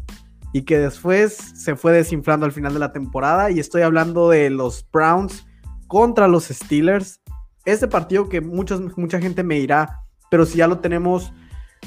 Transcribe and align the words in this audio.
y 0.57 0.63
que 0.63 0.79
después 0.79 1.35
se 1.55 1.77
fue 1.77 1.93
desinflando 1.93 2.47
al 2.47 2.53
final 2.53 2.73
de 2.73 2.79
la 2.79 2.91
temporada. 2.91 3.51
Y 3.51 3.61
estoy 3.61 3.83
hablando 3.83 4.31
de 4.31 4.49
los 4.49 4.87
Browns 4.91 5.47
contra 5.87 6.29
los 6.29 6.45
Steelers. 6.45 7.21
Este 7.67 7.87
partido 7.87 8.31
que 8.31 8.41
muchos, 8.41 8.81
mucha 8.97 9.21
gente 9.21 9.43
me 9.43 9.57
dirá, 9.57 10.01
pero 10.31 10.47
si 10.47 10.57
ya 10.57 10.67
lo 10.67 10.79
tenemos 10.79 11.31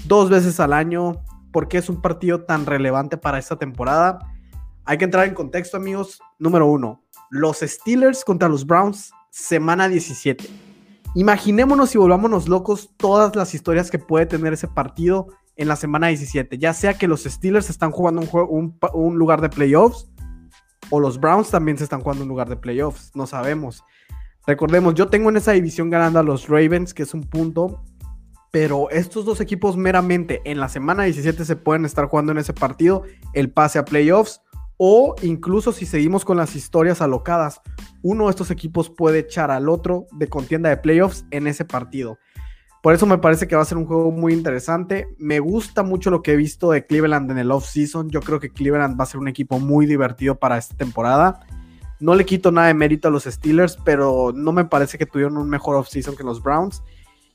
dos 0.05 0.29
veces 0.29 0.59
al 0.59 0.73
año, 0.73 1.13
¿por 1.51 1.67
qué 1.67 1.79
es 1.79 1.89
un 1.89 1.99
partido 1.99 2.43
tan 2.43 2.67
relevante 2.67 3.17
para 3.17 3.39
esta 3.39 3.55
temporada? 3.55 4.19
Hay 4.85 4.99
que 4.99 5.05
entrar 5.05 5.27
en 5.27 5.33
contexto, 5.33 5.75
amigos. 5.75 6.19
Número 6.37 6.67
uno, 6.67 7.01
los 7.31 7.61
Steelers 7.61 8.23
contra 8.23 8.49
los 8.49 8.67
Browns, 8.67 9.11
semana 9.31 9.89
17. 9.89 10.47
Imaginémonos 11.15 11.95
y 11.95 11.97
volvámonos 11.97 12.47
locos 12.47 12.91
todas 12.97 13.35
las 13.35 13.55
historias 13.55 13.89
que 13.89 13.97
puede 13.97 14.27
tener 14.27 14.53
ese 14.53 14.67
partido 14.67 15.25
en 15.59 15.67
la 15.67 15.75
semana 15.75 16.07
17. 16.07 16.57
Ya 16.57 16.73
sea 16.73 16.93
que 16.93 17.07
los 17.07 17.25
Steelers 17.25 17.69
están 17.69 17.91
jugando 17.91 18.21
un, 18.21 18.79
un 18.93 19.17
lugar 19.17 19.41
de 19.41 19.49
playoffs 19.49 20.09
o 20.89 21.01
los 21.01 21.19
Browns 21.19 21.51
también 21.51 21.77
se 21.77 21.83
están 21.83 21.99
jugando 21.99 22.23
un 22.23 22.29
lugar 22.29 22.47
de 22.47 22.55
playoffs. 22.55 23.11
No 23.13 23.27
sabemos. 23.27 23.83
Recordemos, 24.47 24.95
yo 24.95 25.09
tengo 25.09 25.29
en 25.29 25.35
esa 25.35 25.51
división 25.51 25.89
ganando 25.89 26.17
a 26.17 26.23
los 26.23 26.47
Ravens, 26.47 26.93
que 26.93 27.03
es 27.03 27.13
un 27.13 27.23
punto, 27.23 27.83
pero 28.51 28.89
estos 28.89 29.25
dos 29.25 29.41
equipos 29.41 29.75
meramente 29.75 30.41
en 30.45 30.61
la 30.61 30.69
semana 30.69 31.03
17 31.03 31.43
se 31.43 31.55
pueden 31.57 31.83
estar 31.83 32.05
jugando 32.05 32.31
en 32.31 32.37
ese 32.37 32.53
partido 32.53 33.03
el 33.33 33.51
pase 33.51 33.79
a 33.79 33.85
playoffs 33.85 34.41
o 34.77 35.13
incluso 35.21 35.73
si 35.73 35.85
seguimos 35.85 36.23
con 36.23 36.37
las 36.37 36.55
historias 36.55 37.01
alocadas, 37.01 37.59
uno 38.01 38.25
de 38.25 38.29
estos 38.29 38.49
equipos 38.49 38.89
puede 38.89 39.19
echar 39.19 39.51
al 39.51 39.67
otro 39.67 40.07
de 40.13 40.29
contienda 40.29 40.69
de 40.69 40.77
playoffs 40.77 41.25
en 41.31 41.47
ese 41.47 41.65
partido. 41.65 42.17
Por 42.81 42.93
eso 42.93 43.05
me 43.05 43.17
parece 43.17 43.47
que 43.47 43.55
va 43.57 43.61
a 43.61 43.65
ser 43.65 43.77
un 43.77 43.85
juego 43.85 44.09
muy 44.11 44.33
interesante. 44.33 45.09
Me 45.17 45.39
gusta 45.39 45.83
mucho 45.83 46.09
lo 46.11 46.21
que 46.21 46.31
he 46.31 46.35
visto 46.37 46.71
de 46.71 46.85
Cleveland 46.85 47.29
en 47.31 47.37
el 47.37 47.51
off-season. 47.51 48.09
Yo 48.09 48.21
creo 48.21 48.39
que 48.39 48.51
Cleveland 48.51 48.97
va 48.97 49.03
a 49.03 49.07
ser 49.07 49.19
un 49.19 49.27
equipo 49.27 49.59
muy 49.59 49.85
divertido 49.85 50.35
para 50.35 50.57
esta 50.57 50.75
temporada. 50.77 51.41
No 51.99 52.15
le 52.15 52.25
quito 52.25 52.51
nada 52.51 52.67
de 52.67 52.73
mérito 52.73 53.09
a 53.09 53.11
los 53.11 53.25
Steelers, 53.25 53.77
pero 53.83 54.31
no 54.33 54.53
me 54.53 54.63
parece 54.63 54.97
que 54.97 55.05
tuvieron 55.05 55.35
un 55.37 55.49
mejor 55.49 55.75
off-season 55.75 56.15
que 56.15 56.23
los 56.23 56.41
Browns. 56.41 56.81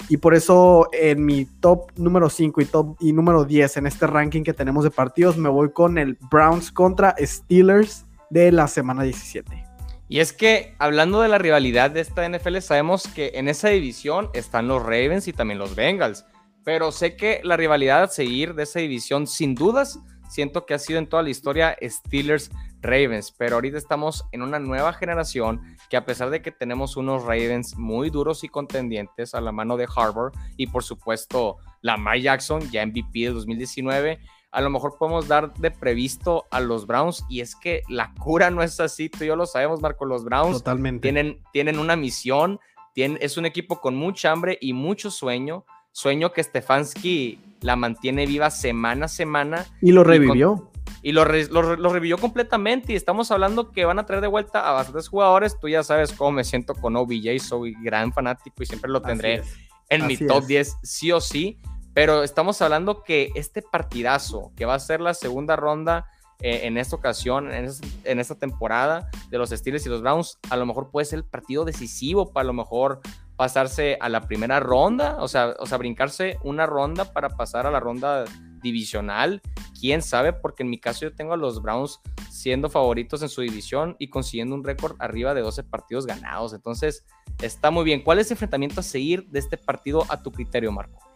Y 0.08 0.16
por 0.16 0.34
eso 0.34 0.88
en 0.92 1.24
mi 1.24 1.44
top 1.44 1.92
número 1.96 2.30
5 2.30 2.60
y 2.62 2.64
top 2.64 2.96
y 3.00 3.12
número 3.12 3.44
10 3.44 3.76
en 3.76 3.86
este 3.86 4.06
ranking 4.06 4.42
que 4.42 4.54
tenemos 4.54 4.84
de 4.84 4.90
partidos, 4.90 5.36
me 5.36 5.50
voy 5.50 5.72
con 5.72 5.98
el 5.98 6.18
Browns 6.30 6.72
contra 6.72 7.14
Steelers 7.18 8.06
de 8.30 8.50
la 8.50 8.66
semana 8.66 9.02
17. 9.02 9.73
Y 10.08 10.20
es 10.20 10.32
que 10.32 10.74
hablando 10.78 11.20
de 11.20 11.28
la 11.28 11.38
rivalidad 11.38 11.90
de 11.90 12.00
esta 12.00 12.28
NFL, 12.28 12.58
sabemos 12.58 13.06
que 13.08 13.32
en 13.34 13.48
esa 13.48 13.68
división 13.68 14.30
están 14.34 14.68
los 14.68 14.82
Ravens 14.82 15.28
y 15.28 15.32
también 15.32 15.58
los 15.58 15.74
Bengals. 15.74 16.24
Pero 16.64 16.92
sé 16.92 17.16
que 17.16 17.40
la 17.42 17.56
rivalidad 17.56 18.02
a 18.02 18.08
seguir 18.08 18.54
de 18.54 18.64
esa 18.64 18.80
división, 18.80 19.26
sin 19.26 19.54
dudas, 19.54 19.98
siento 20.28 20.66
que 20.66 20.74
ha 20.74 20.78
sido 20.78 20.98
en 20.98 21.08
toda 21.08 21.22
la 21.22 21.30
historia 21.30 21.76
Steelers 21.82 22.50
Ravens, 22.80 23.32
pero 23.32 23.56
ahorita 23.56 23.78
estamos 23.78 24.24
en 24.32 24.42
una 24.42 24.58
nueva 24.58 24.92
generación 24.92 25.60
que 25.88 25.96
a 25.96 26.04
pesar 26.04 26.30
de 26.30 26.42
que 26.42 26.52
tenemos 26.52 26.96
unos 26.96 27.22
Ravens 27.22 27.76
muy 27.76 28.10
duros 28.10 28.44
y 28.44 28.48
contendientes 28.48 29.34
a 29.34 29.40
la 29.40 29.52
mano 29.52 29.76
de 29.76 29.88
Harvard 29.94 30.32
y 30.56 30.66
por 30.66 30.84
supuesto 30.84 31.56
Lamar 31.84 32.18
Jackson, 32.18 32.70
ya 32.70 32.84
MVP 32.84 33.20
de 33.20 33.30
2019, 33.30 34.18
a 34.50 34.60
lo 34.62 34.70
mejor 34.70 34.96
podemos 34.98 35.28
dar 35.28 35.52
de 35.54 35.70
previsto 35.70 36.46
a 36.50 36.60
los 36.60 36.86
Browns 36.86 37.24
y 37.28 37.40
es 37.40 37.54
que 37.54 37.82
la 37.88 38.14
cura 38.14 38.50
no 38.50 38.62
es 38.62 38.80
así, 38.80 39.10
tú 39.10 39.22
y 39.22 39.26
yo 39.26 39.36
lo 39.36 39.44
sabemos, 39.44 39.82
Marco, 39.82 40.06
los 40.06 40.24
Browns 40.24 40.64
Tienen, 41.02 41.40
tienen 41.52 41.78
una 41.78 41.94
misión, 41.94 42.58
tienen, 42.94 43.18
es 43.20 43.36
un 43.36 43.44
equipo 43.44 43.82
con 43.82 43.96
mucha 43.96 44.32
hambre 44.32 44.56
y 44.62 44.72
mucho 44.72 45.10
sueño, 45.10 45.66
sueño 45.92 46.32
que 46.32 46.42
Stefanski 46.42 47.38
la 47.60 47.76
mantiene 47.76 48.26
viva 48.26 48.50
semana 48.50 49.04
a 49.04 49.08
semana. 49.08 49.66
Y 49.82 49.92
lo 49.92 50.04
revivió. 50.04 50.70
Y 51.02 51.12
lo, 51.12 51.24
revivió 51.24 52.18
completamente. 52.18 52.92
Y 52.92 52.96
estamos 52.96 53.30
hablando 53.30 53.72
que 53.72 53.84
van 53.84 53.98
a 53.98 54.06
traer 54.06 54.22
de 54.22 54.28
vuelta 54.28 54.68
a 54.68 54.72
bastantes 54.72 55.08
jugadores. 55.08 55.58
Tú 55.60 55.68
ya 55.68 55.82
sabes 55.82 56.12
cómo 56.12 56.32
me 56.32 56.44
siento 56.44 56.74
con 56.74 56.96
OBJ. 56.96 57.38
Soy 57.40 57.74
gran 57.82 58.12
fanático 58.12 58.62
y 58.62 58.66
siempre 58.66 58.90
lo 58.90 59.02
tendré 59.02 59.42
en 59.88 60.06
mi 60.06 60.16
top 60.16 60.44
10, 60.44 60.76
sí 60.82 61.12
o 61.12 61.20
sí. 61.20 61.58
Pero 61.94 62.24
estamos 62.24 62.60
hablando 62.60 63.04
que 63.04 63.30
este 63.36 63.62
partidazo, 63.62 64.52
que 64.56 64.66
va 64.66 64.74
a 64.74 64.80
ser 64.80 65.00
la 65.00 65.14
segunda 65.14 65.54
ronda 65.54 66.06
eh, 66.40 66.62
en 66.64 66.76
esta 66.76 66.96
ocasión, 66.96 67.50
en, 67.52 68.18
esta 68.18 68.34
temporada 68.34 69.08
de 69.30 69.38
los 69.38 69.50
Steelers 69.50 69.86
y 69.86 69.88
los 69.88 70.02
Browns, 70.02 70.38
a 70.50 70.56
lo 70.56 70.66
mejor 70.66 70.90
puede 70.90 71.04
ser 71.04 71.20
el 71.20 71.24
partido 71.24 71.64
decisivo 71.64 72.32
para 72.32 72.42
a 72.42 72.46
lo 72.48 72.52
mejor 72.52 73.00
pasarse 73.36 73.96
a 74.00 74.08
la 74.08 74.22
primera 74.22 74.58
ronda, 74.60 75.16
o 75.20 75.28
sea, 75.28 75.54
o 75.58 75.66
sea, 75.66 75.78
brincarse 75.78 76.38
una 76.42 76.66
ronda 76.66 77.12
para 77.12 77.30
pasar 77.30 77.66
a 77.66 77.70
la 77.70 77.80
ronda 77.80 78.24
divisional. 78.60 79.40
Quién 79.78 80.02
sabe, 80.02 80.32
porque 80.32 80.64
en 80.64 80.70
mi 80.70 80.78
caso 80.78 81.02
yo 81.02 81.14
tengo 81.14 81.34
a 81.34 81.36
los 81.36 81.62
Browns 81.62 82.00
siendo 82.30 82.68
favoritos 82.68 83.22
en 83.22 83.28
su 83.28 83.42
división 83.42 83.94
y 83.98 84.08
consiguiendo 84.08 84.56
un 84.56 84.64
récord 84.64 84.96
arriba 84.98 85.34
de 85.34 85.42
12 85.42 85.62
partidos 85.62 86.06
ganados. 86.06 86.52
Entonces, 86.52 87.04
está 87.40 87.70
muy 87.70 87.84
bien. 87.84 88.02
¿Cuál 88.02 88.18
es 88.18 88.26
el 88.28 88.32
enfrentamiento 88.32 88.80
a 88.80 88.82
seguir 88.82 89.28
de 89.28 89.38
este 89.38 89.56
partido 89.56 90.04
a 90.08 90.22
tu 90.22 90.32
criterio, 90.32 90.72
Marco? 90.72 91.13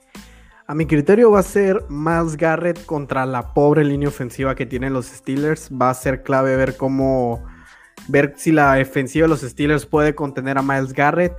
A 0.71 0.75
mi 0.75 0.85
criterio 0.85 1.31
va 1.31 1.41
a 1.41 1.43
ser 1.43 1.83
Miles 1.89 2.37
Garrett 2.37 2.85
contra 2.85 3.25
la 3.25 3.55
pobre 3.55 3.83
línea 3.85 4.11
ofensiva 4.11 4.55
que 4.55 4.67
tienen 4.67 4.93
los 4.93 5.07
Steelers. 5.07 5.71
Va 5.71 5.89
a 5.89 5.95
ser 5.95 6.23
clave 6.23 6.57
ver 6.57 6.77
cómo 6.77 7.43
ver 8.07 8.35
si 8.37 8.53
la 8.53 8.75
defensiva 8.75 9.25
de 9.25 9.29
los 9.29 9.41
Steelers 9.41 9.87
puede 9.87 10.15
contener 10.15 10.59
a 10.59 10.63
Miles 10.63 10.93
Garrett. 10.93 11.33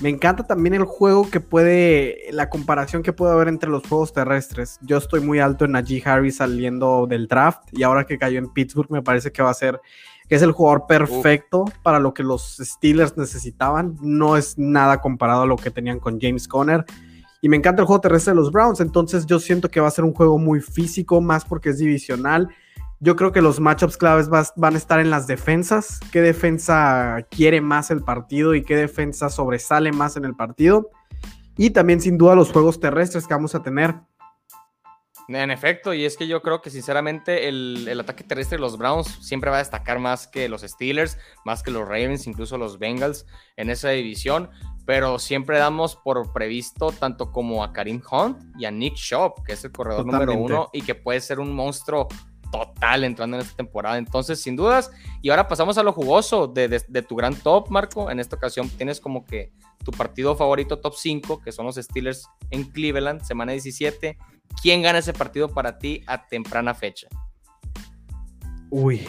Me 0.00 0.08
encanta 0.08 0.46
también 0.46 0.72
el 0.72 0.84
juego 0.84 1.30
que 1.30 1.38
puede, 1.38 2.16
la 2.30 2.48
comparación 2.48 3.02
que 3.02 3.12
puede 3.12 3.34
haber 3.34 3.48
entre 3.48 3.68
los 3.68 3.86
juegos 3.86 4.14
terrestres. 4.14 4.78
Yo 4.80 4.96
estoy 4.96 5.20
muy 5.20 5.38
alto 5.38 5.66
en 5.66 5.72
Najee 5.72 6.02
Harris 6.02 6.36
saliendo 6.36 7.06
del 7.06 7.28
draft 7.28 7.68
y 7.72 7.82
ahora 7.82 8.04
que 8.04 8.16
cayó 8.16 8.38
en 8.38 8.54
Pittsburgh 8.54 8.90
me 8.90 9.02
parece 9.02 9.32
que 9.32 9.42
va 9.42 9.50
a 9.50 9.54
ser, 9.54 9.82
que 10.30 10.36
es 10.36 10.40
el 10.40 10.52
jugador 10.52 10.86
perfecto 10.86 11.66
para 11.82 11.98
lo 11.98 12.14
que 12.14 12.22
los 12.22 12.56
Steelers 12.56 13.18
necesitaban. 13.18 13.98
No 14.00 14.38
es 14.38 14.56
nada 14.56 15.02
comparado 15.02 15.42
a 15.42 15.46
lo 15.46 15.56
que 15.56 15.70
tenían 15.70 16.00
con 16.00 16.18
James 16.18 16.48
Conner. 16.48 16.86
Y 17.44 17.48
me 17.48 17.56
encanta 17.56 17.82
el 17.82 17.86
juego 17.86 18.00
terrestre 18.00 18.30
de 18.30 18.36
los 18.36 18.52
Browns, 18.52 18.78
entonces 18.78 19.26
yo 19.26 19.40
siento 19.40 19.68
que 19.68 19.80
va 19.80 19.88
a 19.88 19.90
ser 19.90 20.04
un 20.04 20.14
juego 20.14 20.38
muy 20.38 20.60
físico, 20.60 21.20
más 21.20 21.44
porque 21.44 21.70
es 21.70 21.78
divisional. 21.78 22.48
Yo 23.00 23.16
creo 23.16 23.32
que 23.32 23.42
los 23.42 23.58
matchups 23.58 23.96
claves 23.96 24.28
van 24.28 24.74
a 24.74 24.78
estar 24.78 25.00
en 25.00 25.10
las 25.10 25.26
defensas. 25.26 25.98
¿Qué 26.12 26.20
defensa 26.20 27.26
quiere 27.32 27.60
más 27.60 27.90
el 27.90 28.04
partido 28.04 28.54
y 28.54 28.62
qué 28.62 28.76
defensa 28.76 29.28
sobresale 29.28 29.90
más 29.90 30.16
en 30.16 30.24
el 30.24 30.36
partido? 30.36 30.90
Y 31.56 31.70
también 31.70 32.00
sin 32.00 32.16
duda 32.16 32.36
los 32.36 32.52
juegos 32.52 32.78
terrestres 32.78 33.26
que 33.26 33.34
vamos 33.34 33.56
a 33.56 33.62
tener. 33.64 33.96
En 35.28 35.50
efecto, 35.50 35.94
y 35.94 36.04
es 36.04 36.16
que 36.16 36.26
yo 36.26 36.42
creo 36.42 36.60
que 36.60 36.70
sinceramente 36.70 37.48
el, 37.48 37.98
ataque 38.00 38.24
terrestre 38.24 38.56
de 38.56 38.62
los 38.62 38.76
Browns 38.76 39.08
siempre 39.20 39.50
va 39.50 39.56
a 39.56 39.60
destacar 39.60 39.98
más 39.98 40.26
que 40.26 40.48
los 40.48 40.62
Steelers, 40.62 41.18
más 41.44 41.62
que 41.62 41.70
los 41.70 41.86
Ravens, 41.86 42.26
incluso 42.26 42.58
los 42.58 42.78
Bengals 42.78 43.26
en 43.56 43.70
esa 43.70 43.90
división 43.90 44.50
pero 44.84 45.18
siempre 45.18 45.58
damos 45.58 45.96
por 45.96 46.32
previsto 46.32 46.90
tanto 46.90 47.30
como 47.30 47.62
a 47.62 47.72
Karim 47.72 48.02
Hunt 48.10 48.38
y 48.58 48.64
a 48.64 48.70
Nick 48.70 48.94
Shop, 48.96 49.42
que 49.44 49.52
es 49.52 49.64
el 49.64 49.72
corredor 49.72 50.06
número 50.06 50.34
uno 50.34 50.70
y 50.72 50.82
que 50.82 50.94
puede 50.94 51.20
ser 51.20 51.40
un 51.40 51.54
monstruo 51.54 52.08
total 52.52 53.04
entrando 53.04 53.36
en 53.36 53.42
esta 53.42 53.56
temporada. 53.56 53.96
Entonces, 53.96 54.40
sin 54.40 54.54
dudas, 54.54 54.90
y 55.22 55.30
ahora 55.30 55.48
pasamos 55.48 55.78
a 55.78 55.82
lo 55.82 55.92
jugoso 55.92 56.46
de, 56.46 56.68
tu 57.08 57.16
gran 57.16 57.34
top, 57.34 57.70
Marco. 57.70 58.10
En 58.10 58.20
esta 58.20 58.36
ocasión 58.36 58.68
tienes 58.68 59.00
como 59.00 59.24
que 59.24 59.52
tu 59.84 59.90
partido 59.90 60.36
favorito 60.36 60.78
top 60.78 60.94
5, 60.94 61.40
que 61.40 61.50
son 61.50 61.66
los 61.66 61.76
Steelers 61.76 62.28
en 62.50 62.64
Cleveland, 62.64 63.22
semana 63.22 63.52
17. 63.52 64.18
¿Quién 64.62 64.82
gana 64.82 64.98
ese 64.98 65.12
partido 65.14 65.48
para 65.48 65.78
ti 65.78 66.04
a 66.06 66.26
temprana 66.26 66.74
fecha? 66.74 67.08
Uy, 68.70 69.06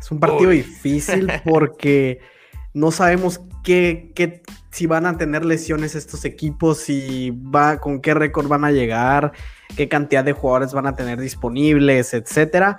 es 0.00 0.10
un 0.10 0.18
partido 0.18 0.50
difícil 0.50 1.30
porque 1.44 2.20
no 2.72 2.90
sabemos 2.90 3.40
qué, 3.62 4.12
qué, 4.14 4.42
si 4.72 4.86
van 4.86 5.04
a 5.04 5.18
tener 5.18 5.44
lesiones 5.44 5.94
estos 5.94 6.24
equipos, 6.24 6.78
si 6.78 7.30
va, 7.30 7.78
con 7.78 8.00
qué 8.00 8.14
récord 8.14 8.48
van 8.48 8.64
a 8.64 8.72
llegar, 8.72 9.32
qué 9.76 9.88
cantidad 9.88 10.24
de 10.24 10.32
jugadores 10.32 10.72
van 10.72 10.86
a 10.86 10.96
tener 10.96 11.20
disponibles, 11.20 12.14
etcétera. 12.14 12.78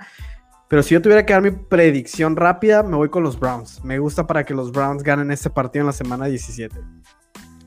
Pero 0.68 0.82
si 0.82 0.94
yo 0.94 1.00
tuviera 1.00 1.24
que 1.24 1.32
dar 1.32 1.42
mi 1.42 1.52
predicción 1.52 2.34
rápida, 2.34 2.82
me 2.82 2.96
voy 2.96 3.10
con 3.10 3.22
los 3.22 3.38
Browns. 3.38 3.84
Me 3.84 4.00
gusta 4.00 4.26
para 4.26 4.44
que 4.44 4.54
los 4.54 4.72
Browns 4.72 5.04
ganen 5.04 5.30
este 5.30 5.50
partido 5.50 5.82
en 5.82 5.86
la 5.86 5.92
semana 5.92 6.26
17. 6.26 6.76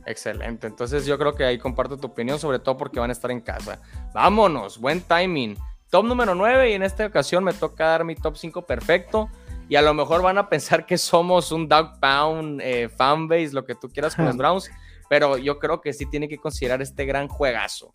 Excelente. 0.05 0.67
Entonces 0.67 1.05
yo 1.05 1.17
creo 1.17 1.33
que 1.33 1.45
ahí 1.45 1.57
comparto 1.57 1.97
tu 1.97 2.07
opinión, 2.07 2.37
sobre 2.37 2.59
todo 2.59 2.77
porque 2.77 2.99
van 2.99 3.09
a 3.09 3.13
estar 3.13 3.31
en 3.31 3.39
casa. 3.39 3.79
Vámonos, 4.13 4.77
buen 4.77 4.99
timing. 5.01 5.57
Top 5.89 6.05
número 6.05 6.35
9 6.35 6.71
y 6.71 6.73
en 6.73 6.83
esta 6.83 7.05
ocasión 7.05 7.45
me 7.45 7.53
toca 7.53 7.85
dar 7.85 8.03
mi 8.03 8.15
top 8.15 8.35
5 8.35 8.65
perfecto 8.65 9.29
y 9.69 9.75
a 9.75 9.81
lo 9.81 9.93
mejor 9.93 10.21
van 10.21 10.37
a 10.37 10.49
pensar 10.49 10.85
que 10.85 10.97
somos 10.97 11.51
un 11.51 11.67
dog 11.67 11.99
pound 11.99 12.61
eh, 12.61 12.89
fanbase, 12.89 13.51
lo 13.53 13.65
que 13.65 13.75
tú 13.75 13.89
quieras 13.89 14.15
con 14.15 14.25
los 14.25 14.37
Browns, 14.37 14.69
pero 15.09 15.37
yo 15.37 15.59
creo 15.59 15.81
que 15.81 15.93
sí 15.93 16.05
tiene 16.05 16.29
que 16.29 16.37
considerar 16.37 16.81
este 16.81 17.05
gran 17.05 17.27
juegazo. 17.27 17.91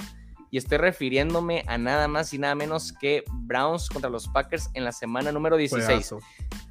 Y 0.50 0.58
estoy 0.58 0.76
refiriéndome 0.76 1.64
a 1.66 1.78
nada 1.78 2.08
más 2.08 2.34
y 2.34 2.38
nada 2.38 2.54
menos 2.54 2.92
que 2.92 3.24
Browns 3.32 3.88
contra 3.88 4.10
los 4.10 4.28
Packers 4.28 4.68
en 4.74 4.84
la 4.84 4.92
semana 4.92 5.32
número 5.32 5.56
16. 5.56 6.14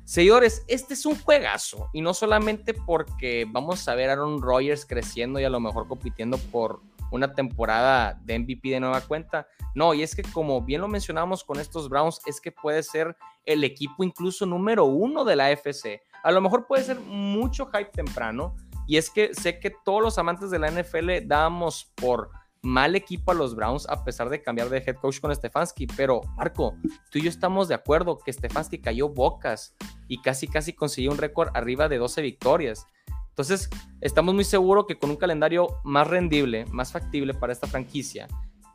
Señores, 0.04 0.64
este 0.68 0.94
es 0.94 1.04
un 1.08 1.20
juegazo. 1.20 1.90
Y 1.92 2.02
no 2.02 2.14
solamente 2.14 2.76
porque 2.76 3.48
vamos 3.50 3.88
a 3.88 3.96
ver 3.96 4.12
a 4.12 4.14
Aaron 4.14 4.40
Rodgers 4.40 4.86
creciendo 4.86 5.40
y 5.40 5.46
a 5.46 5.50
lo 5.50 5.60
mejor 5.60 5.88
compitiendo 5.88 6.38
por 6.38 6.80
una 7.12 7.34
temporada 7.34 8.20
de 8.24 8.40
MVP 8.40 8.70
de 8.70 8.80
nueva 8.80 9.02
cuenta. 9.02 9.48
No, 9.76 9.94
y 9.94 10.02
es 10.02 10.16
que 10.16 10.24
como 10.24 10.62
bien 10.62 10.82
lo 10.82 10.88
mencionamos 10.88 11.44
con 11.44 11.60
estos 11.60 11.90
Browns, 11.90 12.22
es 12.26 12.42
que 12.42 12.52
puede 12.52 12.82
ser 12.84 13.16
el 13.46 13.64
equipo 13.64 14.04
incluso 14.04 14.46
número 14.46 14.86
uno 14.86 15.24
de 15.24 15.36
la 15.36 15.52
FC. 15.52 16.02
A 16.24 16.32
lo 16.32 16.42
mejor 16.42 16.68
puede 16.68 16.84
ser 16.84 17.00
mucho 17.00 17.68
hype 17.68 17.92
temprano. 17.92 18.56
Y 18.88 18.98
es 18.98 19.10
que 19.10 19.34
sé 19.34 19.60
que 19.60 19.72
todos 19.86 20.02
los 20.02 20.18
amantes 20.18 20.50
de 20.50 20.60
la 20.60 20.70
NFL 20.70 21.28
damos 21.28 21.92
por 21.96 22.32
mal 22.64 22.96
equipo 22.96 23.32
a 23.32 23.36
los 23.36 23.56
Browns 23.56 23.88
a 23.90 24.04
pesar 24.04 24.30
de 24.30 24.42
cambiar 24.42 24.70
de 24.70 24.84
head 24.86 24.96
coach 24.96 25.20
con 25.20 25.34
Stefanski. 25.34 25.88
Pero, 25.88 26.22
Marco, 26.36 26.76
tú 27.10 27.20
y 27.20 27.24
yo 27.24 27.30
estamos 27.30 27.68
de 27.68 27.76
acuerdo 27.76 28.20
que 28.20 28.34
Stefanski 28.34 28.80
cayó 28.80 29.10
bocas 29.10 29.76
y 30.08 30.22
casi 30.22 30.48
casi 30.48 30.74
consiguió 30.74 31.12
un 31.12 31.18
récord 31.18 31.50
arriba 31.54 31.90
de 31.90 31.98
12 31.98 32.22
victorias. 32.22 32.86
Entonces, 33.42 33.72
estamos 34.02 34.36
muy 34.36 34.44
seguros 34.44 34.86
que 34.88 35.00
con 35.00 35.10
un 35.10 35.16
calendario 35.16 35.80
más 35.84 36.08
rendible, 36.08 36.66
más 36.66 36.92
factible 36.92 37.34
para 37.34 37.52
esta 37.52 37.66
franquicia, 37.66 38.28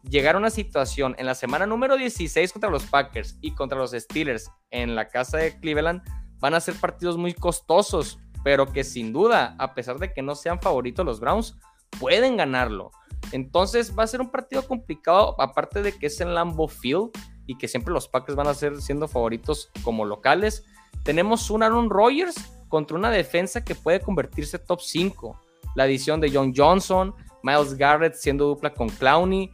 llegar 0.03 0.35
a 0.35 0.39
una 0.39 0.51
situación 0.51 1.15
en 1.19 1.27
la 1.27 1.37
semana 1.37 1.67
número 1.67 1.97
16 1.97 2.53
contra 2.53 2.69
los 2.69 2.83
Packers 2.87 3.39
y 3.41 3.55
contra 3.55 3.79
los 3.79 3.93
Steelers 3.93 4.51
en 4.73 4.97
la 4.97 5.09
casa 5.09 5.37
de 5.37 5.57
Cleveland 5.61 6.03
van 6.41 6.55
a 6.55 6.61
ser 6.61 6.75
partidos 6.75 7.17
muy 7.17 7.33
costosos, 7.33 8.19
pero 8.43 8.73
que 8.73 8.83
sin 8.83 9.13
duda, 9.13 9.55
a 9.61 9.73
pesar 9.73 10.01
de 10.01 10.13
que 10.13 10.21
no 10.21 10.35
sean 10.35 10.61
favoritos 10.61 11.07
los 11.07 11.21
Browns, 11.21 11.57
pueden 12.01 12.37
ganarlo. 12.37 12.91
Entonces 13.31 13.97
va 13.97 14.03
a 14.03 14.09
ser 14.09 14.21
un 14.21 14.33
partido 14.33 14.67
complicado, 14.67 15.41
aparte 15.41 15.81
de 15.81 15.97
que 15.97 16.09
es 16.09 16.21
en 16.21 16.35
Lambeau 16.35 16.67
Field 16.67 17.11
y 17.47 17.57
que 17.57 17.69
siempre 17.69 17.95
los 17.95 18.09
Packers 18.09 18.35
van 18.35 18.49
a 18.49 18.55
ser 18.55 18.83
siendo 18.83 19.07
favoritos 19.07 19.71
como 19.85 20.05
locales. 20.05 20.65
Tenemos 21.03 21.51
un 21.51 21.63
Aaron 21.63 21.91
Rodgers 21.91 22.37
contra 22.69 22.97
una 22.97 23.11
defensa 23.11 23.65
que 23.65 23.75
puede 23.75 24.01
convertirse 24.01 24.59
top 24.59 24.81
5. 24.81 25.41
La 25.75 25.85
adición 25.85 26.21
de 26.21 26.31
John 26.33 26.53
Johnson, 26.55 27.15
Miles 27.43 27.75
Garrett 27.75 28.15
siendo 28.15 28.47
dupla 28.47 28.73
con 28.73 28.89
Clowney. 28.89 29.51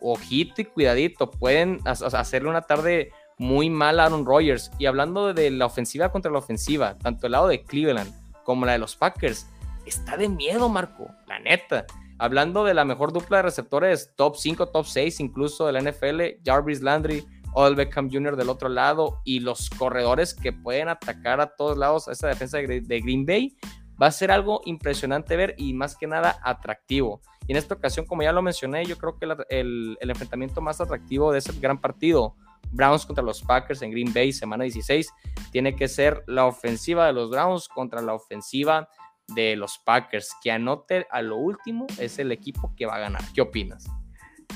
Ojito 0.00 0.60
y 0.60 0.64
cuidadito, 0.64 1.30
pueden 1.30 1.80
hacerle 1.84 2.48
una 2.48 2.62
tarde 2.62 3.10
muy 3.38 3.70
mal 3.70 4.00
a 4.00 4.06
Aaron 4.06 4.26
Rodgers. 4.26 4.70
Y 4.78 4.86
hablando 4.86 5.32
de 5.32 5.50
la 5.50 5.66
ofensiva 5.66 6.10
contra 6.10 6.30
la 6.30 6.38
ofensiva, 6.38 6.96
tanto 6.98 7.26
el 7.26 7.32
lado 7.32 7.48
de 7.48 7.62
Cleveland 7.64 8.12
como 8.44 8.66
la 8.66 8.72
de 8.72 8.78
los 8.78 8.96
Packers, 8.96 9.46
está 9.86 10.16
de 10.16 10.28
miedo, 10.28 10.68
Marco, 10.68 11.08
la 11.26 11.38
neta. 11.38 11.86
Hablando 12.18 12.64
de 12.64 12.74
la 12.74 12.84
mejor 12.84 13.12
dupla 13.12 13.38
de 13.38 13.42
receptores, 13.44 14.12
top 14.16 14.36
5, 14.36 14.68
top 14.68 14.86
6 14.86 15.20
incluso 15.20 15.66
de 15.66 15.72
la 15.72 15.80
NFL, 15.80 16.40
Jarvis 16.44 16.80
Landry, 16.80 17.24
Odell 17.54 17.74
Beckham 17.74 18.10
Jr. 18.10 18.36
del 18.36 18.48
otro 18.48 18.68
lado 18.68 19.20
y 19.24 19.40
los 19.40 19.70
corredores 19.70 20.34
que 20.34 20.52
pueden 20.52 20.88
atacar 20.88 21.40
a 21.40 21.54
todos 21.54 21.76
lados 21.76 22.08
a 22.08 22.12
esa 22.12 22.28
defensa 22.28 22.58
de, 22.58 23.00
Green 23.00 23.26
Bay, 23.26 23.56
va 24.00 24.06
a 24.06 24.12
ser 24.12 24.30
algo 24.30 24.62
impresionante 24.64 25.36
ver 25.36 25.54
y 25.58 25.74
más 25.74 25.96
que 25.96 26.06
nada 26.06 26.38
atractivo. 26.42 27.20
Y 27.46 27.52
en 27.52 27.58
esta 27.58 27.74
ocasión, 27.74 28.06
como 28.06 28.22
ya 28.22 28.32
lo 28.32 28.42
mencioné, 28.42 28.84
yo 28.84 28.96
creo 28.96 29.18
que 29.18 29.26
el, 29.50 29.96
el, 30.00 30.10
enfrentamiento 30.10 30.60
más 30.60 30.80
atractivo 30.80 31.32
de 31.32 31.38
ese 31.38 31.52
gran 31.60 31.80
partido, 31.80 32.36
Browns 32.70 33.04
contra 33.04 33.22
los 33.22 33.42
Packers 33.42 33.82
en 33.82 33.90
Green 33.90 34.12
Bay, 34.12 34.32
semana 34.32 34.64
16, 34.64 35.10
tiene 35.50 35.76
que 35.76 35.88
ser 35.88 36.22
la 36.26 36.46
ofensiva 36.46 37.06
de 37.06 37.12
los 37.12 37.30
Browns 37.30 37.68
contra 37.68 38.00
la 38.00 38.14
ofensiva 38.14 38.88
de 39.34 39.56
los 39.56 39.78
Packers. 39.78 40.30
Que 40.42 40.50
anote 40.50 41.06
a 41.10 41.20
lo 41.20 41.36
último 41.36 41.86
es 41.98 42.18
el 42.18 42.32
equipo 42.32 42.72
que 42.76 42.86
va 42.86 42.96
a 42.96 43.00
ganar. 43.00 43.22
¿Qué 43.34 43.40
opinas? 43.40 43.86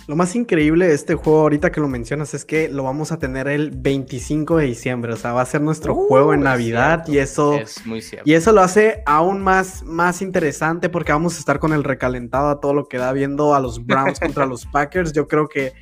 Lo 0.06 0.16
más 0.16 0.34
increíble 0.36 0.86
de 0.86 0.94
este 0.94 1.14
juego, 1.14 1.40
ahorita 1.40 1.72
que 1.72 1.80
lo 1.80 1.88
mencionas, 1.88 2.34
es 2.34 2.44
que 2.44 2.68
lo 2.68 2.84
vamos 2.84 3.12
a 3.12 3.18
tener 3.18 3.48
el 3.48 3.70
25 3.70 4.58
de 4.58 4.66
diciembre. 4.66 5.12
O 5.12 5.16
sea, 5.16 5.32
va 5.32 5.42
a 5.42 5.46
ser 5.46 5.60
nuestro 5.60 5.94
uh, 5.94 6.06
juego 6.06 6.34
en 6.34 6.42
Navidad 6.42 7.06
y 7.08 7.18
eso. 7.18 7.54
Es 7.54 7.84
muy 7.86 8.02
cierto. 8.02 8.28
Y 8.28 8.34
eso 8.34 8.52
lo 8.52 8.60
hace 8.60 9.02
aún 9.06 9.40
más, 9.40 9.82
más 9.84 10.22
interesante 10.22 10.88
porque 10.88 11.12
vamos 11.12 11.36
a 11.36 11.38
estar 11.38 11.58
con 11.58 11.72
el 11.72 11.84
recalentado 11.84 12.48
a 12.48 12.60
todo 12.60 12.74
lo 12.74 12.86
que 12.86 12.98
da 12.98 13.12
viendo 13.12 13.54
a 13.54 13.60
los 13.60 13.84
Browns 13.84 14.20
contra 14.20 14.46
los 14.46 14.66
Packers. 14.66 15.12
Yo 15.12 15.26
creo 15.26 15.48
que 15.48 15.72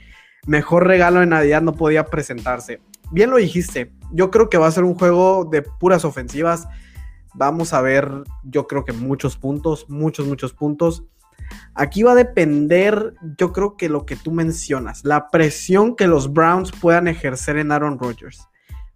mejor 0.47 0.87
regalo 0.87 1.21
de 1.21 1.27
Navidad 1.27 1.63
no 1.63 1.75
podía 1.75 2.07
presentarse. 2.07 2.81
Bien 3.11 3.31
lo 3.31 3.37
dijiste. 3.37 3.93
Yo 4.13 4.31
creo 4.31 4.49
que 4.49 4.59
va 4.59 4.67
a 4.67 4.73
ser 4.73 4.85
un 4.85 4.95
juego 4.95 5.45
de 5.45 5.63
puras 5.63 6.05
ofensivas. 6.05 6.67
Vamos 7.35 7.73
a 7.73 7.81
ver, 7.81 8.11
yo 8.45 8.67
creo 8.67 8.85
que 8.85 8.93
muchos 8.93 9.37
puntos, 9.37 9.87
muchos, 9.89 10.27
muchos 10.27 10.53
puntos. 10.53 11.05
Aquí 11.75 12.03
va 12.03 12.13
a 12.13 12.17
depender, 12.17 13.15
yo 13.39 13.53
creo 13.53 13.77
que 13.77 13.89
lo 13.89 14.07
que 14.07 14.17
tú 14.17 14.31
mencionas, 14.31 15.05
la 15.05 15.29
presión 15.29 15.97
que 15.97 16.07
los 16.07 16.33
Browns 16.33 16.73
puedan 16.73 17.09
ejercer 17.09 17.57
en 17.57 17.73
Aaron 17.73 17.99
Rodgers. 17.99 18.47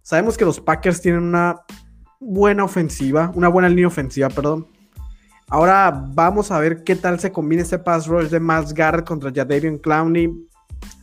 Sabemos 0.01 0.37
que 0.37 0.45
los 0.45 0.59
Packers 0.59 1.01
tienen 1.01 1.23
una 1.23 1.61
buena 2.19 2.63
ofensiva, 2.63 3.31
una 3.35 3.47
buena 3.47 3.69
línea 3.69 3.87
ofensiva, 3.87 4.29
perdón. 4.29 4.67
Ahora 5.47 5.91
vamos 6.13 6.51
a 6.51 6.59
ver 6.59 6.83
qué 6.83 6.95
tal 6.95 7.19
se 7.19 7.31
combina 7.31 7.63
este 7.63 7.79
pass 7.79 8.07
rush 8.07 8.29
de 8.29 8.39
Miles 8.39 8.73
Garrett 8.73 9.05
contra 9.05 9.31
Jadavion 9.33 9.79
Clowney. 9.79 10.31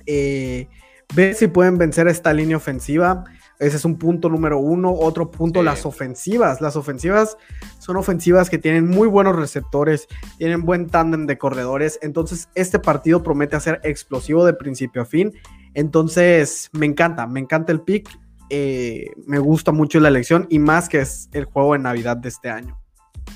Eh, 0.07 0.69
ver 1.15 1.35
si 1.35 1.49
pueden 1.49 1.79
vencer 1.79 2.07
esta 2.09 2.33
línea 2.33 2.57
ofensiva. 2.57 3.25
Ese 3.59 3.77
es 3.77 3.85
un 3.85 3.97
punto 3.97 4.29
número 4.29 4.59
uno. 4.59 4.93
Otro 4.93 5.31
punto, 5.31 5.63
las 5.63 5.87
ofensivas. 5.87 6.61
Las 6.61 6.77
ofensivas 6.77 7.37
son 7.79 7.97
ofensivas 7.97 8.51
que 8.51 8.59
tienen 8.59 8.89
muy 8.89 9.09
buenos 9.09 9.37
receptores, 9.37 10.07
tienen 10.39 10.63
buen 10.63 10.89
tándem 10.89 11.27
de 11.27 11.39
corredores. 11.39 11.99
Entonces, 12.03 12.49
este 12.55 12.79
partido 12.79 13.23
promete 13.23 13.59
ser 13.61 13.81
explosivo 13.83 14.45
de 14.45 14.55
principio 14.55 15.03
a 15.03 15.05
fin. 15.05 15.33
Entonces, 15.75 16.69
me 16.73 16.87
encanta, 16.87 17.27
me 17.27 17.41
encanta 17.41 17.73
el 17.73 17.81
pick. 17.81 18.09
Eh, 18.49 19.11
me 19.27 19.39
gusta 19.39 19.73
mucho 19.73 19.99
la 19.99 20.09
elección 20.09 20.47
y 20.51 20.59
más 20.59 20.89
que 20.89 21.01
es 21.01 21.29
el 21.33 21.47
juego 21.47 21.73
de 21.73 21.81
Navidad 21.81 22.17
de 22.17 22.29
este 22.29 22.49
año. 22.49 22.79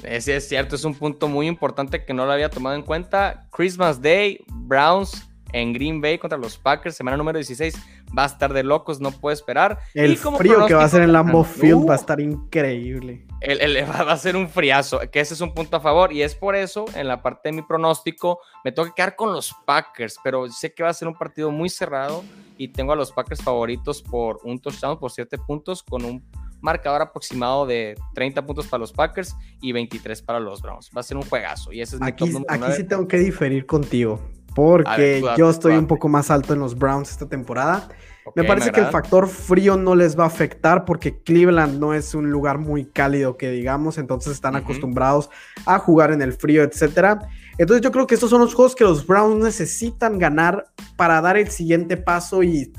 Ese 0.04 0.36
es 0.36 0.48
cierto, 0.48 0.76
es 0.76 0.84
un 0.84 0.94
punto 0.94 1.28
muy 1.28 1.46
importante 1.46 2.04
que 2.04 2.14
no 2.14 2.24
lo 2.24 2.32
había 2.32 2.48
tomado 2.48 2.76
en 2.76 2.82
cuenta. 2.82 3.48
Christmas 3.50 4.00
Day, 4.00 4.44
Browns 4.48 5.28
en 5.52 5.72
Green 5.72 6.00
Bay 6.00 6.18
contra 6.18 6.38
los 6.38 6.56
Packers, 6.56 6.96
semana 6.96 7.16
número 7.16 7.38
16. 7.38 7.74
Va 8.16 8.24
a 8.24 8.26
estar 8.26 8.52
de 8.52 8.62
locos, 8.62 9.00
no 9.00 9.12
puedo 9.12 9.32
esperar. 9.32 9.78
El 9.94 10.16
frío 10.16 10.66
que 10.66 10.74
va 10.74 10.84
a 10.84 10.88
ser 10.88 11.02
en 11.02 11.12
Lambeau 11.12 11.44
Field 11.44 11.88
va 11.88 11.94
a 11.94 11.96
estar 11.96 12.20
increíble. 12.20 13.26
va 13.88 14.12
a 14.12 14.16
ser 14.16 14.36
un 14.36 14.48
friazo, 14.48 15.00
que 15.10 15.20
ese 15.20 15.34
es 15.34 15.40
un 15.40 15.54
punto 15.54 15.76
a 15.76 15.80
favor. 15.80 16.12
Y 16.12 16.22
es 16.22 16.34
por 16.34 16.56
eso, 16.56 16.84
en 16.94 17.08
la 17.08 17.22
parte 17.22 17.48
de 17.48 17.52
mi 17.52 17.62
pronóstico, 17.62 18.40
me 18.64 18.72
tengo 18.72 18.88
que 18.88 18.94
quedar 18.94 19.16
con 19.16 19.32
los 19.32 19.54
Packers, 19.66 20.18
pero 20.22 20.48
sé 20.48 20.74
que 20.74 20.82
va 20.82 20.90
a 20.90 20.94
ser 20.94 21.08
un 21.08 21.14
partido 21.14 21.50
muy 21.50 21.68
cerrado 21.68 22.24
y 22.58 22.68
tengo 22.68 22.92
a 22.92 22.96
los 22.96 23.12
Packers 23.12 23.42
favoritos 23.42 24.02
por 24.02 24.40
un 24.44 24.60
touchdown, 24.60 24.98
por 24.98 25.10
7 25.10 25.38
puntos, 25.46 25.82
con 25.82 26.04
un 26.04 26.22
marcador 26.60 27.02
aproximado 27.02 27.66
de 27.66 27.96
30 28.14 28.44
puntos 28.44 28.66
para 28.66 28.80
los 28.80 28.92
Packers 28.92 29.34
y 29.60 29.72
23 29.72 30.20
para 30.22 30.40
los 30.40 30.60
Browns. 30.60 30.90
Va 30.94 31.00
a 31.00 31.04
ser 31.04 31.16
un 31.16 31.22
juegazo. 31.22 31.72
Y 31.72 31.80
ese 31.80 31.96
es 31.96 32.02
aquí, 32.02 32.30
Aquí 32.48 32.72
sí 32.76 32.84
tengo 32.84 33.08
que 33.08 33.18
diferir 33.18 33.66
contigo, 33.66 34.20
porque 34.54 35.22
yo 35.36 35.50
estoy 35.50 35.76
un 35.76 35.86
poco 35.86 36.08
más 36.08 36.30
alto 36.30 36.52
en 36.54 36.60
los 36.60 36.76
Browns 36.76 37.10
esta 37.10 37.28
temporada. 37.28 37.88
me 38.34 38.44
parece 38.44 38.70
que 38.70 38.80
el 38.80 38.86
factor 38.86 39.28
frío 39.28 39.76
no 39.76 39.94
les 39.94 40.18
va 40.18 40.24
a 40.24 40.26
afectar 40.26 40.84
porque 40.84 41.22
Cleveland 41.22 41.78
no 41.78 41.94
es 41.94 42.14
un 42.14 42.30
lugar 42.30 42.58
muy 42.58 42.84
cálido 42.84 43.36
que 43.36 43.50
digamos, 43.50 43.98
entonces 43.98 44.32
están 44.32 44.56
acostumbrados 44.56 45.30
a 45.66 45.78
jugar 45.78 46.12
en 46.12 46.22
el 46.22 46.32
frío, 46.32 46.62
etcétera. 46.62 47.20
Entonces 47.58 47.82
yo 47.82 47.92
creo 47.92 48.06
que 48.06 48.14
estos 48.14 48.30
son 48.30 48.40
los 48.40 48.54
juegos 48.54 48.74
que 48.74 48.84
los 48.84 49.06
Browns 49.06 49.42
necesitan 49.42 50.18
ganar 50.18 50.66
para 50.96 51.20
dar 51.20 51.36
el 51.36 51.50
siguiente 51.50 51.96
paso 51.96 52.42
y 52.42 52.72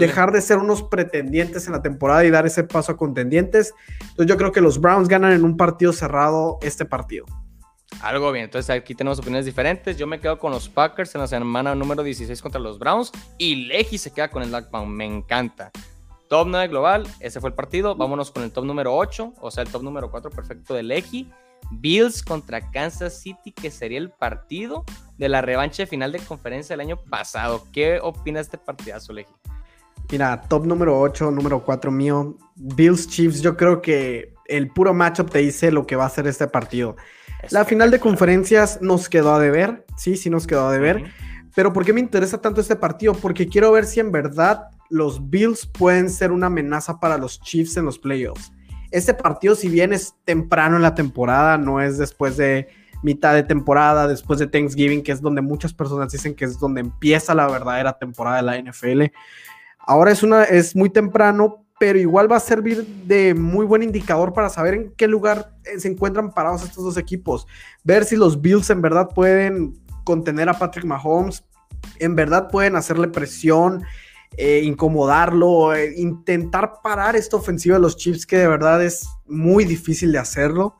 dejar 0.00 0.32
de 0.32 0.40
ser 0.40 0.58
unos 0.58 0.82
pretendientes 0.82 1.66
en 1.66 1.72
la 1.72 1.82
temporada 1.82 2.24
y 2.24 2.30
dar 2.30 2.46
ese 2.46 2.64
paso 2.64 2.92
a 2.92 2.96
contendientes. 2.96 3.74
Entonces 4.00 4.26
yo 4.26 4.36
creo 4.36 4.52
que 4.52 4.60
los 4.60 4.80
Browns 4.80 5.08
ganan 5.08 5.32
en 5.32 5.44
un 5.44 5.56
partido 5.56 5.92
cerrado 5.92 6.58
este 6.62 6.84
partido. 6.84 7.26
Algo 8.00 8.32
bien, 8.32 8.44
entonces 8.44 8.70
aquí 8.70 8.94
tenemos 8.94 9.18
opiniones 9.18 9.44
diferentes. 9.44 9.96
Yo 9.96 10.06
me 10.06 10.20
quedo 10.20 10.38
con 10.38 10.52
los 10.52 10.68
Packers 10.68 11.14
en 11.14 11.20
la 11.20 11.26
semana 11.26 11.74
número 11.74 12.02
16 12.02 12.40
contra 12.40 12.60
los 12.60 12.78
Browns 12.78 13.12
y 13.36 13.66
Leji 13.66 13.98
se 13.98 14.12
queda 14.12 14.28
con 14.28 14.42
el 14.42 14.50
Lockdown, 14.50 14.90
me 14.90 15.04
encanta. 15.04 15.70
Top 16.28 16.46
9 16.48 16.68
global, 16.68 17.06
ese 17.18 17.40
fue 17.40 17.50
el 17.50 17.54
partido. 17.54 17.96
Vámonos 17.96 18.30
con 18.30 18.44
el 18.44 18.52
top 18.52 18.64
número 18.64 18.96
8, 18.96 19.34
o 19.40 19.50
sea, 19.50 19.64
el 19.64 19.68
top 19.68 19.82
número 19.82 20.10
4 20.10 20.30
perfecto 20.30 20.74
de 20.74 20.82
Leji. 20.82 21.28
Bills 21.72 22.22
contra 22.22 22.70
Kansas 22.70 23.20
City, 23.20 23.52
que 23.52 23.70
sería 23.70 23.98
el 23.98 24.10
partido 24.10 24.84
de 25.18 25.28
la 25.28 25.42
revancha 25.42 25.86
final 25.86 26.12
de 26.12 26.20
conferencia 26.20 26.74
del 26.74 26.86
año 26.86 26.96
pasado. 26.96 27.66
¿Qué 27.72 27.98
opinas 28.00 28.46
de 28.46 28.56
este 28.56 28.58
partidazo, 28.58 29.12
Leji? 29.12 29.32
Mira, 30.10 30.40
top 30.42 30.66
número 30.66 30.98
8, 31.00 31.30
número 31.30 31.62
4 31.62 31.90
mío. 31.90 32.36
Bills 32.56 33.08
Chiefs, 33.08 33.42
yo 33.42 33.56
creo 33.56 33.82
que 33.82 34.34
el 34.46 34.68
puro 34.68 34.94
matchup 34.94 35.30
te 35.30 35.38
dice 35.40 35.70
lo 35.70 35.86
que 35.86 35.96
va 35.96 36.06
a 36.06 36.10
ser 36.10 36.26
este 36.26 36.46
partido. 36.48 36.96
La 37.50 37.64
final 37.64 37.90
de 37.90 38.00
conferencias 38.00 38.80
nos 38.82 39.08
quedó 39.08 39.34
a 39.34 39.38
deber, 39.38 39.84
sí, 39.96 40.16
sí 40.16 40.30
nos 40.30 40.46
quedó 40.46 40.68
a 40.68 40.72
deber. 40.72 41.04
Pero 41.54 41.72
¿por 41.72 41.84
qué 41.84 41.92
me 41.92 42.00
interesa 42.00 42.40
tanto 42.40 42.60
este 42.60 42.76
partido? 42.76 43.12
Porque 43.14 43.48
quiero 43.48 43.72
ver 43.72 43.84
si 43.84 44.00
en 44.00 44.12
verdad 44.12 44.68
los 44.88 45.30
Bills 45.30 45.66
pueden 45.66 46.10
ser 46.10 46.32
una 46.32 46.46
amenaza 46.46 47.00
para 47.00 47.18
los 47.18 47.40
Chiefs 47.40 47.76
en 47.76 47.84
los 47.84 47.98
playoffs. 47.98 48.52
Este 48.90 49.14
partido, 49.14 49.54
si 49.54 49.68
bien 49.68 49.92
es 49.92 50.14
temprano 50.24 50.76
en 50.76 50.82
la 50.82 50.94
temporada, 50.94 51.56
no 51.58 51.80
es 51.80 51.98
después 51.98 52.36
de 52.36 52.68
mitad 53.02 53.34
de 53.34 53.42
temporada, 53.42 54.08
después 54.08 54.38
de 54.38 54.46
Thanksgiving, 54.46 55.02
que 55.02 55.12
es 55.12 55.20
donde 55.20 55.40
muchas 55.40 55.72
personas 55.72 56.12
dicen 56.12 56.34
que 56.34 56.44
es 56.44 56.58
donde 56.58 56.80
empieza 56.80 57.34
la 57.34 57.48
verdadera 57.48 57.96
temporada 57.98 58.36
de 58.36 58.42
la 58.42 58.70
NFL. 58.70 59.04
Ahora 59.78 60.12
es, 60.12 60.22
una, 60.22 60.44
es 60.44 60.76
muy 60.76 60.90
temprano, 60.90 61.59
pero 61.80 61.98
igual 61.98 62.30
va 62.30 62.36
a 62.36 62.40
servir 62.40 62.86
de 63.06 63.32
muy 63.32 63.64
buen 63.64 63.82
indicador 63.82 64.34
para 64.34 64.50
saber 64.50 64.74
en 64.74 64.92
qué 64.98 65.08
lugar 65.08 65.54
eh, 65.64 65.80
se 65.80 65.88
encuentran 65.88 66.30
parados 66.30 66.62
estos 66.62 66.84
dos 66.84 66.98
equipos. 66.98 67.46
Ver 67.84 68.04
si 68.04 68.16
los 68.16 68.42
Bills 68.42 68.68
en 68.68 68.82
verdad 68.82 69.08
pueden 69.14 69.82
contener 70.04 70.50
a 70.50 70.58
Patrick 70.58 70.84
Mahomes, 70.84 71.42
en 71.98 72.14
verdad 72.14 72.50
pueden 72.50 72.76
hacerle 72.76 73.08
presión, 73.08 73.82
eh, 74.36 74.60
incomodarlo, 74.62 75.74
eh, 75.74 75.94
intentar 75.96 76.82
parar 76.82 77.16
esta 77.16 77.38
ofensiva 77.38 77.76
de 77.76 77.80
los 77.80 77.96
Chiefs, 77.96 78.26
que 78.26 78.36
de 78.36 78.48
verdad 78.48 78.84
es 78.84 79.08
muy 79.26 79.64
difícil 79.64 80.12
de 80.12 80.18
hacerlo. 80.18 80.76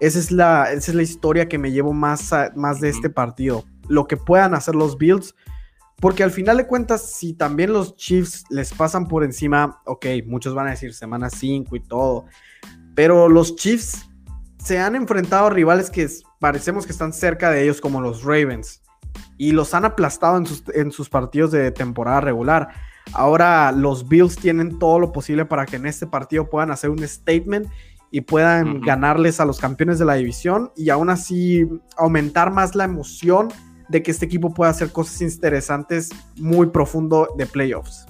Esa 0.00 0.18
es 0.18 0.32
la, 0.32 0.72
esa 0.72 0.90
es 0.90 0.96
la 0.96 1.02
historia 1.02 1.48
que 1.48 1.58
me 1.58 1.70
llevo 1.70 1.92
más, 1.92 2.30
más 2.56 2.80
de 2.80 2.88
este 2.88 3.10
partido. 3.10 3.64
Lo 3.86 4.08
que 4.08 4.16
puedan 4.16 4.54
hacer 4.54 4.74
los 4.74 4.98
Bills 4.98 5.36
porque 6.00 6.22
al 6.22 6.30
final 6.30 6.56
de 6.56 6.66
cuentas, 6.66 7.14
si 7.14 7.32
también 7.32 7.72
los 7.72 7.96
Chiefs 7.96 8.44
les 8.50 8.72
pasan 8.72 9.06
por 9.06 9.24
encima, 9.24 9.80
ok, 9.86 10.06
muchos 10.26 10.54
van 10.54 10.66
a 10.66 10.70
decir 10.70 10.94
semana 10.94 11.30
5 11.30 11.76
y 11.76 11.80
todo, 11.80 12.26
pero 12.94 13.28
los 13.28 13.56
Chiefs 13.56 14.08
se 14.58 14.78
han 14.78 14.94
enfrentado 14.94 15.46
a 15.46 15.50
rivales 15.50 15.90
que 15.90 16.08
parecemos 16.38 16.86
que 16.86 16.92
están 16.92 17.12
cerca 17.12 17.50
de 17.50 17.62
ellos, 17.64 17.80
como 17.80 18.00
los 18.00 18.24
Ravens, 18.24 18.82
y 19.38 19.52
los 19.52 19.74
han 19.74 19.84
aplastado 19.84 20.36
en 20.36 20.46
sus, 20.46 20.64
en 20.74 20.92
sus 20.92 21.08
partidos 21.08 21.50
de 21.50 21.70
temporada 21.70 22.20
regular. 22.20 22.68
Ahora 23.12 23.72
los 23.72 24.08
Bills 24.08 24.36
tienen 24.36 24.78
todo 24.78 24.98
lo 24.98 25.12
posible 25.12 25.44
para 25.44 25.66
que 25.66 25.76
en 25.76 25.86
este 25.86 26.06
partido 26.06 26.48
puedan 26.48 26.70
hacer 26.70 26.90
un 26.90 27.06
statement 27.06 27.68
y 28.10 28.20
puedan 28.20 28.80
ganarles 28.80 29.40
a 29.40 29.44
los 29.44 29.58
campeones 29.58 29.98
de 29.98 30.04
la 30.04 30.14
división 30.14 30.70
y 30.76 30.90
aún 30.90 31.10
así 31.10 31.66
aumentar 31.96 32.52
más 32.52 32.74
la 32.74 32.84
emoción 32.84 33.48
de 33.92 34.02
que 34.02 34.10
este 34.10 34.24
equipo 34.24 34.54
pueda 34.54 34.70
hacer 34.70 34.90
cosas 34.90 35.20
interesantes 35.20 36.08
muy 36.36 36.68
profundo 36.68 37.28
de 37.36 37.46
playoffs. 37.46 38.06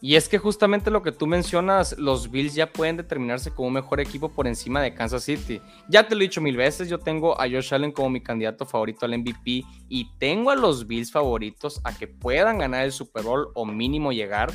Y 0.00 0.14
es 0.14 0.28
que 0.28 0.38
justamente 0.38 0.90
lo 0.90 1.02
que 1.02 1.10
tú 1.10 1.26
mencionas, 1.26 1.98
los 1.98 2.30
Bills 2.30 2.54
ya 2.54 2.70
pueden 2.70 2.96
determinarse 2.96 3.50
como 3.50 3.68
un 3.68 3.74
mejor 3.74 4.00
equipo 4.00 4.28
por 4.28 4.46
encima 4.46 4.80
de 4.80 4.94
Kansas 4.94 5.24
City. 5.24 5.60
Ya 5.88 6.06
te 6.06 6.14
lo 6.14 6.20
he 6.20 6.24
dicho 6.28 6.40
mil 6.40 6.56
veces, 6.56 6.88
yo 6.88 6.98
tengo 6.98 7.40
a 7.40 7.48
Josh 7.48 7.74
Allen 7.74 7.90
como 7.90 8.10
mi 8.10 8.22
candidato 8.22 8.64
favorito 8.64 9.06
al 9.06 9.18
MVP 9.18 9.64
y 9.88 10.10
tengo 10.18 10.50
a 10.50 10.56
los 10.56 10.86
Bills 10.86 11.10
favoritos 11.10 11.80
a 11.82 11.96
que 11.96 12.06
puedan 12.06 12.58
ganar 12.58 12.84
el 12.84 12.92
Super 12.92 13.24
Bowl 13.24 13.48
o 13.54 13.66
mínimo 13.66 14.12
llegar. 14.12 14.52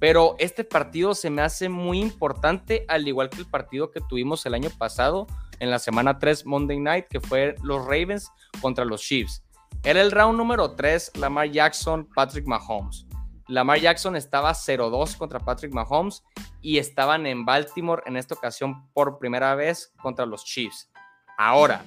Pero 0.00 0.34
este 0.40 0.64
partido 0.64 1.14
se 1.14 1.30
me 1.30 1.42
hace 1.42 1.68
muy 1.68 2.00
importante, 2.00 2.84
al 2.88 3.06
igual 3.06 3.30
que 3.30 3.38
el 3.38 3.46
partido 3.46 3.92
que 3.92 4.00
tuvimos 4.00 4.44
el 4.44 4.54
año 4.54 4.70
pasado 4.76 5.28
en 5.60 5.70
la 5.70 5.78
semana 5.78 6.18
3 6.18 6.46
Monday 6.46 6.80
Night, 6.80 7.06
que 7.08 7.20
fue 7.20 7.54
los 7.62 7.84
Ravens 7.84 8.32
contra 8.60 8.84
los 8.84 9.02
Chiefs. 9.02 9.45
Era 9.82 10.02
el 10.02 10.10
round 10.10 10.36
número 10.36 10.72
3, 10.72 11.12
Lamar 11.18 11.50
Jackson, 11.50 12.08
Patrick 12.14 12.46
Mahomes. 12.46 13.06
Lamar 13.48 13.78
Jackson 13.78 14.16
estaba 14.16 14.52
0-2 14.52 15.16
contra 15.16 15.38
Patrick 15.38 15.72
Mahomes 15.72 16.24
y 16.60 16.78
estaban 16.78 17.26
en 17.26 17.44
Baltimore 17.44 18.02
en 18.06 18.16
esta 18.16 18.34
ocasión 18.34 18.88
por 18.92 19.18
primera 19.18 19.54
vez 19.54 19.92
contra 20.02 20.26
los 20.26 20.44
Chiefs. 20.44 20.90
Ahora, 21.38 21.84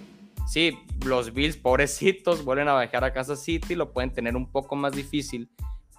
sí, 0.48 0.80
los 1.06 1.34
Bills, 1.34 1.58
pobrecitos, 1.58 2.46
vuelven 2.46 2.70
a 2.70 2.74
bajar 2.74 3.04
a 3.04 3.12
Kansas 3.12 3.44
City, 3.44 3.76
lo 3.76 3.92
pueden 3.92 4.14
tener 4.14 4.38
un 4.38 4.50
poco 4.50 4.78
más 4.78 4.94
difícil, 4.94 5.50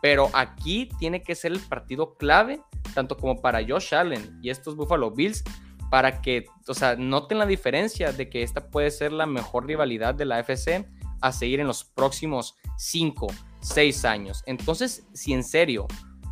pero 0.00 0.30
aquí 0.32 0.88
tiene 0.98 1.22
que 1.22 1.34
ser 1.34 1.52
el 1.52 1.60
partido 1.60 2.14
clave, 2.14 2.62
tanto 2.94 3.18
como 3.18 3.42
para 3.42 3.60
Josh 3.66 3.94
Allen 3.94 4.38
y 4.42 4.48
estos 4.48 4.76
Buffalo 4.76 5.10
Bills, 5.10 5.44
para 5.90 6.22
que, 6.22 6.46
o 6.68 6.72
sea, 6.72 6.96
noten 6.96 7.38
la 7.38 7.46
diferencia 7.46 8.12
de 8.12 8.30
que 8.30 8.42
esta 8.42 8.70
puede 8.70 8.90
ser 8.90 9.12
la 9.12 9.26
mejor 9.26 9.66
rivalidad 9.66 10.14
de 10.14 10.24
la 10.24 10.38
FC 10.38 10.88
a 11.20 11.32
seguir 11.32 11.60
en 11.60 11.66
los 11.66 11.84
próximos 11.84 12.56
5, 12.78 13.26
6 13.60 14.04
años. 14.04 14.42
Entonces, 14.46 15.06
si 15.12 15.32
en 15.32 15.44
serio 15.44 15.86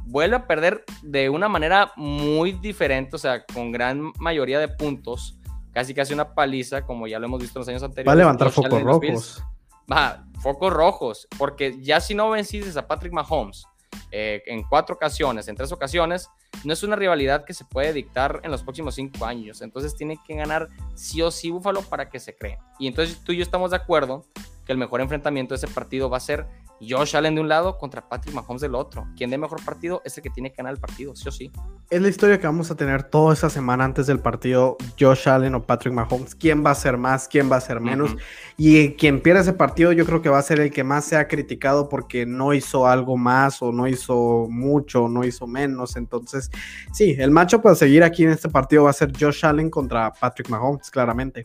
vuelve 0.06 0.36
a 0.36 0.46
perder 0.46 0.84
de 1.02 1.28
una 1.28 1.48
manera 1.48 1.92
muy 1.96 2.52
diferente, 2.52 3.16
o 3.16 3.18
sea, 3.18 3.44
con 3.44 3.70
gran 3.72 4.12
mayoría 4.18 4.58
de 4.58 4.68
puntos, 4.68 5.38
casi 5.72 5.94
casi 5.94 6.14
una 6.14 6.34
paliza, 6.34 6.84
como 6.84 7.06
ya 7.06 7.18
lo 7.18 7.26
hemos 7.26 7.40
visto 7.40 7.58
en 7.58 7.60
los 7.60 7.68
años 7.68 7.82
anteriores. 7.82 8.08
Va 8.08 8.12
a 8.12 8.16
levantar 8.16 8.50
focos 8.50 8.82
rojos. 8.82 9.44
Va, 9.90 10.24
focos 10.40 10.72
rojos, 10.72 11.28
porque 11.38 11.78
ya 11.80 12.00
si 12.00 12.14
no 12.14 12.30
vencides 12.30 12.76
a 12.76 12.86
Patrick 12.86 13.12
Mahomes 13.12 13.64
eh, 14.10 14.42
en 14.46 14.62
cuatro 14.62 14.94
ocasiones, 14.94 15.48
en 15.48 15.56
tres 15.56 15.72
ocasiones, 15.72 16.28
no 16.64 16.72
es 16.72 16.82
una 16.82 16.96
rivalidad 16.96 17.44
que 17.44 17.54
se 17.54 17.64
puede 17.64 17.92
dictar 17.92 18.40
en 18.42 18.50
los 18.50 18.62
próximos 18.62 18.94
cinco 18.94 19.24
años. 19.24 19.62
Entonces 19.62 19.94
tiene 19.94 20.18
que 20.26 20.34
ganar 20.34 20.68
sí 20.94 21.22
o 21.22 21.30
sí 21.30 21.50
Búfalo 21.50 21.82
para 21.82 22.08
que 22.08 22.18
se 22.18 22.34
cree. 22.34 22.58
Y 22.78 22.86
entonces 22.86 23.22
tú 23.22 23.32
y 23.32 23.36
yo 23.36 23.42
estamos 23.42 23.70
de 23.70 23.76
acuerdo 23.76 24.24
que 24.68 24.72
el 24.72 24.78
mejor 24.78 25.00
enfrentamiento 25.00 25.54
de 25.54 25.64
ese 25.64 25.66
partido 25.66 26.10
va 26.10 26.18
a 26.18 26.20
ser 26.20 26.46
Josh 26.78 27.16
Allen 27.16 27.34
de 27.34 27.40
un 27.40 27.48
lado 27.48 27.78
contra 27.78 28.06
Patrick 28.06 28.34
Mahomes 28.34 28.60
del 28.60 28.74
otro. 28.74 29.08
Quien 29.16 29.30
dé 29.30 29.38
mejor 29.38 29.64
partido 29.64 30.02
es 30.04 30.18
el 30.18 30.22
que 30.22 30.28
tiene 30.28 30.50
que 30.50 30.58
ganar 30.58 30.74
el 30.74 30.78
partido, 30.78 31.16
sí 31.16 31.26
o 31.26 31.32
sí. 31.32 31.50
Es 31.88 32.02
la 32.02 32.08
historia 32.08 32.38
que 32.38 32.46
vamos 32.46 32.70
a 32.70 32.76
tener 32.76 33.02
toda 33.04 33.32
esa 33.32 33.48
semana 33.48 33.84
antes 33.84 34.06
del 34.06 34.20
partido, 34.20 34.76
Josh 35.00 35.26
Allen 35.26 35.54
o 35.54 35.62
Patrick 35.64 35.94
Mahomes. 35.94 36.34
¿Quién 36.34 36.62
va 36.62 36.72
a 36.72 36.74
ser 36.74 36.98
más? 36.98 37.28
¿Quién 37.28 37.50
va 37.50 37.56
a 37.56 37.62
ser 37.62 37.80
menos? 37.80 38.14
Y 38.58 38.90
quien 38.92 39.22
pierda 39.22 39.40
ese 39.40 39.54
partido 39.54 39.92
yo 39.92 40.04
creo 40.04 40.20
que 40.20 40.28
va 40.28 40.38
a 40.38 40.42
ser 40.42 40.60
el 40.60 40.70
que 40.70 40.84
más 40.84 41.06
sea 41.06 41.28
criticado 41.28 41.88
porque 41.88 42.26
no 42.26 42.52
hizo 42.52 42.86
algo 42.86 43.16
más 43.16 43.62
o 43.62 43.72
no 43.72 43.88
hizo 43.88 44.48
mucho, 44.50 45.08
no 45.08 45.24
hizo 45.24 45.46
menos. 45.46 45.96
Entonces, 45.96 46.50
sí, 46.92 47.16
el 47.18 47.30
macho 47.30 47.62
para 47.62 47.74
seguir 47.74 48.04
aquí 48.04 48.24
en 48.24 48.32
este 48.32 48.50
partido 48.50 48.84
va 48.84 48.90
a 48.90 48.92
ser 48.92 49.12
Josh 49.18 49.46
Allen 49.46 49.70
contra 49.70 50.12
Patrick 50.12 50.50
Mahomes, 50.50 50.90
claramente. 50.90 51.44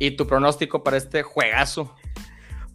¿Y 0.00 0.12
tu 0.12 0.26
pronóstico 0.26 0.84
para 0.84 0.96
este 0.96 1.22
juegazo? 1.22 1.92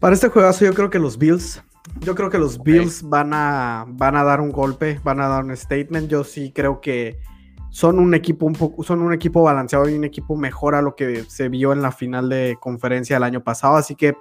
Para 0.03 0.15
este 0.15 0.27
juegazo 0.27 0.65
yo 0.65 0.73
creo 0.73 0.89
que 0.89 0.99
los 0.99 1.17
Bills 1.17 1.63
yo 2.01 2.13
creo 2.13 2.29
que 2.29 2.37
los 2.37 2.61
Bills 2.61 3.03
van 3.03 3.33
a, 3.33 3.85
van 3.87 4.17
a 4.17 4.25
dar 4.25 4.41
un 4.41 4.51
golpe, 4.51 4.99
van 5.01 5.21
a 5.21 5.29
dar 5.29 5.45
un 5.45 5.55
statement. 5.55 6.09
Yo 6.09 6.25
sí 6.25 6.51
creo 6.51 6.81
que 6.81 7.21
son 7.69 7.99
un 7.99 8.13
equipo 8.13 8.45
un 8.45 8.51
poco, 8.51 8.83
son 8.83 9.01
un 9.01 9.13
equipo 9.13 9.43
balanceado 9.43 9.87
y 9.87 9.93
un 9.93 10.03
equipo 10.03 10.35
mejor 10.35 10.75
a 10.75 10.81
lo 10.81 10.97
que 10.97 11.23
se 11.29 11.47
vio 11.47 11.71
en 11.71 11.81
la 11.81 11.93
final 11.93 12.27
de 12.27 12.57
conferencia 12.59 13.15
del 13.15 13.23
año 13.23 13.45
pasado. 13.45 13.77
Así 13.77 13.95
que, 13.95 14.13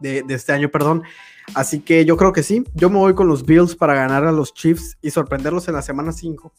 de, 0.00 0.24
de 0.24 0.34
este 0.34 0.50
año, 0.50 0.68
perdón. 0.68 1.04
Así 1.54 1.78
que 1.78 2.04
yo 2.04 2.16
creo 2.16 2.32
que 2.32 2.42
sí. 2.42 2.64
Yo 2.74 2.90
me 2.90 2.98
voy 2.98 3.14
con 3.14 3.28
los 3.28 3.46
Bills 3.46 3.76
para 3.76 3.94
ganar 3.94 4.24
a 4.24 4.32
los 4.32 4.52
Chiefs 4.52 4.98
y 5.00 5.10
sorprenderlos 5.10 5.68
en 5.68 5.74
la 5.74 5.82
semana 5.82 6.10
5. 6.10 6.52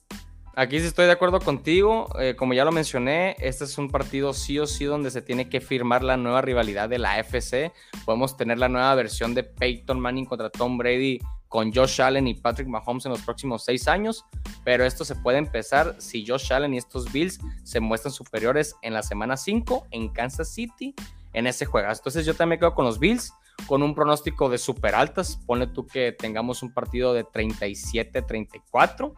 Aquí 0.58 0.80
sí 0.80 0.86
estoy 0.86 1.06
de 1.06 1.12
acuerdo 1.12 1.42
contigo. 1.42 2.08
Eh, 2.18 2.38
como 2.38 2.54
ya 2.54 2.64
lo 2.64 2.72
mencioné, 2.72 3.36
este 3.40 3.66
es 3.66 3.78
un 3.78 3.90
partido 3.90 4.34
sí 4.34 4.58
o 4.58 4.66
sí 4.66 4.86
donde 4.86 5.12
se 5.12 5.22
tiene 5.22 5.50
que 5.50 5.60
firmar 5.60 6.02
la 6.02 6.16
nueva 6.16 6.42
rivalidad 6.42 6.88
de 6.88 6.98
la 6.98 7.16
AFC. 7.16 7.74
Podemos 8.06 8.38
tener 8.38 8.58
la 8.58 8.70
nueva 8.70 8.96
versión 8.96 9.34
de 9.34 9.44
Peyton 9.44 10.00
Manning 10.00 10.26
contra 10.26 10.50
Tom 10.50 10.78
Brady 10.78 11.20
con 11.50 11.74
Josh 11.74 12.02
Allen 12.02 12.28
y 12.28 12.36
Patrick 12.36 12.70
Mahomes 12.70 13.06
en 13.06 13.12
los 13.12 13.22
próximos 13.22 13.66
seis 13.66 13.90
años, 13.90 14.26
pero 14.64 14.86
esto 14.86 15.04
se 15.04 15.16
puede 15.16 15.40
empezar 15.40 15.96
si 16.00 16.26
Josh 16.26 16.54
Allen 16.54 16.74
y 16.74 16.78
estos 16.78 17.12
Bills 17.12 17.40
se 17.64 17.82
muestran 17.82 18.14
superiores 18.14 18.76
en 18.82 18.94
la 18.94 19.04
semana 19.04 19.36
5 19.36 19.88
en 19.92 20.08
Kansas 20.08 20.54
City 20.54 20.96
en 21.34 21.48
ese 21.48 21.66
juego. 21.66 21.90
Entonces 21.92 22.26
yo 22.26 22.34
también 22.34 22.60
quedo 22.62 22.74
con 22.74 22.86
los 22.86 22.98
Bills 23.00 23.34
con 23.68 23.84
un 23.84 23.94
pronóstico 23.94 24.48
de 24.50 24.58
super 24.58 24.96
altas. 24.96 25.38
Pone 25.46 25.68
tú 25.68 25.86
que 25.86 26.14
tengamos 26.14 26.64
un 26.64 26.74
partido 26.74 27.14
de 27.14 27.26
37-34 27.26 29.14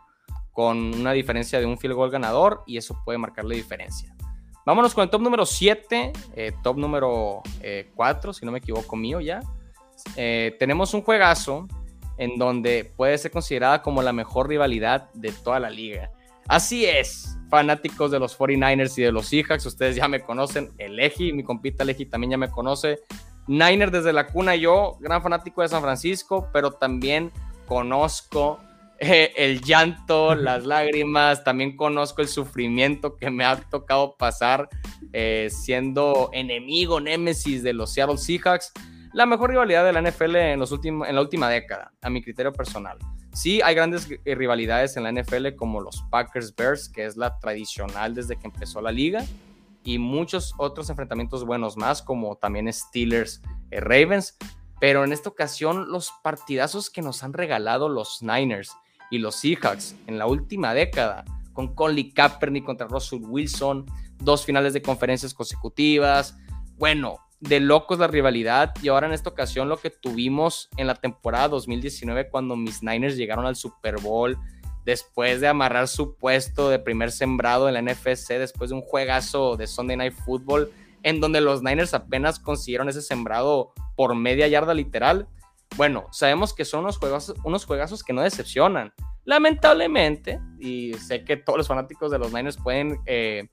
con 0.57 0.95
una 0.95 1.11
diferencia 1.11 1.59
de 1.59 1.67
un 1.67 1.77
field 1.77 1.93
goal 1.93 2.09
ganador 2.09 2.63
y 2.65 2.77
eso 2.77 2.99
puede 3.05 3.19
marcar 3.19 3.45
la 3.45 3.53
diferencia. 3.53 4.15
Vámonos 4.65 4.95
con 4.95 5.03
el 5.03 5.09
top 5.11 5.21
número 5.21 5.45
7, 5.45 6.11
eh, 6.35 6.51
top 6.63 6.77
número 6.77 7.43
4, 7.93 8.31
eh, 8.31 8.33
si 8.33 8.43
no 8.43 8.51
me 8.51 8.57
equivoco 8.57 8.95
mío 8.95 9.21
ya. 9.21 9.39
Eh, 10.15 10.55
tenemos 10.57 10.95
un 10.95 11.03
juegazo 11.03 11.67
en 12.17 12.39
donde 12.39 12.91
puede 12.97 13.19
ser 13.19 13.29
considerada 13.29 13.83
como 13.83 14.01
la 14.01 14.13
mejor 14.13 14.49
rivalidad 14.49 15.11
de 15.13 15.31
toda 15.31 15.59
la 15.59 15.69
liga. 15.69 16.09
Así 16.47 16.87
es, 16.87 17.37
fanáticos 17.51 18.09
de 18.09 18.17
los 18.17 18.35
49ers 18.35 18.97
y 18.97 19.03
de 19.03 19.11
los 19.11 19.27
Seahawks, 19.27 19.67
ustedes 19.67 19.95
ya 19.95 20.07
me 20.07 20.21
conocen, 20.21 20.71
el 20.79 20.99
Eji, 20.99 21.33
mi 21.33 21.43
compita 21.43 21.83
Eji 21.83 22.07
también 22.07 22.31
ya 22.31 22.37
me 22.37 22.49
conoce. 22.49 23.01
Niner 23.45 23.91
desde 23.91 24.11
la 24.11 24.25
cuna, 24.25 24.55
yo, 24.55 24.97
gran 25.01 25.21
fanático 25.21 25.61
de 25.61 25.67
San 25.67 25.83
Francisco, 25.83 26.49
pero 26.51 26.71
también 26.71 27.31
conozco 27.67 28.59
eh, 28.99 29.33
el 29.37 29.61
llanto, 29.61 30.35
las 30.35 30.65
lágrimas, 30.65 31.43
también 31.43 31.75
conozco 31.75 32.21
el 32.21 32.27
sufrimiento 32.27 33.15
que 33.15 33.29
me 33.29 33.45
ha 33.45 33.55
tocado 33.55 34.15
pasar 34.17 34.69
eh, 35.13 35.49
siendo 35.51 36.29
enemigo, 36.33 36.99
némesis 36.99 37.63
de 37.63 37.73
los 37.73 37.93
Seattle 37.93 38.17
Seahawks. 38.17 38.71
La 39.13 39.25
mejor 39.25 39.49
rivalidad 39.49 39.85
de 39.85 39.93
la 39.93 40.01
NFL 40.01 40.35
en, 40.35 40.59
los 40.59 40.71
últimos, 40.71 41.07
en 41.07 41.15
la 41.15 41.21
última 41.21 41.49
década, 41.49 41.93
a 42.01 42.09
mi 42.09 42.21
criterio 42.21 42.51
personal. 42.53 42.97
Sí, 43.33 43.61
hay 43.61 43.75
grandes 43.75 44.09
eh, 44.09 44.35
rivalidades 44.35 44.97
en 44.97 45.03
la 45.03 45.11
NFL 45.11 45.55
como 45.55 45.79
los 45.81 46.03
Packers 46.09 46.55
Bears, 46.55 46.89
que 46.89 47.05
es 47.05 47.17
la 47.17 47.39
tradicional 47.39 48.15
desde 48.15 48.37
que 48.37 48.47
empezó 48.47 48.81
la 48.81 48.91
liga, 48.91 49.23
y 49.83 49.99
muchos 49.99 50.53
otros 50.57 50.89
enfrentamientos 50.89 51.45
buenos 51.45 51.77
más, 51.77 52.01
como 52.01 52.35
también 52.35 52.71
Steelers 52.71 53.41
Ravens. 53.71 54.37
Pero 54.79 55.03
en 55.03 55.13
esta 55.13 55.29
ocasión, 55.29 55.91
los 55.91 56.11
partidazos 56.23 56.89
que 56.89 57.01
nos 57.01 57.23
han 57.23 57.33
regalado 57.33 57.89
los 57.89 58.21
Niners 58.21 58.75
y 59.09 59.19
los 59.19 59.35
Seahawks 59.35 59.95
en 60.07 60.17
la 60.17 60.27
última 60.27 60.73
década, 60.73 61.25
con 61.53 61.73
Conley 61.73 62.11
Kaepernick 62.11 62.65
contra 62.65 62.87
Russell 62.87 63.21
Wilson, 63.23 63.85
dos 64.19 64.45
finales 64.45 64.73
de 64.73 64.81
conferencias 64.81 65.33
consecutivas. 65.33 66.37
Bueno, 66.77 67.19
de 67.39 67.59
locos 67.59 67.99
la 67.99 68.07
rivalidad 68.07 68.73
y 68.81 68.87
ahora 68.87 69.07
en 69.07 69.13
esta 69.13 69.29
ocasión 69.29 69.69
lo 69.69 69.77
que 69.77 69.89
tuvimos 69.89 70.69
en 70.77 70.87
la 70.87 70.95
temporada 70.95 71.49
2019 71.49 72.29
cuando 72.29 72.55
mis 72.55 72.81
Niners 72.81 73.15
llegaron 73.15 73.45
al 73.45 73.55
Super 73.55 73.99
Bowl 74.01 74.37
después 74.85 75.41
de 75.41 75.47
amarrar 75.47 75.87
su 75.87 76.15
puesto 76.15 76.69
de 76.69 76.79
primer 76.79 77.11
sembrado 77.11 77.67
en 77.67 77.75
la 77.75 77.81
NFC 77.81 78.33
después 78.39 78.71
de 78.71 78.75
un 78.77 78.81
juegazo 78.81 79.55
de 79.55 79.67
Sunday 79.67 79.97
Night 79.97 80.13
Football 80.13 80.71
en 81.03 81.19
donde 81.19 81.41
los 81.41 81.61
Niners 81.61 81.93
apenas 81.93 82.39
consiguieron 82.39 82.89
ese 82.89 83.03
sembrado 83.03 83.71
por 83.95 84.15
media 84.15 84.47
yarda 84.47 84.73
literal 84.73 85.27
bueno, 85.75 86.07
sabemos 86.11 86.53
que 86.53 86.65
son 86.65 86.81
unos 86.81 86.97
juegos, 86.97 87.33
unos 87.43 87.65
juegazos 87.65 88.03
que 88.03 88.13
no 88.13 88.21
decepcionan. 88.21 88.93
Lamentablemente, 89.25 90.39
y 90.59 90.93
sé 90.93 91.23
que 91.23 91.37
todos 91.37 91.57
los 91.57 91.67
fanáticos 91.67 92.11
de 92.11 92.19
los 92.19 92.31
Niners 92.33 92.57
pueden 92.57 92.99
eh, 93.05 93.49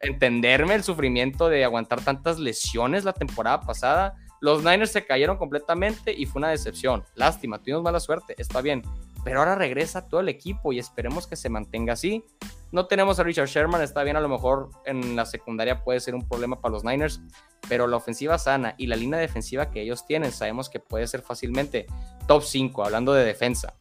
entenderme 0.00 0.74
el 0.74 0.84
sufrimiento 0.84 1.48
de 1.48 1.64
aguantar 1.64 2.02
tantas 2.02 2.38
lesiones 2.38 3.04
la 3.04 3.12
temporada 3.12 3.60
pasada. 3.60 4.14
Los 4.40 4.62
Niners 4.64 4.92
se 4.92 5.04
cayeron 5.04 5.36
completamente 5.36 6.14
y 6.16 6.26
fue 6.26 6.40
una 6.40 6.50
decepción. 6.50 7.04
Lástima, 7.14 7.58
tuvimos 7.58 7.82
mala 7.82 8.00
suerte, 8.00 8.34
está 8.38 8.62
bien. 8.62 8.82
Pero 9.24 9.40
ahora 9.40 9.54
regresa 9.54 10.08
todo 10.08 10.20
el 10.20 10.28
equipo 10.28 10.72
y 10.72 10.78
esperemos 10.78 11.26
que 11.26 11.36
se 11.36 11.48
mantenga 11.48 11.92
así. 11.92 12.24
No 12.72 12.86
tenemos 12.86 13.18
a 13.18 13.24
Richard 13.24 13.48
Sherman, 13.48 13.82
está 13.82 14.04
bien, 14.04 14.16
a 14.16 14.20
lo 14.20 14.28
mejor 14.28 14.70
en 14.84 15.16
la 15.16 15.26
secundaria 15.26 15.82
puede 15.82 15.98
ser 16.00 16.14
un 16.14 16.26
problema 16.28 16.60
para 16.60 16.72
los 16.72 16.84
Niners, 16.84 17.20
pero 17.68 17.88
la 17.88 17.96
ofensiva 17.96 18.38
sana 18.38 18.74
y 18.78 18.86
la 18.86 18.96
línea 18.96 19.18
defensiva 19.18 19.70
que 19.70 19.82
ellos 19.82 20.06
tienen, 20.06 20.30
sabemos 20.30 20.70
que 20.70 20.78
puede 20.78 21.06
ser 21.08 21.22
fácilmente 21.22 21.86
top 22.28 22.44
5, 22.44 22.84
hablando 22.84 23.12
de 23.12 23.24
defensa. 23.24 23.74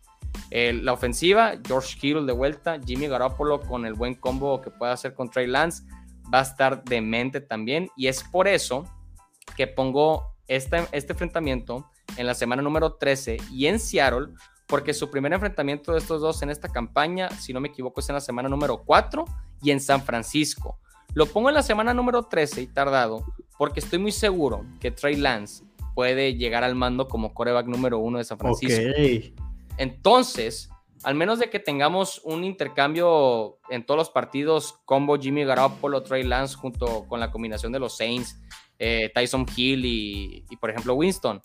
la 0.52 0.93
ofensiva, 0.93 1.54
George 1.65 1.99
Kittle 1.99 2.25
de 2.25 2.34
vuelta, 2.34 2.80
Jimmy 2.84 3.08
Garoppolo 3.08 3.62
con 3.62 3.86
el 3.86 3.93
buen 3.93 4.15
combo 4.15 4.60
que 4.62 4.71
puede 4.71 4.91
hacer 4.91 5.13
con 5.13 5.30
Trey 5.30 5.45
Lance, 5.45 5.84
va 6.34 6.39
a 6.39 6.43
estar 6.43 6.84
demente 6.84 7.41
también, 7.41 7.89
y 7.95 8.08
es 8.08 8.23
por 8.23 8.47
eso 8.47 8.86
que 9.56 9.67
pongo 9.67 10.36
este 10.47 10.88
enfrentamiento 10.93 11.89
en 12.17 12.25
la 12.25 12.34
semana 12.34 12.63
número 12.63 12.93
13 12.93 13.38
y 13.52 13.67
en 13.67 13.80
Seattle 13.80 14.30
porque 14.69 14.93
su 14.93 15.10
primer 15.10 15.34
enfrentamiento 15.34 15.91
de 15.91 15.97
estos 15.97 16.21
dos 16.21 16.41
en 16.43 16.51
esta 16.51 16.69
campaña, 16.69 17.29
si 17.32 17.51
no 17.51 17.60
me 17.60 17.69
equivoco, 17.69 17.99
es 17.99 18.10
en 18.10 18.15
la 18.15 18.21
semana 18.21 18.47
número 18.47 18.84
4 18.86 19.25
y 19.63 19.71
en 19.71 19.82
San 19.82 20.03
Francisco. 20.03 20.77
Lo 21.15 21.25
pongo 21.25 21.49
en 21.49 21.55
la 21.55 21.63
semana 21.63 21.91
número 21.93 22.23
13 22.23 22.62
y 22.62 22.67
tardado, 22.67 23.25
porque 23.58 23.79
estoy 23.79 23.97
muy 23.97 24.12
seguro 24.12 24.63
que 24.79 24.91
Trey 24.91 25.15
Lance 25.15 25.65
puede 25.95 26.36
llegar 26.36 26.63
al 26.63 26.75
mando 26.75 27.08
como 27.08 27.34
coreback 27.34 27.65
número 27.65 27.97
uno 27.97 28.19
de 28.19 28.23
San 28.23 28.38
Francisco. 28.38 28.79
Entonces, 29.77 30.69
al 31.03 31.15
menos 31.15 31.39
de 31.39 31.49
que 31.49 31.60
tengamos 31.60 32.21
un 32.23 32.43
intercambio 32.43 33.58
en 33.71 33.84
todos 33.84 33.97
los 33.97 34.10
partidos, 34.12 34.79
combo 34.86 35.17
Jimmy 35.17 35.45
Garoppolo, 35.45 36.03
Trey 36.03 36.21
Lance, 36.21 36.55
junto 36.55 37.08
con 37.08 37.19
la 37.19 37.32
combinación 37.32 37.71
de 37.71 37.79
los 37.79 37.97
Saints, 37.97 38.39
eh, 38.77 39.12
Tyson 39.15 39.47
Hill 39.55 39.84
y, 39.84 40.45
y, 40.47 40.58
por 40.58 40.69
ejemplo, 40.69 40.93
Winston 40.93 41.41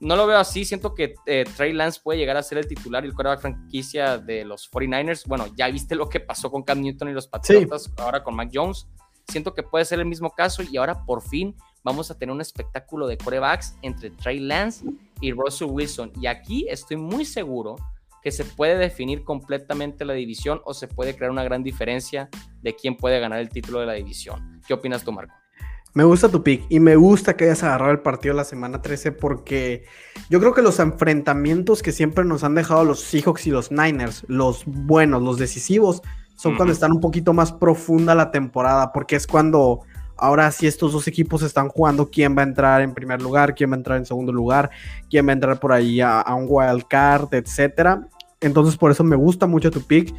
no 0.00 0.16
lo 0.16 0.26
veo 0.26 0.38
así. 0.38 0.64
Siento 0.64 0.94
que 0.94 1.14
eh, 1.26 1.44
Trey 1.56 1.72
Lance 1.72 2.00
puede 2.02 2.18
llegar 2.18 2.36
a 2.36 2.42
ser 2.42 2.58
el 2.58 2.66
titular 2.66 3.04
y 3.04 3.08
el 3.08 3.14
quarterback 3.14 3.40
franquicia 3.40 4.18
de 4.18 4.44
los 4.44 4.70
49ers. 4.70 5.26
Bueno, 5.26 5.46
ya 5.56 5.68
viste 5.68 5.94
lo 5.94 6.08
que 6.08 6.20
pasó 6.20 6.50
con 6.50 6.62
Cam 6.62 6.80
Newton 6.80 7.08
y 7.08 7.12
los 7.12 7.28
Patriotas, 7.28 7.92
ahora 7.98 8.22
con 8.22 8.34
Mac 8.34 8.50
Jones. 8.52 8.86
Siento 9.28 9.54
que 9.54 9.62
puede 9.62 9.84
ser 9.84 9.98
el 9.98 10.06
mismo 10.06 10.30
caso 10.30 10.62
y 10.62 10.76
ahora 10.76 11.04
por 11.04 11.20
fin 11.20 11.56
vamos 11.82 12.10
a 12.10 12.18
tener 12.18 12.32
un 12.32 12.40
espectáculo 12.40 13.06
de 13.06 13.16
quarterbacks 13.16 13.76
entre 13.82 14.10
Trey 14.10 14.38
Lance 14.38 14.84
y 15.20 15.32
Russell 15.32 15.68
Wilson. 15.70 16.12
Y 16.20 16.26
aquí 16.26 16.66
estoy 16.68 16.96
muy 16.96 17.24
seguro 17.24 17.76
que 18.22 18.32
se 18.32 18.44
puede 18.44 18.76
definir 18.76 19.24
completamente 19.24 20.04
la 20.04 20.12
división 20.12 20.60
o 20.64 20.74
se 20.74 20.88
puede 20.88 21.14
crear 21.16 21.30
una 21.30 21.44
gran 21.44 21.62
diferencia 21.62 22.28
de 22.60 22.74
quién 22.74 22.96
puede 22.96 23.20
ganar 23.20 23.38
el 23.38 23.48
título 23.48 23.80
de 23.80 23.86
la 23.86 23.92
división. 23.92 24.60
¿Qué 24.66 24.74
opinas 24.74 25.04
tú, 25.04 25.12
Marco? 25.12 25.34
Me 25.96 26.04
gusta 26.04 26.28
tu 26.28 26.42
pick 26.42 26.66
y 26.68 26.78
me 26.78 26.94
gusta 26.94 27.38
que 27.38 27.44
hayas 27.44 27.62
agarrado 27.62 27.90
el 27.90 28.00
partido 28.00 28.34
la 28.34 28.44
semana 28.44 28.82
13 28.82 29.12
porque 29.12 29.86
yo 30.28 30.40
creo 30.40 30.52
que 30.52 30.60
los 30.60 30.78
enfrentamientos 30.78 31.82
que 31.82 31.90
siempre 31.90 32.22
nos 32.22 32.44
han 32.44 32.54
dejado 32.54 32.84
los 32.84 33.00
Seahawks 33.00 33.46
y 33.46 33.50
los 33.50 33.70
Niners, 33.72 34.22
los 34.28 34.64
buenos, 34.66 35.22
los 35.22 35.38
decisivos, 35.38 36.02
son 36.36 36.56
cuando 36.56 36.74
están 36.74 36.92
un 36.92 37.00
poquito 37.00 37.32
más 37.32 37.50
profunda 37.50 38.14
la 38.14 38.30
temporada 38.30 38.92
porque 38.92 39.16
es 39.16 39.26
cuando 39.26 39.84
ahora 40.18 40.50
sí 40.50 40.66
estos 40.66 40.92
dos 40.92 41.08
equipos 41.08 41.40
están 41.40 41.70
jugando 41.70 42.10
quién 42.10 42.36
va 42.36 42.42
a 42.42 42.44
entrar 42.44 42.82
en 42.82 42.92
primer 42.92 43.22
lugar, 43.22 43.54
quién 43.54 43.70
va 43.70 43.76
a 43.76 43.78
entrar 43.78 43.96
en 43.96 44.04
segundo 44.04 44.34
lugar, 44.34 44.68
quién 45.08 45.26
va 45.26 45.30
a 45.30 45.32
entrar 45.32 45.58
por 45.58 45.72
ahí 45.72 46.02
a, 46.02 46.20
a 46.20 46.34
un 46.34 46.44
wild 46.46 46.84
card, 46.90 47.32
etcétera. 47.32 48.06
Entonces 48.42 48.76
por 48.76 48.90
eso 48.90 49.02
me 49.02 49.16
gusta 49.16 49.46
mucho 49.46 49.70
tu 49.70 49.80
pick. 49.80 50.14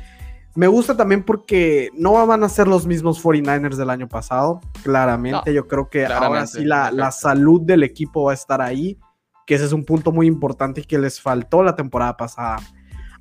Me 0.57 0.65
gusta 0.65 0.97
también 0.97 1.21
porque 1.21 1.91
no 1.93 2.25
van 2.25 2.43
a 2.43 2.49
ser 2.49 2.67
los 2.67 2.87
mismos 2.87 3.23
49ers 3.23 3.75
del 3.75 3.91
año 3.91 4.07
pasado. 4.07 4.59
Claramente, 4.81 5.53
yo 5.53 5.67
creo 5.67 5.87
que 5.87 6.07
ahora 6.07 6.47
sí 6.47 6.65
la, 6.65 7.11
salud 7.11 7.61
del 7.61 7.83
equipo 7.83 8.23
va 8.23 8.31
a 8.31 8.33
estar 8.33 8.59
ahí. 8.59 8.97
que 9.45 9.53
ese 9.53 9.65
es 9.65 9.71
un 9.71 9.85
punto 9.85 10.11
muy 10.11 10.25
importante 10.25 10.81
y 10.81 10.83
que 10.85 10.97
les 10.97 11.21
faltó 11.21 11.61
la 11.61 11.75
temporada 11.75 12.17
pasada. 12.17 12.57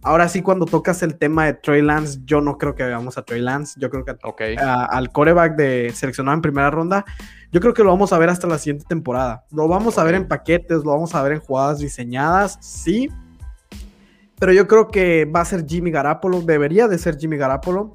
Ahora 0.03 0.31
sí, 0.31 0.41
cuando 0.41 0.65
tocas 0.65 1.03
el 1.03 1.19
tema 1.19 1.45
de 1.45 1.53
Trey 1.53 1.83
Lance, 1.83 2.21
yo 2.25 2.41
no 2.41 2.57
creo 2.57 2.75
que 2.75 2.85
veamos 2.85 3.19
a 3.19 3.23
Trey 3.23 3.43
Lance. 3.43 3.79
Yo 3.79 3.91
creo 3.91 4.03
que 4.03 4.17
al 4.59 5.13
coreback 5.13 5.57
de 5.57 5.93
seleccionado 5.95 6.37
en 6.37 6.41
primera 6.41 6.71
ronda, 6.71 7.05
yo 7.53 7.61
creo 7.61 7.75
que 7.75 7.85
lo 7.85 7.91
vamos 7.91 8.15
a 8.15 8.19
ver 8.19 8.31
hasta 8.31 8.47
la 8.47 8.57
siguiente 8.57 8.87
temporada. 8.89 9.45
Lo 9.51 9.69
vamos 9.69 9.99
a 9.99 10.05
ver 10.05 10.15
en 10.15 10.27
paquetes, 10.27 10.79
lo 10.85 10.93
vamos 10.93 11.15
a 11.15 11.23
ver 11.23 11.33
en 11.33 11.41
jugadas 11.41 11.81
diseñadas, 11.81 12.57
sí. 12.63 13.11
Pero 14.39 14.53
yo 14.53 14.67
creo 14.67 14.89
que 14.89 15.25
va 15.25 15.41
a 15.41 15.45
ser 15.45 15.67
Jimmy 15.67 15.91
Garapolo, 15.91 16.43
debería 16.43 16.89
de 16.89 16.99
ser 16.99 17.19
Jimmy 17.19 17.37
Garapolo. 17.37 17.93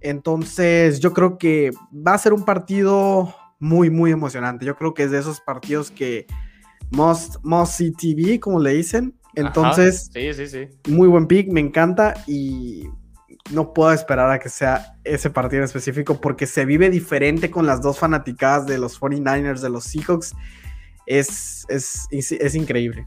Entonces, 0.00 1.00
yo 1.00 1.12
creo 1.12 1.38
que 1.38 1.70
va 1.92 2.14
a 2.14 2.18
ser 2.18 2.32
un 2.32 2.44
partido 2.44 3.34
muy, 3.58 3.90
muy 3.90 4.10
emocionante. 4.10 4.64
Yo 4.64 4.76
creo 4.76 4.94
que 4.94 5.04
es 5.04 5.10
de 5.10 5.18
esos 5.18 5.40
partidos 5.40 5.90
que 5.90 6.26
Must, 6.90 7.36
must 7.42 7.80
TV, 7.98 8.38
como 8.40 8.60
le 8.60 8.74
dicen. 8.74 9.14
Entonces, 9.34 10.10
sí, 10.12 10.32
sí, 10.32 10.46
sí. 10.46 10.68
muy 10.88 11.08
buen 11.08 11.26
pick, 11.26 11.50
me 11.50 11.60
encanta 11.60 12.14
y 12.26 12.88
no 13.50 13.72
puedo 13.74 13.92
esperar 13.92 14.30
a 14.30 14.38
que 14.38 14.48
sea 14.48 14.96
ese 15.02 15.28
partido 15.28 15.60
en 15.60 15.64
específico 15.64 16.20
porque 16.20 16.46
se 16.46 16.64
vive 16.64 16.88
diferente 16.88 17.50
con 17.50 17.66
las 17.66 17.82
dos 17.82 17.98
fanaticadas 17.98 18.66
de 18.66 18.78
los 18.78 19.00
49ers, 19.00 19.60
de 19.60 19.70
los 19.70 19.84
Seahawks. 19.84 20.34
Es, 21.06 21.66
es, 21.68 22.06
es, 22.10 22.54
increíble. 22.54 23.06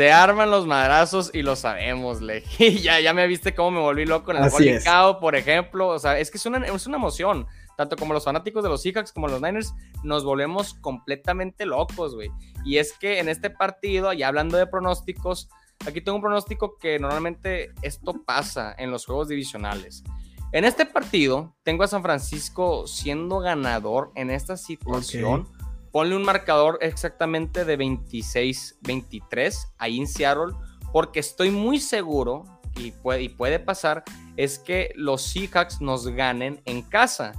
Se 0.00 0.10
arman 0.10 0.50
los 0.50 0.66
madrazos 0.66 1.30
y 1.34 1.42
lo 1.42 1.56
sabemos, 1.56 2.22
Le. 2.22 2.42
ya, 2.80 3.00
ya 3.00 3.12
me 3.12 3.26
viste 3.26 3.54
cómo 3.54 3.70
me 3.70 3.80
volví 3.80 4.06
loco 4.06 4.32
en 4.32 4.38
el 4.42 4.82
Cow, 4.82 5.20
por 5.20 5.36
ejemplo. 5.36 5.88
O 5.88 5.98
sea, 5.98 6.18
es 6.18 6.30
que 6.30 6.38
es 6.38 6.46
una, 6.46 6.66
es 6.66 6.86
una 6.86 6.96
emoción 6.96 7.46
tanto 7.76 7.96
como 7.96 8.14
los 8.14 8.24
fanáticos 8.24 8.62
de 8.62 8.70
los 8.70 8.80
Seahawks 8.80 9.12
como 9.12 9.28
los 9.28 9.42
Niners, 9.42 9.74
nos 10.02 10.24
volvemos 10.24 10.72
completamente 10.72 11.66
locos, 11.66 12.14
güey. 12.14 12.30
Y 12.64 12.78
es 12.78 12.94
que 12.94 13.18
en 13.18 13.28
este 13.28 13.50
partido, 13.50 14.14
ya 14.14 14.28
hablando 14.28 14.56
de 14.56 14.66
pronósticos, 14.66 15.50
aquí 15.86 16.00
tengo 16.00 16.16
un 16.16 16.22
pronóstico 16.22 16.78
que 16.78 16.98
normalmente 16.98 17.72
esto 17.82 18.22
pasa 18.24 18.74
en 18.78 18.90
los 18.90 19.04
juegos 19.04 19.28
divisionales. 19.28 20.02
En 20.52 20.64
este 20.64 20.86
partido, 20.86 21.54
tengo 21.62 21.84
a 21.84 21.88
San 21.88 22.02
Francisco 22.02 22.86
siendo 22.86 23.40
ganador 23.40 24.12
en 24.14 24.30
esta 24.30 24.56
situación. 24.56 25.46
Ponle 25.92 26.14
un 26.14 26.22
marcador 26.22 26.78
exactamente 26.82 27.64
de 27.64 27.78
26-23 27.78 29.72
ahí 29.78 29.98
en 29.98 30.06
Seattle, 30.06 30.54
porque 30.92 31.20
estoy 31.20 31.50
muy 31.50 31.80
seguro, 31.80 32.44
y 32.76 32.92
puede, 32.92 33.22
y 33.22 33.28
puede 33.28 33.58
pasar, 33.58 34.04
es 34.36 34.58
que 34.58 34.92
los 34.94 35.22
Seahawks 35.22 35.80
nos 35.80 36.06
ganen 36.06 36.62
en 36.64 36.82
casa 36.82 37.32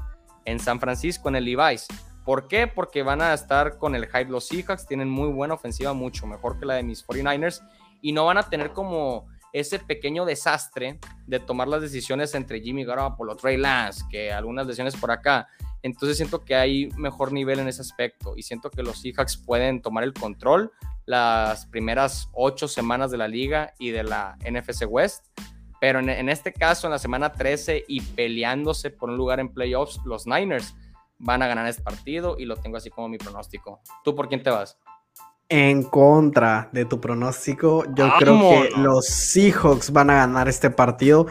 en 0.46 0.60
San 0.60 0.80
Francisco, 0.80 1.30
en 1.30 1.38
el 1.38 1.46
Levi's. 1.46 1.88
¿Por 2.26 2.48
qué? 2.48 2.68
Porque 2.68 3.04
van 3.04 3.22
a 3.22 3.34
estar 3.34 3.78
con 3.78 3.96
el 3.96 4.06
hype 4.06 4.26
los 4.26 4.48
Seahawks, 4.48 4.86
tienen 4.86 5.10
muy 5.10 5.30
buena 5.30 5.54
ofensiva, 5.54 5.94
mucho 5.94 6.28
mejor 6.28 6.60
que 6.60 6.66
la 6.66 6.76
de 6.76 6.84
mis 6.84 7.06
49ers, 7.06 7.62
y 8.02 8.12
no 8.12 8.26
van 8.26 8.38
a 8.38 8.44
tener 8.44 8.74
como 8.74 9.28
ese 9.54 9.80
pequeño 9.80 10.26
desastre 10.26 11.00
de 11.28 11.40
tomar 11.40 11.68
las 11.68 11.82
decisiones 11.82 12.36
entre 12.36 12.62
Jimmy 12.62 12.86
Garoppolo, 12.86 13.36
Trey 13.36 13.58
Lance, 13.58 14.04
que 14.10 14.32
algunas 14.32 14.68
decisiones 14.68 14.96
por 14.96 15.12
acá. 15.12 15.48
Entonces 15.84 16.18
siento 16.18 16.44
que 16.44 16.56
hay 16.56 16.90
mejor 16.98 17.32
nivel 17.32 17.60
en 17.60 17.68
ese 17.68 17.82
aspecto 17.82 18.34
y 18.36 18.44
siento 18.44 18.70
que 18.70 18.84
los 18.84 19.02
Seahawks 19.02 19.38
pueden 19.38 19.82
tomar 19.82 20.04
el 20.04 20.14
control 20.14 20.72
las 21.06 21.66
primeras 21.66 22.30
ocho 22.34 22.68
semanas 22.68 23.12
de 23.12 23.18
la 23.18 23.28
liga 23.28 23.74
y 23.80 23.90
de 23.90 24.04
la 24.04 24.38
NFC 24.46 24.86
West 24.88 25.26
pero 25.82 26.00
en, 26.00 26.30
este 26.30 26.54
caso, 26.54 26.86
en 26.86 26.92
la 26.92 27.00
semana 27.00 27.32
13 27.34 27.86
y 27.88 28.02
peleándose 28.02 28.92
por 28.92 29.10
un 29.10 29.18
lugar 29.18 29.40
en 29.40 29.50
playoffs, 29.50 30.00
los 30.06 30.28
Niners 30.28 30.76
van 31.18 31.42
a 31.42 31.48
ganar 31.48 31.66
este 31.66 31.82
partido 31.82 32.36
y 32.38 32.46
lo 32.46 32.56
tengo 32.56 32.78
así 32.78 32.92
como 32.92 33.10
mi 33.10 33.18
pronóstico. 33.18 33.82
¿Tú 34.04 34.14
por 34.14 34.30
quién 34.30 34.44
te 34.44 34.52
vas? 34.52 34.78
En 35.50 35.82
contra 35.82 36.70
de 36.72 36.86
tu 36.86 37.02
pronóstico, 37.02 37.84
yo 37.96 38.12
creo 38.20 38.40
que 38.40 38.70
los 38.78 39.08
Seahawks 39.08 39.92
van 39.92 40.12
a 40.12 40.18
ganar 40.18 40.48
este 40.48 40.70
partido. 40.70 41.26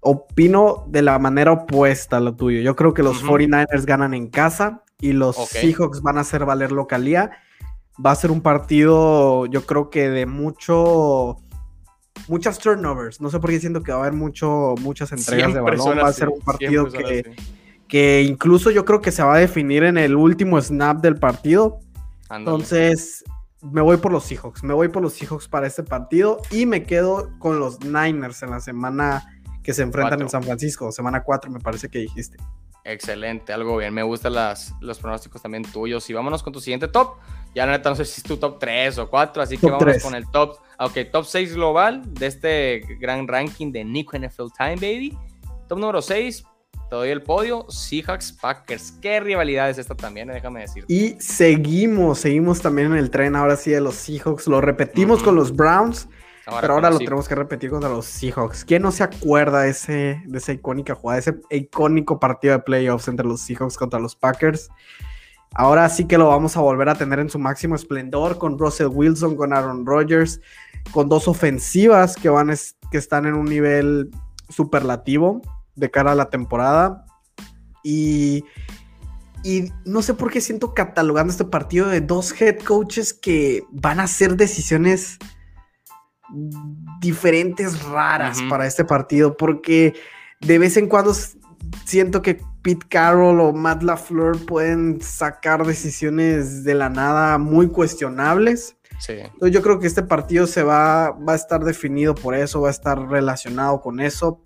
Opino 0.00 0.84
de 0.88 1.02
la 1.02 1.18
manera 1.18 1.52
opuesta 1.52 2.16
a 2.16 2.20
lo 2.20 2.34
tuyo. 2.34 2.60
Yo 2.60 2.74
creo 2.74 2.94
que 2.94 3.02
los 3.02 3.22
49ers 3.22 3.84
ganan 3.84 4.14
en 4.14 4.28
casa 4.28 4.82
y 5.00 5.12
los 5.12 5.36
Seahawks 5.36 6.02
van 6.02 6.18
a 6.18 6.22
hacer 6.22 6.44
valer 6.44 6.72
localía. 6.72 7.30
Va 8.04 8.12
a 8.12 8.14
ser 8.14 8.30
un 8.30 8.40
partido, 8.40 9.46
yo 9.46 9.66
creo 9.66 9.90
que 9.90 10.08
de 10.08 10.26
mucho 10.26 11.36
muchas 12.28 12.58
turnovers. 12.58 13.20
No 13.20 13.30
sé 13.30 13.40
por 13.40 13.50
qué 13.50 13.60
siento 13.60 13.82
que 13.82 13.92
va 13.92 13.98
a 13.98 14.00
haber 14.02 14.14
mucho, 14.14 14.74
muchas 14.80 15.12
entregas 15.12 15.52
de 15.52 15.60
balón. 15.60 15.98
Va 15.98 16.08
a 16.08 16.12
ser 16.12 16.28
un 16.28 16.40
partido 16.40 16.86
que, 16.90 17.36
que 17.88 18.22
incluso 18.22 18.70
yo 18.70 18.84
creo 18.84 19.00
que 19.00 19.12
se 19.12 19.22
va 19.22 19.34
a 19.34 19.38
definir 19.38 19.84
en 19.84 19.98
el 19.98 20.16
último 20.16 20.60
snap 20.60 21.02
del 21.02 21.16
partido. 21.16 21.80
Entonces, 22.30 23.24
me 23.60 23.80
voy 23.80 23.96
por 23.98 24.12
los 24.12 24.24
Seahawks. 24.24 24.62
Me 24.62 24.72
voy 24.74 24.88
por 24.88 25.02
los 25.02 25.14
Seahawks 25.14 25.48
para 25.48 25.66
este 25.66 25.82
partido 25.82 26.40
y 26.50 26.66
me 26.66 26.84
quedo 26.84 27.30
con 27.38 27.58
los 27.58 27.80
Niners 27.84 28.42
en 28.42 28.50
la 28.50 28.60
semana 28.60 29.39
que 29.62 29.72
se 29.72 29.82
enfrentan 29.82 30.20
en 30.22 30.28
San 30.28 30.42
Francisco. 30.42 30.90
Semana 30.92 31.22
4, 31.22 31.50
me 31.50 31.60
parece 31.60 31.88
que 31.88 31.98
dijiste. 32.00 32.36
Excelente, 32.84 33.52
algo 33.52 33.76
bien. 33.76 33.92
Me 33.92 34.02
gustan 34.02 34.34
las, 34.34 34.74
los 34.80 34.98
pronósticos 34.98 35.42
también 35.42 35.64
tuyos. 35.64 36.08
Y 36.08 36.12
vámonos 36.12 36.42
con 36.42 36.52
tu 36.52 36.60
siguiente 36.60 36.88
top. 36.88 37.16
Ya 37.54 37.66
la 37.66 37.72
neta 37.72 37.90
no 37.90 37.96
sé 37.96 38.04
si 38.04 38.20
es 38.20 38.22
tu 38.22 38.36
top 38.36 38.58
3 38.58 38.98
o 38.98 39.10
4, 39.10 39.42
así 39.42 39.58
que 39.58 39.70
vamos 39.70 40.02
con 40.02 40.14
el 40.14 40.28
top. 40.30 40.56
Ok, 40.78 40.98
top 41.12 41.24
6 41.24 41.54
global 41.54 42.02
de 42.14 42.26
este 42.26 42.82
gran 43.00 43.26
ranking 43.28 43.72
de 43.72 43.84
Nico 43.84 44.16
NFL 44.16 44.46
Time, 44.56 44.76
baby. 44.76 45.18
Top 45.68 45.78
número 45.78 46.00
6, 46.00 46.44
te 46.88 46.96
doy 46.96 47.10
el 47.10 47.22
podio. 47.22 47.66
Seahawks, 47.68 48.32
Packers. 48.32 48.92
Qué 49.02 49.20
rivalidad 49.20 49.68
es 49.68 49.78
esta 49.78 49.94
también, 49.94 50.30
eh, 50.30 50.34
déjame 50.34 50.60
decir. 50.60 50.84
Y 50.88 51.16
seguimos, 51.20 52.20
seguimos 52.20 52.60
también 52.60 52.92
en 52.92 52.98
el 52.98 53.10
tren 53.10 53.36
ahora 53.36 53.56
sí 53.56 53.70
de 53.72 53.80
los 53.80 53.96
Seahawks. 53.96 54.46
Lo 54.46 54.60
repetimos 54.60 55.22
con 55.22 55.34
los 55.34 55.54
Browns. 55.54 56.08
Pero 56.60 56.74
ahora 56.74 56.90
lo 56.90 56.98
tenemos 56.98 57.28
que 57.28 57.34
repetir 57.34 57.70
contra 57.70 57.88
los 57.88 58.06
Seahawks. 58.06 58.64
¿Quién 58.64 58.82
no 58.82 58.92
se 58.92 59.02
acuerda 59.02 59.62
de, 59.62 59.70
ese, 59.70 60.22
de 60.26 60.38
esa 60.38 60.52
icónica 60.52 60.94
jugada, 60.94 61.18
ese 61.18 61.40
icónico 61.50 62.18
partido 62.18 62.54
de 62.54 62.60
playoffs 62.60 63.08
entre 63.08 63.26
los 63.26 63.40
Seahawks 63.40 63.76
contra 63.76 64.00
los 64.00 64.16
Packers? 64.16 64.70
Ahora 65.54 65.88
sí 65.88 66.06
que 66.06 66.16
lo 66.16 66.28
vamos 66.28 66.56
a 66.56 66.60
volver 66.60 66.88
a 66.88 66.94
tener 66.94 67.18
en 67.18 67.28
su 67.28 67.38
máximo 67.38 67.74
esplendor 67.74 68.38
con 68.38 68.58
Russell 68.58 68.86
Wilson, 68.86 69.36
con 69.36 69.52
Aaron 69.52 69.84
Rodgers, 69.84 70.40
con 70.92 71.08
dos 71.08 71.26
ofensivas 71.26 72.14
que, 72.14 72.28
van 72.28 72.52
que 72.90 72.98
están 72.98 73.26
en 73.26 73.34
un 73.34 73.46
nivel 73.46 74.10
superlativo 74.48 75.42
de 75.74 75.90
cara 75.90 76.12
a 76.12 76.14
la 76.14 76.30
temporada. 76.30 77.04
Y, 77.82 78.44
y 79.42 79.72
no 79.84 80.02
sé 80.02 80.14
por 80.14 80.30
qué 80.30 80.40
siento 80.40 80.72
catalogando 80.72 81.32
este 81.32 81.44
partido 81.44 81.88
de 81.88 82.00
dos 82.00 82.40
head 82.40 82.58
coaches 82.58 83.12
que 83.12 83.64
van 83.72 83.98
a 83.98 84.04
hacer 84.04 84.36
decisiones 84.36 85.18
diferentes, 87.00 87.82
raras 87.84 88.40
para 88.48 88.66
este 88.66 88.84
partido, 88.84 89.36
porque 89.36 89.94
de 90.40 90.58
vez 90.58 90.76
en 90.76 90.86
cuando 90.86 91.14
siento 91.84 92.22
que 92.22 92.40
Pete 92.62 92.86
Carroll 92.88 93.40
o 93.40 93.52
Matt 93.52 93.82
LaFleur 93.82 94.44
pueden 94.44 95.00
sacar 95.00 95.66
decisiones 95.66 96.64
de 96.64 96.74
la 96.74 96.88
nada 96.88 97.38
muy 97.38 97.68
cuestionables. 97.68 98.76
Sí. 98.98 99.14
Entonces 99.14 99.52
yo 99.52 99.62
creo 99.62 99.78
que 99.78 99.86
este 99.86 100.02
partido 100.02 100.46
se 100.46 100.62
va, 100.62 101.10
va 101.10 101.32
a 101.32 101.36
estar 101.36 101.64
definido 101.64 102.14
por 102.14 102.34
eso, 102.34 102.60
va 102.60 102.68
a 102.68 102.72
estar 102.72 102.98
relacionado 103.08 103.80
con 103.80 104.00
eso. 104.00 104.42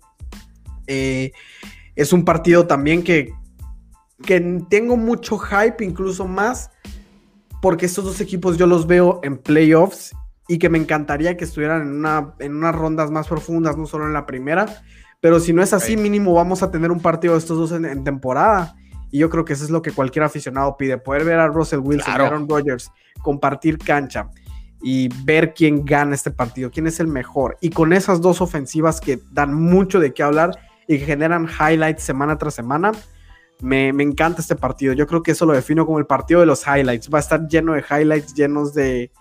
Eh, 0.87 1.31
es 1.95 2.13
un 2.13 2.23
partido 2.23 2.67
también 2.67 3.03
que, 3.03 3.33
que 4.25 4.39
tengo 4.69 4.95
mucho 4.95 5.37
hype, 5.37 5.83
incluso 5.83 6.25
más, 6.25 6.71
porque 7.61 7.85
estos 7.85 8.05
dos 8.05 8.21
equipos 8.21 8.57
yo 8.57 8.65
los 8.65 8.87
veo 8.87 9.19
en 9.23 9.37
playoffs 9.37 10.13
y 10.47 10.59
que 10.59 10.69
me 10.69 10.77
encantaría 10.77 11.37
que 11.37 11.43
estuvieran 11.43 11.81
en, 11.81 11.93
una, 11.95 12.33
en 12.39 12.55
unas 12.55 12.75
rondas 12.75 13.11
más 13.11 13.27
profundas, 13.27 13.77
no 13.77 13.85
solo 13.85 14.05
en 14.05 14.13
la 14.13 14.25
primera. 14.25 14.65
Pero 15.21 15.39
si 15.39 15.53
no 15.53 15.63
es 15.63 15.73
así, 15.73 15.97
mínimo 15.97 16.33
vamos 16.33 16.61
a 16.61 16.69
tener 16.69 16.91
un 16.91 16.99
partido 16.99 17.33
de 17.33 17.39
estos 17.39 17.57
dos 17.57 17.71
en, 17.71 18.03
temporada. 18.03 18.75
Y 19.09 19.19
yo 19.19 19.29
creo 19.29 19.45
que 19.45 19.53
eso 19.53 19.63
es 19.63 19.69
lo 19.69 19.81
que 19.81 19.91
cualquier 19.91 20.23
aficionado 20.23 20.77
pide, 20.77 20.97
poder 20.97 21.23
ver 21.23 21.39
a 21.39 21.47
Russell 21.47 21.79
Wilson 21.79 22.13
y 22.15 22.21
Aaron 22.21 22.49
Rodgers 22.49 22.91
compartir 23.21 23.77
cancha 23.77 24.29
y 24.81 25.09
ver 25.23 25.53
quién 25.55 25.83
gana 25.83 26.13
este 26.13 26.29
partido, 26.29 26.69
quién 26.69 26.85
es 26.85 26.99
el 26.99 27.07
mejor. 27.07 27.57
Y 27.59 27.71
con 27.71 27.93
esas 27.93 28.21
dos 28.21 28.41
ofensivas 28.41 29.01
que 29.01 29.19
dan 29.31 29.53
mucho 29.53 29.99
de 29.99 30.13
qué 30.13 30.21
hablar 30.21 30.51
y 30.87 30.99
que 30.99 31.05
generan 31.05 31.47
highlights 31.47 32.03
semana 32.03 32.37
tras 32.37 32.53
semana, 32.53 32.91
me, 33.61 33.89
encanta 33.89 34.41
este 34.41 34.55
partido. 34.55 34.93
Yo 34.93 35.07
creo 35.07 35.23
que 35.23 35.31
eso 35.31 35.45
lo 35.45 35.53
defino 35.53 35.85
como 35.85 35.97
el 35.97 36.05
partido 36.05 36.39
de 36.39 36.45
los 36.45 36.63
highlights. 36.67 37.09
Va 37.11 37.17
a 37.17 37.21
estar 37.21 37.47
lleno 37.47 37.73
de 37.73 37.83
highlights, 37.89 38.35
llenos 38.35 38.73
de, 38.73 39.11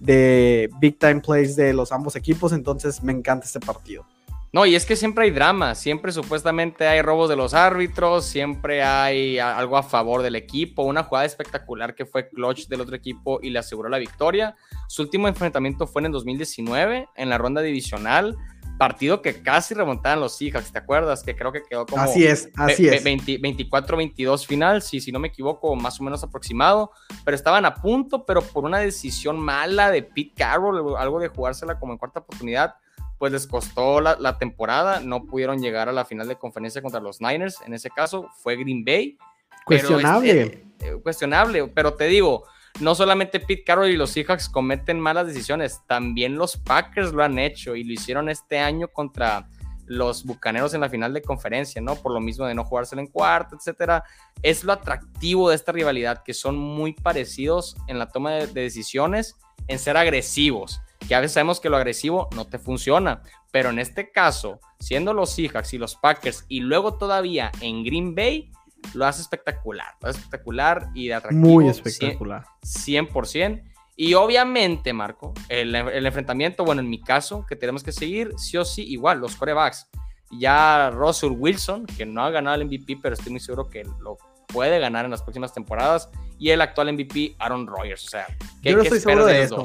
de 0.00 0.68
big 0.80 0.98
time 0.98 1.20
plays 1.20 1.54
de 1.54 1.72
los 1.72 1.92
ambos 1.92 2.16
equipos. 2.16 2.52
Entonces 2.52 3.02
me 3.02 3.12
encanta 3.12 3.46
este 3.46 3.60
partido. 3.60 4.04
No, 4.52 4.66
y 4.66 4.74
es 4.74 4.84
que 4.84 4.96
siempre 4.96 5.26
hay 5.26 5.30
drama, 5.30 5.76
siempre 5.76 6.10
supuestamente 6.10 6.88
hay 6.88 7.02
robos 7.02 7.28
de 7.28 7.36
los 7.36 7.54
árbitros, 7.54 8.24
siempre 8.24 8.82
hay 8.82 9.38
algo 9.38 9.76
a 9.76 9.84
favor 9.84 10.22
del 10.22 10.34
equipo, 10.34 10.82
una 10.82 11.04
jugada 11.04 11.24
espectacular 11.24 11.94
que 11.94 12.04
fue 12.04 12.28
clutch 12.28 12.66
del 12.66 12.80
otro 12.80 12.96
equipo 12.96 13.38
y 13.40 13.50
le 13.50 13.60
aseguró 13.60 13.88
la 13.88 13.98
victoria. 13.98 14.56
Su 14.88 15.02
último 15.02 15.28
enfrentamiento 15.28 15.86
fue 15.86 16.02
en 16.02 16.06
el 16.06 16.12
2019, 16.12 17.08
en 17.14 17.28
la 17.28 17.38
ronda 17.38 17.62
divisional, 17.62 18.36
partido 18.80 19.20
que 19.20 19.42
casi 19.42 19.74
remontaban 19.74 20.20
los 20.20 20.38
Seahawks, 20.38 20.72
¿te 20.72 20.78
acuerdas? 20.78 21.22
Que 21.22 21.36
creo 21.36 21.52
que 21.52 21.62
quedó 21.62 21.84
como... 21.84 22.02
Así 22.02 22.24
es, 22.26 22.48
así 22.56 22.88
es. 22.88 23.04
24-22 23.04 24.46
final, 24.46 24.80
si, 24.80 25.02
si 25.02 25.12
no 25.12 25.18
me 25.18 25.28
equivoco, 25.28 25.76
más 25.76 26.00
o 26.00 26.02
menos 26.02 26.24
aproximado, 26.24 26.90
pero 27.22 27.34
estaban 27.34 27.66
a 27.66 27.74
punto, 27.74 28.24
pero 28.24 28.40
por 28.40 28.64
una 28.64 28.78
decisión 28.78 29.38
mala 29.38 29.90
de 29.90 30.02
Pete 30.02 30.32
Carroll, 30.34 30.96
algo 30.96 31.20
de 31.20 31.28
jugársela 31.28 31.78
como 31.78 31.92
en 31.92 31.98
cuarta 31.98 32.20
oportunidad, 32.20 32.76
pues 33.18 33.32
les 33.32 33.46
costó 33.46 34.00
la, 34.00 34.16
la 34.18 34.38
temporada, 34.38 35.00
no 35.00 35.26
pudieron 35.26 35.60
llegar 35.60 35.90
a 35.90 35.92
la 35.92 36.06
final 36.06 36.26
de 36.26 36.36
conferencia 36.36 36.80
contra 36.80 37.00
los 37.00 37.20
Niners, 37.20 37.58
en 37.66 37.74
ese 37.74 37.90
caso 37.90 38.30
fue 38.42 38.56
Green 38.56 38.82
Bay. 38.82 39.18
Cuestionable. 39.66 40.40
Este, 40.40 40.88
eh, 40.88 40.98
cuestionable, 41.02 41.68
pero 41.68 41.92
te 41.92 42.04
digo, 42.04 42.44
no 42.80 42.94
solamente 42.94 43.40
Pete 43.40 43.64
Carroll 43.64 43.90
y 43.90 43.96
los 43.96 44.10
Seahawks 44.10 44.48
cometen 44.48 44.98
malas 44.98 45.26
decisiones, 45.26 45.80
también 45.86 46.36
los 46.36 46.56
Packers 46.56 47.12
lo 47.12 47.22
han 47.22 47.38
hecho 47.38 47.76
y 47.76 47.84
lo 47.84 47.92
hicieron 47.92 48.28
este 48.28 48.58
año 48.58 48.88
contra 48.88 49.48
los 49.86 50.24
Bucaneros 50.24 50.72
en 50.72 50.80
la 50.80 50.88
final 50.88 51.12
de 51.12 51.20
conferencia, 51.20 51.80
¿no? 51.82 51.96
Por 51.96 52.12
lo 52.12 52.20
mismo 52.20 52.46
de 52.46 52.54
no 52.54 52.64
jugárselo 52.64 53.02
en 53.02 53.08
cuarto, 53.08 53.56
etcétera. 53.56 54.04
Es 54.42 54.62
lo 54.62 54.72
atractivo 54.72 55.50
de 55.50 55.56
esta 55.56 55.72
rivalidad, 55.72 56.22
que 56.22 56.32
son 56.32 56.56
muy 56.56 56.92
parecidos 56.92 57.76
en 57.88 57.98
la 57.98 58.08
toma 58.08 58.32
de, 58.32 58.46
de 58.46 58.62
decisiones, 58.62 59.36
en 59.66 59.78
ser 59.78 59.96
agresivos, 59.96 60.80
que 61.08 61.28
sabemos 61.28 61.60
que 61.60 61.70
lo 61.70 61.76
agresivo 61.76 62.28
no 62.36 62.46
te 62.46 62.58
funciona, 62.58 63.22
pero 63.50 63.70
en 63.70 63.78
este 63.78 64.12
caso, 64.12 64.60
siendo 64.78 65.12
los 65.12 65.30
Seahawks 65.30 65.74
y 65.74 65.78
los 65.78 65.96
Packers 65.96 66.44
y 66.48 66.60
luego 66.60 66.98
todavía 66.98 67.50
en 67.60 67.84
Green 67.84 68.14
Bay, 68.14 68.52
lo 68.94 69.06
hace 69.06 69.22
espectacular, 69.22 69.94
lo 70.00 70.08
hace 70.08 70.18
espectacular 70.18 70.88
y 70.94 71.08
de 71.08 71.14
atractivo. 71.14 71.46
Muy 71.46 71.68
espectacular. 71.68 72.44
100%. 72.62 73.62
Y 73.96 74.14
obviamente, 74.14 74.92
Marco, 74.92 75.34
el, 75.48 75.74
el, 75.74 76.06
enfrentamiento, 76.06 76.64
bueno, 76.64 76.80
en 76.80 76.88
mi 76.88 77.02
caso, 77.02 77.44
que 77.46 77.54
tenemos 77.54 77.82
que 77.82 77.92
seguir, 77.92 78.32
sí 78.38 78.56
o 78.56 78.64
sí, 78.64 78.82
igual, 78.82 79.20
los 79.20 79.36
corebacks. 79.36 79.88
Ya 80.30 80.90
Russell 80.90 81.32
Wilson, 81.32 81.84
que 81.86 82.06
no 82.06 82.22
ha 82.24 82.30
ganado 82.30 82.56
el 82.56 82.64
MVP, 82.64 82.98
pero 83.02 83.14
estoy 83.14 83.32
muy 83.32 83.40
seguro 83.40 83.68
que 83.68 83.84
lo 84.00 84.16
puede 84.46 84.78
ganar 84.78 85.04
en 85.04 85.10
las 85.10 85.22
próximas 85.22 85.52
temporadas. 85.52 86.08
Y 86.38 86.50
el 86.50 86.60
actual 86.62 86.92
MVP, 86.94 87.36
Aaron 87.38 87.66
Rodgers. 87.66 88.06
O 88.06 88.08
sea, 88.08 88.26
¿qué, 88.62 88.70
Yo 88.70 88.76
no 88.76 88.82
estoy 88.84 89.00
seguro 89.00 89.26
de, 89.26 89.34
de 89.34 89.42
eso. 89.42 89.64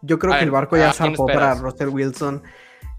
Yo 0.00 0.18
creo 0.18 0.32
a 0.32 0.36
que 0.36 0.40
ver, 0.40 0.48
el 0.48 0.50
barco 0.50 0.76
ya 0.76 0.92
zarpó 0.92 1.26
para 1.26 1.54
Russell 1.54 1.88
Wilson. 1.88 2.42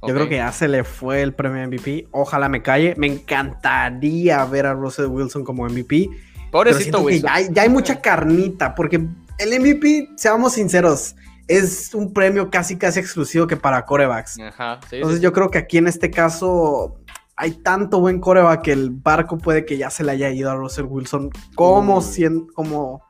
Yo 0.08 0.14
creo 0.14 0.30
que 0.30 0.36
ya 0.38 0.52
se 0.52 0.68
le 0.68 0.84
fue 0.84 1.22
el 1.22 1.34
premio 1.34 1.68
MVP. 1.68 2.08
Ojalá 2.12 2.50
me 2.50 2.62
calle. 2.62 2.94
Me 2.98 3.08
encantaría 3.08 4.44
ver 4.46 4.66
a 4.66 4.74
Russell 4.74 5.08
Wilson 5.08 5.44
como 5.44 5.66
MVP. 5.66 6.10
Pobrecito 6.52 7.02
Wilson. 7.02 7.28
Ya 7.28 7.34
hay, 7.34 7.48
ya 7.52 7.62
hay, 7.64 7.70
mucha 7.70 8.02
carnita, 8.02 8.76
porque 8.76 9.06
el 9.38 9.60
MVP, 9.60 10.10
seamos 10.16 10.54
sinceros, 10.54 11.16
es 11.48 11.94
un 11.94 12.14
premio 12.14 12.50
casi 12.50 12.78
casi 12.78 13.00
exclusivo 13.00 13.48
que 13.48 13.58
para 13.58 13.86
corebacks. 13.86 14.40
Ajá, 14.40 14.80
sí, 14.90 14.98
Entonces 14.98 15.20
sí. 15.20 15.24
yo 15.24 15.34
creo 15.34 15.50
que 15.50 15.58
aquí 15.58 15.78
en 15.78 15.88
este 15.88 16.10
caso 16.10 16.98
hay 17.36 17.52
tanto 17.52 18.00
buen 18.00 18.20
coreback 18.20 18.62
que 18.64 18.72
el 18.72 18.90
barco 18.92 19.38
puede 19.38 19.66
que 19.66 19.78
ya 19.78 19.90
se 19.90 20.04
le 20.04 20.14
haya 20.14 20.30
ido 20.30 20.50
a 20.50 20.56
Russell 20.56 20.86
Wilson 20.86 21.30
como, 21.56 22.02
cien, 22.02 22.48
como 22.48 23.04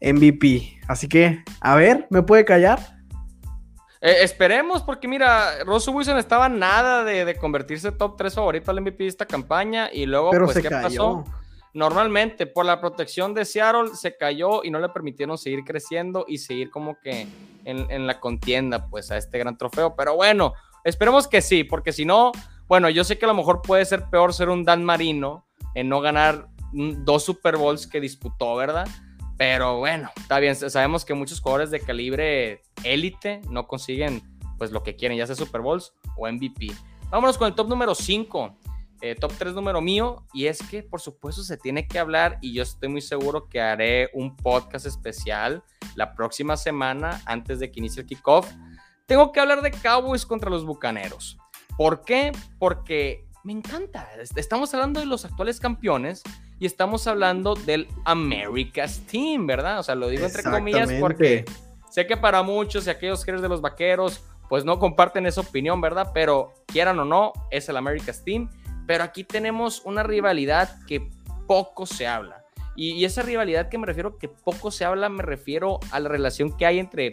MVP. 0.00 0.80
Así 0.86 1.08
que, 1.08 1.42
a 1.60 1.74
ver, 1.74 2.06
¿me 2.10 2.22
puede 2.22 2.44
callar? 2.44 2.95
Eh, 4.06 4.22
esperemos, 4.22 4.82
porque 4.82 5.08
mira, 5.08 5.64
Russell 5.64 5.92
Wilson 5.92 6.16
estaba 6.16 6.48
nada 6.48 7.02
de, 7.02 7.24
de, 7.24 7.34
convertirse 7.34 7.90
top 7.90 8.16
3 8.16 8.32
favorito 8.36 8.70
al 8.70 8.80
MVP 8.80 9.02
de 9.02 9.08
esta 9.08 9.26
campaña 9.26 9.90
y 9.92 10.06
luego, 10.06 10.30
Pero 10.30 10.44
pues, 10.44 10.58
¿qué 10.58 10.68
cayó. 10.68 11.24
pasó? 11.24 11.24
Normalmente, 11.74 12.46
por 12.46 12.64
la 12.66 12.80
protección 12.80 13.34
de 13.34 13.44
Seattle, 13.44 13.96
se 13.96 14.16
cayó 14.16 14.62
y 14.62 14.70
no 14.70 14.78
le 14.78 14.90
permitieron 14.90 15.36
seguir 15.36 15.64
creciendo 15.64 16.24
y 16.28 16.38
seguir 16.38 16.70
como 16.70 17.00
que 17.00 17.26
en, 17.64 17.90
en 17.90 18.06
la 18.06 18.20
contienda, 18.20 18.86
pues, 18.86 19.10
a 19.10 19.16
este 19.16 19.40
gran 19.40 19.58
trofeo. 19.58 19.96
Pero 19.96 20.14
bueno, 20.14 20.54
esperemos 20.84 21.26
que 21.26 21.42
sí, 21.42 21.64
porque 21.64 21.92
si 21.92 22.04
no, 22.04 22.30
bueno, 22.68 22.88
yo 22.88 23.02
sé 23.02 23.18
que 23.18 23.24
a 23.24 23.28
lo 23.28 23.34
mejor 23.34 23.60
puede 23.60 23.84
ser 23.86 24.04
peor 24.04 24.32
ser 24.32 24.50
un 24.50 24.64
Dan 24.64 24.84
Marino 24.84 25.44
en 25.74 25.88
no 25.88 26.00
ganar 26.00 26.46
dos 26.72 27.24
Super 27.24 27.56
Bowls 27.56 27.88
que 27.88 28.00
disputó, 28.00 28.54
¿verdad? 28.54 28.86
Pero 29.36 29.78
bueno, 29.78 30.10
está 30.16 30.38
bien. 30.38 30.56
Sabemos 30.56 31.04
que 31.04 31.14
muchos 31.14 31.40
jugadores 31.40 31.70
de 31.70 31.80
calibre 31.80 32.62
élite 32.84 33.42
no 33.50 33.66
consiguen 33.66 34.22
pues 34.58 34.70
lo 34.70 34.82
que 34.82 34.96
quieren, 34.96 35.18
ya 35.18 35.26
sea 35.26 35.36
Super 35.36 35.60
Bowls 35.60 35.92
o 36.16 36.30
MVP. 36.30 36.68
Vámonos 37.10 37.36
con 37.36 37.48
el 37.48 37.54
top 37.54 37.68
número 37.68 37.94
5. 37.94 38.58
Eh, 39.02 39.14
top 39.14 39.32
3 39.38 39.54
número 39.54 39.80
mío. 39.80 40.24
Y 40.32 40.46
es 40.46 40.62
que 40.62 40.82
por 40.82 41.00
supuesto 41.00 41.42
se 41.42 41.58
tiene 41.58 41.86
que 41.86 41.98
hablar 41.98 42.38
y 42.40 42.54
yo 42.54 42.62
estoy 42.62 42.88
muy 42.88 43.02
seguro 43.02 43.48
que 43.48 43.60
haré 43.60 44.10
un 44.14 44.34
podcast 44.36 44.86
especial 44.86 45.62
la 45.94 46.14
próxima 46.14 46.56
semana 46.56 47.20
antes 47.26 47.58
de 47.60 47.70
que 47.70 47.80
inicie 47.80 48.02
el 48.02 48.06
kickoff. 48.06 48.50
Tengo 49.06 49.32
que 49.32 49.40
hablar 49.40 49.62
de 49.62 49.70
Cowboys 49.70 50.24
contra 50.24 50.50
los 50.50 50.64
Bucaneros. 50.64 51.38
¿Por 51.76 52.02
qué? 52.02 52.32
Porque 52.58 53.26
me 53.44 53.52
encanta. 53.52 54.08
Estamos 54.34 54.72
hablando 54.74 54.98
de 54.98 55.06
los 55.06 55.24
actuales 55.24 55.60
campeones 55.60 56.22
y 56.58 56.66
estamos 56.66 57.06
hablando 57.06 57.54
del 57.54 57.88
America's 58.04 59.00
Team, 59.10 59.46
¿verdad? 59.46 59.78
O 59.78 59.82
sea, 59.82 59.94
lo 59.94 60.08
digo 60.08 60.24
entre 60.24 60.42
comillas 60.42 60.90
porque 61.00 61.44
sé 61.90 62.06
que 62.06 62.16
para 62.16 62.42
muchos 62.42 62.86
y 62.86 62.90
aquellos 62.90 63.24
que 63.24 63.32
eres 63.32 63.42
de 63.42 63.48
los 63.48 63.60
vaqueros, 63.60 64.24
pues 64.48 64.64
no 64.64 64.78
comparten 64.78 65.26
esa 65.26 65.42
opinión, 65.42 65.80
¿verdad? 65.80 66.10
Pero 66.14 66.54
quieran 66.66 66.98
o 66.98 67.04
no, 67.04 67.32
es 67.50 67.68
el 67.68 67.76
America's 67.76 68.24
Team. 68.24 68.48
Pero 68.86 69.04
aquí 69.04 69.24
tenemos 69.24 69.82
una 69.84 70.02
rivalidad 70.02 70.78
que 70.86 71.10
poco 71.46 71.86
se 71.86 72.06
habla. 72.06 72.44
Y, 72.76 72.92
y 72.92 73.04
esa 73.04 73.22
rivalidad 73.22 73.68
que 73.68 73.78
me 73.78 73.86
refiero 73.86 74.16
que 74.16 74.28
poco 74.28 74.70
se 74.70 74.84
habla, 74.84 75.08
me 75.08 75.22
refiero 75.22 75.80
a 75.90 75.98
la 75.98 76.08
relación 76.08 76.56
que 76.56 76.66
hay 76.66 76.78
entre 76.78 77.10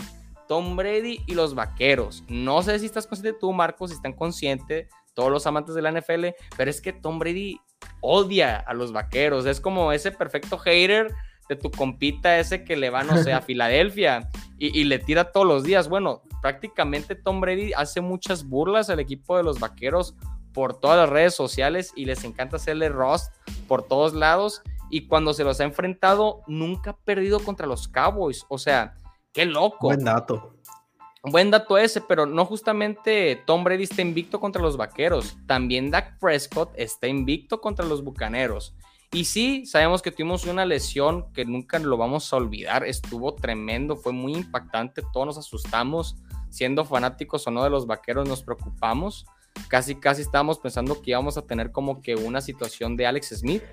Tom 0.47 0.75
Brady 0.75 1.21
y 1.25 1.33
los 1.33 1.55
vaqueros. 1.55 2.23
No 2.27 2.61
sé 2.61 2.77
si 2.79 2.85
estás 2.85 3.07
consciente 3.07 3.37
tú, 3.39 3.51
Marcos, 3.53 3.89
si 3.89 3.95
están 3.95 4.13
conscientes 4.13 4.87
todos 5.13 5.31
los 5.31 5.45
amantes 5.47 5.75
de 5.75 5.81
la 5.81 5.91
NFL, 5.91 6.27
pero 6.57 6.69
es 6.69 6.81
que 6.81 6.93
Tom 6.93 7.19
Brady 7.19 7.59
odia 8.01 8.57
a 8.57 8.73
los 8.73 8.91
vaqueros. 8.91 9.45
Es 9.45 9.59
como 9.59 9.91
ese 9.91 10.11
perfecto 10.11 10.57
hater 10.57 11.13
de 11.49 11.55
tu 11.55 11.71
compita 11.71 12.39
ese 12.39 12.63
que 12.63 12.75
le 12.75 12.89
va, 12.89 13.03
no 13.03 13.17
sé, 13.17 13.33
a 13.33 13.41
Filadelfia 13.41 14.29
y, 14.57 14.79
y, 14.79 14.85
le 14.85 14.99
tira 14.99 15.31
todos 15.31 15.45
los 15.45 15.63
días. 15.63 15.89
Bueno, 15.89 16.23
prácticamente 16.41 17.15
Tom 17.15 17.41
Brady 17.41 17.73
hace 17.73 18.01
muchas 18.01 18.47
burlas 18.47 18.89
al 18.89 18.99
equipo 18.99 19.37
de 19.37 19.43
los 19.43 19.59
vaqueros 19.59 20.15
por 20.53 20.79
todas 20.79 20.97
las 20.97 21.09
redes 21.09 21.35
sociales 21.35 21.91
y 21.95 22.05
les 22.05 22.23
encanta 22.23 22.57
hacerle 22.57 22.89
roast 22.89 23.33
por 23.67 23.83
todos 23.83 24.13
lados. 24.13 24.61
Y 24.89 25.07
cuando 25.07 25.33
se 25.33 25.43
los 25.43 25.59
ha 25.59 25.63
enfrentado, 25.63 26.41
nunca 26.47 26.91
ha 26.91 26.97
perdido 26.97 27.39
contra 27.39 27.65
los 27.65 27.87
Cowboys. 27.87 28.45
O 28.47 28.57
sea, 28.57 28.93
qué 29.33 29.45
loco. 29.45 29.87
Buen 29.87 30.03
dato. 30.03 30.52
Buen 31.25 31.51
dato 31.51 31.77
ese, 31.77 32.01
pero 32.01 32.25
no 32.25 32.45
justamente 32.45 33.41
Tom 33.45 33.63
Brady 33.63 33.83
está 33.83 34.01
invicto 34.01 34.41
contra 34.41 34.61
los 34.61 34.75
vaqueros. 34.75 35.37
También 35.47 35.89
Dak 35.89 36.19
Prescott 36.19 36.73
está 36.75 37.07
invicto 37.07 37.61
contra 37.61 37.85
los 37.85 38.03
bucaneros. 38.03 38.75
Y 39.13 39.23
sí, 39.23 39.65
sabemos 39.65 40.01
que 40.01 40.11
tuvimos 40.11 40.45
una 40.45 40.65
lesión 40.65 41.31
que 41.31 41.45
nunca 41.45 41.79
lo 41.79 41.95
vamos 41.95 42.33
a 42.33 42.35
olvidar. 42.35 42.83
Estuvo 42.83 43.35
tremendo, 43.35 43.95
fue 43.95 44.11
muy 44.11 44.33
impactante. 44.33 45.01
Todos 45.13 45.27
nos 45.27 45.37
asustamos. 45.37 46.17
Siendo 46.49 46.83
fanáticos 46.83 47.47
o 47.47 47.51
no 47.51 47.63
de 47.63 47.69
los 47.69 47.87
vaqueros, 47.87 48.27
nos 48.27 48.43
preocupamos. 48.43 49.25
Casi, 49.69 49.95
casi 49.95 50.23
estábamos 50.23 50.59
pensando 50.59 51.01
que 51.01 51.11
íbamos 51.11 51.37
a 51.37 51.43
tener 51.43 51.71
como 51.71 52.01
que 52.01 52.15
una 52.15 52.41
situación 52.41 52.97
de 52.97 53.07
Alex 53.07 53.29
Smith. 53.29 53.63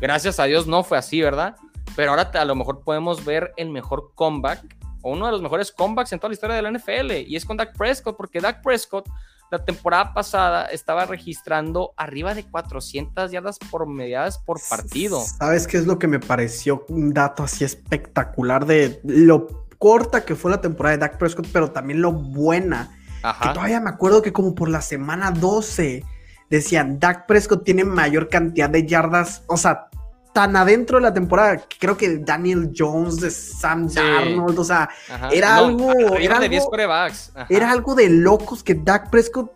Gracias 0.00 0.38
a 0.38 0.44
Dios 0.44 0.68
no 0.68 0.84
fue 0.84 0.98
así, 0.98 1.20
¿verdad? 1.20 1.56
Pero 1.96 2.10
ahora 2.10 2.30
a 2.32 2.44
lo 2.44 2.54
mejor 2.54 2.84
podemos 2.84 3.24
ver 3.24 3.52
el 3.56 3.70
mejor 3.70 4.12
comeback 4.14 4.81
o 5.02 5.12
uno 5.12 5.26
de 5.26 5.32
los 5.32 5.42
mejores 5.42 5.70
comebacks 5.72 6.12
en 6.12 6.18
toda 6.18 6.30
la 6.30 6.34
historia 6.34 6.56
de 6.56 6.62
la 6.62 6.70
NFL, 6.70 7.12
y 7.26 7.36
es 7.36 7.44
con 7.44 7.56
Dak 7.56 7.76
Prescott, 7.76 8.16
porque 8.16 8.40
Dak 8.40 8.62
Prescott 8.62 9.08
la 9.52 9.62
temporada 9.66 10.14
pasada 10.14 10.64
estaba 10.64 11.04
registrando 11.04 11.92
arriba 11.98 12.34
de 12.34 12.42
400 12.42 13.30
yardas 13.30 13.58
por 13.70 13.86
mediadas 13.86 14.38
por 14.38 14.58
partido. 14.66 15.20
¿Sabes 15.20 15.66
qué 15.66 15.76
es 15.76 15.86
lo 15.86 15.98
que 15.98 16.08
me 16.08 16.18
pareció 16.20 16.86
un 16.88 17.12
dato 17.12 17.42
así 17.42 17.62
espectacular 17.62 18.64
de 18.64 18.98
lo 19.04 19.66
corta 19.76 20.24
que 20.24 20.36
fue 20.36 20.50
la 20.50 20.62
temporada 20.62 20.96
de 20.96 21.00
Dak 21.00 21.18
Prescott, 21.18 21.46
pero 21.52 21.70
también 21.70 22.00
lo 22.00 22.12
buena? 22.12 22.98
Ajá. 23.22 23.48
Que 23.48 23.54
todavía 23.54 23.80
me 23.80 23.90
acuerdo 23.90 24.22
que 24.22 24.32
como 24.32 24.54
por 24.54 24.70
la 24.70 24.80
semana 24.80 25.30
12 25.30 26.02
decían, 26.48 26.98
Dak 26.98 27.26
Prescott 27.26 27.62
tiene 27.62 27.84
mayor 27.84 28.30
cantidad 28.30 28.70
de 28.70 28.86
yardas, 28.86 29.42
o 29.48 29.58
sea, 29.58 29.88
tan 30.32 30.56
adentro 30.56 30.98
de 30.98 31.02
la 31.02 31.14
temporada, 31.14 31.62
creo 31.78 31.96
que 31.96 32.18
Daniel 32.18 32.72
Jones 32.76 33.20
de 33.20 33.30
Sam 33.30 33.88
sí. 33.88 33.96
Darnold, 33.96 34.58
o 34.58 34.64
sea, 34.64 34.88
Ajá. 35.10 35.28
era 35.30 35.56
no, 35.56 35.64
algo. 35.64 35.92
Era 36.16 36.38
de 36.38 36.46
algo, 36.46 36.48
10 36.48 36.64
corebacks. 36.66 37.32
Era 37.48 37.70
algo 37.70 37.94
de 37.94 38.08
locos 38.08 38.62
que 38.62 38.74
Dak 38.74 39.10
Prescott 39.10 39.52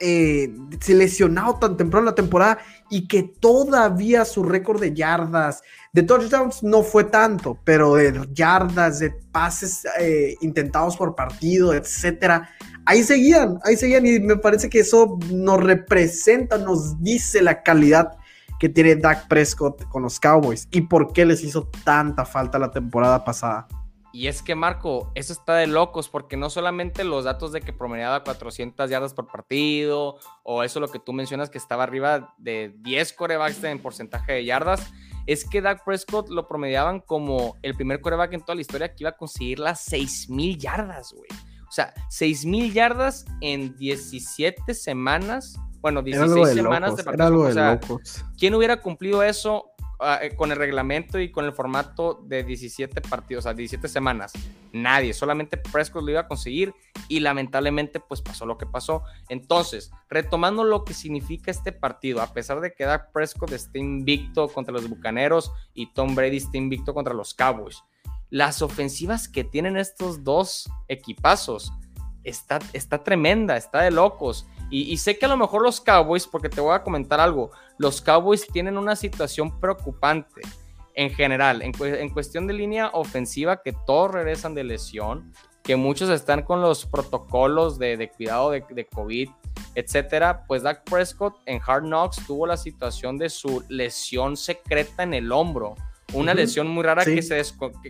eh, 0.00 0.54
se 0.80 0.94
lesionado 0.94 1.54
tan 1.54 1.76
temprano 1.76 2.02
en 2.02 2.12
la 2.12 2.14
temporada 2.14 2.58
y 2.88 3.08
que 3.08 3.24
todavía 3.24 4.24
su 4.24 4.44
récord 4.44 4.80
de 4.80 4.94
yardas, 4.94 5.60
de 5.92 6.04
touchdowns 6.04 6.62
no 6.62 6.82
fue 6.82 7.04
tanto, 7.04 7.58
pero 7.64 7.94
de 7.94 8.28
yardas, 8.32 9.00
de 9.00 9.10
pases 9.32 9.84
eh, 9.98 10.36
intentados 10.40 10.96
por 10.96 11.16
partido, 11.16 11.74
etcétera, 11.74 12.48
ahí 12.84 13.02
seguían, 13.02 13.58
ahí 13.64 13.76
seguían 13.76 14.06
y 14.06 14.20
me 14.20 14.36
parece 14.36 14.70
que 14.70 14.80
eso 14.80 15.18
nos 15.32 15.62
representa, 15.62 16.58
nos 16.58 17.02
dice 17.02 17.42
la 17.42 17.62
calidad 17.64 18.12
que 18.58 18.68
tiene 18.68 18.96
Dak 18.96 19.28
Prescott 19.28 19.84
con 19.88 20.02
los 20.02 20.18
Cowboys 20.20 20.68
y 20.70 20.82
por 20.82 21.12
qué 21.12 21.24
les 21.24 21.42
hizo 21.42 21.68
tanta 21.84 22.24
falta 22.24 22.58
la 22.58 22.70
temporada 22.70 23.24
pasada. 23.24 23.68
Y 24.12 24.26
es 24.26 24.42
que, 24.42 24.54
Marco, 24.54 25.12
eso 25.14 25.32
está 25.32 25.54
de 25.56 25.66
locos, 25.66 26.08
porque 26.08 26.36
no 26.36 26.48
solamente 26.48 27.04
los 27.04 27.24
datos 27.24 27.52
de 27.52 27.60
que 27.60 27.74
promediaba 27.74 28.24
400 28.24 28.88
yardas 28.88 29.12
por 29.12 29.26
partido, 29.26 30.18
o 30.42 30.62
eso 30.62 30.80
lo 30.80 30.88
que 30.88 30.98
tú 30.98 31.12
mencionas 31.12 31.50
que 31.50 31.58
estaba 31.58 31.84
arriba 31.84 32.34
de 32.38 32.74
10 32.78 33.12
corebacks 33.12 33.62
en 33.64 33.80
porcentaje 33.80 34.32
de 34.32 34.44
yardas, 34.46 34.90
es 35.26 35.46
que 35.46 35.60
Dak 35.60 35.84
Prescott 35.84 36.30
lo 36.30 36.48
promediaban 36.48 37.00
como 37.00 37.56
el 37.60 37.74
primer 37.74 38.00
coreback 38.00 38.32
en 38.32 38.40
toda 38.40 38.54
la 38.54 38.62
historia 38.62 38.88
que 38.88 39.04
iba 39.04 39.10
a 39.10 39.16
conseguir 39.16 39.58
las 39.58 39.80
6000 39.82 40.58
yardas, 40.58 41.12
güey. 41.12 41.28
O 41.68 41.70
sea, 41.70 41.92
6000 42.08 42.72
yardas 42.72 43.26
en 43.42 43.76
17 43.76 44.72
semanas. 44.72 45.60
Bueno, 45.80 46.02
16 46.02 46.48
semanas 46.48 46.96
de 46.96 47.04
partido. 47.04 47.40
o 47.40 47.52
sea, 47.52 47.80
¿Quién 48.36 48.54
hubiera 48.54 48.80
cumplido 48.80 49.22
eso 49.22 49.72
eh, 50.00 50.36
con 50.36 50.52
el 50.52 50.58
reglamento 50.58 51.18
y 51.18 51.32
con 51.32 51.44
el 51.44 51.52
formato 51.52 52.22
de 52.24 52.44
17 52.44 53.00
partidos, 53.00 53.42
o 53.42 53.48
sea, 53.48 53.54
17 53.54 53.88
semanas. 53.88 54.32
Nadie, 54.72 55.12
solamente 55.12 55.56
Prescott 55.56 56.04
lo 56.04 56.12
iba 56.12 56.20
a 56.20 56.28
conseguir 56.28 56.72
y 57.08 57.18
lamentablemente 57.18 57.98
pues 57.98 58.22
pasó 58.22 58.46
lo 58.46 58.56
que 58.58 58.66
pasó. 58.66 59.02
Entonces, 59.28 59.90
retomando 60.08 60.62
lo 60.62 60.84
que 60.84 60.94
significa 60.94 61.50
este 61.50 61.72
partido, 61.72 62.22
a 62.22 62.32
pesar 62.32 62.60
de 62.60 62.72
que 62.74 62.84
Dak 62.84 63.10
Prescott 63.10 63.50
esté 63.50 63.80
invicto 63.80 64.46
contra 64.46 64.72
los 64.72 64.88
Bucaneros 64.88 65.50
y 65.74 65.92
Tom 65.92 66.14
Brady 66.14 66.36
esté 66.36 66.58
invicto 66.58 66.94
contra 66.94 67.12
los 67.12 67.34
Cowboys, 67.34 67.82
las 68.30 68.62
ofensivas 68.62 69.26
que 69.26 69.42
tienen 69.42 69.76
estos 69.76 70.22
dos 70.22 70.70
equipazos 70.86 71.72
está, 72.24 72.58
está 72.72 73.02
tremenda, 73.02 73.56
está 73.56 73.82
de 73.82 73.90
locos. 73.90 74.46
Y, 74.70 74.96
sé 74.98 75.18
que 75.18 75.24
a 75.24 75.28
lo 75.28 75.38
mejor 75.38 75.62
los 75.62 75.80
Cowboys, 75.80 76.26
porque 76.26 76.50
te 76.50 76.60
voy 76.60 76.74
a 76.74 76.82
comentar 76.82 77.20
algo, 77.20 77.50
los 77.78 78.02
Cowboys 78.02 78.46
tienen 78.46 78.76
una 78.76 78.96
situación 78.96 79.58
preocupante 79.60 80.42
en 80.94 81.10
general, 81.10 81.62
en, 81.62 82.10
cuestión 82.10 82.46
de 82.46 82.52
línea 82.52 82.90
ofensiva, 82.92 83.62
que 83.62 83.72
todos 83.86 84.10
regresan 84.10 84.54
de 84.54 84.64
lesión, 84.64 85.32
que 85.62 85.76
muchos 85.76 86.10
están 86.10 86.42
con 86.42 86.60
los 86.60 86.84
protocolos 86.84 87.78
de, 87.78 88.10
cuidado 88.14 88.50
de, 88.50 88.62
de, 88.68 88.84
COVID, 88.84 89.30
etcétera. 89.74 90.44
Pues 90.46 90.62
Dak 90.62 90.84
Prescott 90.84 91.36
en 91.46 91.60
Hard 91.66 91.84
Knocks 91.84 92.26
tuvo 92.26 92.46
la 92.46 92.58
situación 92.58 93.16
de 93.16 93.30
su 93.30 93.64
lesión 93.68 94.36
secreta 94.36 95.02
en 95.02 95.14
el 95.14 95.32
hombro 95.32 95.76
una 96.14 96.34
lesión 96.34 96.68
muy 96.68 96.82
rara 96.82 97.04
que, 97.04 97.22
se 97.22 97.40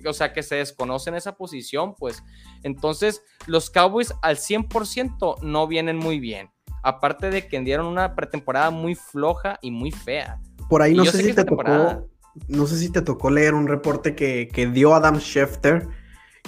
o 0.07 0.12
sea, 0.12 0.33
que 0.33 0.42
se 0.42 0.57
desconoce 0.57 1.11
en 1.11 1.16
esa 1.16 1.37
posición, 1.37 1.94
pues. 1.94 2.22
Entonces, 2.62 3.22
los 3.46 3.70
Cowboys 3.70 4.12
al 4.22 4.37
100% 4.37 5.40
no 5.42 5.66
vienen 5.66 5.96
muy 5.96 6.18
bien. 6.18 6.50
Aparte 6.83 7.31
de 7.31 7.46
que 7.46 7.61
dieron 7.61 7.87
una 7.87 8.14
pretemporada 8.14 8.70
muy 8.70 8.94
floja 8.94 9.59
y 9.62 9.70
muy 9.70 9.90
fea. 9.90 10.40
Por 10.68 10.83
ahí 10.83 10.94
no 10.94 11.04
sé, 11.04 11.22
si 11.22 11.33
te 11.33 11.44
tocó, 11.44 12.09
no 12.48 12.66
sé 12.66 12.78
si 12.78 12.90
te 12.90 13.02
tocó 13.02 13.31
leer 13.31 13.54
un 13.54 13.68
reporte 13.68 14.14
que, 14.14 14.70
dio 14.72 14.94
Adam 14.94 15.18
Schefter, 15.18 15.88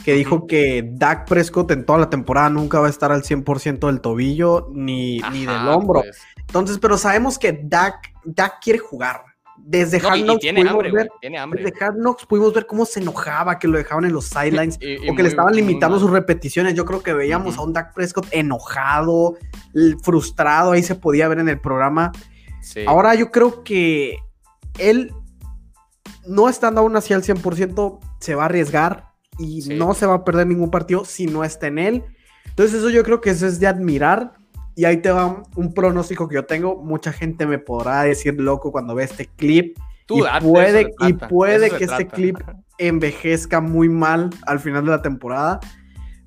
que 0.04 0.14
dijo 0.14 0.46
que 0.46 0.88
Dak 0.94 1.28
Prescott 1.28 1.70
en 1.70 1.84
toda 1.84 1.98
la 1.98 2.10
temporada 2.10 2.50
nunca 2.50 2.80
va 2.80 2.86
a 2.86 2.90
estar 2.90 3.12
al 3.12 3.22
100% 3.22 3.86
del 3.86 4.00
tobillo 4.00 4.68
ni, 4.72 5.18
ni 5.32 5.46
del 5.46 5.68
hombro. 5.68 6.02
Pues. 6.02 6.18
Entonces, 6.38 6.78
pero 6.80 6.98
sabemos 6.98 7.38
que 7.38 7.60
Dak, 7.62 8.12
Dak 8.24 8.60
quiere 8.60 8.78
jugar. 8.78 9.29
Desde 9.70 9.98
Hard 9.98 10.24
Knocks 10.24 10.44
pudimos 10.44 10.82
ver, 10.92 11.08
desde 11.22 11.72
Hard 11.80 11.94
Knocks 11.94 12.26
pudimos 12.26 12.52
ver 12.52 12.66
cómo 12.66 12.84
se 12.84 12.98
enojaba 12.98 13.60
que 13.60 13.68
lo 13.68 13.78
dejaban 13.78 14.04
en 14.04 14.12
los 14.12 14.24
sidelines 14.28 14.80
o 15.08 15.14
que 15.14 15.22
le 15.22 15.28
estaban 15.28 15.54
limitando 15.54 16.00
sus 16.00 16.10
repeticiones. 16.10 16.74
Yo 16.74 16.84
creo 16.84 17.04
que 17.04 17.12
veíamos 17.12 17.56
a 17.56 17.62
un 17.62 17.72
Dak 17.72 17.94
Prescott 17.94 18.26
enojado, 18.32 19.36
frustrado, 20.02 20.72
ahí 20.72 20.82
se 20.82 20.96
podía 20.96 21.28
ver 21.28 21.38
en 21.38 21.48
el 21.48 21.60
programa. 21.60 22.10
Ahora 22.88 23.14
yo 23.14 23.30
creo 23.30 23.62
que 23.62 24.18
él, 24.76 25.14
no 26.26 26.48
estando 26.48 26.80
aún 26.80 26.96
así 26.96 27.14
al 27.14 27.22
100%, 27.22 28.00
se 28.18 28.34
va 28.34 28.42
a 28.42 28.46
arriesgar 28.46 29.12
y 29.38 29.60
no 29.68 29.94
se 29.94 30.04
va 30.04 30.14
a 30.14 30.24
perder 30.24 30.48
ningún 30.48 30.72
partido 30.72 31.04
si 31.04 31.26
no 31.26 31.44
está 31.44 31.68
en 31.68 31.78
él. 31.78 32.04
Entonces 32.44 32.80
eso 32.80 32.90
yo 32.90 33.04
creo 33.04 33.20
que 33.20 33.30
eso 33.30 33.46
es 33.46 33.60
de 33.60 33.68
admirar 33.68 34.32
y 34.74 34.84
ahí 34.84 34.98
te 34.98 35.10
va 35.10 35.42
un 35.56 35.74
pronóstico 35.74 36.28
que 36.28 36.36
yo 36.36 36.44
tengo. 36.44 36.76
Mucha 36.76 37.12
gente 37.12 37.46
me 37.46 37.58
podrá 37.58 38.02
decir 38.02 38.40
loco 38.40 38.72
cuando 38.72 38.94
ve 38.94 39.04
este 39.04 39.26
clip. 39.26 39.76
y 40.08 40.22
puede, 40.40 40.94
y 41.00 41.12
puede 41.12 41.70
que 41.70 41.84
este 41.84 42.06
clip 42.06 42.38
envejezca 42.78 43.60
muy 43.60 43.88
mal 43.88 44.30
al 44.46 44.60
final 44.60 44.84
de 44.84 44.90
la 44.90 45.02
temporada. 45.02 45.60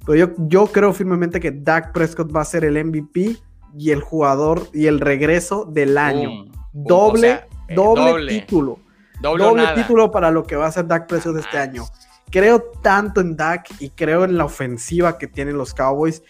Pero 0.05 0.15
yo, 0.15 0.33
yo 0.37 0.67
creo 0.67 0.93
firmemente 0.93 1.39
que 1.39 1.51
Dak 1.51 1.93
Prescott 1.93 2.35
va 2.35 2.41
a 2.41 2.45
ser 2.45 2.65
el 2.65 2.83
MVP 2.83 3.37
y 3.77 3.91
el 3.91 4.01
jugador 4.01 4.67
y 4.73 4.87
el 4.87 4.99
regreso 4.99 5.65
del 5.65 5.97
año. 5.97 6.45
doble, 6.73 7.31
eh, 7.67 7.75
doble, 7.75 8.27
título. 8.27 8.79
Doble, 9.21 9.63
título 9.75 10.11
para 10.11 10.31
lo 10.31 10.43
que 10.43 10.55
va 10.55 10.67
a 10.67 10.71
ser 10.71 10.87
Dak 10.87 11.07
Prescott 11.07 11.37
este 11.37 11.57
año. 11.57 11.85
Creo 12.29 12.61
tanto 12.81 13.21
en 13.21 13.35
Dak 13.35 13.69
y 13.79 13.89
creo 13.89 14.25
en 14.25 14.37
la 14.37 14.45
ofensiva 14.45 15.17
que 15.17 15.27
tienen 15.27 15.57
los 15.57 15.73
Cowboys 15.73 16.23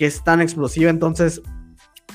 que 0.00 0.06
es 0.06 0.24
tan 0.24 0.40
explosiva. 0.40 0.88
Entonces, 0.88 1.42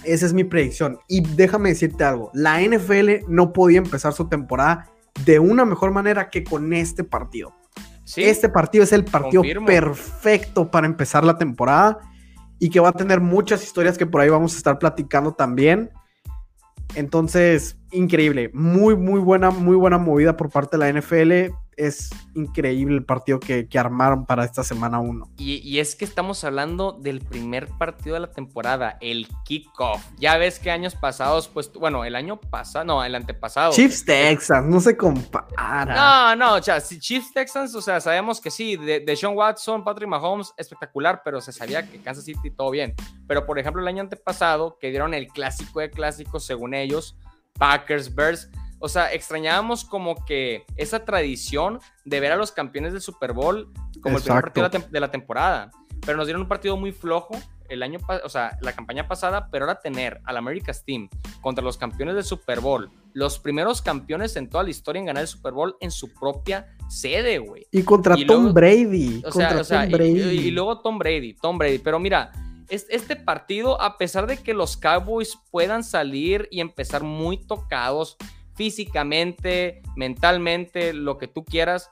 esa 0.04 0.26
es 0.26 0.34
mi 0.34 0.43
predicción. 0.43 0.98
Y 1.08 1.21
déjame 1.21 1.69
decirte 1.69 2.04
algo, 2.04 2.32
la 2.34 2.60
NFL 2.60 3.28
no 3.28 3.54
podía 3.54 3.78
empezar 3.78 4.12
su 4.12 4.28
temporada 4.28 4.89
de 5.24 5.38
una 5.38 5.65
mejor 5.65 5.91
manera 5.91 6.32
que 6.32 6.43
con 6.43 6.74
este 6.74 7.04
partido. 7.04 7.54
este 8.15 8.50
partido 8.50 8.84
es 8.84 8.91
el 8.91 9.06
partido 9.06 9.43
perfecto 9.67 10.71
para 10.71 10.88
empezar 10.88 11.24
la 11.24 11.38
temporada 11.38 12.00
y 12.58 12.71
que 12.71 12.80
va 12.80 12.89
a 12.89 12.93
tener 12.93 13.21
muchas 13.21 13.63
historias 13.63 14.00
que 14.00 14.08
por 14.08 14.21
ahí 14.21 14.30
vamos 14.30 14.56
a 14.56 14.58
estar 14.58 14.80
platicando 14.80 15.34
también. 15.34 15.91
Entonces, 16.95 17.78
increíble, 17.91 18.50
muy, 18.52 18.95
muy 18.95 19.19
buena, 19.19 19.52
muy 19.52 19.76
buena 19.76 20.00
movida 20.00 20.36
por 20.36 20.50
parte 20.50 20.76
de 20.76 20.91
la 20.91 21.00
NFL 21.00 21.54
es 21.78 22.10
increíble 22.34 22.96
el 22.96 23.06
partido 23.06 23.40
que, 23.40 23.68
armaron 23.76 24.26
para 24.26 24.46
esta 24.46 24.64
semana 24.64 25.00
1. 25.00 25.32
Y, 25.38 25.80
es 25.80 25.96
que 25.96 26.06
estamos 26.06 26.44
hablando 26.44 26.94
del 26.94 27.20
primer 27.20 27.68
partido 27.68 28.14
de 28.14 28.22
la 28.22 28.32
temporada, 28.32 28.98
el 29.02 29.28
kickoff. 29.44 30.02
Ya 30.18 30.38
ves 30.38 30.60
que 30.60 30.72
años 30.72 30.96
pasados, 30.96 31.48
pues, 31.48 31.72
bueno, 31.74 32.06
el 32.06 32.16
año 32.16 32.40
pasado, 32.40 32.86
no, 32.86 33.04
el 33.04 33.14
antepasado. 33.16 33.74
Chiefs 33.74 34.06
Texans, 34.06 34.68
no 34.68 34.80
se 34.80 34.96
compara. 34.96 35.86
No, 35.86 36.36
no, 36.36 36.56
o 36.56 36.64
sea, 36.64 36.80
si 36.80 37.00
Chiefs 37.00 37.34
Texans, 37.34 37.76
o 37.76 37.82
sea, 37.82 38.00
sabemos 38.00 38.40
que 38.40 38.50
sí, 38.50 38.78
de, 38.78 39.02
de 39.02 39.16
Sean 39.16 39.36
Watson, 39.36 39.84
Patrick 39.84 40.08
Mahomes, 40.08 40.54
espectacular, 40.58 41.22
pero 41.24 41.42
se 41.42 41.52
sabía 41.52 41.90
que 41.90 42.02
Kansas 42.02 42.24
City 42.24 42.52
todo 42.52 42.72
bien. 42.72 42.96
Pero, 43.28 43.46
por 43.46 43.60
ejemplo, 43.60 43.82
el 43.82 43.88
año 43.88 44.02
antepasado, 44.02 44.78
que 44.80 44.90
dieron 44.90 45.14
el 45.14 45.28
clásico 45.28 45.82
de 45.82 45.90
clásicos, 45.90 46.46
según 46.46 46.74
ellos, 46.74 47.18
Packers, 47.58 48.14
Bears 48.14 48.50
o 48.80 48.90
sea, 48.90 49.14
extrañábamos 49.14 49.86
como 49.86 50.26
que 50.26 50.66
esa 50.76 51.06
tradición 51.06 51.80
de 52.04 52.20
ver 52.20 52.32
a 52.32 52.36
los 52.36 52.52
campeones 52.52 52.94
del 52.94 53.02
Super 53.02 53.34
Bowl 53.34 53.72
como 54.02 54.18
el 54.18 54.24
primer 54.24 54.42
partido 54.44 54.70
de 54.70 55.00
la 55.00 55.12
temporada. 55.12 55.72
Pero 56.06 56.18
nos 56.18 56.28
dieron 56.28 56.44
un 56.44 56.48
partido 56.48 56.78
muy 56.78 56.92
flojo 56.92 57.36
el 57.70 57.84
año, 57.84 58.00
o 58.24 58.30
sea, 58.30 58.58
la 58.62 58.74
campaña 58.74 59.08
pasada, 59.08 59.50
pero 59.52 59.66
ahora 59.66 59.80
tener 59.80 60.22
al 60.26 60.38
America's 60.38 60.84
Team 60.86 61.10
contra 61.42 61.64
los 61.64 61.78
campeones 61.78 62.16
del 62.16 62.24
Super 62.24 62.60
Bowl, 62.60 62.92
los 63.14 63.40
primeros 63.40 63.82
campeones 63.82 64.36
en 64.36 64.50
toda 64.50 64.64
la 64.64 64.70
historia 64.70 65.00
en 65.00 65.06
ganar 65.08 65.22
el 65.22 65.28
Super 65.28 65.54
Bowl 65.54 65.76
en 65.80 65.92
su 65.92 66.14
propia 66.14 66.68
sede, 66.90 67.40
güey. 67.40 67.66
Y 67.72 67.84
contra 67.84 68.16
Tom 68.28 68.54
Brady. 68.54 69.24
O 69.26 69.32
sea, 69.32 69.58
o 69.60 69.64
sea 69.64 69.86
y, 69.88 70.52
luego 70.52 70.80
Tom 70.82 71.00
Brady, 71.00 71.34
Tom 71.34 71.58
Brady. 71.58 71.80
Pero 71.80 72.00
mira, 72.00 72.32
este 72.70 73.16
partido, 73.16 73.82
a 73.82 73.98
pesar 73.98 74.28
de 74.28 74.38
que 74.38 74.54
los 74.54 74.78
Cowboys 74.78 75.38
puedan 75.52 75.84
salir 75.84 76.48
y 76.52 76.62
empezar 76.62 77.04
muy 77.04 77.38
tocados, 77.38 78.18
físicamente, 78.56 79.82
mentalmente, 79.96 80.94
lo 80.94 81.18
que 81.18 81.28
tú 81.28 81.44
quieras, 81.46 81.91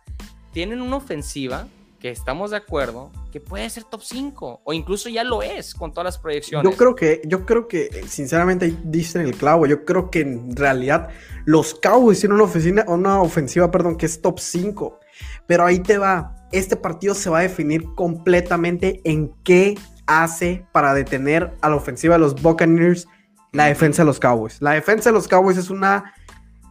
tienen 0.51 0.81
una 0.81 0.97
ofensiva 0.97 1.67
que 1.99 2.09
estamos 2.09 2.51
de 2.51 2.57
acuerdo 2.57 3.11
que 3.31 3.39
puede 3.39 3.69
ser 3.69 3.85
top 3.85 4.01
5 4.03 4.61
o 4.63 4.73
incluso 4.73 5.07
ya 5.07 5.23
lo 5.23 5.41
es 5.41 5.73
con 5.73 5.91
todas 5.91 6.03
las 6.03 6.17
proyecciones. 6.17 6.69
Yo 6.69 6.77
creo 6.77 6.95
que, 6.95 7.21
yo 7.25 7.45
creo 7.45 7.67
que 7.69 8.03
sinceramente 8.07 8.75
dicen 8.83 9.21
el 9.21 9.35
clavo. 9.35 9.65
Yo 9.65 9.85
creo 9.85 10.11
que 10.11 10.19
en 10.19 10.53
realidad 10.53 11.09
los 11.45 11.73
Cowboys 11.75 12.19
tienen 12.19 12.35
una, 12.35 12.43
oficina, 12.43 12.83
una 12.87 13.21
ofensiva 13.21 13.71
perdón, 13.71 13.95
que 13.95 14.05
es 14.05 14.21
top 14.21 14.39
5. 14.39 14.99
Pero 15.47 15.65
ahí 15.65 15.79
te 15.79 15.97
va. 15.97 16.35
Este 16.51 16.75
partido 16.75 17.15
se 17.15 17.29
va 17.29 17.39
a 17.39 17.43
definir 17.43 17.85
completamente 17.95 18.99
en 19.05 19.31
qué 19.43 19.75
hace 20.05 20.65
para 20.73 20.93
detener 20.93 21.53
a 21.61 21.69
la 21.69 21.77
ofensiva 21.77 22.15
de 22.15 22.19
los 22.19 22.41
Buccaneers 22.41 23.07
la 23.53 23.67
defensa 23.67 24.01
de 24.01 24.07
los 24.07 24.19
Cowboys. 24.19 24.61
La 24.61 24.71
defensa 24.71 25.09
de 25.09 25.13
los 25.13 25.27
Cowboys 25.27 25.57
es 25.57 25.69
una 25.69 26.13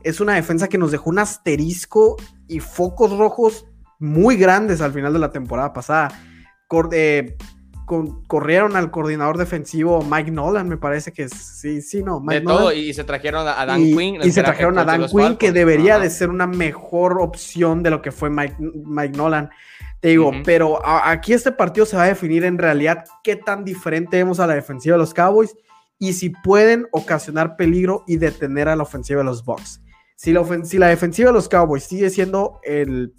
es 0.04 0.20
una 0.20 0.34
defensa 0.34 0.68
que 0.68 0.78
nos 0.78 0.90
dejó 0.90 1.10
un 1.10 1.18
asterisco 1.18 2.16
y 2.48 2.60
focos 2.60 3.16
rojos 3.16 3.66
muy 3.98 4.36
grandes 4.36 4.80
al 4.80 4.92
final 4.92 5.12
de 5.12 5.18
la 5.18 5.30
temporada 5.30 5.72
pasada. 5.72 6.10
Eh, 6.92 7.36
corrieron 8.26 8.76
al 8.76 8.90
coordinador 8.90 9.36
defensivo 9.36 10.02
Mike 10.02 10.30
Nolan, 10.30 10.68
me 10.68 10.76
parece 10.76 11.12
que 11.12 11.28
sí, 11.28 11.82
sí, 11.82 12.02
no. 12.02 12.20
de 12.26 12.40
todo, 12.40 12.72
y 12.72 12.94
se 12.94 13.04
trajeron 13.04 13.46
a 13.46 13.66
Dan 13.66 13.82
Quinn. 13.82 14.18
Y 14.22 14.30
se 14.30 14.42
trajeron 14.42 14.78
a 14.78 14.84
Dan 14.84 15.06
Quinn, 15.06 15.36
que 15.36 15.52
debería 15.52 15.98
de 15.98 16.08
ser 16.10 16.30
una 16.30 16.46
mejor 16.46 17.20
opción 17.20 17.82
de 17.82 17.90
lo 17.90 18.00
que 18.00 18.12
fue 18.12 18.30
Mike, 18.30 18.56
Mike 18.58 19.16
Nolan. 19.16 19.50
Te 20.00 20.08
digo, 20.08 20.32
pero 20.44 20.80
aquí 20.84 21.32
este 21.32 21.52
partido 21.52 21.86
se 21.86 21.96
va 21.96 22.04
a 22.04 22.06
definir 22.06 22.44
en 22.44 22.58
realidad 22.58 23.04
qué 23.22 23.36
tan 23.36 23.64
diferente 23.64 24.16
vemos 24.16 24.40
a 24.40 24.46
la 24.46 24.54
defensiva 24.54 24.94
de 24.94 24.98
los 24.98 25.14
Cowboys 25.14 25.54
y 25.98 26.14
si 26.14 26.30
pueden 26.30 26.88
ocasionar 26.90 27.56
peligro 27.56 28.02
y 28.08 28.16
detener 28.16 28.68
a 28.68 28.74
la 28.74 28.82
ofensiva 28.82 29.18
de 29.18 29.24
los 29.24 29.44
Bucks. 29.44 29.80
Si 30.22 30.78
la, 30.78 30.86
defensiva 30.86 31.30
de 31.30 31.32
los 31.32 31.48
Cowboys 31.48 31.82
sigue 31.82 32.08
siendo 32.08 32.60
el, 32.62 33.12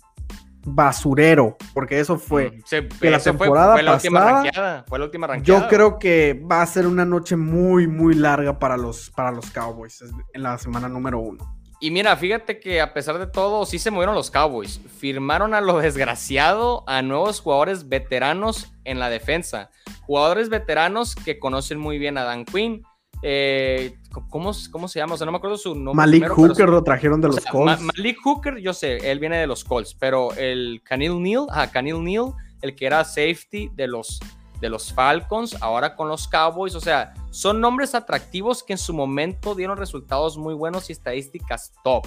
basurero, 0.66 1.58
porque 1.74 2.00
eso 2.00 2.18
fue. 2.18 2.62
Se- 2.66 2.88
que 2.88 3.10
la 3.10 3.20
fue- 3.20 3.32
temporada 3.32 3.74
fue, 3.74 3.84
la 3.84 3.96
última 3.96 4.20
pasada, 4.22 4.44
ranqueada. 4.44 4.86
Fue 4.88 5.00
la 5.00 5.06
última 5.06 5.28
ranqueada. 5.28 5.62
Yo 5.64 5.68
creo 5.68 6.00
que 6.00 6.42
va 6.50 6.62
a 6.62 6.66
ser 6.66 6.88
una 6.88 7.04
noche 7.04 7.36
muy, 7.36 7.88
muy 7.88 8.16
larga 8.16 8.58
para 8.58 8.78
los, 8.78 9.10
para 9.12 9.32
los 9.32 9.52
Cowboys 9.52 10.02
en 10.34 10.44
la 10.44 10.58
semana 10.58 10.88
número 10.88 11.20
uno. 11.20 11.60
Y 11.82 11.92
mira, 11.92 12.16
fíjate 12.16 12.62
que 12.62 12.80
a 12.80 12.94
pesar 12.94 13.20
de 13.20 13.28
todo, 13.28 13.66
sí 13.66 13.78
se 13.78 13.92
movieron 13.92 14.16
los 14.16 14.32
Cowboys. 14.32 14.80
Firmaron 15.00 15.54
a 15.54 15.60
lo 15.60 15.78
desgraciado 15.80 16.86
a 16.88 17.02
nuevos 17.02 17.42
jugadores 17.42 17.90
veteranos 17.90 18.72
en 18.86 19.00
la 19.00 19.10
defensa. 19.10 19.72
Jugadores 20.04 20.48
veteranos 20.48 21.16
que 21.16 21.38
conocen 21.38 21.80
muy 21.80 21.98
bien 21.98 22.18
a 22.18 22.24
Dan 22.24 22.46
Quinn. 22.46 22.84
Eh, 23.26 23.96
¿cómo, 24.30 24.52
¿Cómo 24.72 24.88
se 24.90 25.00
llama? 25.00 25.14
O 25.16 25.18
sea, 25.18 25.26
no 25.26 25.32
me 25.32 25.38
acuerdo 25.38 25.56
su 25.58 25.74
nombre. 25.74 25.94
Malik 25.96 26.26
primero, 26.26 26.36
Hooker 26.36 26.68
lo 26.70 26.84
trajeron 26.84 27.22
de 27.22 27.28
O 27.28 27.32
los 27.32 27.42
sea, 27.42 27.52
Colts. 27.52 27.82
Ma- 27.82 27.92
Malik 27.96 28.18
Hooker, 28.22 28.58
yo 28.58 28.74
sé, 28.74 29.10
él 29.10 29.20
viene 29.20 29.38
de 29.38 29.48
los 29.48 29.64
Colts, 29.64 29.96
pero 29.98 30.34
el 30.34 30.82
Canil 30.84 31.22
Neal, 31.24 31.46
ah, 31.50 31.68
Canil 31.72 32.04
Neal, 32.04 32.34
el 32.62 32.76
que 32.76 32.86
era 32.86 33.04
safety 33.06 33.72
de 33.76 33.88
los, 33.88 34.20
de 34.60 34.68
los 34.70 34.92
Falcons, 34.94 35.56
ahora 35.62 35.96
con 35.96 36.10
los 36.10 36.28
Cowboys, 36.28 36.76
o 36.76 36.82
sea, 36.82 37.14
son 37.32 37.62
nombres 37.62 37.96
atractivos 37.96 38.62
que 38.62 38.74
en 38.74 38.78
su 38.80 38.94
momento 38.94 39.56
dieron 39.56 39.78
resultados 39.78 40.38
muy 40.38 40.54
buenos 40.54 40.90
y 40.90 40.94
estadísticas 40.94 41.72
top. 41.84 42.06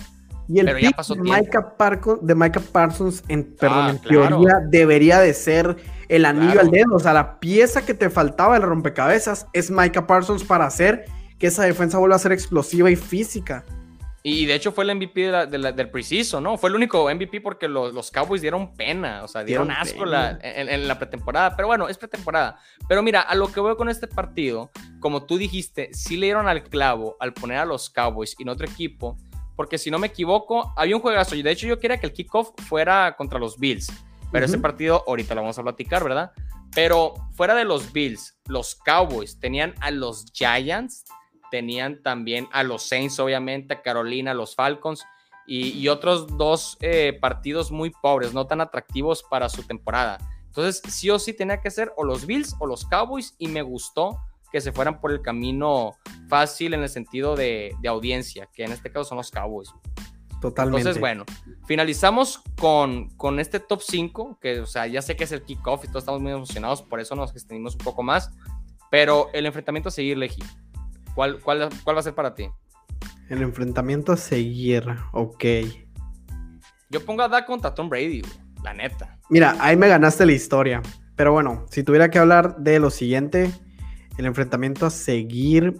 Y 0.48 0.60
el 0.60 0.66
Pero 0.66 0.78
ya 0.78 0.90
pasó 0.90 1.14
de. 1.14 1.22
Micah, 1.22 1.76
Parco- 1.76 2.20
de 2.20 2.34
Micah 2.34 2.60
Parsons, 2.72 3.24
en, 3.28 3.56
perdón, 3.56 3.78
Ah, 3.86 3.90
en 3.90 3.98
claro. 3.98 4.28
teoría 4.38 4.54
debería 4.68 5.18
de 5.18 5.34
ser 5.34 5.76
el 6.08 6.24
anillo 6.24 6.52
Claro. 6.52 6.60
al 6.66 6.70
dedo. 6.70 6.94
O 6.96 6.98
sea, 7.00 7.12
la 7.12 7.38
pieza 7.40 7.84
que 7.84 7.94
te 7.94 8.10
faltaba 8.10 8.54
del 8.54 8.62
rompecabezas 8.62 9.46
es 9.52 9.70
Micah 9.70 10.06
Parsons 10.06 10.44
para 10.44 10.66
hacer 10.66 11.04
que 11.38 11.48
esa 11.48 11.64
defensa 11.64 11.98
vuelva 11.98 12.16
a 12.16 12.18
ser 12.18 12.32
explosiva 12.32 12.90
y 12.90 12.96
física. 12.96 13.64
Y 14.22 14.46
de 14.46 14.54
hecho 14.56 14.72
fue 14.72 14.82
el 14.82 14.90
MVP 14.90 15.20
de 15.26 15.30
la- 15.30 15.46
de 15.46 15.56
la- 15.58 15.70
del 15.70 15.88
preciso, 15.88 16.40
¿no? 16.40 16.58
Fue 16.58 16.68
el 16.68 16.74
único 16.74 17.08
MVP 17.08 17.40
porque 17.40 17.68
los, 17.68 17.94
los 17.94 18.10
Cowboys 18.10 18.40
dieron 18.42 18.74
pena, 18.74 19.22
o 19.22 19.28
sea, 19.28 19.44
dieron, 19.44 19.68
Dieron 19.68 19.82
asco 19.82 20.04
la- 20.04 20.36
en, 20.42 20.68
en 20.68 20.88
la 20.88 20.98
pretemporada. 20.98 21.54
Pero 21.54 21.68
bueno, 21.68 21.86
es 21.88 21.96
pretemporada. 21.96 22.58
Pero 22.88 23.04
mira, 23.04 23.20
a 23.20 23.36
lo 23.36 23.52
que 23.52 23.60
veo 23.60 23.76
con 23.76 23.88
este 23.88 24.08
partido, 24.08 24.72
como 24.98 25.26
tú 25.26 25.38
dijiste, 25.38 25.90
sí 25.92 26.16
le 26.16 26.26
dieron 26.26 26.48
al 26.48 26.64
clavo 26.64 27.16
al 27.20 27.34
poner 27.34 27.58
a 27.58 27.64
los 27.64 27.88
Cowboys 27.88 28.34
y 28.38 28.44
no 28.44 28.52
otro 28.52 28.66
equipo, 28.66 29.16
porque 29.54 29.78
si 29.78 29.92
no 29.92 30.00
me 30.00 30.08
equivoco, 30.08 30.72
había 30.76 30.96
un 30.96 31.02
juegazo. 31.02 31.36
Y 31.36 31.42
de 31.42 31.52
hecho, 31.52 31.68
yo 31.68 31.78
quería 31.78 31.98
que 31.98 32.06
el 32.06 32.12
kickoff 32.12 32.50
fuera 32.66 33.14
contra 33.16 33.38
los 33.38 33.58
Bills. 33.60 33.92
Pero 34.32 34.46
ese 34.46 34.58
partido, 34.58 35.04
ahorita 35.06 35.34
lo 35.34 35.42
vamos 35.42 35.58
a 35.58 35.62
platicar, 35.62 36.02
¿verdad? 36.02 36.32
Pero 36.74 37.14
fuera 37.32 37.54
de 37.54 37.64
los 37.64 37.92
Bills, 37.92 38.38
los 38.46 38.74
Cowboys 38.74 39.38
tenían 39.38 39.74
a 39.80 39.90
los 39.90 40.26
Giants, 40.32 41.04
tenían 41.50 42.02
también 42.02 42.48
a 42.52 42.62
los 42.62 42.82
Saints, 42.82 43.18
obviamente, 43.18 43.74
a 43.74 43.82
Carolina, 43.82 44.32
a 44.32 44.34
los 44.34 44.54
Falcons 44.54 45.04
y, 45.46 45.70
y 45.70 45.88
otros 45.88 46.36
dos 46.36 46.76
eh, 46.80 47.16
partidos 47.20 47.70
muy 47.70 47.90
pobres, 48.02 48.34
no 48.34 48.46
tan 48.46 48.60
atractivos 48.60 49.22
para 49.22 49.48
su 49.48 49.62
temporada. 49.62 50.18
Entonces, 50.46 50.82
sí 50.92 51.08
o 51.10 51.18
sí 51.18 51.32
tenía 51.32 51.60
que 51.60 51.70
ser 51.70 51.92
o 51.96 52.04
los 52.04 52.26
Bills 52.26 52.56
o 52.58 52.66
los 52.66 52.84
Cowboys 52.86 53.34
y 53.38 53.48
me 53.48 53.62
gustó 53.62 54.18
que 54.50 54.60
se 54.60 54.72
fueran 54.72 55.00
por 55.00 55.12
el 55.12 55.22
camino 55.22 55.96
fácil 56.28 56.74
en 56.74 56.82
el 56.82 56.88
sentido 56.88 57.36
de, 57.36 57.74
de 57.80 57.88
audiencia, 57.88 58.48
que 58.52 58.64
en 58.64 58.72
este 58.72 58.90
caso 58.90 59.04
son 59.04 59.18
los 59.18 59.30
Cowboys. 59.30 59.72
Totalmente. 60.40 60.80
Entonces, 60.80 61.00
bueno, 61.00 61.24
finalizamos 61.66 62.42
con, 62.58 63.10
con 63.16 63.40
este 63.40 63.60
top 63.60 63.80
5, 63.82 64.38
que, 64.40 64.60
o 64.60 64.66
sea, 64.66 64.86
ya 64.86 65.02
sé 65.02 65.16
que 65.16 65.24
es 65.24 65.32
el 65.32 65.42
kickoff 65.42 65.84
y 65.84 65.88
todos 65.88 66.02
estamos 66.02 66.20
muy 66.20 66.32
emocionados, 66.32 66.82
por 66.82 67.00
eso 67.00 67.14
nos 67.14 67.32
extendimos 67.32 67.74
un 67.74 67.80
poco 67.80 68.02
más, 68.02 68.30
pero 68.90 69.28
el 69.32 69.46
enfrentamiento 69.46 69.88
a 69.88 69.92
seguir, 69.92 70.16
Leji, 70.16 70.42
¿cuál, 71.14 71.40
cuál, 71.40 71.68
cuál 71.84 71.96
va 71.96 72.00
a 72.00 72.04
ser 72.04 72.14
para 72.14 72.34
ti? 72.34 72.48
El 73.28 73.42
enfrentamiento 73.42 74.12
a 74.12 74.16
seguir, 74.16 74.86
ok. 75.12 75.44
Yo 76.88 77.04
pongo 77.04 77.22
a 77.22 77.28
Dak 77.28 77.46
contra 77.46 77.74
Tom 77.74 77.88
Brady, 77.88 78.20
güey, 78.20 78.32
la 78.62 78.72
neta. 78.72 79.18
Mira, 79.28 79.56
ahí 79.58 79.76
me 79.76 79.88
ganaste 79.88 80.24
la 80.24 80.32
historia. 80.32 80.80
Pero 81.16 81.32
bueno, 81.32 81.66
si 81.70 81.82
tuviera 81.82 82.10
que 82.10 82.18
hablar 82.18 82.56
de 82.58 82.78
lo 82.78 82.90
siguiente, 82.90 83.50
el 84.18 84.26
enfrentamiento 84.26 84.86
a 84.86 84.90
seguir 84.90 85.74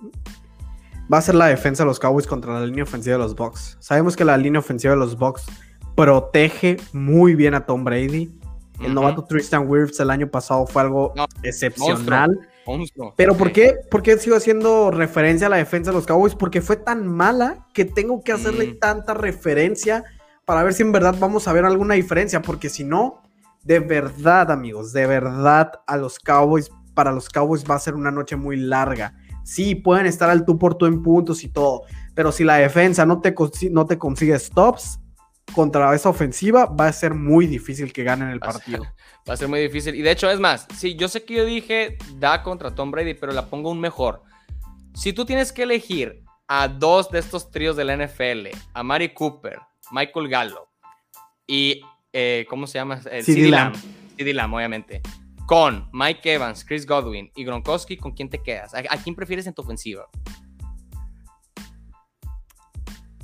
va 1.12 1.18
a 1.18 1.22
ser 1.22 1.34
la 1.37 1.47
defensa 1.47 1.84
de 1.84 1.89
los 1.89 2.01
Cowboys 2.01 2.26
contra 2.26 2.59
la 2.59 2.66
línea 2.66 2.84
ofensiva 2.84 3.16
de 3.16 3.22
los 3.22 3.37
Bucks. 3.37 3.76
Sabemos 3.78 4.16
que 4.16 4.24
la 4.24 4.37
línea 4.37 4.59
ofensiva 4.59 4.95
de 4.95 4.99
los 4.99 5.16
Bucks 5.16 5.47
protege 5.97 6.77
muy 6.93 7.35
bien 7.35 7.55
a 7.55 7.67
Tom 7.67 7.83
Brady. 7.83 8.31
El 8.79 8.87
Ujú. 8.87 8.93
novato 8.95 9.25
Tristan 9.25 9.67
Wirfs 9.69 9.99
el 10.01 10.11
año 10.11 10.29
pasado 10.31 10.67
fue 10.67 10.83
algo 10.83 11.13
No, 11.17 11.27
excepcional. 11.43 12.39
Monstruo. 12.67 13.15
Pero 13.17 13.35
¿por 13.37 13.53
qué? 13.53 13.77
¿por 13.91 14.03
qué 14.03 14.19
sigo 14.19 14.37
haciendo 14.37 14.91
referencia 14.91 15.47
a 15.47 15.51
la 15.51 15.57
defensa 15.57 15.91
de 15.91 15.97
los 15.97 16.07
Cowboys? 16.07 16.35
Porque 16.35 16.61
fue 16.61 16.77
tan 16.77 17.07
mala 17.07 17.67
que 17.73 17.85
tengo 17.85 18.23
que 18.23 18.33
hacerle 18.33 18.67
Mm. 18.75 18.79
tanta 18.81 19.15
referencia 19.15 20.05
para 20.45 20.63
ver 20.63 20.75
si 20.75 20.83
en 20.83 20.93
verdad 20.93 21.15
vamos 21.19 21.49
a 21.49 21.53
ver 21.53 21.65
alguna 21.65 21.95
diferencia. 21.95 22.43
Porque 22.43 22.69
si 22.69 22.85
no, 22.85 23.23
de 23.63 23.79
verdad, 23.81 24.51
amigos, 24.51 24.93
de 24.93 25.07
verdad 25.07 25.73
a 25.87 25.97
los 25.97 26.19
Cowboys, 26.19 26.71
para 26.95 27.13
los 27.13 27.29
Cowboys 27.29 27.65
va 27.69 27.77
a 27.77 27.81
ser 27.81 27.95
una 27.95 28.11
noche 28.11 28.37
muy 28.37 28.57
larga. 28.57 29.15
Sí, 29.45 29.77
pueden 29.77 30.07
estar 30.07 30.29
al 30.29 30.45
tú 30.45 30.59
por 30.59 30.75
tú 30.75 30.87
en 30.87 31.03
puntos 31.03 31.45
y 31.45 31.49
todo. 31.49 31.83
Pero 32.15 32.33
si 32.33 32.43
la 32.43 32.57
defensa 32.57 33.07
no 33.07 33.21
te, 33.21 33.33
consi- 33.35 33.71
no 33.71 33.87
te 33.87 33.97
consigue 33.97 34.37
stops 34.39 34.99
contra 35.55 35.95
esa 35.95 36.09
ofensiva, 36.09 36.67
va 36.67 36.87
a 36.89 36.93
ser 36.93 37.15
muy 37.15 37.47
difícil 37.47 37.93
que 37.93 38.03
ganen 38.05 38.29
el 38.29 38.43
Va 38.43 38.49
a 38.49 38.53
ser- 38.53 38.61
partido. 38.63 38.85
Va 39.29 39.35
a 39.35 39.37
ser 39.37 39.49
muy 39.49 39.59
difícil. 39.61 39.95
Y 39.97 40.03
de 40.03 40.13
hecho, 40.13 40.31
es 40.31 40.39
más, 40.39 40.69
sí, 40.77 40.95
yo 40.95 41.09
sé 41.09 41.25
que 41.25 41.35
yo 41.35 41.45
dije 41.45 41.99
da 42.15 42.45
contra 42.45 42.73
Tom 42.75 42.93
Brady, 42.93 43.15
pero 43.15 43.33
la 43.33 43.47
pongo 43.47 43.71
un 43.73 43.81
mejor. 43.81 44.23
Si 44.95 45.13
tú 45.13 45.25
tienes 45.25 45.53
que 45.53 45.65
elegir 45.65 46.23
a 46.47 46.69
dos 46.69 47.11
de 47.11 47.19
estos 47.19 47.51
tríos 47.51 47.75
de 47.77 47.85
la 47.85 47.97
NFL, 47.97 48.49
a 48.73 48.83
Mari 48.85 49.13
Cooper, 49.15 49.59
Michael 49.91 50.29
Gallup 50.29 50.69
y, 51.47 51.81
eh, 52.13 52.47
¿cómo 52.49 52.69
se 52.69 52.79
llama? 52.79 53.01
Eh, 53.11 53.23
CeeDee 53.25 53.51
Lamb. 53.51 53.75
CeeDee 54.17 54.33
Lamb, 54.35 54.55
obviamente. 54.55 55.03
Con 55.47 55.89
Mike 55.93 56.33
Evans, 56.35 56.65
Chris 56.65 56.87
Godwin 56.87 57.31
y 57.35 57.45
Gronkowski, 57.45 57.97
¿con 57.97 58.13
quién 58.13 58.29
te 58.31 58.41
quedas? 58.43 58.75
¿A, 58.75 58.79
a 58.79 58.97
quién 59.03 59.17
prefieres 59.17 59.47
en 59.49 59.55
tu 59.55 59.63
ofensiva? 59.63 60.07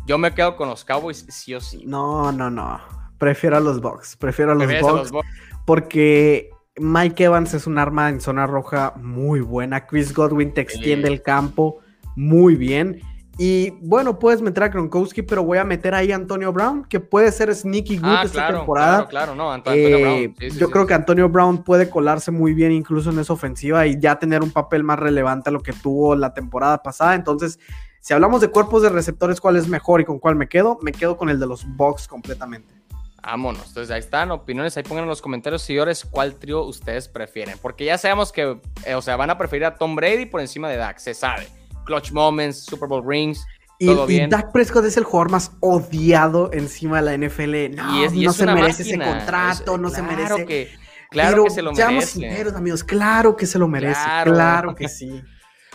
Yo 0.07 0.19
me 0.19 0.33
quedo 0.35 0.57
con 0.57 0.69
los 0.69 0.85
Cowboys, 0.85 1.25
sí 1.29 1.55
o 1.55 1.61
sí. 1.61 1.85
No, 1.87 2.33
no, 2.33 2.51
no. 2.51 2.81
Prefiero 3.19 3.57
a 3.57 3.61
los 3.61 3.81
Bucks. 3.81 4.17
Prefiero 4.17 4.53
a 4.53 4.55
los 4.55 4.65
¿Prefieres 4.67 4.89
a 4.89 4.93
Bucks. 4.93 5.11
los? 5.13 5.23
Porque 5.65 6.51
Mike 6.77 7.25
Evans 7.25 7.55
es 7.55 7.67
un 7.67 7.79
arma 7.79 8.09
en 8.09 8.21
zona 8.21 8.47
roja 8.47 8.95
muy 8.97 9.41
buena. 9.41 9.87
Chris 9.87 10.13
Godwin 10.13 10.53
te 10.53 10.61
extiende 10.61 11.07
Sí. 11.09 11.15
el 11.15 11.23
campo 11.23 11.79
muy 12.17 12.57
bien. 12.57 13.01
Y 13.39 13.71
bueno, 13.81 14.19
puedes 14.19 14.43
meter 14.43 14.65
a 14.65 14.69
Gronkowski, 14.69 15.23
pero 15.23 15.43
voy 15.43 15.57
a 15.57 15.65
meter 15.65 15.95
ahí 15.95 16.13
a 16.13 16.17
Antonio 16.17 16.53
Brown, 16.53 16.85
que 16.85 17.01
puede 17.01 17.33
ser 17.33 17.55
sneaky 17.55 17.97
good 17.97 18.09
Ah, 18.09 18.23
esta 18.25 18.39
claro, 18.41 18.57
temporada. 18.59 19.09
claro, 19.09 19.33
claro, 19.33 19.35
no, 19.35 19.51
Ant- 19.51 19.55
Antonio 19.69 19.89
Eh, 19.89 20.01
Brown. 20.03 20.35
Sí, 20.39 20.51
sí, 20.51 20.59
yo 20.59 20.67
sí. 20.67 20.73
creo 20.73 20.87
que 20.87 20.95
Antonio 20.95 21.29
Brown 21.31 21.65
puede 21.65 21.89
colarse 21.89 22.31
muy 22.31 22.53
bien 22.53 22.73
incluso 22.73 23.11
en 23.11 23.19
esa 23.19 23.33
ofensiva 23.33 23.87
y 23.87 23.99
ya 23.99 24.19
tener 24.19 24.43
un 24.43 24.51
papel 24.51 24.85
más 24.85 24.99
relevante 24.99 25.49
a 25.49 25.53
lo 25.53 25.61
que 25.61 25.73
tuvo 25.73 26.15
la 26.15 26.35
temporada 26.35 26.83
pasada. 26.83 27.15
Entonces, 27.15 27.59
si 28.03 28.13
hablamos 28.13 28.41
de 28.41 28.49
cuerpos 28.49 28.83
de 28.83 28.89
receptores, 28.89 29.41
¿cuál 29.41 29.57
es 29.57 29.69
mejor 29.69 30.01
y 30.01 30.05
con 30.05 30.19
cuál 30.19 30.35
me 30.35 30.49
quedo? 30.49 30.77
Me 30.83 30.91
quedo 30.91 31.17
con 31.17 31.31
el 31.31 31.39
de 31.39 31.47
los 31.47 31.65
Bucks 31.77 32.09
completamente. 32.09 32.75
Vámonos. 33.23 33.69
Entonces 33.69 33.93
ahí 33.93 34.01
están, 34.01 34.33
opiniones. 34.33 34.77
Ahí 34.77 34.83
pongan 34.83 35.05
en 35.05 35.09
los 35.09 35.23
comentarios, 35.23 35.63
señores, 35.63 36.05
cuál 36.11 36.35
trío 36.35 36.65
ustedes 36.65 37.07
prefieren. 37.07 37.57
Porque 37.63 37.85
ya 37.85 37.97
sabemos 37.97 38.33
que, 38.33 38.59
eh, 38.85 38.95
o 38.97 39.03
sea, 39.03 39.15
van 39.17 39.31
a 39.31 39.39
preferir 39.39 39.65
a 39.65 39.77
Tom 39.77 39.95
Brady 39.95 40.27
por 40.27 40.41
encima 40.41 40.69
de 40.69 40.77
Dak, 40.77 40.99
se 40.99 41.15
sabe. 41.15 41.47
Clutch 41.85 42.11
moments, 42.11 42.59
Super 42.65 42.89
Bowl 42.89 43.05
rings. 43.07 43.47
Y, 43.79 43.87
Todo 43.87 44.11
y. 44.11 44.27
Dak 44.27 44.51
Prescott 44.51 44.85
es 44.85 44.97
el 44.97 45.05
jugador 45.05 45.31
más 45.31 45.53
odiado 45.61 46.51
encima 46.53 47.01
de 47.01 47.03
la 47.17 47.27
NFL. 47.29 47.77
No, 47.77 47.97
y 48.01 48.05
es, 48.05 48.13
y 48.13 48.25
no 48.25 48.33
se 48.33 48.47
merece 48.47 48.83
máquina. 48.85 49.05
ese 49.05 49.17
contrato, 49.19 49.75
Es- 49.77 49.81
no 49.81 49.91
se 49.91 50.03
merece. 50.03 50.45
Que, 50.47 50.71
claro 51.11 51.31
Pero 51.31 51.45
que 51.45 51.51
se 51.51 51.63
lo 51.63 51.75
seamos 51.77 51.95
merece. 51.95 52.13
sinceros, 52.13 52.55
amigos, 52.55 52.83
claro 52.83 53.37
que 53.37 53.47
se 53.47 53.59
lo 53.61 53.69
merece. 53.69 54.01
Claro. 54.03 54.33
Claro, 54.33 54.75
que 54.75 54.89
sí. 54.89 55.23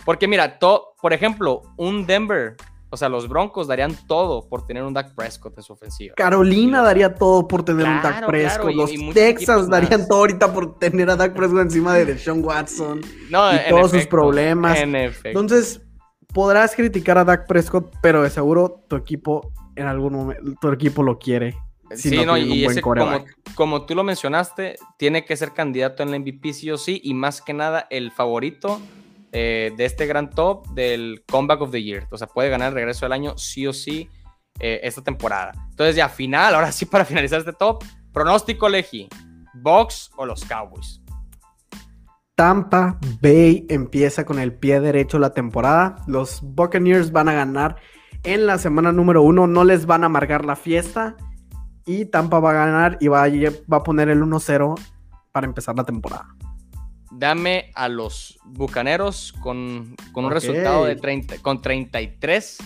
Porque 0.08 0.26
mira, 0.26 0.58
to- 0.58 0.94
por 1.02 1.12
ejemplo, 1.12 1.60
un 1.76 2.06
Denver, 2.06 2.56
o 2.88 2.96
sea, 2.96 3.10
los 3.10 3.28
Broncos 3.28 3.66
darían 3.66 3.94
todo 4.06 4.48
por 4.48 4.64
tener 4.64 4.82
un 4.82 4.94
Dak 4.94 5.14
Prescott 5.14 5.58
en 5.58 5.62
su 5.62 5.74
ofensiva. 5.74 6.14
Carolina 6.16 6.80
daría 6.80 7.14
todo 7.14 7.46
por 7.46 7.62
tener 7.62 7.86
un 7.86 8.00
Dak 8.00 8.24
Prescott. 8.26 8.54
claro, 8.54 8.70
y- 8.70 8.74
Los 8.76 8.90
y 8.90 9.18
equipos 9.20 9.68
darían 9.68 10.00
más. 10.00 10.08
todo 10.08 10.20
ahorita 10.20 10.50
por 10.54 10.78
tener 10.78 11.10
a 11.10 11.16
Dak 11.16 11.34
Prescott 11.34 11.60
encima 11.60 11.92
de 11.94 12.06
Deshaun 12.06 12.42
Watson. 12.42 13.02
No, 13.30 13.52
y 13.52 13.56
en 13.58 13.68
todos 13.68 13.90
sus 13.90 14.06
problemas. 14.06 14.78
En. 14.78 14.94
Entonces, 14.96 15.82
podrás 16.32 16.74
criticar 16.74 17.18
a 17.18 17.24
Dak 17.26 17.46
Prescott, 17.46 17.94
pero 18.00 18.22
de 18.22 18.30
seguro 18.30 18.82
tu 18.88 18.96
equipo 18.96 19.52
en 19.76 19.88
algún 19.88 20.14
momento, 20.14 20.54
tu 20.58 20.72
equipo 20.72 21.02
lo 21.02 21.18
quiere. 21.18 21.54
si 21.94 22.08
sí, 22.08 22.16
no 22.16 22.24
no, 22.24 22.38
y 22.38 22.64
ese, 22.64 22.80
como, 22.80 23.26
como 23.54 23.84
tú 23.84 23.94
lo 23.94 24.04
mencionaste, 24.04 24.76
tiene 24.96 25.26
que 25.26 25.36
ser 25.36 25.52
candidato 25.52 26.02
en 26.02 26.12
la 26.12 26.18
MVP 26.18 26.54
sí 26.54 26.70
o 26.70 26.78
sí, 26.78 26.98
y 27.04 27.12
más 27.12 27.42
que 27.42 27.52
nada 27.52 27.86
el 27.90 28.10
favorito 28.10 28.80
eh, 29.32 29.72
de 29.76 29.84
este 29.84 30.06
gran 30.06 30.30
top 30.30 30.66
del 30.68 31.22
Comeback 31.30 31.60
of 31.60 31.70
the 31.70 31.82
Year. 31.82 32.06
O 32.10 32.16
sea, 32.16 32.26
puede 32.26 32.48
ganar 32.48 32.72
regreso 32.72 33.04
del 33.04 33.12
año 33.12 33.36
sí 33.36 33.66
o 33.66 33.72
sí 33.72 34.08
eh, 34.60 34.80
esta 34.82 35.02
temporada. 35.02 35.52
Entonces 35.70 35.96
ya, 35.96 36.08
final, 36.08 36.54
ahora 36.54 36.72
sí 36.72 36.84
para 36.86 37.04
finalizar 37.04 37.40
este 37.40 37.52
top, 37.52 37.84
pronóstico 38.12 38.68
Leji, 38.68 39.08
Bucks 39.54 40.10
o 40.16 40.26
los 40.26 40.44
Cowboys. 40.44 41.02
Tampa 42.34 42.98
Bay 43.20 43.66
empieza 43.68 44.24
con 44.24 44.38
el 44.38 44.54
pie 44.54 44.80
derecho 44.80 45.18
la 45.18 45.34
temporada. 45.34 45.96
Los 46.06 46.40
Buccaneers 46.40 47.10
van 47.10 47.28
a 47.28 47.32
ganar 47.32 47.76
en 48.22 48.46
la 48.46 48.58
semana 48.58 48.92
número 48.92 49.22
uno. 49.22 49.48
No 49.48 49.64
les 49.64 49.86
van 49.86 50.04
a 50.04 50.06
amargar 50.06 50.44
la 50.44 50.54
fiesta. 50.54 51.16
y 51.84 52.04
Tampa 52.04 52.38
va 52.38 52.50
a 52.50 52.54
ganar 52.66 52.98
y 53.00 53.08
va 53.08 53.24
a, 53.24 53.28
va 53.28 53.78
a 53.78 53.82
poner 53.82 54.08
el 54.08 54.22
1-0 54.22 54.74
para 55.32 55.46
empezar 55.46 55.74
la 55.74 55.84
temporada. 55.84 56.37
Dame 57.10 57.70
a 57.74 57.88
los 57.88 58.38
Bucaneros 58.44 59.32
con, 59.40 59.96
un 60.14 60.30
resultado 60.30 60.84
de 60.84 60.96
30, 60.96 61.38
con 61.38 61.62
33 61.62 62.58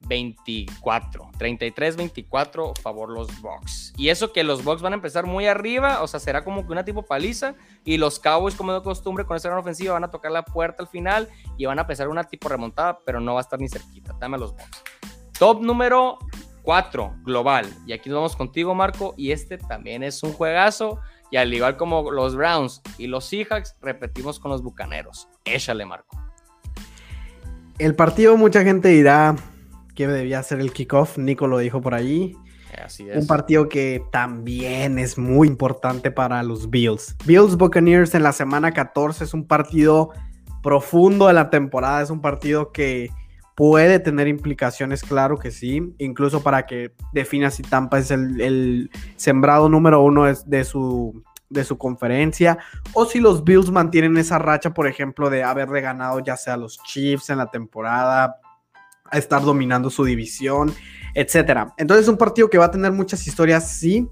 24. 0.00 1.30
33-24 1.38 2.78
favor 2.78 3.10
los 3.10 3.40
Bucks. 3.40 3.92
Y 3.96 4.08
eso 4.08 4.32
que 4.32 4.44
los 4.44 4.64
Bucks 4.64 4.82
van 4.82 4.92
a 4.92 4.96
empezar 4.96 5.26
muy 5.26 5.46
arriba, 5.46 6.02
o 6.02 6.06
sea, 6.06 6.20
será 6.20 6.44
como 6.44 6.66
que 6.66 6.72
una 6.72 6.84
tipo 6.84 7.02
paliza. 7.04 7.54
Y 7.84 7.96
los 7.96 8.18
Cowboys, 8.18 8.54
como 8.54 8.72
de 8.72 8.82
costumbre, 8.82 9.24
con 9.24 9.36
esa 9.36 9.48
gran 9.48 9.60
ofensiva, 9.60 9.94
van 9.94 10.04
a 10.04 10.10
tocar 10.10 10.30
la 10.30 10.44
puerta 10.44 10.82
al 10.82 10.88
final 10.88 11.28
y 11.56 11.66
van 11.66 11.78
a 11.78 11.82
empezar 11.82 12.08
una 12.08 12.24
tipo 12.24 12.48
remontada, 12.48 13.00
pero 13.04 13.20
no 13.20 13.34
va 13.34 13.40
a 13.40 13.42
estar 13.42 13.60
ni 13.60 13.68
cerquita. 13.68 14.14
Dame 14.18 14.36
a 14.36 14.40
los 14.40 14.52
Bucks. 14.52 14.82
Top 15.38 15.60
número 15.60 16.18
4, 16.62 17.16
global. 17.24 17.66
Y 17.86 17.92
aquí 17.92 18.08
nos 18.08 18.16
vamos 18.16 18.36
contigo, 18.36 18.74
Marco. 18.74 19.14
Y 19.16 19.32
este 19.32 19.58
también 19.58 20.02
es 20.02 20.22
un 20.22 20.32
juegazo. 20.32 21.00
Y 21.30 21.36
al 21.36 21.52
igual 21.52 21.76
como 21.76 22.10
los 22.10 22.36
Browns 22.36 22.82
y 22.98 23.06
los 23.06 23.24
Seahawks, 23.24 23.76
repetimos 23.80 24.38
con 24.38 24.50
los 24.50 24.62
Bucaneros. 24.62 25.28
Échale, 25.44 25.84
Marco. 25.84 26.16
El 27.78 27.94
partido, 27.94 28.36
mucha 28.36 28.62
gente 28.62 28.88
dirá, 28.88 29.36
que 29.94 30.06
debía 30.06 30.42
ser 30.42 30.60
el 30.60 30.72
kickoff. 30.72 31.18
Nico 31.18 31.46
lo 31.46 31.58
dijo 31.58 31.80
por 31.80 31.94
allí. 31.94 32.36
Así 32.82 33.08
es. 33.08 33.16
Un 33.16 33.26
partido 33.26 33.68
que 33.68 34.02
también 34.12 34.98
es 34.98 35.18
muy 35.18 35.48
importante 35.48 36.10
para 36.10 36.42
los 36.42 36.70
Bills. 36.70 37.16
Bills 37.24 37.56
Buccaneers 37.56 38.14
en 38.14 38.22
la 38.22 38.32
semana 38.32 38.72
14 38.72 39.24
es 39.24 39.34
un 39.34 39.46
partido 39.46 40.10
profundo 40.62 41.26
de 41.26 41.32
la 41.32 41.50
temporada. 41.50 42.02
Es 42.02 42.10
un 42.10 42.20
partido 42.20 42.72
que 42.72 43.10
puede 43.56 43.98
tener 43.98 44.28
implicaciones, 44.28 45.02
claro 45.02 45.38
que 45.38 45.50
sí. 45.50 45.94
Incluso 45.98 46.42
para 46.42 46.66
que 46.66 46.94
defina 47.12 47.50
si 47.50 47.62
Tampa 47.64 47.98
es 47.98 48.12
el, 48.12 48.90
sembrado 49.16 49.68
número 49.68 50.02
uno 50.02 50.26
de, 50.26 50.64
su, 50.64 51.24
de 51.48 51.64
su 51.64 51.78
conferencia. 51.78 52.58
O 52.92 53.06
si 53.06 53.18
los 53.18 53.42
Bills 53.42 53.70
mantienen 53.70 54.16
esa 54.18 54.38
racha, 54.38 54.72
por 54.74 54.86
ejemplo, 54.86 55.30
de 55.30 55.42
haberle 55.42 55.80
ganado 55.80 56.20
ya 56.20 56.36
sea 56.36 56.56
los 56.56 56.78
Chiefs 56.84 57.30
en 57.30 57.38
la 57.38 57.50
temporada 57.50 58.36
a 59.10 59.18
estar 59.18 59.40
dominando 59.42 59.88
su 59.88 60.04
división, 60.04 60.72
etcétera. 61.14 61.72
Entonces 61.78 62.04
es 62.04 62.08
un 62.10 62.18
partido 62.18 62.50
que 62.50 62.58
va 62.58 62.66
a 62.66 62.70
tener 62.70 62.92
muchas 62.92 63.26
historias, 63.26 63.70
sí, 63.70 64.06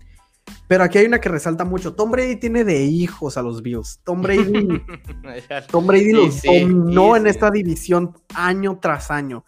pero 0.66 0.84
aquí 0.84 0.99
hay 0.99 1.07
una 1.07 1.20
que 1.20 1.28
resalta 1.28 1.64
mucho. 1.64 1.95
Tom 1.95 2.11
Brady 2.11 2.36
tiene 2.36 2.64
de 2.64 2.84
hijos 2.84 3.36
a 3.36 3.42
los 3.42 3.62
Bills. 3.62 4.01
Tom 4.05 4.22
Brady, 4.22 4.82
Tom 5.70 5.86
Brady 5.86 6.12
los 6.12 6.42
dominó 6.42 7.16
en 7.16 7.26
esta 7.26 7.51
división 7.51 8.14
año 8.34 8.78
tras 8.80 9.11
año. 9.11 9.45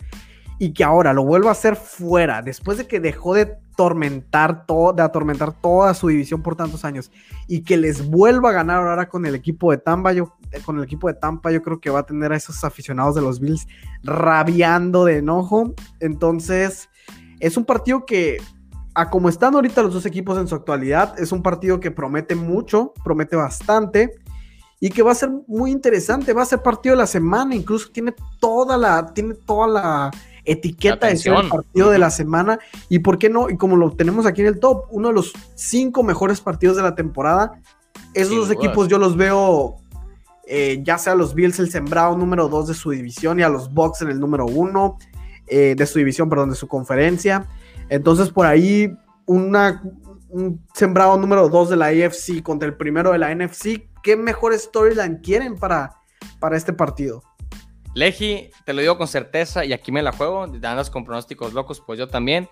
Y 0.58 0.72
que 0.72 0.84
ahora 0.84 1.12
lo 1.12 1.24
vuelva 1.24 1.50
a 1.50 1.52
hacer 1.52 1.76
fuera, 1.76 2.40
después 2.40 2.78
de 2.78 2.86
que 2.86 2.98
dejó 2.98 3.34
de 3.34 3.58
atormentar, 3.72 4.64
todo, 4.64 4.94
de 4.94 5.02
atormentar 5.02 5.52
toda 5.60 5.92
su 5.92 6.08
división 6.08 6.42
por 6.42 6.56
tantos 6.56 6.84
años. 6.84 7.10
Y 7.46 7.62
que 7.62 7.76
les 7.76 8.08
vuelva 8.08 8.50
a 8.50 8.52
ganar 8.52 8.86
ahora 8.86 9.08
con 9.08 9.26
el 9.26 9.34
equipo 9.34 9.70
de 9.70 9.78
Tampa. 9.78 10.12
Yo 10.12 10.36
eh, 10.52 10.60
con 10.64 10.78
el 10.78 10.84
equipo 10.84 11.08
de 11.08 11.14
Tampa, 11.14 11.50
yo 11.50 11.62
creo 11.62 11.80
que 11.80 11.90
va 11.90 12.00
a 12.00 12.06
tener 12.06 12.32
a 12.32 12.36
esos 12.36 12.62
aficionados 12.64 13.14
de 13.14 13.22
los 13.22 13.40
Bills 13.40 13.66
rabiando 14.02 15.04
de 15.04 15.18
enojo. 15.18 15.74
Entonces, 16.00 16.88
es 17.40 17.56
un 17.56 17.64
partido 17.64 18.06
que, 18.06 18.38
a 18.96 19.10
como 19.10 19.28
están 19.28 19.54
ahorita 19.54 19.82
los 19.82 19.92
dos 19.92 20.06
equipos 20.06 20.38
en 20.38 20.48
su 20.48 20.54
actualidad, 20.54 21.20
es 21.20 21.30
un 21.30 21.42
partido 21.42 21.78
que 21.78 21.90
promete 21.90 22.34
mucho, 22.34 22.94
promete 23.04 23.36
bastante 23.36 24.14
y 24.80 24.88
que 24.88 25.02
va 25.02 25.12
a 25.12 25.14
ser 25.14 25.30
muy 25.46 25.70
interesante. 25.70 26.32
Va 26.32 26.42
a 26.42 26.46
ser 26.46 26.62
partido 26.62 26.94
de 26.94 27.00
la 27.00 27.06
semana, 27.06 27.54
incluso 27.54 27.90
tiene 27.92 28.14
toda 28.40 28.78
la, 28.78 29.12
tiene 29.12 29.34
toda 29.34 29.68
la 29.68 30.10
etiqueta 30.46 31.08
de 31.08 31.16
ser 31.18 31.34
el 31.34 31.48
partido 31.48 31.90
de 31.90 31.98
la 31.98 32.10
semana. 32.10 32.58
Y 32.88 33.00
por 33.00 33.18
qué 33.18 33.28
no, 33.28 33.50
y 33.50 33.58
como 33.58 33.76
lo 33.76 33.92
tenemos 33.92 34.24
aquí 34.24 34.40
en 34.40 34.46
el 34.46 34.60
top, 34.60 34.84
uno 34.90 35.08
de 35.08 35.14
los 35.14 35.34
cinco 35.54 36.02
mejores 36.02 36.40
partidos 36.40 36.76
de 36.76 36.82
la 36.82 36.94
temporada. 36.94 37.60
Esos 38.14 38.34
dos 38.34 38.50
equipos 38.50 38.88
yo 38.88 38.96
los 38.96 39.14
veo 39.14 39.76
eh, 40.46 40.80
ya 40.82 40.96
sea 40.96 41.14
los 41.14 41.34
Bills 41.34 41.58
el 41.58 41.70
sembrado 41.70 42.16
número 42.16 42.48
2 42.48 42.68
de 42.68 42.74
su 42.74 42.90
división 42.92 43.40
y 43.40 43.42
a 43.42 43.48
los 43.50 43.74
Bucks 43.74 44.00
en 44.02 44.08
el 44.08 44.20
número 44.20 44.46
1 44.46 44.98
eh, 45.48 45.74
de 45.76 45.86
su 45.86 45.98
división, 45.98 46.30
perdón, 46.30 46.50
de 46.50 46.56
su 46.56 46.66
conferencia. 46.66 47.46
Entonces 47.88 48.30
por 48.30 48.46
ahí 48.46 48.92
una, 49.26 49.82
un 50.28 50.64
sembrado 50.74 51.16
número 51.16 51.48
2 51.48 51.70
de 51.70 51.76
la 51.76 51.86
AFC 51.86 52.42
contra 52.42 52.68
el 52.68 52.76
primero 52.76 53.12
de 53.12 53.18
la 53.18 53.34
NFC. 53.34 53.88
¿Qué 54.02 54.16
mejor 54.16 54.56
storyline 54.58 55.20
quieren 55.22 55.56
para, 55.56 55.96
para 56.40 56.56
este 56.56 56.72
partido? 56.72 57.22
Leji, 57.94 58.50
te 58.66 58.74
lo 58.74 58.82
digo 58.82 58.98
con 58.98 59.08
certeza 59.08 59.64
y 59.64 59.72
aquí 59.72 59.90
me 59.90 60.02
la 60.02 60.12
juego. 60.12 60.42
Andas 60.42 60.90
con 60.90 61.04
pronósticos 61.04 61.54
locos, 61.54 61.80
pues 61.80 61.98
yo 61.98 62.06
también. 62.08 62.48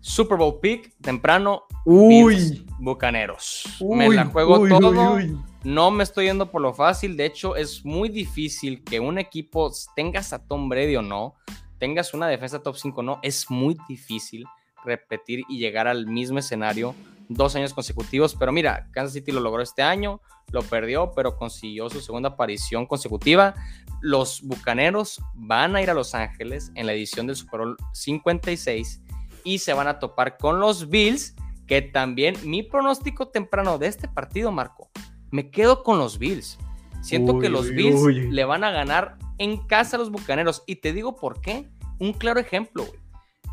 Super 0.00 0.38
Bowl 0.38 0.58
pick 0.60 0.94
temprano. 1.02 1.64
Uy. 1.84 2.66
Bucaneros. 2.78 3.76
me 3.80 4.08
la 4.08 4.24
juego 4.26 4.66
todo. 4.66 5.18
no 5.64 5.90
me 5.90 6.02
estoy 6.02 6.26
yendo 6.26 6.50
por 6.50 6.62
lo 6.62 6.72
fácil. 6.72 7.16
De 7.16 7.26
hecho, 7.26 7.56
es 7.56 7.84
muy 7.84 8.08
difícil 8.08 8.82
que 8.84 8.98
un 8.98 9.18
equipo, 9.18 9.70
tengas 9.94 10.32
a 10.32 10.46
Tom 10.46 10.68
Brady 10.68 10.96
o 10.96 11.02
no, 11.02 11.34
tengas 11.78 12.14
una 12.14 12.28
defensa 12.28 12.62
top 12.62 12.76
5 12.76 13.00
o 13.00 13.02
no, 13.02 13.18
es 13.22 13.50
muy 13.50 13.76
difícil 13.88 14.46
repetir 14.86 15.42
y 15.48 15.58
llegar 15.58 15.86
al 15.88 16.06
mismo 16.06 16.38
escenario 16.38 16.94
dos 17.28 17.56
años 17.56 17.74
consecutivos. 17.74 18.34
Pero 18.34 18.52
mira, 18.52 18.88
Kansas 18.92 19.14
City 19.14 19.32
lo 19.32 19.40
logró 19.40 19.62
este 19.62 19.82
año, 19.82 20.20
lo 20.52 20.62
perdió, 20.62 21.12
pero 21.14 21.36
consiguió 21.36 21.90
su 21.90 22.00
segunda 22.00 22.30
aparición 22.30 22.86
consecutiva. 22.86 23.54
Los 24.00 24.42
Bucaneros 24.42 25.20
van 25.34 25.76
a 25.76 25.82
ir 25.82 25.90
a 25.90 25.94
Los 25.94 26.14
Ángeles 26.14 26.70
en 26.74 26.86
la 26.86 26.92
edición 26.92 27.26
del 27.26 27.36
Super 27.36 27.60
Bowl 27.60 27.76
56 27.92 29.02
y 29.44 29.58
se 29.58 29.72
van 29.74 29.88
a 29.88 29.98
topar 29.98 30.38
con 30.38 30.60
los 30.60 30.88
Bills, 30.88 31.34
que 31.66 31.82
también 31.82 32.36
mi 32.44 32.62
pronóstico 32.62 33.28
temprano 33.28 33.78
de 33.78 33.88
este 33.88 34.08
partido, 34.08 34.52
Marco, 34.52 34.90
me 35.30 35.50
quedo 35.50 35.82
con 35.82 35.98
los 35.98 36.18
Bills. 36.18 36.58
Siento 37.00 37.38
que 37.38 37.48
los 37.48 37.70
Bills 37.70 38.02
le 38.02 38.44
van 38.44 38.64
a 38.64 38.70
ganar 38.72 39.16
en 39.38 39.58
casa 39.58 39.96
a 39.96 40.00
los 40.00 40.10
Bucaneros. 40.10 40.64
Y 40.66 40.76
te 40.76 40.92
digo 40.92 41.16
por 41.16 41.40
qué. 41.40 41.68
Un 41.98 42.12
claro 42.12 42.40
ejemplo, 42.40 42.84
güey. 42.84 43.05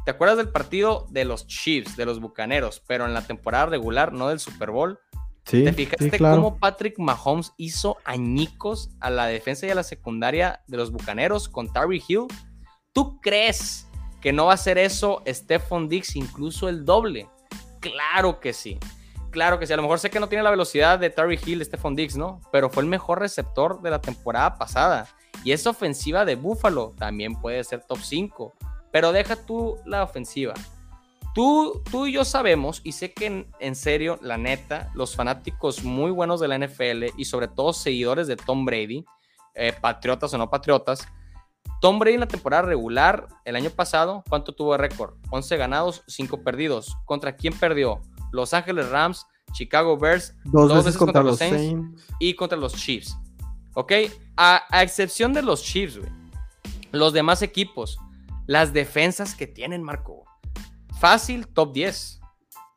¿Te 0.06 0.12
acuerdas 0.12 0.38
del 0.38 0.50
partido 0.50 1.08
de 1.10 1.26
los 1.26 1.48
Chiefs, 1.48 1.96
de 1.96 2.06
los 2.06 2.20
Bucaneros, 2.20 2.82
pero 2.88 3.06
en 3.06 3.14
la 3.14 3.26
temporada 3.26 3.68
regular, 3.68 4.14
no 4.14 4.28
del 4.28 4.40
Super 4.40 4.72
Bowl? 4.72 5.00
Sí, 5.46 5.64
¿Te 5.64 5.74
fijaste 5.74 6.20
cómo 6.20 6.58
Patrick 6.58 6.98
Mahomes 7.00 7.54
hizo 7.58 7.98
añicos 8.06 8.92
a 9.00 9.10
la 9.10 9.26
defensa 9.26 9.68
y 9.68 9.72
a 9.72 9.76
la 9.76 9.84
secundaria 9.84 10.62
de 10.68 10.78
los 10.78 10.92
Bucaneros 10.92 11.50
con 11.50 11.72
Tyree 11.72 12.02
Hill? 12.08 12.28
¿Tú 12.94 13.20
crees 13.20 13.88
que 14.24 14.32
no 14.32 14.46
va 14.46 14.52
a 14.52 14.56
hacer 14.56 14.78
eso 14.78 15.22
Stephon 15.28 15.90
Dix, 15.90 16.16
incluso 16.16 16.70
el 16.70 16.86
doble. 16.86 17.28
Claro 17.82 18.40
que 18.40 18.54
sí. 18.54 18.80
Claro 19.32 19.60
que 19.60 19.68
sí. 19.68 19.74
A 19.74 19.76
lo 19.76 19.82
mejor 19.82 20.00
sé 20.00 20.10
que 20.10 20.22
no 20.22 20.30
tiene 20.30 20.46
la 20.46 20.50
velocidad 20.50 20.98
de 20.98 21.10
Terry 21.10 21.38
Hill, 21.46 21.66
Stephon 21.66 21.94
Dix, 21.94 22.16
¿no? 22.16 22.40
Pero 22.50 22.70
fue 22.70 22.84
el 22.84 22.90
mejor 22.90 23.20
receptor 23.20 23.82
de 23.82 23.90
la 23.90 24.00
temporada 24.00 24.58
pasada. 24.58 25.10
Y 25.44 25.52
esa 25.52 25.72
ofensiva 25.72 26.24
de 26.24 26.36
Buffalo 26.36 26.96
también 26.98 27.36
puede 27.36 27.62
ser 27.66 27.84
top 27.84 28.00
5. 28.02 28.54
Pero 28.94 29.12
deja 29.12 29.36
tú 29.36 29.78
la 29.86 30.04
ofensiva. 30.04 30.54
Tú, 31.36 31.82
tú 31.92 32.06
y 32.06 32.14
yo 32.14 32.24
sabemos, 32.24 32.80
y 32.84 32.92
sé 32.94 33.12
que 33.12 33.48
en, 33.60 33.76
serio, 33.76 34.20
la 34.22 34.38
neta, 34.38 34.92
los 34.94 35.16
fanáticos 35.16 35.84
muy 35.84 36.12
buenos 36.12 36.40
de 36.40 36.48
la 36.48 36.58
NFL 36.60 37.06
y 37.18 37.26
sobre 37.26 37.50
todo 37.50 37.74
seguidores 37.74 38.28
de 38.28 38.38
Tom 38.38 38.64
Brady, 38.64 39.04
eh, 39.56 39.74
patriotas 39.82 40.34
o 40.34 40.38
no 40.38 40.50
patriotas, 40.50 41.08
Tom 41.82 42.00
Brady 42.00 42.14
en 42.14 42.20
la 42.22 42.28
temporada 42.28 42.64
regular, 42.64 43.28
el 43.46 43.56
año 43.56 43.70
pasado, 43.72 44.24
¿cuánto 44.30 44.54
tuvo 44.54 44.72
de 44.74 44.78
récord? 44.78 45.16
11 45.32 45.58
ganados, 45.58 46.04
5 46.08 46.44
perdidos. 46.44 46.96
¿Contra 47.06 47.36
quién 47.36 47.54
perdió? 47.58 48.02
Los 48.32 48.54
Ángeles 48.54 48.90
Rams, 48.90 49.26
Chicago 49.54 49.98
Bears, 49.98 50.36
dos, 50.46 50.74
veces, 50.74 50.98
contra, 50.98 51.24
los 51.24 51.40
Saints, 51.40 52.06
y 52.20 52.36
contra 52.36 52.58
los 52.58 52.74
Chiefs. 52.76 53.18
¿Ok? 53.74 53.92
A, 54.38 54.64
excepción 54.82 55.34
de 55.34 55.42
los 55.42 55.64
Chiefs, 55.64 55.98
güey. 55.98 56.12
Los 56.92 57.12
demás 57.12 57.42
equipos, 57.42 57.98
las 58.46 58.74
defensas 58.74 59.36
que 59.36 59.48
tienen, 59.48 59.84
Marco. 59.84 60.26
Fácil, 61.00 61.48
top 61.48 61.74
10. 61.74 62.22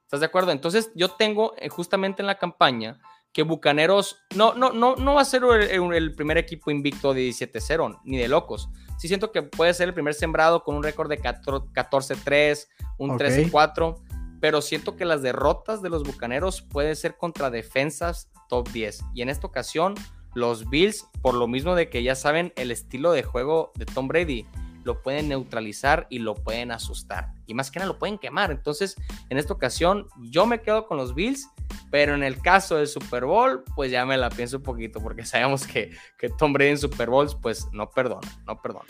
¿Estás 0.03 0.21
de 0.21 0.27
acuerdo? 0.27 0.53
Entonces, 0.53 0.91
yo 0.95 1.11
tengo 1.11 1.55
eh, 1.59 1.69
justamente 1.69 2.23
en 2.23 2.27
la 2.27 2.39
campaña 2.39 3.01
que 3.33 3.43
Bucaneros 3.43 4.19
no, 4.35 4.55
no, 4.55 4.73
no, 4.73 4.97
no 4.97 5.15
va 5.15 5.21
a 5.21 5.25
ser 5.27 5.43
el, 5.45 5.93
el 5.93 6.15
primer 6.15 6.39
equipo 6.39 6.71
invicto 6.71 7.13
de 7.13 7.29
17-0, 7.29 8.01
ni 8.05 8.17
de 8.17 8.29
locos 8.29 8.71
sí 8.97 9.09
siento 9.09 9.33
que 9.33 9.43
puede 9.43 9.75
ser 9.75 9.89
el 9.89 9.95
primer 9.95 10.15
sembrado 10.15 10.63
con 10.63 10.77
un 10.77 10.83
récord 10.83 11.09
de 11.09 11.21
14-3, 11.21 12.67
un 12.99 13.11
13-4, 13.19 13.97
pero 14.41 14.63
siento 14.63 14.97
que 14.97 15.05
las 15.05 15.23
derrotas 15.23 15.83
de 15.83 15.91
los 15.91 16.03
Bucaneros 16.03 16.63
pueden 16.63 16.97
ser 16.97 17.17
contra 17.17 17.51
defensas 17.51 18.31
top 18.49 18.69
10. 18.71 19.01
Y 19.15 19.23
en 19.23 19.29
esta 19.29 19.47
ocasión, 19.47 19.95
los 20.35 20.69
Bills, 20.69 21.07
por 21.23 21.35
lo 21.35 21.49
mismo 21.49 21.75
de 21.75 21.89
que 21.89 22.03
ya 22.03 22.15
saben 22.15 22.53
el 22.57 22.71
estilo 22.71 23.13
de 23.13 23.23
juego 23.23 23.73
de 23.77 23.87
Tom 23.87 24.09
Brady, 24.09 24.47
lo 24.87 25.03
pueden 25.03 25.29
neutralizar 25.29 26.07
y 26.11 26.21
lo 26.21 26.37
pueden 26.37 26.71
asustar. 26.71 27.33
Y 27.45 27.55
más 27.55 27.73
que 27.73 27.81
nada 27.81 27.93
lo 27.93 27.99
pueden 27.99 28.19
quemar. 28.19 28.53
Entonces, 28.53 28.95
en 29.29 29.37
esta 29.37 29.53
ocasión, 29.53 30.07
yo 30.31 30.47
me 30.47 30.61
quedo 30.61 30.87
con 30.87 30.97
los 30.97 31.13
Bills, 31.13 31.51
pero 31.91 32.15
en 32.15 32.23
el 32.23 32.41
caso 32.41 32.77
del 32.77 32.87
Super 32.87 33.25
Bowl, 33.25 33.65
pues 33.75 33.91
ya 33.91 34.07
me 34.07 34.17
la 34.17 34.31
pienso 34.31 34.59
un 34.59 34.63
poquito, 34.63 35.01
porque 35.01 35.25
sabemos 35.27 35.67
que, 35.67 35.91
que 36.17 36.31
Tom 36.31 36.53
Brady 36.53 36.71
en 36.71 36.79
Super 36.79 37.11
Bowls, 37.11 37.35
pues 37.35 37.67
no 37.73 37.91
perdona, 37.91 38.29
no 38.47 38.63
perdona. 38.63 38.87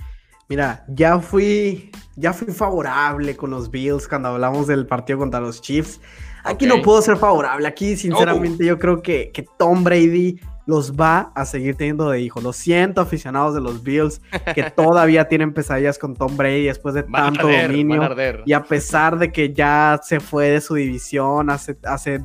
Mira, 0.50 0.84
ya 0.86 1.18
fui, 1.18 1.90
ya 2.14 2.34
fui 2.34 2.52
favorable 2.52 3.34
con 3.34 3.50
los 3.50 3.70
Bills 3.70 4.06
cuando 4.06 4.28
hablamos 4.28 4.66
del 4.66 4.86
partido 4.86 5.18
contra 5.18 5.40
los 5.40 5.62
Chiefs. 5.62 5.98
Aquí 6.44 6.66
no 6.66 6.82
puedo 6.82 7.00
ser 7.00 7.16
favorable. 7.16 7.66
Aquí, 7.66 7.96
sinceramente, 7.96 8.64
yo 8.66 8.78
creo 8.78 9.00
que, 9.00 9.32
que 9.32 9.46
Tom 9.58 9.82
Brady 9.82 10.38
los 10.66 10.92
va 10.92 11.32
a 11.34 11.44
seguir 11.46 11.76
teniendo 11.76 12.10
de 12.10 12.20
hijo. 12.20 12.40
Lo 12.40 12.52
siento, 12.52 13.00
aficionados 13.00 13.54
de 13.54 13.60
los 13.60 13.82
Bills, 13.82 14.20
que 14.54 14.64
todavía 14.76 15.28
tienen 15.28 15.54
pesadillas 15.54 15.98
con 15.98 16.14
Tom 16.14 16.36
Brady 16.36 16.64
después 16.64 16.94
de 16.94 17.04
tanto 17.04 17.48
dominio. 17.48 18.02
Y 18.44 18.52
a 18.52 18.62
pesar 18.64 19.18
de 19.18 19.32
que 19.32 19.52
ya 19.52 19.98
se 20.02 20.20
fue 20.20 20.50
de 20.50 20.60
su 20.60 20.74
división 20.74 21.50
hace, 21.50 21.78
hace 21.84 22.22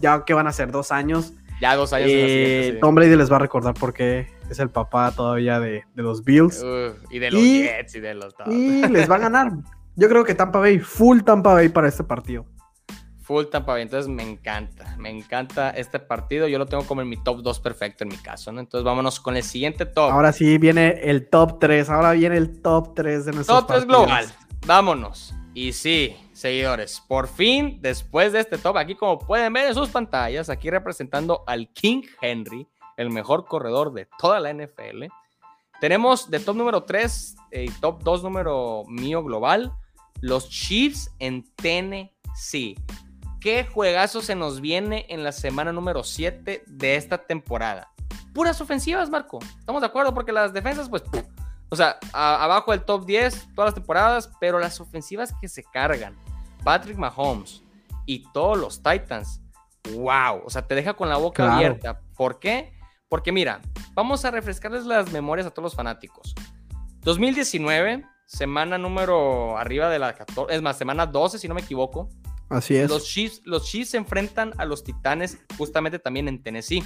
ya 0.00 0.24
que 0.24 0.34
van 0.34 0.46
a 0.46 0.52
ser 0.52 0.70
dos 0.72 0.90
años. 0.90 1.32
Ya 1.60 1.76
dos 1.76 1.92
años. 1.92 2.08
Eh, 2.10 2.78
Tom 2.80 2.94
Brady 2.94 3.16
les 3.16 3.30
va 3.30 3.36
a 3.36 3.40
recordar 3.40 3.74
porque 3.74 4.26
es 4.50 4.58
el 4.58 4.70
papá 4.70 5.12
todavía 5.12 5.60
de, 5.60 5.84
los 5.94 6.24
Bills. 6.24 6.64
y 7.10 7.18
de 7.18 7.30
los 7.30 7.42
Jets 7.42 7.94
y 7.94 8.00
de 8.00 8.14
los... 8.14 8.34
Y 8.46 8.88
les 8.88 9.08
va 9.08 9.16
a 9.16 9.18
ganar. 9.18 9.52
Yo 9.96 10.08
creo 10.08 10.24
que 10.24 10.34
Tampa 10.34 10.58
Bay, 10.58 10.78
full 10.78 11.20
Tampa 11.20 11.52
Bay 11.52 11.68
para 11.68 11.86
este 11.86 12.02
partido. 12.02 12.46
Full 13.30 13.44
Tampa 13.44 13.74
Bay, 13.74 13.82
entonces 13.82 14.08
me 14.08 14.24
encanta, 14.24 14.96
me 14.98 15.08
encanta 15.08 15.70
este 15.70 16.00
partido. 16.00 16.48
Yo 16.48 16.58
lo 16.58 16.66
tengo 16.66 16.84
como 16.84 17.00
en 17.00 17.08
mi 17.08 17.16
top 17.16 17.42
2 17.42 17.60
perfecto 17.60 18.02
en 18.02 18.08
mi 18.08 18.16
caso, 18.16 18.50
¿no? 18.50 18.58
Entonces 18.58 18.84
vámonos 18.84 19.20
con 19.20 19.36
el 19.36 19.44
siguiente 19.44 19.86
top. 19.86 20.10
Ahora 20.10 20.32
sí 20.32 20.58
viene 20.58 20.98
el 21.04 21.28
top 21.28 21.60
3, 21.60 21.90
ahora 21.90 22.10
viene 22.10 22.36
el 22.36 22.60
top 22.60 22.92
3 22.96 23.26
de 23.26 23.32
nuestro 23.32 23.58
Top 23.58 23.68
3 23.68 23.86
global, 23.86 24.26
vámonos. 24.66 25.32
Y 25.54 25.72
sí, 25.74 26.16
seguidores, 26.32 27.00
por 27.06 27.28
fin, 27.28 27.78
después 27.80 28.32
de 28.32 28.40
este 28.40 28.58
top, 28.58 28.76
aquí 28.78 28.96
como 28.96 29.20
pueden 29.20 29.52
ver 29.52 29.68
en 29.68 29.74
sus 29.74 29.90
pantallas, 29.90 30.50
aquí 30.50 30.68
representando 30.68 31.44
al 31.46 31.72
King 31.72 32.02
Henry, 32.20 32.66
el 32.96 33.10
mejor 33.10 33.44
corredor 33.44 33.92
de 33.92 34.08
toda 34.18 34.40
la 34.40 34.52
NFL. 34.52 35.04
Tenemos 35.80 36.28
de 36.28 36.40
top 36.40 36.56
número 36.56 36.82
3 36.82 37.36
y 37.52 37.58
eh, 37.58 37.72
top 37.80 38.02
2 38.02 38.24
número 38.24 38.82
mío 38.88 39.22
global, 39.22 39.72
los 40.20 40.48
Chiefs 40.48 41.14
en 41.20 41.44
Tennessee. 41.54 42.74
¿Qué 43.40 43.64
juegazo 43.64 44.20
se 44.20 44.34
nos 44.34 44.60
viene 44.60 45.06
en 45.08 45.24
la 45.24 45.32
semana 45.32 45.72
número 45.72 46.04
7 46.04 46.62
de 46.66 46.96
esta 46.96 47.24
temporada? 47.24 47.90
Puras 48.34 48.60
ofensivas, 48.60 49.08
Marco. 49.08 49.38
¿Estamos 49.58 49.80
de 49.80 49.86
acuerdo? 49.86 50.12
Porque 50.12 50.30
las 50.30 50.52
defensas, 50.52 50.90
pues, 50.90 51.02
o 51.70 51.76
sea, 51.76 51.98
abajo 52.12 52.72
del 52.72 52.84
top 52.84 53.06
10 53.06 53.54
todas 53.54 53.68
las 53.68 53.74
temporadas, 53.74 54.30
pero 54.40 54.58
las 54.58 54.78
ofensivas 54.78 55.32
que 55.40 55.48
se 55.48 55.64
cargan, 55.64 56.18
Patrick 56.64 56.98
Mahomes 56.98 57.62
y 58.04 58.30
todos 58.34 58.58
los 58.58 58.82
Titans, 58.82 59.40
wow, 59.94 60.42
o 60.44 60.50
sea, 60.50 60.66
te 60.66 60.74
deja 60.74 60.92
con 60.92 61.08
la 61.08 61.16
boca 61.16 61.54
abierta. 61.54 61.98
¿Por 62.16 62.40
qué? 62.40 62.74
Porque 63.08 63.32
mira, 63.32 63.62
vamos 63.94 64.22
a 64.26 64.30
refrescarles 64.30 64.84
las 64.84 65.10
memorias 65.12 65.46
a 65.46 65.50
todos 65.50 65.64
los 65.64 65.74
fanáticos. 65.74 66.34
2019, 67.04 68.04
semana 68.26 68.76
número 68.76 69.56
arriba 69.56 69.88
de 69.88 69.98
la 69.98 70.14
14, 70.14 70.54
es 70.54 70.60
más, 70.60 70.76
semana 70.76 71.06
12, 71.06 71.38
si 71.38 71.48
no 71.48 71.54
me 71.54 71.62
equivoco. 71.62 72.10
Así 72.50 72.76
es. 72.76 72.90
Los 72.90 73.04
Chiefs, 73.04 73.40
los 73.44 73.64
Chiefs 73.64 73.90
se 73.90 73.96
enfrentan 73.96 74.52
a 74.58 74.64
los 74.64 74.84
Titanes 74.84 75.38
justamente 75.56 75.98
también 75.98 76.28
en 76.28 76.42
Tennessee. 76.42 76.82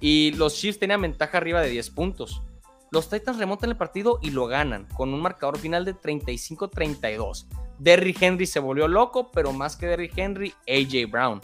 Y 0.00 0.32
los 0.32 0.56
Chiefs 0.56 0.80
tenían 0.80 1.02
ventaja 1.02 1.36
arriba 1.38 1.60
de 1.60 1.68
10 1.68 1.90
puntos. 1.90 2.42
Los 2.90 3.08
Titans 3.08 3.38
remontan 3.38 3.70
el 3.70 3.76
partido 3.76 4.18
y 4.20 4.30
lo 4.30 4.46
ganan 4.46 4.86
con 4.96 5.14
un 5.14 5.20
marcador 5.22 5.58
final 5.58 5.84
de 5.84 5.94
35-32. 5.94 7.46
Derrick 7.78 8.20
Henry 8.20 8.46
se 8.46 8.60
volvió 8.60 8.88
loco, 8.88 9.30
pero 9.30 9.52
más 9.52 9.76
que 9.76 9.86
Derrick 9.86 10.16
Henry, 10.16 10.54
AJ 10.68 11.10
Brown. 11.10 11.40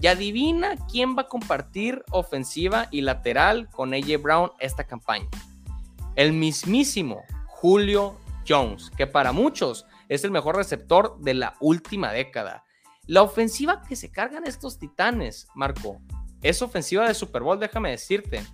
Y 0.00 0.06
adivina 0.06 0.76
quién 0.90 1.16
va 1.16 1.22
a 1.22 1.28
compartir 1.28 2.04
ofensiva 2.10 2.88
y 2.90 3.00
lateral 3.00 3.68
con 3.70 3.94
AJ 3.94 4.22
Brown 4.22 4.50
esta 4.60 4.84
campaña. 4.84 5.28
El 6.14 6.32
mismísimo 6.32 7.22
Julio 7.46 8.18
Jones, 8.46 8.90
que 8.96 9.06
para 9.06 9.32
muchos 9.32 9.86
es 10.08 10.24
el 10.24 10.30
mejor 10.30 10.56
receptor 10.56 11.18
de 11.20 11.34
la 11.34 11.56
última 11.60 12.12
década. 12.12 12.64
La 13.06 13.22
ofensiva 13.22 13.82
que 13.82 13.96
se 13.96 14.10
cargan 14.10 14.46
estos 14.46 14.78
titanes, 14.78 15.48
Marco, 15.54 16.00
es 16.42 16.60
ofensiva 16.62 17.06
de 17.06 17.14
Super 17.14 17.42
Bowl, 17.42 17.58
déjame 17.58 17.90
decirte, 17.90 18.44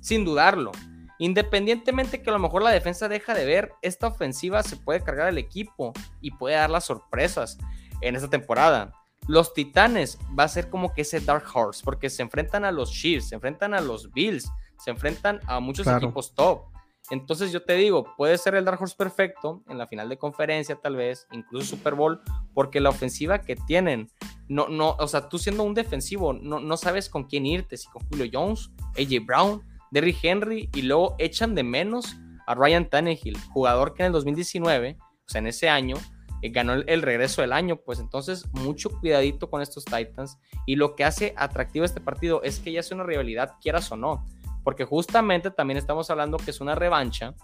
sin 0.00 0.24
dudarlo. 0.24 0.72
Independientemente 1.18 2.20
que 2.20 2.30
a 2.30 2.32
lo 2.32 2.38
mejor 2.38 2.62
la 2.62 2.70
defensa 2.70 3.08
deja 3.08 3.32
de 3.32 3.44
ver, 3.44 3.72
esta 3.80 4.08
ofensiva 4.08 4.62
se 4.62 4.76
puede 4.76 5.02
cargar 5.02 5.28
el 5.28 5.38
equipo 5.38 5.92
y 6.20 6.32
puede 6.32 6.56
dar 6.56 6.68
las 6.68 6.84
sorpresas 6.84 7.58
en 8.00 8.16
esta 8.16 8.28
temporada. 8.28 8.92
Los 9.28 9.54
Titanes 9.54 10.18
va 10.36 10.44
a 10.44 10.48
ser 10.48 10.68
como 10.68 10.92
que 10.92 11.02
ese 11.02 11.20
Dark 11.20 11.44
Horse, 11.54 11.82
porque 11.84 12.10
se 12.10 12.22
enfrentan 12.22 12.64
a 12.64 12.72
los 12.72 12.90
Chiefs, 12.90 13.28
se 13.28 13.36
enfrentan 13.36 13.72
a 13.72 13.80
los 13.80 14.12
Bills, 14.12 14.50
se 14.78 14.90
enfrentan 14.90 15.40
a 15.46 15.60
muchos 15.60 15.86
equipos 15.86 16.34
top. 16.34 16.71
Entonces 17.12 17.52
yo 17.52 17.62
te 17.62 17.74
digo, 17.74 18.06
puede 18.16 18.38
ser 18.38 18.54
el 18.54 18.64
Dark 18.64 18.80
Horse 18.80 18.96
perfecto 18.96 19.62
en 19.68 19.76
la 19.76 19.86
final 19.86 20.08
de 20.08 20.16
conferencia 20.16 20.76
tal 20.76 20.96
vez, 20.96 21.26
incluso 21.30 21.76
Super 21.76 21.94
Bowl, 21.94 22.22
porque 22.54 22.80
la 22.80 22.88
ofensiva 22.88 23.42
que 23.42 23.54
tienen, 23.54 24.08
no, 24.48 24.68
no, 24.68 24.96
o 24.98 25.06
sea, 25.06 25.28
tú 25.28 25.36
siendo 25.36 25.62
un 25.62 25.74
defensivo, 25.74 26.32
no, 26.32 26.58
no 26.58 26.76
sabes 26.78 27.10
con 27.10 27.24
quién 27.24 27.44
irte, 27.44 27.76
si 27.76 27.86
con 27.90 28.02
Julio 28.08 28.30
Jones, 28.32 28.70
AJ 28.96 29.26
Brown, 29.26 29.62
Derrick 29.90 30.20
Henry, 30.22 30.70
y 30.72 30.80
luego 30.80 31.14
echan 31.18 31.54
de 31.54 31.62
menos 31.62 32.16
a 32.46 32.54
Ryan 32.54 32.88
Tannehill, 32.88 33.36
jugador 33.52 33.92
que 33.92 34.04
en 34.04 34.06
el 34.06 34.12
2019, 34.12 34.96
o 34.98 35.28
sea, 35.28 35.40
en 35.40 35.48
ese 35.48 35.68
año, 35.68 35.98
eh, 36.40 36.48
ganó 36.48 36.72
el, 36.72 36.86
el, 36.88 37.02
regreso 37.02 37.42
del 37.42 37.52
año, 37.52 37.76
pues 37.76 38.00
entonces 38.00 38.50
mucho 38.54 38.88
cuidadito 38.88 39.50
con 39.50 39.60
estos 39.60 39.84
Titans, 39.84 40.38
y 40.64 40.76
lo 40.76 40.96
que 40.96 41.04
hace 41.04 41.34
atractivo 41.36 41.84
este 41.84 42.00
partido 42.00 42.42
es 42.42 42.58
que 42.58 42.72
ya 42.72 42.80
es 42.80 42.90
una 42.90 43.04
rivalidad, 43.04 43.56
quieras 43.60 43.92
o 43.92 43.98
no, 43.98 44.26
porque 44.64 44.84
justamente 44.84 45.50
también 45.50 45.78
estamos 45.78 46.10
hablando 46.10 46.36
que 46.36 46.50
es 46.50 46.60
una 46.60 46.74
revancha 46.74 47.34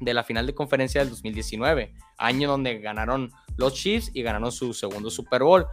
de 0.00 0.14
la 0.14 0.24
final 0.24 0.46
de 0.46 0.54
conferencia 0.54 1.00
del 1.00 1.10
2019, 1.10 1.94
año 2.18 2.50
donde 2.50 2.78
ganaron 2.78 3.30
los 3.56 3.74
Chiefs 3.74 4.10
y 4.14 4.22
ganaron 4.22 4.50
su 4.50 4.74
segundo 4.74 5.10
Super 5.10 5.42
Bowl. 5.42 5.66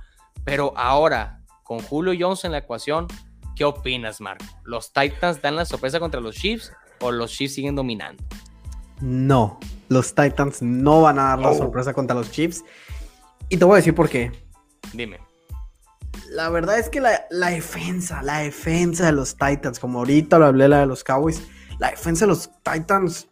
Pero 0.44 0.74
ahora, 0.78 1.42
con 1.64 1.80
Julio 1.80 2.14
Jones 2.20 2.46
en 2.46 2.52
la 2.52 2.60
ecuación, 2.60 3.08
¿qué 3.56 3.66
opinas, 3.66 4.22
Marco? 4.22 4.46
¿Los 4.64 4.94
Titans 4.94 5.42
dan 5.42 5.56
la 5.56 5.66
sorpresa 5.66 6.00
contra 6.00 6.22
los 6.22 6.36
Chiefs 6.36 6.72
o 7.02 7.12
los 7.12 7.32
Chiefs 7.32 7.56
siguen 7.56 7.76
dominando? 7.76 8.24
No, 9.02 9.60
los 9.88 10.14
Titans 10.14 10.62
no 10.62 11.02
van 11.02 11.20
a 11.20 11.24
dar 11.30 11.40
la 11.40 11.50
oh. 11.50 11.58
sorpresa 11.58 11.94
contra 11.94 12.16
los 12.16 12.32
Chiefs. 12.32 12.64
Y 13.50 13.58
te 13.58 13.66
voy 13.66 13.74
a 13.74 13.78
decir 13.78 13.96
por 13.96 14.10
qué. 14.10 14.32
Dime 14.94 15.29
la 16.30 16.50
verdad 16.50 16.80
es 16.80 16.90
que 16.90 17.02
la, 17.02 17.50
defensa, 17.50 18.22
la 18.22 18.40
defensa 18.40 19.08
de 19.08 19.12
los 19.12 19.36
Titans, 19.36 19.80
como 19.80 20.00
ahorita 20.00 20.38
lo 20.38 20.46
hablé, 20.46 20.68
la 20.68 20.82
de 20.82 20.86
los 20.86 21.04
Cowboys, 21.04 21.42
la 21.80 21.90
defensa 21.92 22.26
de 22.26 22.30
los 22.30 22.50
Titans 22.62 23.28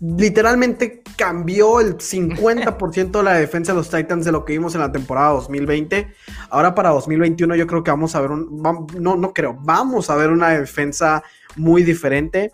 literalmente 0.00 1.02
cambió 1.16 1.80
el 1.80 1.96
50% 1.96 3.10
de 3.10 3.22
la 3.22 3.34
defensa 3.34 3.72
de 3.72 3.78
los 3.78 3.90
Titans 3.90 4.24
de 4.24 4.32
lo 4.32 4.44
que 4.44 4.52
vimos 4.52 4.74
en 4.74 4.80
la 4.80 4.92
temporada 4.92 5.30
2020. 5.32 6.14
Ahora 6.50 6.74
para 6.74 6.90
2021 6.90 7.56
yo 7.56 7.66
creo 7.66 7.82
que 7.82 7.90
vamos 7.90 8.14
a 8.14 8.20
ver 8.20 8.30
un, 8.30 8.62
no, 8.62 9.16
no 9.16 9.32
creo, 9.32 9.58
vamos 9.60 10.08
a 10.08 10.16
ver 10.16 10.30
una 10.30 10.50
defensa 10.50 11.22
muy 11.56 11.82
diferente. 11.82 12.52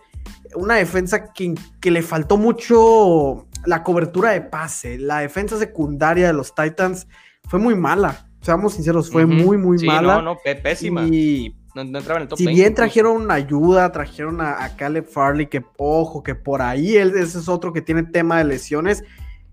Una 0.55 0.77
defensa 0.77 1.33
que, 1.33 1.55
que 1.81 1.91
le 1.91 2.03
faltó 2.03 2.39
mucho 2.39 3.47
la 3.67 3.83
cobertura 3.83 4.31
de 4.31 4.41
pase. 4.41 4.99
La 4.99 5.19
defensa 5.19 5.59
secundaria 5.59 6.29
de 6.29 6.33
los 6.33 6.55
Titans 6.55 7.07
fue 7.49 7.59
muy 7.59 7.75
mala 7.75 8.27
seamos 8.45 8.75
sinceros, 8.75 9.11
fue 9.11 9.25
muy, 9.25 9.57
muy 9.57 9.79
mala. 9.87 10.17
No, 10.17 10.23
no, 10.23 10.39
pésima. 10.63 11.05
Y 11.05 11.57
no, 11.75 11.81
entraba 11.81 12.17
en 12.17 12.23
el 12.23 12.29
top 12.29 12.39
si 12.39 12.47
bien 12.47 12.75
trajeron 12.75 13.23
una 13.23 13.35
ayuda, 13.35 13.91
trajeron 13.91 14.41
a, 14.41 14.77
Caleb 14.77 15.07
Farley, 15.07 15.47
que 15.47 15.65
ojo, 15.79 16.23
que 16.23 16.35
por 16.35 16.61
ahí 16.61 16.97
él, 16.97 17.15
ese 17.17 17.39
es 17.39 17.49
otro 17.49 17.73
que 17.73 17.81
tiene 17.81 18.03
tema 18.03 18.39
de 18.39 18.45
lesiones, 18.45 19.03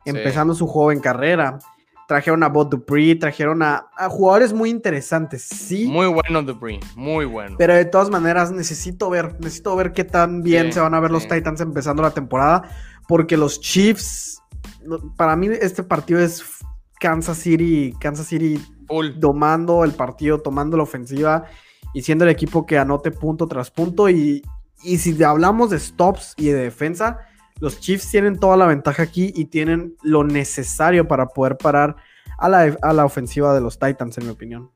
empezando 0.05 0.53
su 0.53 0.67
joven 0.67 0.99
carrera. 0.99 1.57
Trajeron 2.07 2.43
a 2.43 2.49
Bob 2.49 2.69
Dupree, 2.69 3.15
trajeron 3.15 3.63
a, 3.63 3.87
jugadores 4.09 4.51
muy 4.51 4.69
interesantes, 4.69 5.43
sí. 5.43 5.87
Muy 5.87 6.07
bueno 6.07 6.43
Dupree, 6.43 6.81
muy 6.95 7.23
bueno. 7.23 7.55
Pero 7.57 7.73
de 7.73 7.85
todas 7.85 8.09
maneras 8.09 8.51
necesito 8.51 9.09
ver, 9.09 9.35
necesito 9.39 9.73
ver 9.77 9.93
qué 9.93 10.03
tan 10.03 10.43
bien 10.43 10.73
se 10.73 10.81
van 10.81 10.93
a 10.93 10.99
ver 10.99 11.11
los 11.11 11.25
Titans 11.25 11.61
empezando 11.61 12.03
la 12.03 12.11
temporada, 12.11 12.63
porque 13.07 13.37
los 13.37 13.61
Chiefs, 13.61 14.43
para 15.15 15.37
mí 15.37 15.47
este 15.61 15.83
partido 15.83 16.19
es 16.19 16.43
Kansas 17.01 17.39
City, 17.39 17.95
Kansas 17.99 18.27
City 18.27 18.61
domando 19.17 19.83
el 19.83 19.91
partido, 19.93 20.39
tomando 20.39 20.77
la 20.77 20.83
ofensiva 20.83 21.45
y 21.95 22.03
siendo 22.03 22.25
el 22.25 22.29
equipo 22.29 22.67
que 22.67 22.77
anote 22.77 23.09
punto 23.09 23.47
tras 23.47 23.71
punto. 23.71 24.07
Y, 24.07 24.43
si 24.77 25.23
hablamos 25.23 25.71
de 25.71 25.79
stops 25.79 26.35
y 26.37 26.49
de 26.49 26.61
defensa, 26.61 27.17
los 27.59 27.79
Chiefs 27.79 28.11
tienen 28.11 28.39
toda 28.39 28.55
la 28.55 28.67
ventaja 28.67 29.01
aquí 29.01 29.33
y 29.35 29.45
tienen 29.45 29.95
lo 30.03 30.23
necesario 30.23 31.07
para 31.07 31.27
poder 31.27 31.57
parar 31.57 31.95
a 32.37 32.47
la, 32.47 32.77
a 32.81 32.93
la 32.93 33.05
ofensiva 33.05 33.53
de 33.53 33.61
los 33.61 33.79
Titans, 33.79 34.19
en 34.19 34.25
mi 34.25 34.31
opinión. 34.31 34.71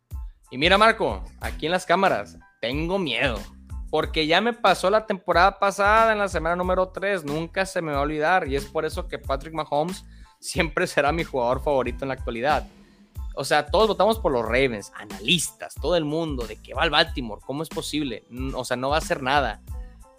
Y 0.50 0.58
mira, 0.58 0.80
Marco, 0.80 1.24
aquí 1.42 1.68
en 1.68 1.74
las 1.74 1.86
cámaras, 1.86 2.40
tengo 2.60 2.98
miedo. 2.98 3.38
Porque 3.92 4.26
ya 4.26 4.42
me 4.42 4.54
pasó 4.54 4.90
la 4.90 5.06
temporada 5.06 5.60
pasada 5.60 6.12
en 6.12 6.18
la 6.18 6.28
semana 6.28 6.56
número 6.56 6.90
3, 6.90 7.24
nunca 7.24 7.68
se 7.68 7.84
me 7.84 7.92
va 7.92 8.00
a 8.00 8.02
olvidar. 8.02 8.48
Y 8.48 8.56
es 8.56 8.66
por 8.66 8.84
eso 8.84 9.08
que 9.08 9.20
Patrick 9.20 9.54
Mahomes 9.54 10.04
siempre 10.46 10.88
será 10.88 11.12
mi 11.12 11.24
jugador 11.24 11.62
favorito 11.64 12.06
en 12.06 12.10
la 12.10 12.14
actualidad. 12.14 12.68
O 13.34 13.44
sea, 13.44 13.66
todos 13.66 13.88
votamos 13.88 14.20
por 14.20 14.32
los 14.32 14.46
Ravens, 14.46 14.92
analistas, 14.96 15.76
todo 15.76 15.96
el 15.96 16.06
mundo, 16.06 16.48
de 16.48 16.56
que 16.56 16.74
va 16.74 16.84
al 16.84 16.90
Baltimore, 16.90 17.42
¿cómo 17.46 17.64
es 17.64 17.70
posible? 17.70 18.24
O 18.54 18.64
sea, 18.64 18.78
no 18.78 18.90
va 18.90 18.96
a 18.96 19.00
hacer 19.00 19.22
nada. 19.22 19.62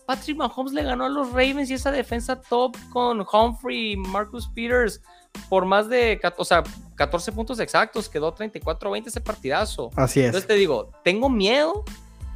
Patrick 0.07 0.37
Mahomes 0.37 0.73
le 0.73 0.83
ganó 0.83 1.05
a 1.05 1.09
los 1.09 1.31
Ravens 1.31 1.71
y 1.71 1.75
esa 1.75 1.91
defensa 1.91 2.41
top 2.41 2.77
con 2.93 3.27
Humphrey 3.33 3.93
y 3.93 3.97
Marcus 3.97 4.49
Peters 4.49 5.01
por 5.49 5.65
más 5.65 5.89
de 5.89 6.21
o 6.37 6.45
sea, 6.45 6.63
14 6.95 7.33
puntos 7.33 7.59
exactos, 7.59 8.09
quedó 8.09 8.35
34-20 8.35 9.07
ese 9.09 9.21
partidazo. 9.21 9.91
Así 9.97 10.21
es. 10.21 10.27
Entonces 10.27 10.47
te 10.47 10.55
digo, 10.55 10.93
tengo 11.03 11.29
miedo, 11.29 11.85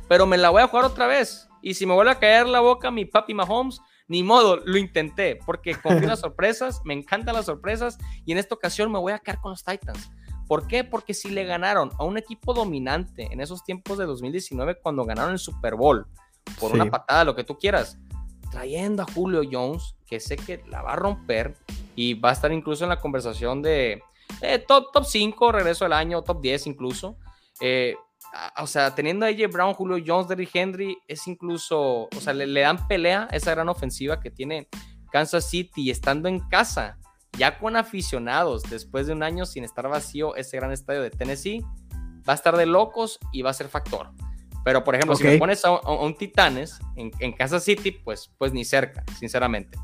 pero 0.08 0.26
me 0.26 0.36
la 0.36 0.50
voy 0.50 0.62
a 0.62 0.68
jugar 0.68 0.84
otra 0.84 1.06
vez. 1.06 1.48
Y 1.62 1.74
si 1.74 1.86
me 1.86 1.94
vuelve 1.94 2.12
a 2.12 2.18
caer 2.18 2.46
la 2.46 2.60
boca 2.60 2.90
mi 2.90 3.04
papi 3.04 3.34
Mahomes, 3.34 3.80
ni 4.10 4.24
modo, 4.24 4.56
lo 4.56 4.76
intenté, 4.76 5.38
porque 5.46 5.74
confío 5.82 6.02
en 6.02 6.08
las 6.08 6.20
sorpresas, 6.20 6.80
me 6.84 6.94
encantan 6.94 7.34
las 7.34 7.46
sorpresas, 7.46 7.96
y 8.26 8.32
en 8.32 8.38
esta 8.38 8.56
ocasión 8.56 8.90
me 8.90 8.98
voy 8.98 9.12
a 9.12 9.20
quedar 9.20 9.40
con 9.40 9.52
los 9.52 9.64
Titans. 9.64 10.10
¿Por 10.48 10.66
qué? 10.66 10.82
Porque 10.82 11.14
si 11.14 11.30
le 11.30 11.44
ganaron 11.44 11.90
a 11.96 12.02
un 12.02 12.18
equipo 12.18 12.52
dominante 12.52 13.28
en 13.30 13.40
esos 13.40 13.62
tiempos 13.62 13.98
de 13.98 14.06
2019 14.06 14.80
cuando 14.82 15.04
ganaron 15.04 15.32
el 15.32 15.38
Super 15.38 15.76
Bowl, 15.76 16.06
por 16.58 16.72
una 16.72 16.86
patada, 16.86 17.24
lo 17.24 17.36
que 17.36 17.44
tú 17.44 17.56
quieras, 17.56 17.98
trayendo 18.50 19.04
a 19.04 19.06
Julio 19.14 19.42
Jones, 19.48 19.94
que 20.06 20.18
sé 20.18 20.36
que 20.36 20.64
la 20.66 20.82
va 20.82 20.94
a 20.94 20.96
romper 20.96 21.54
y 21.94 22.14
va 22.14 22.30
a 22.30 22.32
estar 22.32 22.52
incluso 22.52 22.82
en 22.82 22.90
la 22.90 22.98
conversación 22.98 23.62
de 23.62 24.02
eh, 24.40 24.58
top, 24.58 24.90
top 24.92 25.04
5, 25.04 25.52
regreso 25.52 25.84
del 25.84 25.92
año, 25.92 26.22
top 26.22 26.40
10 26.40 26.66
incluso. 26.66 27.16
Eh, 27.60 27.94
o 28.58 28.66
sea, 28.66 28.94
teniendo 28.94 29.26
a 29.26 29.28
AJ 29.28 29.50
Brown, 29.52 29.74
Julio 29.74 30.02
Jones, 30.04 30.28
Derrick 30.28 30.54
Henry, 30.54 30.98
es 31.08 31.26
incluso, 31.26 32.04
o 32.04 32.20
sea, 32.20 32.32
le, 32.32 32.60
dan 32.60 32.86
pelea 32.86 33.28
a 33.30 33.36
esa 33.36 33.52
gran 33.52 33.68
ofensiva 33.68 34.20
que 34.20 34.30
tiene 34.30 34.68
Kansas 35.10 35.48
City 35.48 35.90
estando 35.90 36.28
en 36.28 36.40
casa, 36.48 36.98
ya 37.36 37.58
con 37.58 37.76
aficionados, 37.76 38.62
después 38.64 39.06
de 39.06 39.12
un 39.12 39.22
año 39.22 39.46
sin 39.46 39.64
estar 39.64 39.88
vacío 39.88 40.36
ese 40.36 40.56
gran 40.56 40.72
estadio 40.72 41.02
de 41.02 41.10
Tennessee, 41.10 41.64
va 42.28 42.34
a 42.34 42.36
estar 42.36 42.56
de 42.56 42.66
locos 42.66 43.18
y 43.32 43.42
va 43.42 43.50
a 43.50 43.54
ser 43.54 43.68
factor. 43.68 44.10
Pero, 44.64 44.84
por 44.84 44.94
ejemplo, 44.94 45.16
si 45.16 45.24
me 45.24 45.38
pones 45.38 45.64
a, 45.64 45.72
un 45.72 46.14
Titanes 46.14 46.78
en, 46.96 47.10
en, 47.18 47.32
Kansas 47.32 47.64
City, 47.64 47.92
pues, 47.92 48.30
pues 48.36 48.52
ni 48.52 48.64
cerca, 48.64 49.04
sinceramente. 49.18 49.78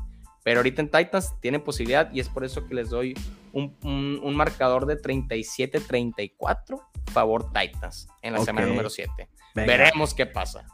Pero 0.47 0.59
ahorita 0.61 0.81
en 0.81 0.89
Titans 0.89 1.35
tienen 1.41 1.61
posibilidad 1.61 2.09
y 2.13 2.21
es 2.21 2.29
por 2.29 2.45
eso 2.45 2.65
que 2.65 2.73
les 2.73 2.89
doy 2.89 3.13
un, 3.51 3.75
un, 3.83 4.33
marcador 4.33 4.85
de 4.85 4.97
37-34 4.97 6.81
favor 7.11 7.51
Titans 7.51 8.07
en 8.21 8.31
la 8.31 8.39
semana 8.39 8.65
número 8.67 8.89
7. 8.89 9.11
Veremos 9.53 10.13
qué 10.13 10.25
pasa. 10.25 10.65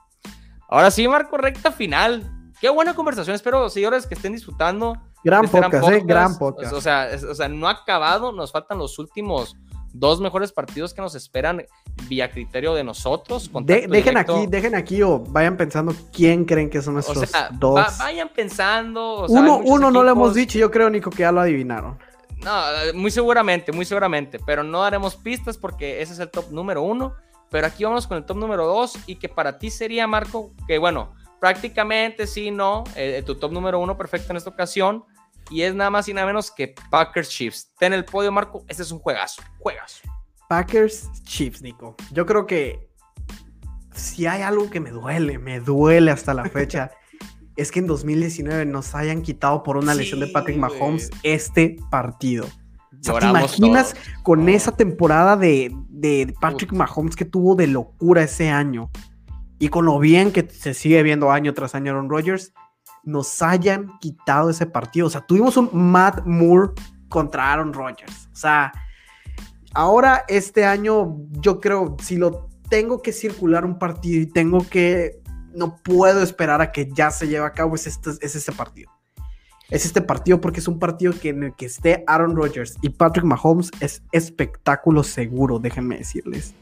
Ahora 0.69 0.91
sí, 0.91 1.07
Marco, 1.07 1.38
recta 1.38 1.71
final. 1.71 2.53
Qué 2.61 2.69
buena 2.69 2.93
conversación. 2.93 3.36
Espero, 3.36 3.67
señores, 3.67 4.05
que 4.05 4.13
estén 4.13 4.34
disfrutando. 4.34 4.95
Gran 5.24 5.45
este 5.45 5.59
podcast, 5.59 5.89
eh, 5.89 6.03
gran 6.05 6.38
podcast. 6.38 6.74
O 6.74 6.80
sea, 6.80 7.09
o 7.28 7.34
sea, 7.34 7.47
no 7.47 7.67
ha 7.67 7.71
acabado. 7.71 8.32
Nos 8.32 8.51
faltan 8.51 8.78
los 8.78 8.99
últimos 8.99 9.57
dos 9.94 10.20
mejores 10.20 10.52
partidos 10.52 10.94
que 10.94 11.02
nos 11.02 11.16
esperan 11.16 11.64
vía 12.10 12.30
criterio 12.30 12.74
de 12.74 12.84
nosotros. 12.84 13.50
dejen 13.64 14.18
aquí, 14.18 14.48
dejen 14.48 14.76
aquí 14.76 15.02
o 15.02 15.20
vayan 15.20 15.56
pensando 15.56 15.96
quién 16.12 16.44
creen 16.44 16.70
que 16.70 16.82
son 16.82 16.96
nuestros 16.96 17.32
dos. 17.54 17.98
vayan 18.00 18.30
pensando. 18.30 19.26
uno 19.30 19.62
uno 19.64 19.91
no 19.91 20.04
lo 20.04 20.12
hemos 20.12 20.34
dicho, 20.34 20.58
yo 20.58 20.70
creo, 20.70 20.89
Nico, 20.89 21.10
que 21.10 21.20
ya 21.20 21.32
lo 21.32 21.41
adivinaron. 21.41 21.98
No, 22.44 22.62
muy 22.94 23.10
seguramente, 23.10 23.72
muy 23.72 23.86
seguramente, 23.86 24.39
pero 24.46 24.64
no 24.64 24.82
daremos 24.82 25.16
pistas 25.16 25.58
porque 25.58 26.02
ese 26.02 26.14
es 26.14 26.20
el 26.20 26.30
top 26.30 26.52
número 26.52 26.82
uno. 26.82 27.14
Pero 27.50 27.68
aquí 27.68 27.84
vamos 27.84 28.08
con 28.08 28.18
el 28.18 28.26
top 28.26 28.38
número 28.38 28.66
dos 28.66 28.98
y 29.06 29.16
que 29.16 29.30
para 29.30 29.60
ti 29.60 29.70
sería, 29.70 30.08
Marco, 30.08 30.52
que 30.68 30.80
bueno, 30.80 31.14
prácticamente 31.39 32.26
sí, 32.26 32.50
no, 32.50 32.84
eh, 32.96 33.22
tu 33.24 33.36
top 33.36 33.52
número 33.52 33.80
uno 33.80 33.96
perfecto 33.96 34.34
en 34.34 34.38
esta 34.38 34.50
ocasión 34.50 35.06
y 35.54 35.62
es 35.62 35.76
nada 35.76 35.91
más 35.91 36.10
y 36.10 36.14
nada 36.14 36.26
menos 36.26 36.49
que 36.49 36.74
Packers 36.89 37.30
Chiefs. 37.30 37.72
Ten 37.78 37.93
el 37.93 38.04
podio, 38.06 38.32
Marco. 38.32 38.66
Este 38.68 38.82
es 38.82 38.91
un 38.91 38.97
juegazo. 38.97 39.43
Juegazo. 39.60 40.01
Packers 40.49 41.12
Chiefs, 41.24 41.62
Nico. 41.62 41.95
Yo 42.12 42.26
creo 42.26 42.47
que 42.47 42.89
si 43.93 44.26
hay 44.26 44.41
algo 44.41 44.72
que 44.72 44.80
me 44.80 44.89
duele, 44.89 45.38
me 45.38 45.60
duele 45.60 46.10
hasta 46.10 46.34
la 46.34 46.45
fecha, 46.45 46.89
es 47.56 47.72
que 47.72 47.80
en 47.80 47.86
2019 47.86 48.66
nos 48.66 48.95
hayan 48.95 49.22
quitado 49.22 49.62
por 49.62 49.78
una 49.78 49.93
lesión 49.93 50.22
de 50.22 50.28
Patrick 50.28 50.58
Mahomes 50.58 51.12
este 51.22 51.78
partido. 51.91 52.47
¿Te 53.04 53.12
imaginas 53.28 53.95
con 54.24 54.49
esa 54.49 54.76
temporada 54.76 55.38
de, 55.38 55.76
Patrick 56.41 56.72
Mahomes 56.72 57.16
que 57.16 57.26
tuvo 57.26 57.54
de 57.54 57.68
locura 57.68 58.24
ese 58.24 58.49
año? 58.49 58.89
Y 59.60 59.68
con 59.68 59.86
lo 59.86 59.99
bien 59.99 60.32
que 60.32 60.49
se 60.49 60.74
sigue 60.74 61.04
viendo 61.04 61.32
año 61.32 61.54
tras 61.54 61.76
año 61.76 61.91
Aaron 61.91 62.10
Rodgers, 62.10 62.54
nos 63.04 63.41
hayan 63.41 63.97
quitado 63.99 64.49
ese 64.49 64.66
partido. 64.66 65.08
O 65.08 65.10
sea, 65.10 65.22
tuvimos 65.22 65.58
un 65.58 65.70
Matt 65.74 66.26
Moore 66.26 66.74
contra 67.10 67.51
Aaron 67.51 67.74
Rodgers. 67.74 68.30
O 68.32 68.36
sea, 68.36 68.72
ahora 69.74 70.24
este 70.28 70.66
año 70.66 71.18
yo 71.32 71.60
creo, 71.60 71.95
si 72.01 72.18
lo 72.18 72.49
tengo 72.70 73.01
que 73.01 73.12
circular 73.12 73.66
un 73.66 73.78
partido 73.78 74.22
y 74.22 74.26
tengo 74.26 74.68
que, 74.68 75.22
no 75.54 75.76
puedo 75.76 76.24
esperar 76.24 76.62
a 76.62 76.72
que 76.72 76.89
ya 76.91 77.12
se 77.12 77.28
lleve 77.28 77.45
a 77.45 77.51
cabo, 77.51 77.76
es 77.76 77.88
este, 77.88 78.12
es 78.22 78.36
este 78.36 78.51
partido. 78.51 78.91
Es 79.70 79.86
este 79.86 80.01
partido 80.01 80.39
porque 80.41 80.60
es 80.60 80.68
un 80.68 80.80
partido 80.80 81.14
que 81.20 81.30
en 81.30 81.43
el 81.43 81.56
que 81.56 81.66
esté 81.66 82.04
Aaron 82.08 82.36
Rodgers 82.36 82.78
y 82.82 82.89
Patrick 82.89 83.26
Mahomes 83.26 83.72
es 83.80 84.04
espectáculo 84.12 85.04
seguro, 85.04 85.60
déjenme 85.60 85.97
decirles. 85.97 86.54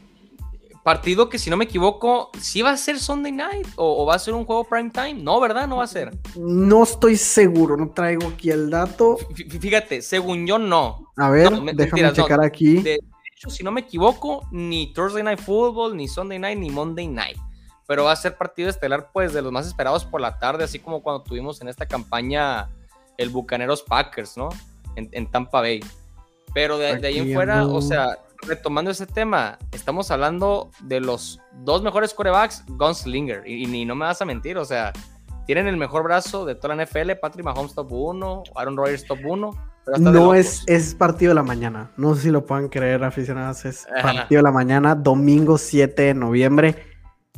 Partido 0.82 1.28
que, 1.28 1.38
si 1.38 1.48
no 1.48 1.56
me 1.56 1.64
equivoco, 1.64 2.30
sí 2.40 2.60
va 2.60 2.70
a 2.70 2.76
ser 2.76 2.98
Sunday 2.98 3.30
Night 3.30 3.68
o, 3.76 4.04
va 4.04 4.16
a 4.16 4.18
ser 4.18 4.34
un 4.34 4.44
juego 4.44 4.64
prime 4.64 4.90
time. 4.90 5.14
No, 5.14 5.38
¿verdad? 5.38 5.68
No 5.68 5.76
va 5.76 5.84
a 5.84 5.86
ser. 5.86 6.10
No 6.36 6.82
estoy 6.82 7.16
seguro, 7.16 7.76
no 7.76 7.90
traigo 7.90 8.26
aquí 8.26 8.50
el 8.50 8.68
dato. 8.68 9.16
fíjate, 9.60 10.02
según 10.02 10.44
yo, 10.44 10.58
no. 10.58 11.12
A 11.16 11.30
ver, 11.30 11.52
déjame 11.74 12.12
checar 12.12 12.42
aquí. 12.42 12.78
De 12.78 12.98
hecho, 13.32 13.48
si 13.48 13.62
no 13.62 13.70
me 13.70 13.82
equivoco, 13.82 14.44
ni 14.50 14.92
Thursday 14.92 15.22
Night 15.22 15.38
Football, 15.38 15.96
ni 15.96 16.08
Sunday 16.08 16.40
Night, 16.40 16.58
ni 16.58 16.70
Monday 16.70 17.06
Night. 17.06 17.36
Pero 17.86 18.04
va 18.04 18.12
a 18.12 18.16
ser 18.16 18.36
partido 18.36 18.68
estelar, 18.68 19.10
pues, 19.12 19.32
de 19.32 19.40
los 19.40 19.52
más 19.52 19.68
esperados 19.68 20.04
por 20.04 20.20
la 20.20 20.40
tarde, 20.40 20.64
así 20.64 20.80
como 20.80 21.00
cuando 21.00 21.22
tuvimos 21.22 21.60
en 21.60 21.68
esta 21.68 21.86
campaña 21.86 22.68
el 23.18 23.28
Bucaneros 23.28 23.82
Packers, 23.82 24.36
¿no? 24.36 24.48
En, 24.96 25.30
Tampa 25.30 25.60
Bay. 25.60 25.80
Pero 26.52 26.76
de, 26.76 27.06
ahí 27.06 27.18
en 27.18 27.32
fuera, 27.32 27.66
o 27.66 27.80
sea, 27.80 28.18
retomando 28.46 28.90
ese 28.90 29.06
tema, 29.06 29.58
estamos 29.72 30.10
hablando 30.10 30.70
de 30.82 31.00
los 31.00 31.40
dos 31.64 31.82
mejores 31.82 32.12
corebacks, 32.14 32.64
Gunslinger, 32.66 33.42
y, 33.46 33.64
y, 33.64 33.84
no 33.84 33.94
me 33.94 34.06
vas 34.06 34.20
a 34.20 34.24
mentir, 34.24 34.58
o 34.58 34.64
sea, 34.64 34.92
tienen 35.46 35.66
el 35.66 35.76
mejor 35.76 36.02
brazo 36.02 36.44
de 36.44 36.54
toda 36.54 36.74
la 36.74 36.84
NFL, 36.84 37.12
Patrick 37.20 37.44
Mahomes 37.44 37.74
top 37.74 37.92
1, 37.92 38.42
Aaron 38.56 38.76
Rodgers 38.76 39.04
top 39.04 39.18
1. 39.24 39.50
No 39.98 40.34
es, 40.34 40.62
es 40.68 40.94
partido 40.94 41.30
de 41.30 41.34
la 41.34 41.42
mañana, 41.42 41.90
no 41.96 42.14
sé 42.14 42.22
si 42.22 42.30
lo 42.30 42.46
pueden 42.46 42.68
creer 42.68 43.02
aficionados, 43.02 43.64
es 43.64 43.86
partido 44.00 44.38
de 44.38 44.42
la 44.42 44.52
mañana, 44.52 44.94
domingo 44.94 45.58
7 45.58 46.02
de 46.02 46.14
noviembre. 46.14 46.76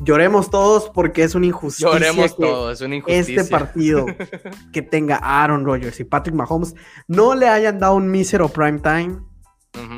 Lloremos 0.00 0.50
todos 0.50 0.90
porque 0.90 1.22
es 1.22 1.36
una 1.36 1.46
injusticia. 1.46 1.92
Lloremos 1.92 2.36
todos, 2.36 2.72
es 2.72 2.80
una 2.80 2.96
injusticia. 2.96 3.42
Este 3.42 3.50
partido 3.50 4.06
que 4.72 4.82
tenga 4.82 5.16
Aaron 5.16 5.64
Rodgers 5.64 6.00
y 6.00 6.04
Patrick 6.04 6.34
Mahomes 6.34 6.74
no 7.06 7.34
le 7.36 7.48
hayan 7.48 7.78
dado 7.78 7.94
un 7.94 8.10
mísero 8.10 8.48
prime 8.48 8.80
time 8.80 9.20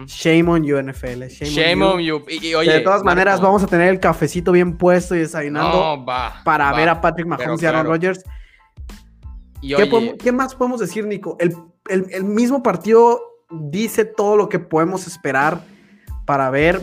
Shame 0.07 0.49
on 0.49 0.65
you, 0.65 0.77
NFL. 0.77 1.29
Shame, 1.29 1.83
on 1.83 2.01
you. 2.01 2.25
de 2.25 2.81
todas 2.81 3.03
maneras, 3.05 3.41
vamos 3.41 3.63
a 3.63 3.67
tener 3.67 3.89
el 3.89 4.01
cafecito 4.01 4.53
bien 4.53 4.77
puesto 4.77 5.15
y 5.15 5.19
desayunando 5.19 6.05
para 6.45 6.73
ver 6.73 6.89
a 6.89 7.01
Patrick 7.01 7.27
Mahomes 7.27 7.63
y 7.63 7.67
Aaron 7.67 7.87
Rodgers. 7.87 8.25
¿Qué, 9.61 10.33
más 10.33 10.55
podemos 10.55 10.81
decir, 10.81 11.07
Nico? 11.07 11.37
El, 11.39 12.25
mismo 12.25 12.63
partido 12.63 13.21
dice 13.51 14.05
todo 14.05 14.37
lo 14.37 14.49
que 14.49 14.59
podemos 14.59 15.07
esperar 15.07 15.61
para 16.25 16.51
ver. 16.51 16.81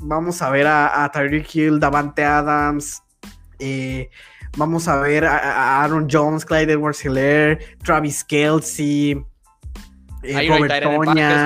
Vamos 0.00 0.42
a 0.42 0.50
ver 0.50 0.66
a, 0.66 1.10
Tyreek 1.12 1.54
Hill, 1.54 1.80
Davante 1.80 2.24
Adams. 2.24 3.02
Eh, 3.58 4.10
vamos 4.56 4.88
a 4.88 5.00
ver 5.00 5.24
a, 5.24 5.82
Aaron 5.82 6.06
Jones, 6.10 6.44
Clyde 6.44 6.72
Edwards 6.72 7.04
Hilaire, 7.04 7.58
Travis 7.82 8.24
Kelsey. 8.24 9.24
Hay 10.34 10.48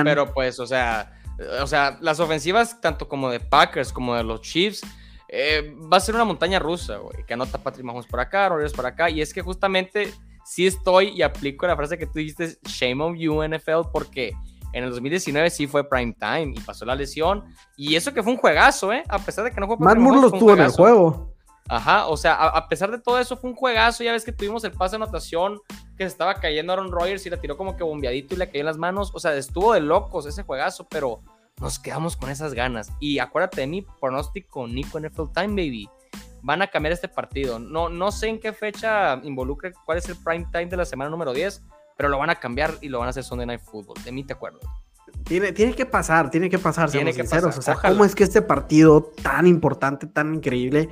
pero 0.03 0.33
pues, 0.33 0.59
o 0.59 0.67
sea, 0.67 1.13
o 1.61 1.67
sea, 1.67 1.97
las 2.01 2.19
ofensivas, 2.19 2.79
tanto 2.81 3.07
como 3.07 3.29
de 3.29 3.39
Packers 3.39 3.91
como 3.91 4.15
de 4.15 4.23
los 4.23 4.41
Chiefs, 4.41 4.81
eh, 5.27 5.75
va 5.91 5.97
a 5.97 5.99
ser 5.99 6.15
una 6.15 6.25
montaña 6.25 6.59
rusa, 6.59 6.97
güey, 6.97 7.25
que 7.25 7.33
anota 7.33 7.57
Patrick 7.57 7.85
Mahomes 7.85 8.05
por 8.05 8.19
acá, 8.19 8.49
Rodgers 8.49 8.73
por 8.73 8.85
acá, 8.85 9.09
y 9.09 9.21
es 9.21 9.33
que 9.33 9.41
justamente 9.41 10.13
sí 10.43 10.67
estoy 10.67 11.09
y 11.09 11.21
aplico 11.21 11.65
la 11.65 11.75
frase 11.75 11.97
que 11.97 12.05
tú 12.05 12.19
dijiste, 12.19 12.57
shame 12.65 13.03
on 13.03 13.17
you 13.17 13.41
NFL, 13.41 13.89
porque 13.93 14.33
en 14.73 14.83
el 14.83 14.89
2019 14.89 15.49
sí 15.49 15.67
fue 15.67 15.87
prime 15.87 16.13
time 16.19 16.53
y 16.55 16.59
pasó 16.59 16.85
la 16.85 16.95
lesión, 16.95 17.45
y 17.77 17.95
eso 17.95 18.13
que 18.13 18.21
fue 18.21 18.33
un 18.33 18.37
juegazo, 18.37 18.91
¿eh? 18.91 19.03
A 19.07 19.19
pesar 19.19 19.45
de 19.45 19.51
que 19.51 19.61
no 19.61 19.67
fue 19.67 19.77
Matt 19.79 19.97
Moore 19.97 20.21
lo 20.21 20.27
estuvo 20.27 20.53
en 20.53 20.61
el 20.61 20.71
juego. 20.71 21.30
Ajá, 21.71 22.07
o 22.07 22.17
sea, 22.17 22.33
a, 22.33 22.67
pesar 22.67 22.91
de 22.91 22.99
todo 22.99 23.17
eso 23.17 23.37
fue 23.37 23.49
un 23.49 23.55
juegazo, 23.55 24.03
ya 24.03 24.11
ves 24.11 24.25
que 24.25 24.33
tuvimos 24.33 24.61
el 24.65 24.73
pase 24.73 24.97
de 24.97 25.03
anotación 25.03 25.57
que 25.95 26.03
se 26.03 26.07
estaba 26.07 26.33
cayendo 26.33 26.73
Aaron 26.73 26.91
Rodgers 26.91 27.25
y 27.25 27.29
la 27.29 27.37
tiró 27.37 27.55
como 27.55 27.77
que 27.77 27.83
bombeadito 27.85 28.35
y 28.35 28.39
le 28.39 28.47
cayó 28.47 28.59
en 28.59 28.65
las 28.65 28.77
manos, 28.77 29.11
o 29.13 29.21
sea, 29.21 29.33
estuvo 29.35 29.73
de 29.73 29.79
locos 29.79 30.25
ese 30.25 30.43
juegazo, 30.43 30.85
pero 30.89 31.21
nos 31.61 31.79
quedamos 31.79 32.17
con 32.17 32.29
esas 32.29 32.53
ganas. 32.53 32.91
Y 32.99 33.19
acuérdate 33.19 33.61
de 33.61 33.67
mi 33.67 33.83
pronóstico, 34.01 34.67
Nico 34.67 34.99
NFL 34.99 35.31
Time, 35.33 35.47
baby. 35.47 35.89
Van 36.41 36.61
a 36.61 36.67
cambiar 36.67 36.91
este 36.91 37.07
partido. 37.07 37.57
No, 37.57 37.87
no 37.87 38.11
sé 38.11 38.27
en 38.27 38.41
qué 38.41 38.51
fecha 38.51 39.21
involucre 39.23 39.71
cuál 39.85 39.99
es 39.99 40.09
el 40.09 40.17
prime 40.17 40.47
time 40.51 40.65
de 40.65 40.75
la 40.75 40.83
semana 40.83 41.09
número 41.09 41.31
10, 41.31 41.63
pero 41.95 42.09
lo 42.09 42.17
van 42.17 42.31
a 42.31 42.35
cambiar 42.35 42.73
y 42.81 42.89
lo 42.89 42.99
van 42.99 43.07
a 43.07 43.11
hacer 43.11 43.23
Sunday 43.23 43.47
Night 43.47 43.61
Football. 43.61 44.03
De 44.03 44.11
mí 44.11 44.25
te 44.25 44.33
acuerdo. 44.33 44.59
Tiene, 45.23 45.53
tiene 45.53 45.73
que 45.73 45.85
pasar, 45.85 46.29
tiene 46.29 46.49
que 46.49 46.59
pasar, 46.59 46.91
tiene 46.91 47.13
que 47.13 47.21
sinceros. 47.21 47.57
O 47.57 47.61
sea, 47.61 47.75
¿cómo 47.75 48.03
es 48.03 48.13
que 48.13 48.25
este 48.25 48.41
partido 48.41 49.03
tan 49.23 49.47
importante, 49.47 50.07
tan 50.07 50.35
increíble, 50.35 50.89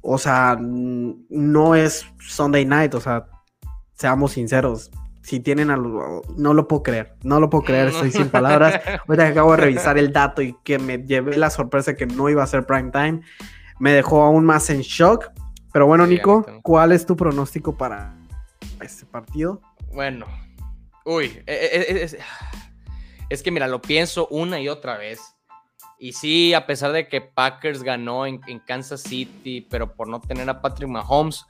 O 0.00 0.18
sea, 0.18 0.56
no 0.60 1.74
es 1.74 2.06
Sunday 2.20 2.64
night, 2.64 2.94
o 2.94 3.00
sea, 3.00 3.26
seamos 3.94 4.32
sinceros. 4.32 4.90
Si 5.22 5.40
tienen 5.40 5.70
algo, 5.70 6.22
no 6.36 6.54
lo 6.54 6.68
puedo 6.68 6.82
creer, 6.82 7.14
no 7.22 7.38
lo 7.38 7.50
puedo 7.50 7.64
creer, 7.64 7.88
estoy 7.88 8.10
sin 8.10 8.30
palabras. 8.30 8.80
Ahorita 9.06 9.24
que 9.24 9.32
acabo 9.32 9.50
de 9.52 9.58
revisar 9.58 9.98
el 9.98 10.12
dato 10.12 10.40
y 10.40 10.56
que 10.64 10.78
me 10.78 10.98
llevé 10.98 11.36
la 11.36 11.50
sorpresa 11.50 11.94
que 11.94 12.06
no 12.06 12.28
iba 12.30 12.42
a 12.42 12.46
ser 12.46 12.64
prime 12.64 12.90
time, 12.90 13.20
me 13.78 13.92
dejó 13.92 14.22
aún 14.22 14.44
más 14.44 14.70
en 14.70 14.80
shock. 14.80 15.30
Pero 15.72 15.86
bueno, 15.86 16.06
Nico, 16.06 16.46
¿cuál 16.62 16.92
es 16.92 17.04
tu 17.04 17.14
pronóstico 17.14 17.76
para 17.76 18.16
este 18.80 19.04
partido? 19.04 19.60
Bueno, 19.92 20.26
uy, 21.04 21.42
e, 21.46 21.52
e, 21.52 22.04
e, 22.04 22.18
es, 23.28 23.42
que 23.42 23.50
mira, 23.50 23.68
lo 23.68 23.82
pienso 23.82 24.28
una 24.28 24.60
y 24.60 24.68
otra 24.68 24.96
vez. 24.96 25.20
Y 25.98 26.12
sí, 26.12 26.54
a 26.54 26.66
pesar 26.66 26.92
de 26.92 27.08
que 27.08 27.20
Packers 27.20 27.82
ganó 27.82 28.24
en, 28.26 28.40
Kansas 28.66 29.02
City, 29.02 29.66
pero 29.68 29.94
por 29.94 30.08
no 30.08 30.20
tener 30.20 30.48
a 30.48 30.62
Patrick 30.62 30.88
Mahomes, 30.88 31.44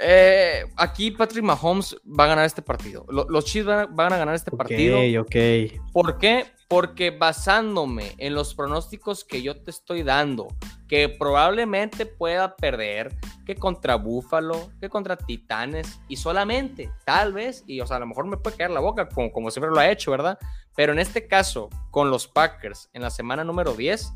eh, 0.00 0.64
aquí 0.76 1.10
Patrick 1.10 1.44
Mahomes 1.44 1.94
va 2.06 2.24
a 2.24 2.28
ganar 2.28 2.46
este 2.46 2.62
partido. 2.62 3.04
Los, 3.08 3.44
Chiefs 3.44 3.66
van, 3.66 4.12
a 4.12 4.16
ganar 4.16 4.34
este 4.34 4.50
partido. 4.50 4.98
Ok, 5.20 5.26
ok. 5.26 5.92
¿Por 5.92 6.18
qué? 6.18 6.46
Porque 6.68 7.10
basándome 7.10 8.14
en 8.16 8.34
los 8.34 8.54
pronósticos 8.54 9.24
que 9.24 9.42
yo 9.42 9.60
te 9.60 9.70
estoy 9.70 10.02
dando, 10.02 10.48
que 10.90 11.08
probablemente 11.08 12.04
pueda 12.04 12.56
perder, 12.56 13.14
que 13.46 13.54
contra 13.54 13.94
Búfalo, 13.94 14.72
que 14.80 14.88
contra 14.88 15.16
Titanes, 15.16 16.00
y 16.08 16.16
solamente, 16.16 16.90
tal 17.06 17.32
vez, 17.32 17.62
y 17.68 17.80
o 17.80 17.86
sea, 17.86 17.98
a 17.98 18.00
lo 18.00 18.06
mejor 18.06 18.26
me 18.26 18.36
puede 18.36 18.56
caer 18.56 18.72
la 18.72 18.80
boca, 18.80 19.08
como, 19.08 19.30
como 19.30 19.52
siempre 19.52 19.70
lo 19.70 19.78
ha 19.78 19.88
hecho, 19.88 20.10
¿verdad? 20.10 20.36
Pero 20.74 20.92
en 20.92 20.98
este 20.98 21.28
caso, 21.28 21.70
con 21.92 22.10
los 22.10 22.26
Packers, 22.26 22.90
en 22.92 23.02
la 23.02 23.10
semana 23.10 23.44
número 23.44 23.74
10, 23.74 24.12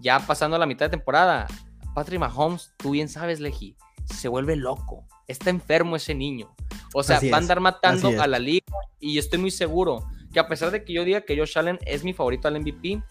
ya 0.00 0.20
pasando 0.20 0.58
la 0.58 0.66
mitad 0.66 0.84
de 0.84 0.90
temporada, 0.90 1.46
Patrick 1.94 2.20
Mahomes, 2.20 2.74
tú 2.76 2.90
bien 2.90 3.08
sabes, 3.08 3.40
Leji, 3.40 3.74
se 4.04 4.28
vuelve 4.28 4.54
loco. 4.54 5.06
Está 5.28 5.48
enfermo 5.48 5.96
ese 5.96 6.14
niño. 6.14 6.54
O 6.92 7.02
sea, 7.02 7.20
va 7.32 7.38
a 7.38 7.40
andar 7.40 7.60
matando 7.60 8.20
a 8.20 8.26
la 8.26 8.38
liga 8.38 8.66
y 9.00 9.16
estoy 9.16 9.38
muy 9.38 9.50
seguro 9.50 10.06
que 10.30 10.40
a 10.40 10.46
pesar 10.46 10.70
de 10.72 10.84
que 10.84 10.92
yo 10.92 11.04
diga 11.04 11.22
que 11.22 11.38
Josh 11.38 11.56
Allen 11.56 11.78
es 11.86 12.04
mi 12.04 12.12
favorito 12.12 12.48
al 12.48 12.60
MVP, 12.60 13.02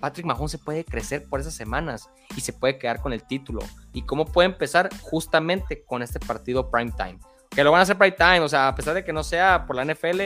Patrick 0.00 0.26
Mahomes 0.26 0.50
se 0.50 0.58
puede 0.58 0.84
crecer 0.84 1.24
por 1.28 1.40
esas 1.40 1.54
semanas 1.54 2.08
y 2.36 2.40
se 2.40 2.52
puede 2.52 2.78
quedar 2.78 3.00
con 3.00 3.12
el 3.12 3.24
título. 3.24 3.60
¿Y 3.92 4.02
cómo 4.02 4.24
puede 4.26 4.46
empezar? 4.46 4.88
Justamente 5.00 5.84
con 5.84 6.02
este 6.02 6.20
partido 6.20 6.70
prime 6.70 6.92
time. 6.92 7.18
Que 7.50 7.64
lo 7.64 7.72
van 7.72 7.80
a 7.80 7.82
hacer 7.82 7.98
prime 7.98 8.16
time, 8.16 8.40
o 8.40 8.48
sea, 8.48 8.68
a 8.68 8.74
pesar 8.74 8.94
de 8.94 9.04
que 9.04 9.12
no 9.12 9.22
sea 9.24 9.64
por 9.66 9.76
la 9.76 9.84
NFL, 9.84 10.20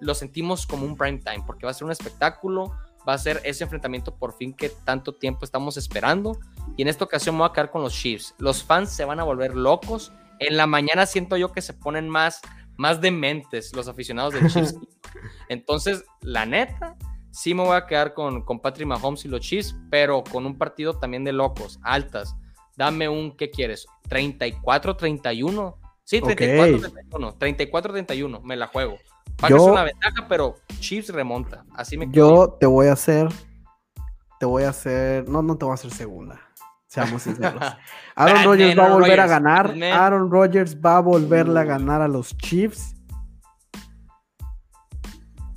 lo 0.00 0.14
sentimos 0.14 0.66
como 0.66 0.84
un 0.84 0.96
prime 0.96 1.18
time 1.18 1.42
porque 1.46 1.66
va 1.66 1.70
a 1.70 1.74
ser 1.74 1.84
un 1.84 1.92
espectáculo, 1.92 2.74
va 3.08 3.14
a 3.14 3.18
ser 3.18 3.40
ese 3.44 3.64
enfrentamiento 3.64 4.14
por 4.16 4.34
fin 4.36 4.52
que 4.52 4.68
tanto 4.68 5.14
tiempo 5.14 5.44
estamos 5.44 5.76
esperando. 5.76 6.38
Y 6.76 6.82
en 6.82 6.88
esta 6.88 7.04
ocasión 7.04 7.34
me 7.34 7.40
voy 7.40 7.50
a 7.50 7.52
quedar 7.52 7.70
con 7.70 7.82
los 7.82 7.94
Chiefs. 7.94 8.34
Los 8.38 8.62
fans 8.62 8.90
se 8.90 9.04
van 9.04 9.20
a 9.20 9.24
volver 9.24 9.54
locos. 9.54 10.12
En 10.40 10.56
la 10.56 10.66
mañana 10.66 11.06
siento 11.06 11.36
yo 11.36 11.52
que 11.52 11.62
se 11.62 11.72
ponen 11.72 12.08
más 12.08 12.40
más 12.76 13.00
dementes 13.00 13.74
los 13.74 13.88
aficionados 13.88 14.34
del 14.34 14.48
Chiefs. 14.48 14.76
Entonces, 15.48 16.04
la 16.20 16.46
neta, 16.46 16.96
sí 17.34 17.52
me 17.52 17.64
voy 17.64 17.76
a 17.76 17.86
quedar 17.86 18.14
con, 18.14 18.42
con 18.42 18.60
Patrick 18.60 18.86
Mahomes 18.86 19.24
y 19.24 19.28
los 19.28 19.40
Chiefs, 19.40 19.76
pero 19.90 20.22
con 20.22 20.46
un 20.46 20.56
partido 20.56 20.94
también 20.94 21.24
de 21.24 21.32
locos, 21.32 21.80
altas. 21.82 22.36
Dame 22.76 23.08
un, 23.08 23.36
¿qué 23.36 23.50
quieres? 23.50 23.86
34-31. 24.08 25.74
Sí, 26.04 26.20
34-31. 26.20 27.36
34-31, 27.38 28.42
me 28.42 28.56
la 28.56 28.68
juego. 28.68 28.98
Para 29.40 29.56
es 29.56 29.62
una 29.62 29.82
ventaja, 29.82 30.26
pero 30.28 30.56
Chiefs 30.78 31.08
remonta. 31.10 31.64
Así 31.74 31.96
me 31.96 32.06
Yo 32.10 32.56
te 32.60 32.66
voy 32.66 32.86
a 32.86 32.92
hacer. 32.92 33.28
Te 34.38 34.46
voy 34.46 34.62
a 34.62 34.68
hacer. 34.68 35.28
No, 35.28 35.42
no 35.42 35.56
te 35.56 35.64
voy 35.64 35.72
a 35.72 35.74
hacer 35.74 35.90
segunda. 35.90 36.40
Seamos 36.86 37.22
sinceros. 37.22 37.60
Aaron 38.14 38.44
Rodgers 38.44 38.78
va 38.78 38.86
a 38.86 38.92
volver 38.92 39.20
a 39.20 39.26
ganar. 39.26 39.74
Aaron 39.82 40.30
Rodgers 40.30 40.76
va 40.76 40.98
a 40.98 41.00
volverle 41.00 41.58
a 41.58 41.64
ganar 41.64 42.00
a 42.00 42.06
los 42.06 42.36
Chiefs. 42.36 42.94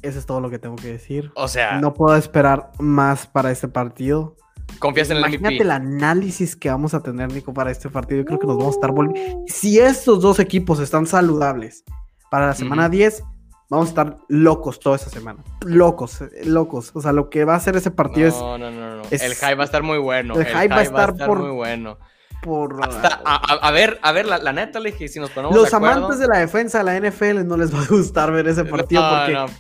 Eso 0.08 0.20
es 0.20 0.26
todo 0.26 0.40
lo 0.40 0.50
que 0.50 0.60
tengo 0.60 0.76
que 0.76 0.88
decir. 0.88 1.32
O 1.36 1.48
sea, 1.48 1.80
no 1.80 1.94
puedo 1.94 2.16
esperar 2.16 2.72
más 2.80 3.28
para 3.28 3.52
este 3.52 3.68
partido. 3.68 4.36
Confías 4.80 5.10
en 5.10 5.18
el 5.18 5.24
Imagínate 5.24 5.62
el 5.62 5.72
análisis 5.72 6.56
que 6.56 6.70
vamos 6.70 6.94
a 6.94 7.02
tener, 7.02 7.32
Nico, 7.32 7.54
para 7.54 7.72
este 7.72 7.90
partido. 7.90 8.22
Yo 8.22 8.26
creo 8.26 8.40
que 8.40 8.48
nos 8.48 8.58
vamos 8.58 8.76
a 8.76 8.78
estar 8.78 8.92
volviendo. 8.92 9.44
Si 9.48 9.80
estos 9.80 10.22
dos 10.22 10.40
equipos 10.40 10.80
están 10.80 11.06
saludables 11.06 11.84
para 12.30 12.48
la 12.48 12.54
semana 12.54 12.90
10, 12.90 13.24
Vamos 13.70 13.88
a 13.88 13.90
estar 13.90 14.18
locos 14.30 14.80
toda 14.80 14.96
esa 14.96 15.10
semana. 15.10 15.44
Locos, 15.66 16.24
locos. 16.46 16.92
O 16.94 17.02
sea, 17.02 17.12
lo 17.12 17.30
que 17.30 17.44
va 17.44 17.56
a 17.56 17.60
ser 17.60 17.76
ese 17.76 17.92
partido 17.92 18.30
es. 18.30 18.36
No, 18.36 18.58
no, 18.58 18.72
no. 18.72 19.02
el 19.04 19.36
hype 19.36 19.56
va 19.56 19.64
a 19.64 19.66
estar 19.66 19.84
muy 19.84 19.98
bueno. 19.98 20.36
El, 20.36 20.46
hype, 20.46 20.70
va 20.70 20.78
a 20.78 20.84
estar, 20.84 21.18
por, 21.18 21.40
muy 21.40 21.52
bueno. 21.52 21.98
Por, 22.42 22.80
a, 23.26 23.72
ver, 23.72 24.00
a 24.02 24.12
ver, 24.12 24.26
la, 24.26 24.54
neta, 24.54 24.80
le 24.80 24.92
dije, 24.92 25.08
si 25.08 25.20
nos 25.20 25.32
ponemos. 25.32 25.56
Los 25.56 25.74
amantes 25.74 26.20
de 26.20 26.28
la 26.28 26.38
defensa 26.38 26.82
de 26.82 26.84
la 26.84 27.10
NFL 27.10 27.46
no 27.46 27.58
les 27.58 27.74
va 27.74 27.82
a 27.82 27.86
gustar 27.86 28.32
ver 28.32 28.48
ese 28.48 28.64
partido 28.64 29.04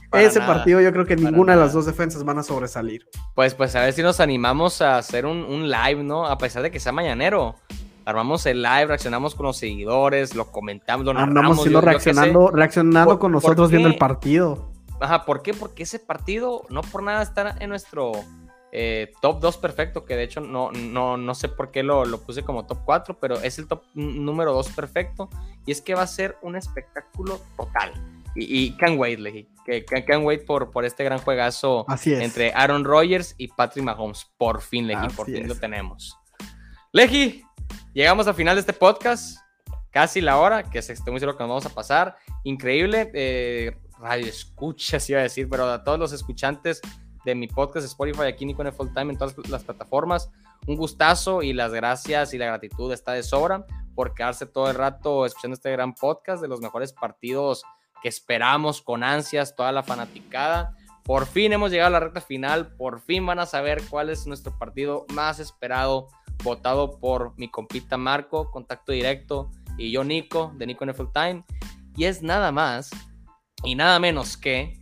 porque 0.09 0.25
ese 0.25 0.39
partido 0.41 0.79
yo 0.79 0.91
creo 0.91 1.05
que 1.05 1.15
ninguna 1.15 1.55
de 1.55 1.59
las 1.59 1.73
dos 1.73 1.85
defensas 1.85 2.23
van 2.23 2.39
a 2.39 2.43
sobresalir. 2.43 3.07
Pues, 3.35 3.55
pues 3.55 3.75
a 3.75 3.81
ver 3.81 3.93
si 3.93 4.01
nos 4.01 4.19
animamos 4.19 4.81
a 4.81 4.97
hacer 4.97 5.25
un, 5.25 5.43
un 5.43 5.69
live, 5.69 6.03
¿no? 6.03 6.25
A 6.27 6.37
pesar 6.37 6.63
de 6.63 6.71
que 6.71 6.79
sea 6.79 6.91
mañanero 6.91 7.55
armamos 8.07 8.45
el 8.45 8.61
live, 8.61 8.85
reaccionamos 8.85 9.35
con 9.35 9.47
los 9.47 9.57
seguidores, 9.57 10.33
lo 10.33 10.49
comentamos, 10.49 11.05
lo 11.05 11.13
narramos. 11.13 11.35
Andamos 11.37 11.61
siendo 11.61 11.81
reaccionando, 11.81 12.51
reaccionando 12.51 13.19
con 13.19 13.33
nosotros 13.33 13.69
viendo 13.69 13.89
el 13.89 13.97
partido. 13.97 14.71
Ajá, 15.01 15.25
¿por 15.25 15.41
qué? 15.41 15.53
Porque 15.53 15.83
ese 15.83 15.99
partido 15.99 16.63
no 16.69 16.81
por 16.81 17.03
nada 17.03 17.21
está 17.21 17.55
en 17.59 17.69
nuestro 17.69 18.13
eh, 18.71 19.13
top 19.21 19.39
2 19.39 19.57
perfecto, 19.57 20.05
que 20.05 20.15
de 20.15 20.23
hecho 20.23 20.41
no, 20.41 20.71
no, 20.71 21.17
no 21.17 21.35
sé 21.35 21.49
por 21.49 21.71
qué 21.71 21.83
lo, 21.83 22.05
lo, 22.05 22.21
puse 22.21 22.43
como 22.43 22.65
top 22.65 22.79
4, 22.85 23.19
pero 23.19 23.41
es 23.41 23.57
el 23.59 23.67
top 23.67 23.83
número 23.93 24.53
2 24.53 24.69
perfecto. 24.69 25.29
Y 25.65 25.71
es 25.71 25.81
que 25.81 25.95
va 25.95 26.03
a 26.03 26.07
ser 26.07 26.37
un 26.41 26.55
espectáculo 26.55 27.41
total. 27.55 27.93
Y, 28.35 28.65
y 28.65 28.77
can't 28.77 28.99
wait, 28.99 29.19
Leji. 29.19 29.49
Que, 29.65 29.83
can't 29.83 30.23
wait 30.23 30.45
por, 30.45 30.71
por 30.71 30.85
este 30.85 31.03
gran 31.03 31.19
juegazo 31.19 31.85
entre 32.05 32.53
Aaron 32.53 32.85
Rodgers 32.85 33.35
y 33.37 33.47
Patrick 33.47 33.83
Mahomes. 33.83 34.25
Por 34.37 34.61
fin, 34.61 34.87
Leji, 34.87 35.09
por 35.09 35.25
fin 35.25 35.47
lo 35.47 35.55
tenemos. 35.55 36.17
Leji, 36.93 37.43
Llegamos 37.93 38.27
al 38.27 38.35
final 38.35 38.55
de 38.55 38.59
este 38.59 38.73
podcast, 38.73 39.39
casi 39.89 40.21
la 40.21 40.37
hora, 40.37 40.61
que 40.63 40.77
estoy 40.77 41.11
muy 41.11 41.19
seguro 41.19 41.35
que 41.35 41.43
nos 41.43 41.49
vamos 41.49 41.65
a 41.65 41.73
pasar. 41.73 42.15
Increíble, 42.43 43.09
eh, 43.13 43.75
radio 43.97 44.27
escucha, 44.27 44.99
si 44.99 45.13
iba 45.13 45.19
a 45.19 45.23
decir, 45.23 45.49
pero 45.49 45.65
a 45.65 45.83
todos 45.83 45.97
los 45.97 46.11
escuchantes 46.11 46.79
de 47.25 47.35
mi 47.35 47.47
podcast 47.47 47.85
Spotify, 47.85 48.23
aquí 48.23 48.45
Nico 48.45 48.61
en 48.63 48.73
Full 48.73 48.89
Time, 48.93 49.13
en 49.13 49.17
todas 49.17 49.35
las 49.49 49.63
plataformas, 49.63 50.31
un 50.65 50.75
gustazo 50.75 51.41
y 51.41 51.53
las 51.53 51.73
gracias 51.73 52.33
y 52.33 52.37
la 52.37 52.45
gratitud 52.45 52.91
está 52.91 53.13
de 53.13 53.23
sobra 53.23 53.65
por 53.95 54.13
quedarse 54.13 54.45
todo 54.45 54.69
el 54.69 54.75
rato 54.75 55.25
escuchando 55.25 55.55
este 55.55 55.71
gran 55.71 55.93
podcast 55.93 56.41
de 56.41 56.47
los 56.47 56.61
mejores 56.61 56.93
partidos 56.93 57.63
que 58.01 58.09
esperamos 58.09 58.81
con 58.81 59.03
ansias, 59.03 59.55
toda 59.55 59.71
la 59.71 59.83
fanaticada. 59.83 60.75
Por 61.03 61.25
fin 61.25 61.53
hemos 61.53 61.71
llegado 61.71 61.87
a 61.87 61.91
la 61.91 61.99
recta 61.99 62.21
final, 62.21 62.75
por 62.75 63.01
fin 63.01 63.25
van 63.25 63.39
a 63.39 63.45
saber 63.45 63.81
cuál 63.89 64.09
es 64.09 64.27
nuestro 64.27 64.57
partido 64.57 65.05
más 65.13 65.39
esperado 65.39 66.09
votado 66.43 66.99
por 66.99 67.37
mi 67.37 67.49
compita 67.49 67.97
Marco, 67.97 68.51
contacto 68.51 68.91
directo, 68.91 69.49
y 69.77 69.91
yo 69.91 70.03
Nico, 70.03 70.53
de 70.55 70.67
Nico 70.67 70.85
NFL 70.85 71.11
Time. 71.13 71.45
Y 71.95 72.05
es 72.05 72.21
nada 72.21 72.51
más 72.51 72.91
y 73.63 73.75
nada 73.75 73.99
menos 73.99 74.37
que 74.37 74.79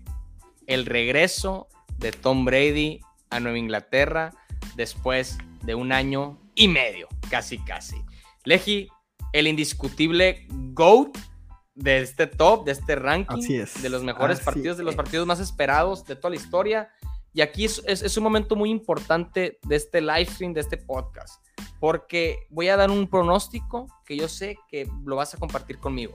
el 0.68 0.86
regreso 0.86 1.68
de 1.98 2.12
Tom 2.12 2.46
Brady 2.46 3.00
a 3.30 3.39
Nueva 3.39 3.58
Inglaterra 3.58 4.34
después 4.76 5.38
de 5.64 5.76
un 5.76 5.91
año 5.91 6.39
y 6.56 6.68
medio, 6.68 7.08
casi 7.30 7.58
casi. 7.60 7.98
Leji, 8.43 8.88
el 9.34 9.48
indiscutible 9.48 10.48
GOAT 10.74 11.18
de 11.74 12.02
este 12.02 12.28
top, 12.28 12.66
de 12.66 12.72
este 12.72 12.96
ranking, 12.96 13.66
de 13.82 13.89
los 13.89 14.04
mejores 14.04 14.39
partidos, 14.39 14.78
de 14.78 14.84
los 14.84 14.96
partidos 14.96 15.28
más 15.28 15.39
esperados 15.39 16.06
de 16.06 16.16
toda 16.16 16.30
la 16.30 16.38
historia. 16.38 16.89
Y 17.34 17.41
aquí 17.41 17.66
es, 17.66 17.84
es, 17.86 18.16
un 18.16 18.24
momento 18.24 18.56
muy 18.56 18.70
importante 18.70 19.60
de 19.68 19.76
este 19.76 20.00
live 20.00 20.26
stream, 20.26 20.54
de 20.54 20.62
este 20.62 20.78
podcast 20.78 21.46
porque 21.80 22.48
voy 22.50 22.70
a 22.70 22.78
dar 22.78 22.89
un 22.89 23.08
pronóstico 23.08 23.88
que 24.06 24.18
yo 24.18 24.28
sé 24.28 24.58
que 24.68 24.89
lo 25.06 25.16
vas 25.16 25.34
a 25.34 25.38
compartir 25.38 25.78
conmigo. 25.78 26.14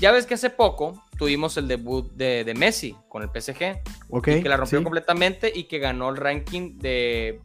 Ya 0.00 0.12
ves 0.12 0.24
que 0.24 0.32
hace 0.32 0.48
poco 0.48 1.04
tuvimos 1.18 1.58
el 1.58 1.68
debut 1.68 2.10
de, 2.12 2.50
Messi 2.56 2.96
con 3.10 3.22
el 3.22 3.28
PSG, 3.28 3.82
okay, 4.08 4.42
que 4.42 4.48
la 4.48 4.56
rompió 4.56 4.82
completamente 4.82 5.52
y 5.54 5.64
que 5.64 5.78
ganó 5.78 6.08
el 6.08 6.16
ranking 6.16 6.78
de, 6.78 7.42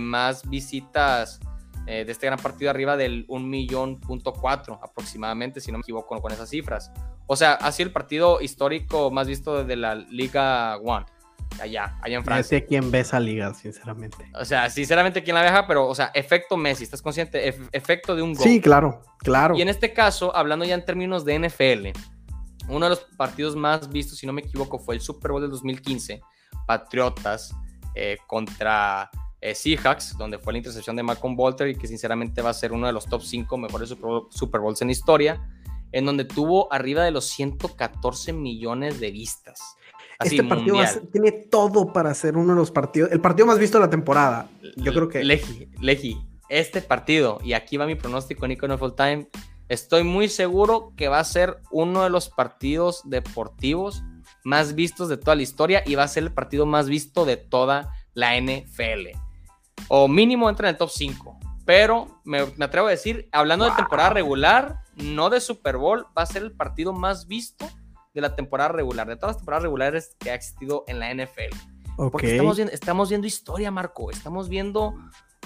más 0.00 0.48
visitas 0.48 1.40
eh, 1.86 2.06
de 2.06 2.12
este 2.12 2.26
gran 2.26 2.38
partido 2.38 2.70
arriba 2.70 2.96
del 2.96 3.26
1 3.28 3.46
millón 3.46 4.00
aproximadamente, 4.82 5.60
si 5.60 5.70
no 5.70 5.76
me 5.78 5.82
equivoco 5.82 6.18
con 6.22 6.32
esas 6.32 6.48
cifras. 6.48 6.90
O 7.26 7.36
sea, 7.36 7.52
ha 7.52 7.70
sido 7.70 7.88
el 7.88 7.92
partido 7.92 8.40
histórico 8.40 9.10
más 9.10 9.28
visto 9.28 9.62
de 9.62 9.76
la 9.76 9.94
Liga 9.94 10.78
One 10.78 11.04
allá, 11.60 11.96
allá 12.02 12.16
en 12.16 12.24
Francia. 12.24 12.58
No 12.58 12.60
sé 12.60 12.66
quién 12.66 12.90
ve 12.90 13.00
esa 13.00 13.18
liga, 13.18 13.52
sinceramente. 13.54 14.30
O 14.34 14.44
sea, 14.44 14.70
sinceramente 14.70 15.22
quién 15.22 15.34
la 15.34 15.42
deja, 15.42 15.66
pero, 15.66 15.88
o 15.88 15.94
sea, 15.94 16.10
efecto 16.14 16.56
Messi, 16.56 16.84
¿estás 16.84 17.02
consciente? 17.02 17.54
efecto 17.72 18.14
de 18.14 18.22
un 18.22 18.34
gol. 18.34 18.42
Sí, 18.42 18.60
claro, 18.60 19.02
claro. 19.18 19.56
Y 19.56 19.62
en 19.62 19.68
este 19.68 19.92
caso, 19.92 20.34
hablando 20.34 20.64
ya 20.64 20.74
en 20.74 20.84
términos 20.84 21.24
de 21.24 21.38
NFL, 21.38 21.88
uno 22.68 22.86
de 22.86 22.90
los 22.90 23.00
partidos 23.16 23.56
más 23.56 23.88
vistos, 23.88 24.18
si 24.18 24.26
no 24.26 24.32
me 24.32 24.42
equivoco, 24.42 24.78
fue 24.78 24.94
el 24.94 25.00
Super 25.00 25.32
Bowl 25.32 25.42
del 25.42 25.50
2015, 25.50 26.20
Patriotas 26.66 27.54
eh, 27.94 28.18
contra 28.26 29.10
eh, 29.40 29.54
Seahawks, 29.54 30.16
donde 30.16 30.38
fue 30.38 30.52
la 30.52 30.58
intercepción 30.58 30.96
de 30.96 31.02
Malcolm 31.02 31.34
Bolter 31.34 31.68
y 31.68 31.74
que 31.74 31.88
sinceramente 31.88 32.42
va 32.42 32.50
a 32.50 32.54
ser 32.54 32.72
uno 32.72 32.86
de 32.86 32.92
los 32.92 33.06
top 33.06 33.22
5 33.22 33.56
mejores 33.56 33.88
Super 33.88 34.60
Bowls 34.60 34.82
en 34.82 34.90
historia, 34.90 35.40
en 35.92 36.06
donde 36.06 36.24
tuvo 36.24 36.72
arriba 36.72 37.02
de 37.04 37.10
los 37.10 37.26
114 37.26 38.32
millones 38.32 39.00
de 39.00 39.10
vistas. 39.10 39.60
Este 40.24 40.44
partido 40.44 40.78
tiene 41.12 41.32
todo 41.32 41.92
para 41.92 42.12
ser 42.14 42.36
uno 42.36 42.52
de 42.52 42.58
los 42.58 42.70
partidos, 42.70 43.10
el 43.12 43.20
partido 43.20 43.46
más 43.46 43.58
visto 43.58 43.78
de 43.78 43.84
la 43.84 43.90
temporada. 43.90 44.50
Yo 44.76 44.92
creo 44.92 45.08
que. 45.08 45.24
Leji, 45.24 45.68
Leji, 45.80 46.20
este 46.48 46.82
partido, 46.82 47.38
y 47.42 47.54
aquí 47.54 47.76
va 47.76 47.86
mi 47.86 47.94
pronóstico 47.94 48.44
en 48.44 48.52
Icon 48.52 48.78
Full 48.78 48.92
Time, 48.96 49.28
estoy 49.68 50.02
muy 50.02 50.28
seguro 50.28 50.92
que 50.96 51.08
va 51.08 51.20
a 51.20 51.24
ser 51.24 51.58
uno 51.70 52.02
de 52.02 52.10
los 52.10 52.28
partidos 52.28 53.02
deportivos 53.04 54.02
más 54.44 54.74
vistos 54.74 55.08
de 55.08 55.16
toda 55.16 55.36
la 55.36 55.42
historia 55.42 55.82
y 55.86 55.94
va 55.94 56.02
a 56.02 56.08
ser 56.08 56.24
el 56.24 56.32
partido 56.32 56.66
más 56.66 56.88
visto 56.88 57.24
de 57.24 57.36
toda 57.36 57.92
la 58.14 58.38
NFL. 58.38 59.16
O 59.88 60.08
mínimo 60.08 60.48
entra 60.48 60.68
en 60.68 60.74
el 60.74 60.78
top 60.78 60.90
5. 60.90 61.38
Pero 61.64 62.20
me, 62.24 62.40
atrevo 62.40 62.88
a 62.88 62.90
decir, 62.90 63.28
hablando 63.32 63.64
de 63.64 63.70
temporada 63.72 64.10
regular, 64.10 64.80
no 64.96 65.30
de 65.30 65.40
Super 65.40 65.76
Bowl, 65.76 66.06
va 66.16 66.22
a 66.22 66.26
ser 66.26 66.42
el 66.42 66.52
partido 66.52 66.92
más 66.92 67.26
visto 67.26 67.68
de 68.14 68.20
la 68.20 68.34
temporada 68.34 68.70
regular, 68.70 69.06
de 69.06 69.16
todas 69.16 69.30
las 69.34 69.38
temporadas 69.38 69.62
regulares 69.62 70.16
que 70.18 70.30
ha 70.30 70.34
existido 70.34 70.84
en 70.88 70.98
la 70.98 71.12
NFL. 71.14 71.54
Porque 71.96 72.32
estamos 72.32 72.56
viendo, 72.56 72.72
estamos 72.72 73.08
viendo 73.10 73.26
historia, 73.26 73.70
Marco. 73.70 74.10
Estamos 74.10 74.48
viendo 74.48 74.94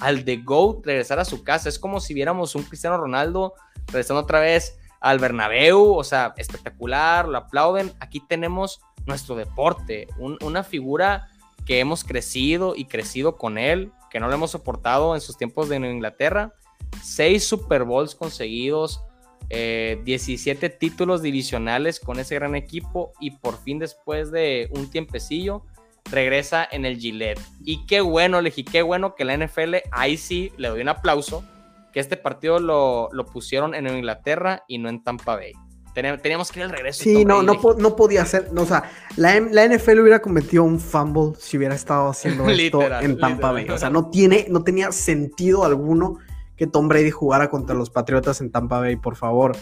al 0.01 0.25
The 0.25 0.37
GOAT 0.39 0.87
regresar 0.87 1.19
a 1.19 1.25
su 1.25 1.43
casa. 1.43 1.69
Es 1.69 1.79
como 1.79 2.01
si 2.01 2.15
viéramos 2.15 2.55
un 2.55 2.62
Cristiano 2.62 2.97
Ronaldo 2.97 3.55
regresando 3.87 4.23
otra 4.23 4.41
vez 4.41 4.79
al 5.01 5.19
Bernabéu. 5.19 5.95
O 5.95 6.05
sea, 6.05 6.33
espectacular, 6.37 7.29
lo 7.29 7.39
aplauden. 7.39 7.93
Aquí 7.99 8.21
tenemos 8.21 8.81
nuestro 9.07 9.35
deporte, 9.35 10.07
una 10.19 10.62
figura 10.62 11.29
que 11.67 11.81
hemos 11.81 12.05
crecido 12.05 12.75
y 12.77 12.85
crecido 12.85 13.37
con 13.37 13.59
él, 13.59 13.93
que 14.11 14.21
no 14.21 14.29
lo 14.29 14.35
hemos 14.35 14.53
soportado 14.53 15.15
en 15.15 15.21
sus 15.21 15.37
tiempos 15.37 15.69
de 15.69 15.77
Inglaterra. 15.77 16.55
Seis 17.03 17.45
Super 17.47 17.85
Bowls 17.85 18.15
conseguidos, 18.15 19.03
17 19.49 20.66
eh, 20.66 20.70
títulos 20.70 21.22
divisionales 21.22 22.01
con 22.01 22.18
ese 22.18 22.34
gran 22.34 22.55
equipo 22.55 23.12
y 23.20 23.32
por 23.32 23.62
fin 23.62 23.78
después 23.78 24.30
de 24.30 24.68
un 24.72 24.90
tiempecillo 24.90 25.64
regresa 26.11 26.66
en 26.70 26.84
el 26.84 26.99
Gillette. 26.99 27.40
Y 27.64 27.86
qué 27.86 28.01
bueno, 28.01 28.40
Leji, 28.40 28.64
qué 28.64 28.82
bueno 28.82 29.14
que 29.14 29.24
la 29.24 29.36
NFL, 29.36 29.76
ahí 29.92 30.16
sí 30.16 30.53
le 30.57 30.68
doy 30.68 30.82
un 30.82 30.88
aplauso, 30.88 31.45
que 31.92 32.01
este 32.01 32.16
partido 32.16 32.59
lo, 32.59 33.09
lo 33.12 33.26
pusieron 33.26 33.74
en 33.74 33.86
Inglaterra 33.86 34.64
y 34.68 34.78
no 34.78 34.88
en 34.88 35.03
Tampa 35.03 35.36
Bay. 35.36 35.53
Teníamos 35.95 36.51
que 36.51 36.59
ir 36.59 36.64
al 36.64 36.72
regreso. 36.72 37.05
Sí, 37.05 37.24
no, 37.24 37.40
no, 37.45 37.55
no, 37.78 37.97
podía 37.97 38.26
ser. 38.26 38.53
No, 38.53 38.62
o 38.62 38.66
sea, 38.66 38.90
la, 39.14 39.38
la, 39.38 39.68
NFL 39.68 40.01
hubiera 40.01 40.20
cometido 40.20 40.64
un 40.64 40.80
fumble 40.80 41.34
si 41.38 41.57
hubiera 41.57 41.76
estado 41.76 42.09
haciendo 42.09 42.49
esto 42.51 42.82
en 43.01 43.16
Tampa 43.16 43.53
Bay. 43.53 43.68
O 43.70 43.78
sea, 43.78 43.90
no, 43.90 44.11
tiene, 44.11 44.47
no 44.51 44.64
tenía 44.64 44.90
sentido 44.90 45.64
alguno 45.64 46.18
que 46.57 46.67
Tom 46.67 46.89
Brady 46.89 47.11
jugara 47.11 47.51
contra 47.51 47.75
los 47.75 47.91
Patriotas 47.91 48.41
en 48.41 48.51
Tampa 48.51 48.81
Bay, 48.81 48.97
por 48.97 49.17
favor. 49.17 49.57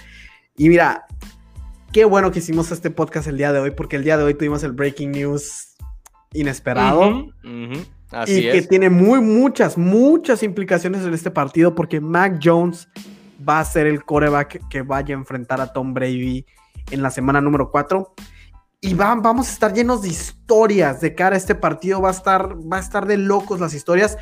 Y 0.56 0.68
mira, 0.68 1.06
qué 1.92 2.04
bueno 2.04 2.30
que 2.30 2.40
hicimos 2.40 2.70
este 2.70 2.90
podcast 2.90 3.26
el 3.28 3.36
día 3.36 3.52
de 3.52 3.60
hoy, 3.60 3.70
porque 3.70 3.96
el 3.96 4.04
día 4.04 4.16
de 4.16 4.24
hoy 4.24 4.34
tuvimos 4.34 4.62
el 4.62 4.72
breaking 4.72 5.12
news 5.12 5.76
inesperado. 6.32 7.26
y 8.26 8.42
que 8.42 8.62
tiene 8.68 8.90
muy, 8.90 9.20
muchas, 9.20 9.78
muchas 9.78 10.42
implicaciones 10.42 11.04
en 11.04 11.14
este 11.14 11.30
partido, 11.30 11.74
porque 11.74 12.00
Mac 12.00 12.40
Jones 12.42 12.88
va 13.46 13.60
a 13.60 13.64
ser 13.64 13.86
el 13.86 14.04
coreback 14.04 14.68
que 14.68 14.82
vaya 14.82 15.14
a 15.14 15.18
enfrentar 15.18 15.60
a 15.60 15.72
Tom 15.72 15.94
Brady 15.94 16.46
en 16.90 17.02
la 17.02 17.10
semana 17.10 17.40
número 17.40 17.70
4. 17.70 18.14
Y 18.84 18.94
vamos 18.94 19.48
a 19.48 19.52
estar 19.52 19.72
llenos 19.72 20.02
de 20.02 20.08
historias 20.08 21.00
de 21.00 21.14
cara 21.14 21.36
a 21.36 21.38
este 21.38 21.54
partido. 21.54 22.00
Va 22.00 22.08
a 22.08 22.12
estar, 22.12 22.56
va 22.60 22.78
a 22.78 22.80
estar 22.80 23.06
de 23.06 23.16
locos 23.16 23.60
las 23.60 23.74
historias. 23.74 24.18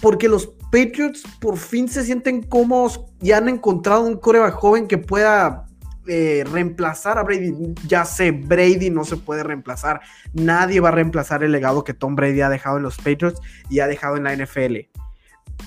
Porque 0.00 0.28
los 0.28 0.46
Patriots 0.70 1.22
por 1.40 1.56
fin 1.56 1.88
se 1.88 2.04
sienten 2.04 2.42
cómodos 2.42 3.04
y 3.20 3.32
han 3.32 3.48
encontrado 3.48 4.02
un 4.02 4.16
coreback 4.16 4.54
joven 4.54 4.86
que 4.86 4.98
pueda 4.98 5.66
eh, 6.06 6.44
reemplazar 6.50 7.18
a 7.18 7.22
Brady. 7.22 7.52
Ya 7.86 8.04
sé, 8.04 8.30
Brady 8.30 8.90
no 8.90 9.04
se 9.04 9.16
puede 9.16 9.42
reemplazar. 9.42 10.00
Nadie 10.34 10.80
va 10.80 10.88
a 10.88 10.92
reemplazar 10.92 11.42
el 11.42 11.52
legado 11.52 11.82
que 11.82 11.94
Tom 11.94 12.14
Brady 12.14 12.42
ha 12.42 12.48
dejado 12.48 12.76
en 12.76 12.82
los 12.82 12.96
Patriots 12.96 13.40
y 13.70 13.80
ha 13.80 13.86
dejado 13.86 14.16
en 14.16 14.24
la 14.24 14.36
NFL. 14.36 14.76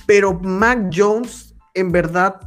Pero 0.06 0.38
Mac 0.40 0.90
Jones, 0.94 1.54
en 1.74 1.92
verdad, 1.92 2.40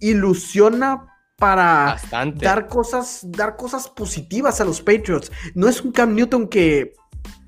ilusiona 0.00 1.04
para 1.36 1.96
dar 2.36 2.66
cosas, 2.66 3.20
dar 3.24 3.56
cosas 3.56 3.88
positivas 3.88 4.60
a 4.60 4.64
los 4.64 4.80
Patriots. 4.80 5.30
No 5.54 5.68
es 5.68 5.82
un 5.82 5.92
Cam 5.92 6.14
Newton 6.14 6.48
que, 6.48 6.94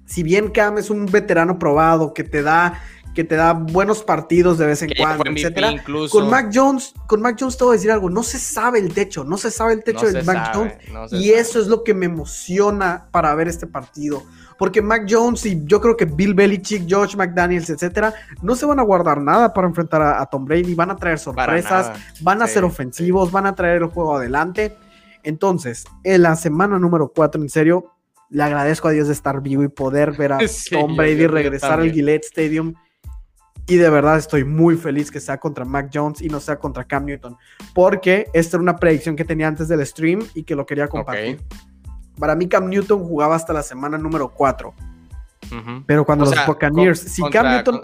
si 0.06 0.22
bien 0.22 0.50
Cam 0.50 0.78
es 0.78 0.90
un 0.90 1.06
veterano 1.06 1.58
probado, 1.58 2.14
que 2.14 2.22
te 2.22 2.42
da, 2.42 2.80
que 3.14 3.24
te 3.24 3.34
da 3.34 3.52
buenos 3.52 4.02
partidos 4.02 4.58
de 4.58 4.66
vez 4.66 4.82
en 4.82 4.90
cuando, 4.96 5.24
etcétera. 5.30 5.82
Con 6.10 6.30
Mac 6.30 6.50
Jones, 6.52 6.94
con 7.06 7.20
Mac 7.20 7.36
Jones 7.38 7.56
te 7.56 7.64
voy 7.64 7.74
a 7.74 7.76
decir 7.76 7.90
algo, 7.90 8.08
no 8.10 8.22
se 8.22 8.38
sabe 8.38 8.78
el 8.78 8.92
techo, 8.92 9.24
no 9.24 9.36
se 9.36 9.50
sabe 9.50 9.74
el 9.74 9.84
techo 9.84 10.06
de 10.06 10.22
Mac 10.22 10.52
Jones. 10.54 10.74
y 11.12 11.30
eso 11.30 11.60
es 11.60 11.66
lo 11.66 11.82
que 11.84 11.94
me 11.94 12.06
emociona 12.06 13.08
para 13.10 13.34
ver 13.34 13.48
este 13.48 13.66
partido 13.66 14.22
porque 14.60 14.82
Mac 14.82 15.06
Jones 15.08 15.46
y 15.46 15.64
yo 15.64 15.80
creo 15.80 15.96
que 15.96 16.04
Bill 16.04 16.34
Belichick, 16.34 16.86
George 16.86 17.16
McDaniels, 17.16 17.70
etcétera, 17.70 18.12
no 18.42 18.54
se 18.54 18.66
van 18.66 18.78
a 18.78 18.82
guardar 18.82 19.18
nada 19.18 19.54
para 19.54 19.66
enfrentar 19.66 20.02
a, 20.02 20.26
Tom 20.26 20.44
Brady, 20.44 20.74
van 20.74 20.90
a 20.90 20.96
traer 20.96 21.18
sorpresas, 21.18 21.98
van 22.20 22.42
a 22.42 22.46
ser 22.46 22.64
ofensivos, 22.64 23.32
van 23.32 23.46
a 23.46 23.54
traer 23.54 23.80
el 23.80 23.88
juego 23.88 24.16
adelante. 24.16 24.76
Entonces, 25.22 25.86
en 26.04 26.20
la 26.20 26.36
semana 26.36 26.78
número 26.78 27.10
4, 27.10 27.40
en 27.40 27.48
serio, 27.48 27.86
le 28.28 28.42
agradezco 28.42 28.88
a 28.88 28.90
Dios 28.90 29.06
de 29.06 29.14
estar 29.14 29.40
vivo 29.40 29.62
y 29.62 29.68
poder 29.68 30.12
ver 30.12 30.34
a 30.34 30.38
Tom 30.70 30.94
Brady 30.94 31.26
regresar 31.26 31.80
al 31.80 31.90
Gillette 31.90 32.26
Stadium. 32.26 32.74
Y 33.70 33.76
de 33.76 33.88
verdad 33.88 34.18
estoy 34.18 34.42
muy 34.42 34.74
feliz 34.74 35.12
que 35.12 35.20
sea 35.20 35.38
contra 35.38 35.64
Mac 35.64 35.90
Jones 35.94 36.20
y 36.20 36.28
no 36.28 36.40
sea 36.40 36.58
contra 36.58 36.82
Cam 36.82 37.04
Newton. 37.04 37.36
Porque 37.72 38.26
esta 38.32 38.56
era 38.56 38.62
una 38.62 38.74
predicción 38.74 39.14
que 39.14 39.24
tenía 39.24 39.46
antes 39.46 39.68
del 39.68 39.86
stream 39.86 40.26
y 40.34 40.42
que 40.42 40.56
lo 40.56 40.66
quería 40.66 40.88
compartir. 40.88 41.40
Para 42.18 42.34
mí 42.34 42.48
Cam 42.48 42.68
Newton 42.68 43.04
jugaba 43.04 43.36
hasta 43.36 43.52
la 43.52 43.62
semana 43.62 43.96
número 43.96 44.28
4. 44.28 44.74
Pero 45.86 46.04
cuando 46.04 46.24
los 46.24 46.46
Buccaneers, 46.46 46.98
si, 46.98 47.22
Cam 47.30 47.46
Newton, 47.46 47.80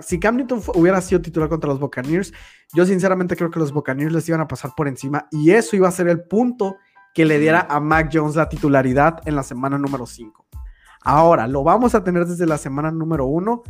si 0.00 0.20
Cam 0.20 0.36
Newton 0.36 0.62
hubiera 0.76 1.00
sido 1.00 1.20
titular 1.20 1.48
contra 1.48 1.70
los 1.70 1.80
Buccaneers, 1.80 2.32
yo 2.72 2.86
sinceramente 2.86 3.34
creo 3.34 3.50
que 3.50 3.58
los 3.58 3.72
Buccaneers 3.72 4.12
les 4.12 4.28
iban 4.28 4.40
a 4.40 4.46
pasar 4.46 4.74
por 4.76 4.86
encima 4.86 5.26
y 5.32 5.50
eso 5.50 5.74
iba 5.74 5.88
a 5.88 5.92
ser 5.92 6.06
el 6.06 6.22
punto 6.22 6.76
que 7.14 7.24
le 7.24 7.40
diera 7.40 7.66
a 7.68 7.80
Mac 7.80 8.10
Jones 8.12 8.36
la 8.36 8.48
titularidad 8.48 9.22
en 9.26 9.34
la 9.34 9.42
semana 9.42 9.76
número 9.76 10.06
5. 10.06 10.46
Ahora, 11.02 11.48
lo 11.48 11.64
vamos 11.64 11.96
a 11.96 12.04
tener 12.04 12.26
desde 12.26 12.46
la 12.46 12.58
semana 12.58 12.92
número 12.92 13.26
1 13.26 13.64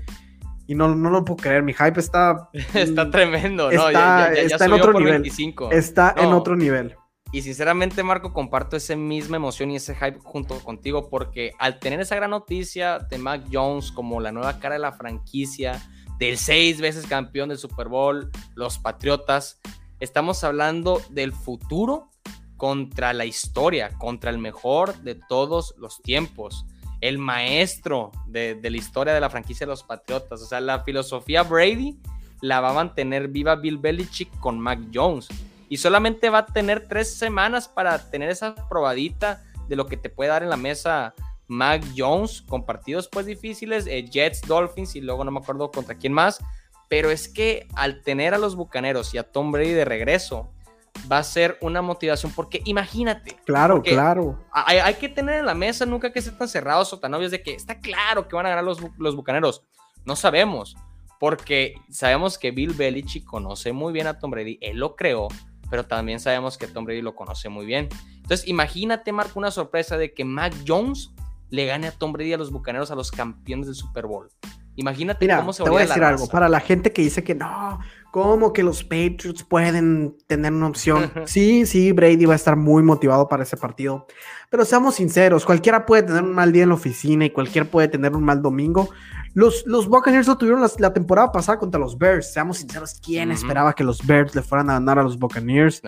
y 0.71 0.77
no, 0.77 0.95
no 0.95 1.11
lo 1.11 1.25
puedo 1.25 1.39
creer, 1.39 1.65
mi 1.65 1.73
hype 1.73 1.99
está... 1.99 2.49
está 2.75 3.11
tremendo, 3.11 3.73
está, 3.73 4.33
está 4.33 4.67
en 4.67 4.73
otro 4.73 4.93
nivel. 4.93 5.29
Está 5.73 6.15
en 6.17 6.33
otro 6.33 6.55
nivel. 6.55 6.95
Y 7.33 7.43
sinceramente, 7.43 8.05
Marco, 8.05 8.33
comparto 8.33 8.77
esa 8.77 8.95
misma 8.95 9.37
emoción 9.37 9.73
y 9.73 9.77
ese 9.77 9.97
hype 9.97 10.21
junto 10.23 10.61
contigo 10.61 11.11
porque 11.11 11.55
al 11.59 11.81
tener 11.81 11.99
esa 11.99 12.15
gran 12.15 12.31
noticia 12.31 13.01
de 13.01 13.19
Mac 13.19 13.47
Jones 13.53 13.91
como 13.91 14.21
la 14.21 14.31
nueva 14.31 14.61
cara 14.61 14.77
de 14.77 14.81
la 14.81 14.93
franquicia, 14.93 15.83
del 16.21 16.39
seis 16.39 16.81
veces 16.81 17.05
campeón 17.05 17.49
del 17.49 17.59
Super 17.59 17.89
Bowl, 17.89 18.31
los 18.55 18.79
Patriotas, 18.79 19.59
estamos 19.99 20.45
hablando 20.45 21.03
del 21.11 21.33
futuro 21.33 22.11
contra 22.57 23.13
la 23.13 23.25
historia, 23.25 23.91
contra 23.99 24.31
el 24.31 24.39
mejor 24.39 24.95
de 24.99 25.17
todos 25.17 25.75
los 25.79 26.01
tiempos, 26.01 26.65
el 27.01 27.19
maestro 27.19 28.13
de, 28.27 28.59
la 28.63 28.77
historia 28.77 29.15
de 29.15 29.21
la 29.21 29.31
franquicia 29.31 29.67
de 29.67 29.71
los 29.71 29.83
Patriotas. 29.83 30.43
O 30.43 30.47
sea, 30.47 30.61
la 30.61 30.83
filosofía 30.85 31.43
Brady 31.43 31.99
la 32.41 32.61
va 32.61 32.71
a 32.71 32.75
mantener 32.75 33.29
viva 33.29 33.57
Bill 33.57 33.79
Belichick 33.79 34.31
con 34.39 34.59
Mac 34.59 34.81
Jones 34.93 35.29
y 35.69 35.77
solamente 35.77 36.31
va 36.31 36.39
a 36.39 36.47
tener 36.47 36.89
tres 36.89 37.15
semanas 37.15 37.69
para 37.69 38.11
tener 38.11 38.31
esa 38.31 38.55
probadita 38.69 39.43
de 39.69 39.77
lo 39.77 39.87
que 39.87 39.97
te 39.97 40.11
puede 40.11 40.31
dar 40.31 40.43
en 40.43 40.51
la 40.51 40.57
mesa 40.57 41.15
Mac 41.47 41.85
Jones 41.97 42.43
con 42.43 42.65
partidos 42.65 43.09
pues 43.09 43.27
difíciles, 43.27 43.87
eh, 43.87 44.05
Jets, 44.09 44.43
Dolphins 44.43 44.97
y 44.97 45.01
luego 45.01 45.25
no 45.25 45.31
me 45.31 45.41
acuerdo 45.41 45.71
contra 45.71 45.97
quién 45.97 46.13
más, 46.13 46.39
pero 46.89 47.11
es 47.11 47.29
que 47.29 47.69
al 47.75 48.03
tener 48.03 48.35
a 48.35 48.39
los 48.39 48.57
Bucaneros 48.57 49.15
y 49.15 49.19
a 49.19 49.25
Tom 49.25 49.53
Brady 49.53 49.73
de 49.73 49.85
regreso, 49.85 50.51
va 51.11 51.19
a 51.19 51.23
ser 51.23 51.59
una 51.61 51.83
motivación 51.83 52.33
porque 52.35 52.63
imagínate. 52.65 53.37
Claro, 53.45 53.83
claro. 53.83 54.39
Hay, 54.53 54.95
que 54.95 55.09
tener 55.09 55.41
en 55.41 55.47
la 55.47 55.55
mesa 55.55 55.87
nunca 55.87 56.13
que 56.13 56.23
ser 56.23 56.37
tan 56.37 56.49
cerrados 56.49 56.93
o 56.93 56.99
tan 56.99 57.15
obvios 57.15 57.31
de 57.31 57.43
que 57.43 57.55
está 57.55 57.81
claro 57.81 58.29
que 58.29 58.37
van 58.37 58.47
a 58.47 58.51
ganar 58.51 58.65
los, 58.65 58.81
los 58.99 59.17
Bucaneros. 59.17 59.65
No 60.05 60.17
sabemos, 60.17 60.77
porque 61.19 61.75
sabemos 61.91 62.39
que 62.39 62.51
Bill 62.51 62.73
Belichick 62.73 63.25
conoce 63.25 63.73
muy 63.73 63.93
bien 63.93 64.07
a 64.07 64.19
Tom 64.19 64.31
Brady, 64.31 64.59
él 64.63 64.79
lo 64.79 64.97
creó, 64.97 65.29
pero 65.69 65.87
también 65.87 66.19
sabemos 66.19 66.57
que 66.57 66.67
Tom 66.67 66.85
Brady 66.85 67.03
lo 67.03 67.15
conoce 67.15 67.49
muy 67.49 67.67
bien. 67.67 67.89
Entonces, 68.17 68.49
imagínate, 68.49 69.13
Marco, 69.13 69.39
una 69.39 69.51
sorpresa 69.51 69.99
de 69.99 70.15
que 70.15 70.25
Mac 70.25 70.55
Jones 70.67 71.13
le 71.51 71.67
gane 71.67 71.89
a 71.89 71.93
Tom 71.93 72.13
Brady 72.13 72.33
a 72.33 72.39
los 72.39 72.51
bucaneros, 72.51 72.91
a 72.91 72.95
los 72.95 73.11
campeones 73.11 73.67
del 73.67 73.75
Super 73.75 74.07
Bowl. 74.07 74.31
Imagínate 74.77 75.29
cómo 75.29 75.53
se 75.53 75.63
Te 75.63 75.69
voy 75.69 75.83
a 75.83 75.87
decir 75.87 76.03
algo. 76.03 76.27
Para 76.29 76.49
la 76.49 76.61
gente 76.61 76.93
que 76.93 77.03
dice 77.03 77.23
que 77.23 77.35
no, 77.35 77.81
¿cómo 78.11 78.53
que 78.53 78.63
los 78.63 78.83
Patriots 78.83 79.43
pueden 79.43 80.17
tener 80.27 80.53
una 80.53 80.69
opción? 80.69 81.11
sí, 81.27 81.67
sí, 81.67 81.93
Brady 81.93 82.25
va 82.25 82.35
a 82.35 82.37
estar 82.37 82.57
muy 82.57 82.83
motivado 82.83 83.29
para 83.29 83.43
ese 83.43 83.57
partido. 83.57 84.07
Pero 84.51 84.65
seamos 84.65 84.97
sinceros, 84.97 85.45
cualquiera 85.45 85.87
puede 85.87 86.03
tener 86.03 86.23
un 86.23 86.33
mal 86.33 86.53
día 86.53 86.65
en 86.65 86.71
la 86.71 86.75
oficina 86.75 87.25
y 87.25 87.31
cualquiera 87.31 87.69
puede 87.69 87.87
tener 87.87 88.17
un 88.17 88.25
mal 88.25 88.43
domingo. 88.43 88.89
Los, 89.33 89.65
los 89.65 89.87
Buccaneers 89.87 90.27
lo 90.27 90.37
tuvieron 90.37 90.61
la, 90.79 90.93
temporada 90.93 91.31
pasada 91.31 91.59
contra 91.59 91.79
los 91.79 91.97
Bears. 91.97 92.33
Seamos 92.33 92.59
sinceros, 92.59 93.01
¿quién 93.01 93.31
esperaba 93.31 93.75
que 93.75 93.85
los 93.85 94.05
Bears 94.05 94.35
le 94.35 94.43
fueran 94.43 94.71
a 94.71 94.73
ganar 94.75 94.99
a 94.99 95.05
los 95.05 95.17
Buccaneers? 95.17 95.81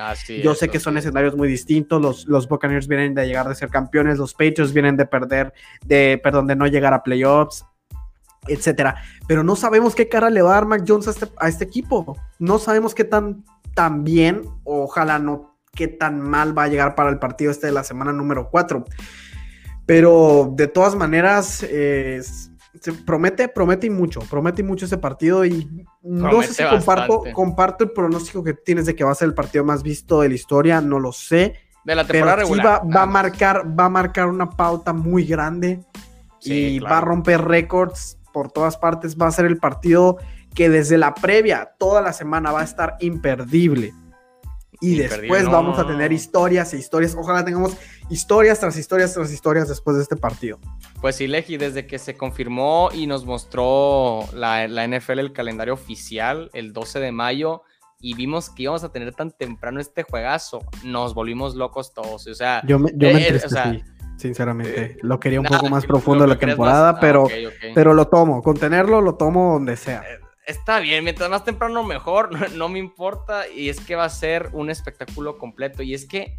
Yo 0.45 0.55
sé 0.55 0.69
que 0.69 0.79
son 0.79 0.97
escenarios 0.97 1.37
muy 1.37 1.49
distintos. 1.49 2.01
Los, 2.01 2.27
los 2.27 2.49
Buccaneers 2.49 2.87
vienen 2.87 3.15
de 3.15 3.27
llegar 3.27 3.49
de 3.49 3.57
ser 3.57 3.69
campeones, 3.69 4.19
los 4.19 4.33
Patriots 4.33 4.73
vienen 4.73 4.97
de 4.97 5.07
perder, 5.07 5.53
de, 5.85 6.21
perdón, 6.23 6.47
de 6.47 6.55
no 6.55 6.69
llegar 6.69 6.95
a 6.95 7.03
playoffs, 7.03 7.67
etcétera. 8.47 8.97
Pero 9.27 9.45
no 9.45 9.57
sabemos 9.57 9.95
qué 9.95 10.09
cara 10.09 10.31
le 10.31 10.43
va 10.43 10.51
a 10.51 10.55
dar 10.55 10.67
Mac 10.67 10.85
Jones 10.87 11.09
a 11.09 11.11
este, 11.11 11.29
a 11.39 11.49
este 11.49 11.65
equipo. 11.65 12.17
No 12.39 12.59
sabemos 12.59 12.95
qué 12.95 13.05
tan, 13.05 13.45
tan 13.75 14.05
bien, 14.05 14.43
ojalá 14.65 15.19
no 15.19 15.53
qué 15.75 15.89
tan 15.89 16.21
mal 16.21 16.57
va 16.57 16.65
a 16.65 16.69
llegar 16.69 16.95
para 16.95 17.11
el 17.11 17.19
partido 17.19 17.51
este 17.51 17.67
de 17.67 17.73
la 17.73 17.85
semana 17.85 18.13
número 18.13 18.51
4. 18.51 18.85
Pero 19.87 20.53
de 20.55 20.69
todas 20.69 20.95
maneras, 20.95 21.67
promete, 23.05 23.49
promete 23.49 23.87
y 23.87 23.91
mucho, 23.91 24.21
promete 24.21 24.63
y 24.63 24.65
mucho 24.65 24.87
ese 24.87 24.99
partido 24.99 25.45
y 25.45 25.87
no 26.03 26.43
sé 26.43 26.55
si 26.55 26.65
comparto, 26.65 27.25
comparto 27.33 27.85
el 27.85 27.91
pronóstico 27.91 28.45
que 28.45 28.55
tienes 28.55 28.87
de 28.87 28.95
que 28.95 29.05
va 29.05 29.13
a 29.13 29.15
ser 29.15 29.29
el 29.29 29.35
partido 29.35 29.65
más 29.65 29.83
visto 29.83 30.21
de 30.21 30.29
la 30.29 30.35
historia, 30.35 30.81
no 30.81 31.01
lo 31.01 31.13
sé. 31.13 31.55
De 31.85 31.95
la 31.97 32.07
temporada 32.07 32.37
regular. 32.37 32.83
va, 32.85 33.03
a 33.03 33.07
marcar, 33.07 33.79
va 33.79 33.87
a 33.87 33.89
marcar 33.89 34.29
una 34.29 34.51
pauta 34.51 34.93
muy 34.93 35.25
grande 35.25 35.81
y 36.43 36.79
va 36.79 36.99
a 36.99 37.01
romper 37.01 37.43
récords 37.43 38.19
por 38.33 38.51
todas 38.51 38.77
partes. 38.77 39.17
Va 39.17 39.27
a 39.27 39.33
ser 39.33 39.45
el 39.45 39.59
partido 39.59 40.19
que 40.55 40.69
desde 40.69 40.99
la 40.99 41.15
previa, 41.15 41.75
toda 41.79 42.01
la 42.03 42.13
semana 42.13 42.53
va 42.53 42.61
a 42.61 42.65
estar 42.65 42.97
imperdible. 43.01 43.95
Y 44.81 44.97
después 44.97 45.49
vamos 45.49 45.79
a 45.79 45.87
tener 45.87 46.13
historias 46.13 46.75
e 46.75 46.79
historias. 46.79 47.15
Ojalá 47.15 47.45
tengamos 47.45 47.77
historias 48.11 48.59
tras 48.59 48.77
historias 48.77 49.15
tras 49.15 49.33
historias 49.33 49.69
después 49.69 49.97
de 49.97 50.03
este 50.03 50.17
partido. 50.17 50.59
Pues 51.01 51.15
sí, 51.15 51.29
Leji, 51.29 51.57
desde 51.57 51.87
que 51.87 52.01
se 52.01 52.17
confirmó 52.17 52.91
y 52.93 53.07
nos 53.07 53.25
mostró 53.25 54.25
la, 54.35 54.67
NFL 54.67 55.21
el 55.21 55.33
calendario 55.33 55.75
oficial 55.75 56.51
el 56.53 56.73
12 56.73 56.99
de 56.99 57.13
mayo 57.13 57.63
y 58.01 58.15
vimos 58.15 58.51
que 58.51 58.65
íbamos 58.65 58.83
a 58.83 58.91
tener 58.91 59.15
tan 59.15 59.31
temprano 59.31 59.81
este 59.81 60.03
juegazo, 60.03 60.61
nos 60.83 61.15
volvimos 61.15 61.55
locos 61.55 61.95
todos. 61.95 62.27
O 62.27 62.35
sea, 62.35 62.61
yo 62.67 62.81
me, 62.81 62.91
yo 62.97 63.09
eh, 63.09 63.39
sinceramente. 64.17 64.81
Eh, 64.81 64.97
lo 65.03 65.19
quería 65.21 65.41
un 65.41 65.47
poco 65.47 65.69
más 65.69 65.87
profundo 65.87 66.27
la 66.27 66.39
temporada, 66.39 66.91
ah, 66.91 67.01
pero, 67.01 67.29
pero 67.75 67.95
lo 67.95 68.09
tomo. 68.09 68.43
Contenerlo 68.43 69.01
lo 69.01 69.15
tomo 69.15 69.55
donde 69.55 69.77
sea. 69.77 70.03
Eh, 70.03 70.21
está 70.47 70.81
bien, 70.81 71.05
mientras 71.05 71.31
más 71.31 71.45
temprano 71.45 71.83
mejor, 71.85 72.31
no, 72.57 72.69
me 72.69 72.79
importa. 72.79 73.49
Y 73.49 73.69
es 73.69 73.81
que 73.81 73.95
va 73.95 74.05
a 74.05 74.11
ser 74.11 74.51
un 74.53 74.71
espectáculo 74.71 75.39
completo. 75.39 75.83
Y 75.83 75.95
es 75.95 76.07
que, 76.07 76.37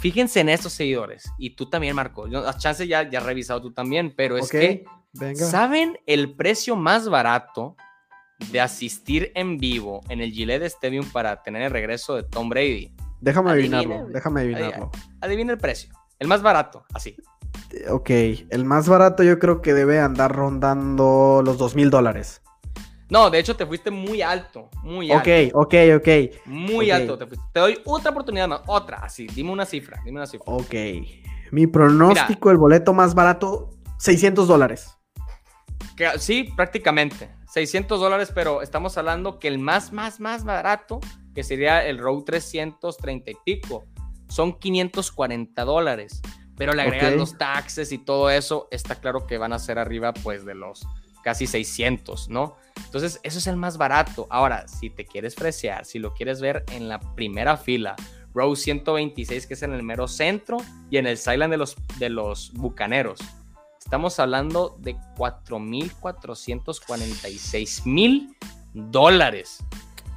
fíjense 0.00 0.40
en 0.40 0.48
estos 0.48 0.72
seguidores. 0.72 1.30
Y 1.38 1.50
tú 1.56 1.68
también, 1.68 1.94
Marco. 1.94 2.28
Yo, 2.28 2.46
a 2.46 2.56
chance 2.56 2.86
ya, 2.86 3.08
ya 3.08 3.18
has 3.20 3.26
revisado 3.26 3.60
tú 3.60 3.72
también, 3.72 4.14
pero 4.16 4.36
es 4.36 4.50
que, 4.50 4.84
¿saben 5.34 5.98
el 6.06 6.34
precio 6.34 6.76
más 6.76 7.08
barato 7.08 7.76
de 8.50 8.60
asistir 8.60 9.30
en 9.34 9.58
vivo 9.58 10.00
en 10.08 10.20
el 10.20 10.32
Gillette 10.32 10.64
Stadium 10.64 11.08
para 11.12 11.42
tener 11.42 11.62
el 11.62 11.70
regreso 11.70 12.16
de 12.16 12.24
Tom 12.24 12.48
Brady? 12.48 12.94
Déjame 13.20 13.52
adivinarlo, 13.52 14.06
déjame 14.08 14.40
adivinarlo. 14.40 14.90
Adivina 15.20 15.52
el 15.52 15.58
precio. 15.58 15.94
El 16.22 16.28
más 16.28 16.40
barato, 16.40 16.84
así. 16.94 17.16
Ok, 17.90 18.10
el 18.10 18.64
más 18.64 18.88
barato 18.88 19.24
yo 19.24 19.40
creo 19.40 19.60
que 19.60 19.74
debe 19.74 19.98
andar 19.98 20.30
rondando 20.30 21.42
los 21.44 21.58
dos 21.58 21.74
mil 21.74 21.90
dólares. 21.90 22.42
No, 23.10 23.28
de 23.28 23.40
hecho 23.40 23.56
te 23.56 23.66
fuiste 23.66 23.90
muy 23.90 24.22
alto, 24.22 24.70
muy 24.84 25.10
alto. 25.10 25.28
Ok, 25.28 25.66
ok, 25.66 25.74
ok. 25.96 26.46
Muy 26.46 26.92
alto 26.92 27.18
te 27.18 27.26
fuiste. 27.26 27.44
Te 27.52 27.58
doy 27.58 27.80
otra 27.84 28.12
oportunidad 28.12 28.46
más, 28.46 28.60
otra, 28.68 28.98
así, 28.98 29.26
dime 29.26 29.50
una 29.50 29.66
cifra, 29.66 30.00
dime 30.04 30.18
una 30.18 30.28
cifra. 30.28 30.44
Ok. 30.46 30.74
Mi 31.50 31.66
pronóstico, 31.66 32.52
el 32.52 32.56
boleto 32.56 32.92
más 32.92 33.16
barato, 33.16 33.70
600 33.98 34.46
dólares. 34.46 34.96
sí, 36.18 36.52
prácticamente. 36.54 37.30
600 37.48 37.98
dólares, 37.98 38.30
pero 38.32 38.62
estamos 38.62 38.96
hablando 38.96 39.40
que 39.40 39.48
el 39.48 39.58
más, 39.58 39.92
más, 39.92 40.20
más 40.20 40.44
barato, 40.44 41.00
que 41.34 41.42
sería 41.42 41.84
el 41.84 41.98
Row 41.98 42.22
330 42.24 43.32
y 43.32 43.34
pico, 43.44 43.86
son 44.32 44.58
540 44.58 45.64
dólares. 45.64 46.20
Pero 46.56 46.74
le 46.74 46.82
agregan 46.82 47.16
los 47.16 47.38
taxes 47.38 47.92
y 47.92 47.98
todo 47.98 48.28
eso, 48.30 48.66
está 48.70 48.96
claro 48.96 49.26
que 49.26 49.38
van 49.38 49.52
a 49.52 49.58
ser 49.58 49.78
arriba 49.78 50.12
pues 50.12 50.44
de 50.44 50.54
los 50.54 50.86
casi 51.22 51.46
600, 51.46 52.28
¿no? 52.28 52.56
Entonces, 52.84 53.20
eso 53.22 53.38
es 53.38 53.46
el 53.46 53.56
más 53.56 53.78
barato. 53.78 54.26
Ahora, 54.28 54.68
si 54.68 54.90
te 54.90 55.06
quieres 55.06 55.34
fresear, 55.34 55.86
si 55.86 55.98
lo 55.98 56.12
quieres 56.14 56.40
ver 56.40 56.64
en 56.72 56.88
la 56.88 56.98
primera 57.14 57.56
fila, 57.56 57.96
row 58.34 58.56
126, 58.56 59.46
que 59.46 59.54
es 59.54 59.62
en 59.62 59.72
el 59.72 59.82
mero 59.82 60.08
centro, 60.08 60.58
y 60.90 60.98
en 60.98 61.06
el 61.06 61.16
Silent 61.16 61.50
de 61.50 61.56
los, 61.56 61.76
de 61.98 62.10
los 62.10 62.52
bucaneros. 62.52 63.20
Estamos 63.78 64.20
hablando 64.20 64.76
de 64.78 64.94
4.446 65.16 67.86
mil 67.86 68.36
dólares. 68.74 69.64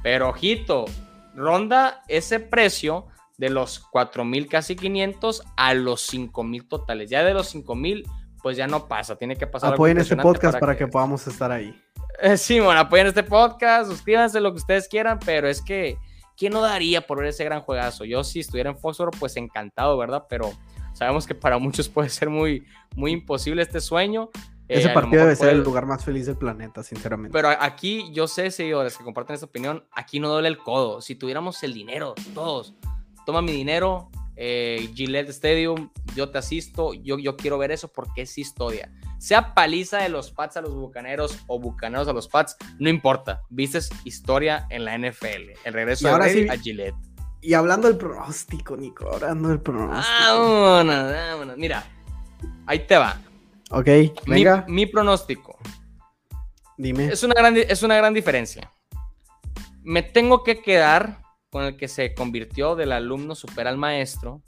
Pero 0.02 0.28
ojito, 0.30 0.86
ronda 1.34 2.02
ese 2.08 2.40
precio 2.40 3.06
de 3.38 3.50
los 3.50 3.84
4.000 3.90 4.48
casi 4.48 4.76
500 4.76 5.42
a 5.56 5.74
los 5.74 6.12
5.000 6.12 6.68
totales. 6.68 7.10
Ya 7.10 7.24
de 7.24 7.34
los 7.34 7.54
5.000 7.54 8.04
pues 8.46 8.56
ya 8.56 8.68
no 8.68 8.86
pasa, 8.86 9.16
tiene 9.16 9.34
que 9.34 9.48
pasar. 9.48 9.74
Apoyen 9.74 9.98
este 9.98 10.16
podcast 10.16 10.60
para 10.60 10.76
que... 10.76 10.86
podamos 10.86 11.26
estar 11.26 11.50
ahí. 11.50 11.74
Sí, 12.36 12.60
bueno, 12.60 12.80
apoyen 12.80 13.08
este 13.08 13.24
podcast, 13.24 13.90
suscríbanse 13.90 14.40
lo 14.40 14.52
que 14.52 14.58
ustedes 14.58 14.88
quieran, 14.88 15.18
pero 15.18 15.48
es 15.48 15.60
que, 15.60 15.98
¿quién 16.36 16.52
no 16.52 16.62
daría 16.62 17.06
por 17.06 17.18
ver 17.18 17.26
ese 17.26 17.44
gran 17.44 17.60
juegazo? 17.60 18.04
Yo 18.04 18.24
si 18.24 18.40
estuviera 18.40 18.70
en 18.70 18.78
Fósforo, 18.78 19.10
pues 19.10 19.36
encantado, 19.36 19.98
¿verdad? 19.98 20.24
Pero 20.28 20.52
sabemos 20.94 21.26
que 21.26 21.34
para 21.34 21.58
muchos 21.58 21.88
puede 21.90 22.08
ser 22.08 22.30
muy, 22.30 22.64
muy 22.94 23.10
imposible 23.10 23.62
este 23.62 23.80
sueño. 23.80 24.30
Ese 24.68 24.88
eh, 24.88 24.94
partido 24.94 25.22
debe 25.22 25.36
ser 25.36 25.50
el 25.50 25.62
lugar 25.62 25.84
más 25.84 26.04
feliz 26.04 26.26
del 26.26 26.36
planeta, 26.36 26.82
sinceramente. 26.84 27.32
Pero 27.32 27.48
aquí 27.48 28.10
yo 28.12 28.28
sé, 28.28 28.50
seguidores 28.50 28.96
que 28.96 29.04
comparten 29.04 29.34
esta 29.34 29.46
opinión, 29.46 29.84
aquí 29.92 30.20
no 30.20 30.30
duele 30.30 30.48
el 30.48 30.58
codo. 30.58 31.02
Si 31.02 31.16
tuviéramos 31.16 31.62
el 31.64 31.74
dinero, 31.74 32.14
todos, 32.32 32.74
toma 33.26 33.42
mi 33.42 33.52
dinero, 33.52 34.08
eh, 34.36 34.90
Gillette 34.94 35.30
Stadium, 35.30 35.90
yo 36.14 36.30
te 36.30 36.38
asisto, 36.38 36.94
yo, 36.94 37.18
yo 37.18 37.36
quiero 37.36 37.58
ver 37.58 37.72
eso 37.72 37.88
porque 37.88 38.22
es 38.22 38.38
historia. 38.38 38.90
Sea 39.18 39.54
paliza 39.54 39.98
de 39.98 40.08
los 40.08 40.30
Pats 40.30 40.56
a 40.56 40.60
los 40.60 40.74
Bucaneros 40.74 41.38
o 41.46 41.58
Bucaneros 41.58 42.06
a 42.06 42.12
los 42.12 42.28
Pats, 42.28 42.56
no 42.78 42.88
importa, 42.88 43.42
viste 43.50 43.80
historia 44.04 44.66
en 44.70 44.84
la 44.84 44.96
NFL. 44.96 45.52
El 45.64 45.72
regreso 45.72 46.06
de 46.06 46.50
a 46.50 46.56
Gillette. 46.58 46.94
Y 47.40 47.54
hablando 47.54 47.88
del 47.88 47.96
pronóstico, 47.96 48.76
Nico, 48.76 49.10
hablando 49.12 49.48
del 49.48 49.60
pronóstico. 49.60 50.18
Vámonos, 50.20 51.12
vámonos. 51.12 51.56
Mira, 51.56 51.84
ahí 52.66 52.86
te 52.86 52.96
va. 52.96 53.20
Ok, 53.70 53.88
venga. 54.26 54.64
Mi, 54.68 54.86
pronóstico. 54.86 55.58
Dime. 56.76 57.06
Es 57.06 57.22
una, 57.22 57.34
gran, 57.34 57.56
es 57.56 57.82
una 57.82 57.96
gran 57.96 58.14
diferencia. 58.14 58.70
Me 59.82 60.02
tengo 60.02 60.44
que 60.44 60.60
quedar 60.60 61.25
con 61.56 61.64
el 61.64 61.76
que 61.78 61.88
se 61.88 62.12
convirtió 62.12 62.76
del 62.76 62.92
alumno 62.92 63.34
super 63.34 63.66
al 63.66 63.78
maestro. 63.78 64.42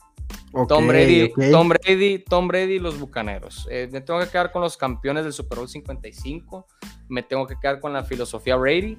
Tom, 0.68 0.86
Brady, 0.86 1.32
Tom 1.50 1.70
Brady, 1.70 2.18
Tom 2.18 2.48
Brady 2.48 2.74
y 2.74 2.78
los 2.78 3.00
Bucaneros. 3.00 3.66
Eh, 3.70 3.88
me 3.90 4.02
tengo 4.02 4.20
que 4.20 4.28
quedar 4.28 4.52
con 4.52 4.60
los 4.60 4.76
campeones 4.76 5.24
del 5.24 5.32
Super 5.32 5.56
Bowl 5.56 5.70
55. 5.70 6.66
Me 7.08 7.22
tengo 7.22 7.46
que 7.46 7.58
quedar 7.58 7.80
con 7.80 7.94
la 7.94 8.04
filosofía 8.04 8.56
Brady. 8.56 8.98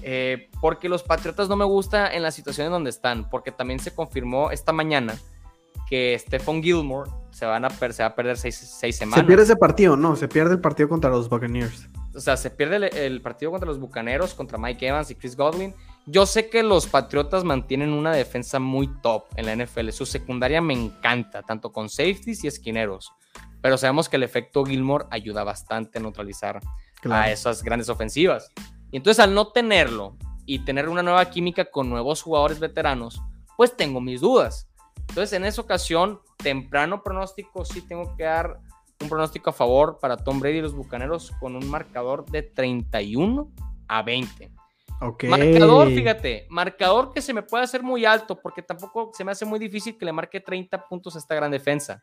Eh, 0.00 0.48
porque 0.62 0.88
los 0.88 1.02
Patriotas 1.02 1.50
no 1.50 1.56
me 1.56 1.66
gusta 1.66 2.10
en 2.10 2.22
la 2.22 2.30
situación 2.30 2.68
en 2.68 2.72
donde 2.72 2.88
están. 2.88 3.28
Porque 3.28 3.52
también 3.52 3.80
se 3.80 3.94
confirmó 3.94 4.50
esta 4.50 4.72
mañana 4.72 5.14
que 5.90 6.18
Stephon 6.18 6.62
Gilmore 6.62 7.10
se, 7.32 7.44
van 7.44 7.66
a 7.66 7.68
va 7.68 8.06
a 8.06 8.14
perder 8.14 8.38
seis, 8.38 8.56
semanas. 8.96 9.20
Se 9.20 9.24
pierde 9.24 9.42
ese 9.42 9.56
partido, 9.56 9.94
no, 9.94 10.16
se 10.16 10.26
pierde 10.26 10.54
el 10.54 10.60
partido 10.62 10.88
contra 10.88 11.10
los 11.10 11.28
Buccaneers. 11.28 11.86
O 12.14 12.20
sea, 12.20 12.38
se 12.38 12.48
pierde 12.48 12.76
el, 12.76 12.84
el 12.84 13.20
partido 13.20 13.50
contra 13.50 13.66
los 13.66 13.78
Bucaneros, 13.78 14.32
contra 14.32 14.56
Mike 14.56 14.88
Evans 14.88 15.10
y 15.10 15.16
Chris 15.16 15.36
Godwin 15.36 15.74
yo 16.06 16.26
sé 16.26 16.48
que 16.48 16.62
los 16.62 16.86
Patriotas 16.86 17.44
mantienen 17.44 17.92
una 17.92 18.12
defensa 18.12 18.58
muy 18.58 18.88
top 19.02 19.26
en 19.36 19.46
la 19.46 19.54
NFL. 19.54 19.90
Su 19.90 20.04
secundaria 20.04 20.60
me 20.60 20.74
encanta, 20.74 21.42
tanto 21.42 21.72
con 21.72 21.88
safeties 21.88 22.42
y 22.42 22.48
esquineros. 22.48 23.12
Pero 23.60 23.78
sabemos 23.78 24.08
que 24.08 24.16
el 24.16 24.24
efecto 24.24 24.64
Gilmore 24.64 25.06
ayuda 25.10 25.44
bastante 25.44 25.98
a 25.98 26.02
neutralizar 26.02 26.60
a 27.08 27.30
esas 27.30 27.62
grandes 27.62 27.88
ofensivas. 27.88 28.50
Y 28.90 28.96
entonces 28.96 29.22
al 29.22 29.34
no 29.34 29.48
tenerlo 29.48 30.16
y 30.44 30.64
tener 30.64 30.88
una 30.88 31.02
nueva 31.02 31.24
química 31.30 31.66
con 31.66 31.88
nuevos 31.88 32.20
jugadores 32.20 32.58
veteranos, 32.58 33.22
pues 33.56 33.76
tengo 33.76 34.00
mis 34.00 34.20
dudas. 34.20 34.68
Entonces 35.08 35.32
en 35.34 35.44
esa 35.44 35.62
ocasión, 35.62 36.20
temprano 36.36 37.02
pronóstico, 37.04 37.64
sí 37.64 37.80
tengo 37.82 38.16
que 38.16 38.24
dar 38.24 38.58
un 39.00 39.08
pronóstico 39.08 39.50
a 39.50 39.52
favor 39.52 39.98
para 40.00 40.16
Tom 40.16 40.40
Brady 40.40 40.58
y 40.58 40.62
los 40.62 40.74
Bucaneros 40.74 41.30
con 41.38 41.54
un 41.54 41.68
marcador 41.70 42.26
de 42.26 42.42
31 42.42 43.50
a 43.86 44.02
20. 44.02 44.52
Marcador, 45.28 45.88
fíjate, 45.88 46.46
marcador 46.48 47.12
que 47.12 47.20
se 47.20 47.34
me 47.34 47.42
puede 47.42 47.64
hacer 47.64 47.82
muy 47.82 48.04
alto 48.04 48.38
porque 48.40 48.62
tampoco 48.62 49.10
se 49.12 49.24
me 49.24 49.32
hace 49.32 49.44
muy 49.44 49.58
difícil 49.58 49.98
que 49.98 50.04
le 50.04 50.12
marque 50.12 50.40
30 50.40 50.86
puntos 50.88 51.16
a 51.16 51.18
esta 51.18 51.34
gran 51.34 51.50
defensa. 51.50 52.00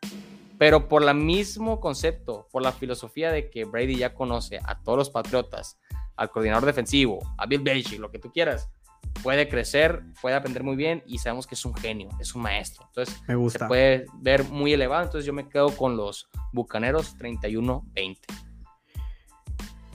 Pero 0.58 0.88
por 0.88 1.02
el 1.02 1.14
mismo 1.14 1.80
concepto, 1.80 2.46
por 2.52 2.62
la 2.62 2.72
filosofía 2.72 3.32
de 3.32 3.48
que 3.48 3.64
Brady 3.64 3.96
ya 3.96 4.12
conoce 4.12 4.60
a 4.62 4.78
todos 4.78 4.98
los 4.98 5.10
Patriotas, 5.10 5.78
al 6.16 6.30
coordinador 6.30 6.66
defensivo, 6.66 7.18
a 7.38 7.46
Bill 7.46 7.62
Belichick, 7.62 7.98
lo 7.98 8.10
que 8.10 8.18
tú 8.18 8.30
quieras, 8.30 8.68
puede 9.22 9.48
crecer, 9.48 10.02
puede 10.20 10.36
aprender 10.36 10.62
muy 10.62 10.76
bien 10.76 11.02
y 11.06 11.16
sabemos 11.16 11.46
que 11.46 11.54
es 11.54 11.64
un 11.64 11.74
genio, 11.74 12.10
es 12.20 12.34
un 12.34 12.42
maestro. 12.42 12.84
Entonces, 12.88 13.22
me 13.26 13.36
gusta. 13.36 13.60
se 13.60 13.64
puede 13.66 14.06
ver 14.18 14.44
muy 14.44 14.74
elevado. 14.74 15.04
Entonces, 15.04 15.24
yo 15.24 15.32
me 15.32 15.48
quedo 15.48 15.74
con 15.74 15.96
los 15.96 16.28
Bucaneros 16.52 17.16
31-20. 17.16 18.18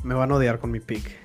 me 0.03 0.15
van 0.15 0.31
a 0.31 0.35
odiar 0.35 0.59
con 0.59 0.71
mi 0.71 0.79
pick. 0.79 1.24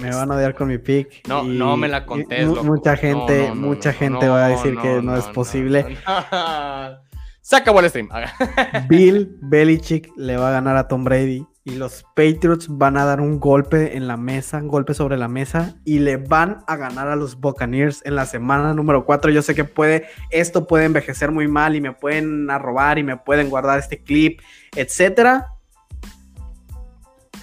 Me 0.00 0.10
van 0.10 0.30
a 0.30 0.36
odiar 0.36 0.54
con 0.54 0.68
mi 0.68 0.78
pick. 0.78 1.26
No, 1.28 1.42
no 1.44 1.76
me 1.76 1.88
la 1.88 2.04
contés. 2.06 2.46
Mucha 2.46 2.96
gente, 2.96 3.52
mucha 3.54 3.92
gente 3.92 4.28
va 4.28 4.46
a 4.46 4.48
decir 4.48 4.76
que 4.78 5.02
no, 5.02 5.16
es 5.16 5.24
posible. 5.26 5.96
Se 7.40 7.56
acabó 7.56 7.80
el 7.80 7.88
stream. 7.88 8.08
Bill 8.88 9.36
Belichick 9.42 10.10
le 10.16 10.36
va 10.36 10.48
a 10.48 10.52
ganar 10.52 10.76
a 10.76 10.88
Tom 10.88 11.04
Brady 11.04 11.46
y 11.64 11.76
los 11.76 12.04
Patriots 12.14 12.68
van 12.68 12.98
a 12.98 13.06
dar 13.06 13.20
un 13.22 13.40
golpe 13.40 13.96
en 13.96 14.06
la 14.06 14.18
mesa, 14.18 14.58
un 14.58 14.68
golpe 14.68 14.92
sobre 14.92 15.16
la 15.16 15.28
mesa 15.28 15.76
y 15.84 15.98
le 15.98 16.18
van 16.18 16.58
a 16.66 16.76
ganar 16.76 17.08
a 17.08 17.16
los 17.16 17.40
Buccaneers 17.40 18.02
en 18.04 18.16
la 18.16 18.26
semana 18.26 18.74
número 18.74 19.06
4. 19.06 19.30
Yo 19.30 19.40
sé 19.40 19.54
que 19.54 19.64
puede, 19.64 20.06
esto 20.30 20.66
puede 20.66 20.84
envejecer 20.84 21.30
muy 21.30 21.48
mal 21.48 21.74
y 21.74 21.80
me 21.80 21.92
pueden 21.92 22.48
robar 22.48 22.98
y 22.98 23.02
me 23.02 23.16
pueden 23.16 23.48
guardar 23.48 23.78
este 23.78 24.02
clip, 24.02 24.40
etcétera. 24.76 25.53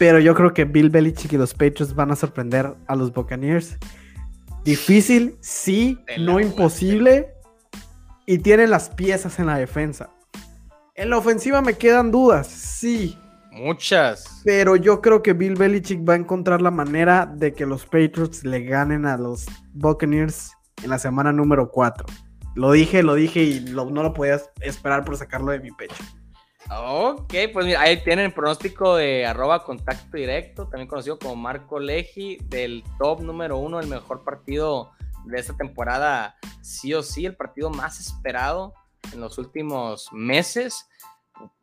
Pero 0.01 0.17
yo 0.17 0.33
creo 0.33 0.51
que 0.51 0.65
Bill 0.65 0.89
Belichick 0.89 1.33
y 1.33 1.37
los 1.37 1.53
Patriots 1.53 1.93
van 1.93 2.09
a 2.09 2.15
sorprender 2.15 2.73
a 2.87 2.95
los 2.95 3.13
Buccaneers. 3.13 3.77
Difícil, 4.63 5.37
sí, 5.41 5.95
no 6.17 6.39
imposible. 6.39 7.35
Y 8.25 8.39
tienen 8.39 8.71
las 8.71 8.89
piezas 8.89 9.37
en 9.37 9.45
la 9.45 9.57
defensa. 9.57 10.09
En 10.95 11.11
la 11.11 11.19
ofensiva 11.19 11.61
me 11.61 11.75
quedan 11.75 12.09
dudas, 12.09 12.47
sí. 12.47 13.15
Muchas. 13.51 14.41
Pero 14.43 14.75
yo 14.75 15.01
creo 15.01 15.21
que 15.21 15.33
Bill 15.33 15.53
Belichick 15.53 15.99
va 15.99 16.13
a 16.13 16.17
encontrar 16.17 16.63
la 16.63 16.71
manera 16.71 17.27
de 17.27 17.53
que 17.53 17.67
los 17.67 17.85
Patriots 17.85 18.43
le 18.43 18.63
ganen 18.63 19.05
a 19.05 19.17
los 19.17 19.45
Buccaneers 19.73 20.51
en 20.81 20.89
la 20.89 20.97
semana 20.97 21.31
número 21.31 21.69
4. 21.69 22.07
Lo 22.55 22.71
dije, 22.71 23.03
lo 23.03 23.13
dije 23.13 23.43
y 23.43 23.59
no 23.59 23.85
lo 23.85 24.13
podía 24.15 24.41
esperar 24.61 25.05
por 25.05 25.15
sacarlo 25.15 25.51
de 25.51 25.59
mi 25.59 25.69
pecho. 25.69 26.03
Ok, 26.69 27.33
pues 27.51 27.65
mira, 27.65 27.81
ahí 27.81 27.97
tienen 28.03 28.25
el 28.25 28.33
pronóstico 28.33 28.95
de 28.95 29.25
arroba 29.25 29.63
contacto 29.63 30.15
directo, 30.15 30.67
también 30.67 30.87
conocido 30.87 31.19
como 31.19 31.35
Marco 31.35 31.79
Legi, 31.79 32.37
del 32.45 32.83
top 32.97 33.21
número 33.21 33.57
uno, 33.57 33.79
el 33.79 33.87
mejor 33.87 34.23
partido 34.23 34.91
de 35.25 35.39
esta 35.39 35.55
temporada, 35.55 36.35
sí 36.61 36.93
o 36.93 37.03
sí, 37.03 37.25
el 37.25 37.35
partido 37.35 37.69
más 37.69 37.99
esperado 37.99 38.73
en 39.13 39.19
los 39.19 39.37
últimos 39.37 40.07
meses. 40.11 40.87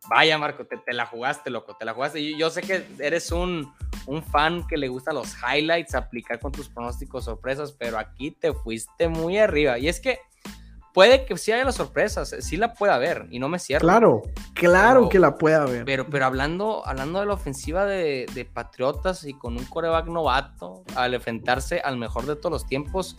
Vaya, 0.09 0.37
Marco, 0.39 0.67
te, 0.67 0.93
la 0.93 1.07
jugaste, 1.07 1.51
loco, 1.51 1.77
te 1.77 1.85
la 1.85 1.95
jugaste. 1.95 2.25
Yo, 2.31 2.37
yo 2.37 2.51
sé 2.51 2.63
que 2.63 2.85
eres 2.99 3.31
un, 3.31 3.73
un, 4.07 4.23
fan 4.23 4.67
que 4.67 4.77
le 4.77 4.89
gusta 4.89 5.13
los 5.13 5.37
highlights, 5.43 5.95
aplicar 5.95 6.41
con 6.41 6.51
tus 6.51 6.69
pronósticos 6.69 7.25
sorpresas, 7.25 7.73
pero 7.73 7.99
aquí 7.99 8.33
te 8.33 8.53
fuiste 8.53 9.09
muy 9.09 9.39
arriba. 9.39 9.79
Y 9.79 9.89
es 9.89 10.01
que 10.01 10.19
puede 10.99 11.25
que 11.27 11.37
sí 11.37 11.53
haya 11.53 11.65
las 11.65 11.77
sorpresas, 11.77 12.35
sí 12.41 12.57
la 12.57 12.75
puede 12.75 12.93
haber, 12.93 13.29
y 13.31 13.39
no 13.39 13.49
me 13.49 13.61
cierro. 13.61 13.83
Claro, 13.83 14.23
claro 14.53 15.09
que 15.09 15.21
la 15.21 15.39
puede 15.39 15.55
haber. 15.55 15.85
Pero, 15.85 16.09
pero 16.11 16.25
hablando, 16.25 16.85
hablando 16.85 17.21
de 17.21 17.27
la 17.27 17.35
ofensiva 17.35 17.87
de, 17.87 18.27
de 18.35 18.45
Patriotas 18.45 19.23
y 19.23 19.33
con 19.35 19.57
un 19.57 19.65
coreback 19.67 20.07
novato, 20.09 20.83
al 20.97 21.15
enfrentarse 21.15 21.79
al 21.79 21.99
mejor 21.99 22.27
de 22.27 22.35
todos 22.35 22.51
los 22.51 22.67
tiempos, 22.67 23.17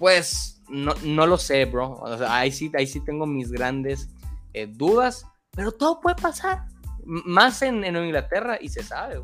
pues 0.00 0.60
no, 0.68 0.92
no 1.04 1.28
lo 1.28 1.38
sé, 1.38 1.66
bro. 1.66 2.02
ahí, 2.26 2.50
sí, 2.50 2.72
ahí 2.76 2.88
sí 2.88 2.98
tengo 2.98 3.26
mis 3.26 3.52
grandes 3.52 4.08
eh, 4.52 4.66
dudas. 4.66 5.24
Pero 5.52 5.70
todo 5.70 6.00
puede 6.00 6.16
pasar. 6.16 6.66
Más 7.04 7.62
en, 7.62 7.84
en 7.84 7.94
Inglaterra 7.96 8.58
y 8.60 8.70
se 8.70 8.82
sabe, 8.82 9.22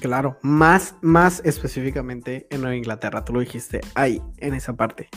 Claro, 0.00 0.38
más, 0.40 0.94
más 1.02 1.42
específicamente 1.44 2.46
en 2.48 2.62
Nueva 2.62 2.76
Inglaterra, 2.76 3.22
tú 3.22 3.34
lo 3.34 3.40
dijiste 3.40 3.82
ahí, 3.94 4.22
en 4.38 4.54
esa 4.54 4.74
parte. 4.74 5.10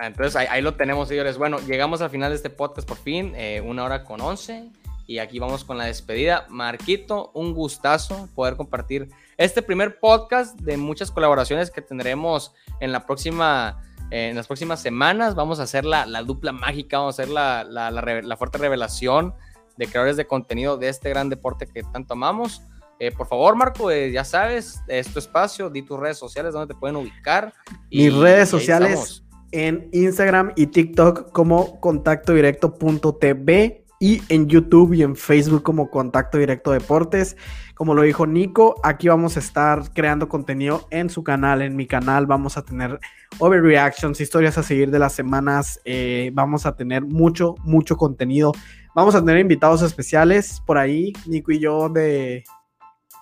Ah, 0.00 0.06
entonces 0.06 0.34
ahí, 0.34 0.62
lo 0.62 0.76
tenemos, 0.76 1.08
señores. 1.08 1.36
Bueno, 1.36 1.58
llegamos 1.66 2.00
al 2.00 2.08
final 2.08 2.30
de 2.30 2.36
este 2.36 2.48
podcast 2.48 2.88
por 2.88 2.96
fin, 2.96 3.34
eh, 3.36 3.60
una 3.60 3.84
hora 3.84 4.02
con 4.02 4.22
once. 4.22 4.70
Y 5.06 5.18
aquí 5.18 5.38
vamos 5.38 5.62
con 5.62 5.76
la 5.76 5.84
despedida. 5.84 6.46
Marquito, 6.48 7.30
un 7.34 7.52
gustazo 7.52 8.26
poder 8.34 8.56
compartir 8.56 9.10
este 9.36 9.60
primer 9.60 10.00
podcast 10.00 10.58
de 10.58 10.78
muchas 10.78 11.10
colaboraciones 11.10 11.70
que 11.70 11.82
tendremos 11.82 12.54
en 12.80 12.92
la 12.92 13.04
próxima 13.04 13.82
en 14.10 14.34
las 14.36 14.46
próximas 14.46 14.80
semanas 14.80 15.34
vamos 15.34 15.60
a 15.60 15.64
hacer 15.64 15.84
la, 15.84 16.04
dupla 16.22 16.50
mágica, 16.50 16.98
vamos 16.98 17.18
a 17.20 17.22
hacer 17.22 17.32
la, 17.32 18.36
fuerte 18.38 18.56
revelación 18.56 19.34
de 19.76 19.86
creadores 19.86 20.16
de 20.16 20.26
contenido 20.26 20.78
de 20.78 20.88
este 20.88 21.10
gran 21.10 21.28
deporte 21.28 21.66
que 21.66 21.82
tanto 21.82 22.14
amamos. 22.14 22.62
Eh, 22.98 23.12
por 23.12 23.28
favor, 23.28 23.54
Marco, 23.54 23.90
eh, 23.90 24.10
ya 24.10 24.24
sabes, 24.24 24.80
es 24.88 25.12
tu 25.12 25.18
espacio, 25.18 25.68
di 25.68 25.82
tus 25.82 26.00
redes 26.00 26.16
sociales, 26.16 26.54
donde 26.54 26.72
te 26.74 26.80
pueden 26.80 26.96
ubicar. 26.96 27.52
Mis 27.90 28.14
redes 28.14 28.48
sociales 28.48 29.22
en 29.52 29.88
Instagram 29.92 30.52
y 30.56 30.66
TikTok 30.66 31.32
como 31.32 31.80
contacto 31.80 32.34
directo.tv 32.34 33.80
y 34.02 34.22
en 34.30 34.48
YouTube 34.48 34.94
y 34.94 35.02
en 35.02 35.14
Facebook 35.14 35.62
como 35.62 35.90
Contacto 35.90 36.38
Directo 36.38 36.72
Deportes. 36.72 37.36
Como 37.74 37.94
lo 37.94 38.00
dijo 38.02 38.26
Nico, 38.26 38.80
aquí 38.82 39.08
vamos 39.08 39.36
a 39.36 39.40
estar 39.40 39.92
creando 39.92 40.26
contenido 40.26 40.88
en 40.90 41.10
su 41.10 41.22
canal, 41.22 41.60
en 41.60 41.76
mi 41.76 41.86
canal. 41.86 42.26
Vamos 42.26 42.56
a 42.56 42.64
tener 42.64 42.98
overreactions, 43.38 44.20
historias 44.20 44.56
a 44.56 44.62
seguir 44.62 44.90
de 44.90 44.98
las 44.98 45.12
semanas. 45.12 45.80
Eh, 45.84 46.30
vamos 46.32 46.64
a 46.64 46.74
tener 46.74 47.04
mucho, 47.04 47.56
mucho 47.62 47.98
contenido. 47.98 48.52
Vamos 48.94 49.14
a 49.14 49.20
tener 49.20 49.38
invitados 49.38 49.82
especiales 49.82 50.62
por 50.66 50.78
ahí, 50.78 51.12
Nico 51.26 51.52
y 51.52 51.58
yo, 51.58 51.90
de, 51.90 52.44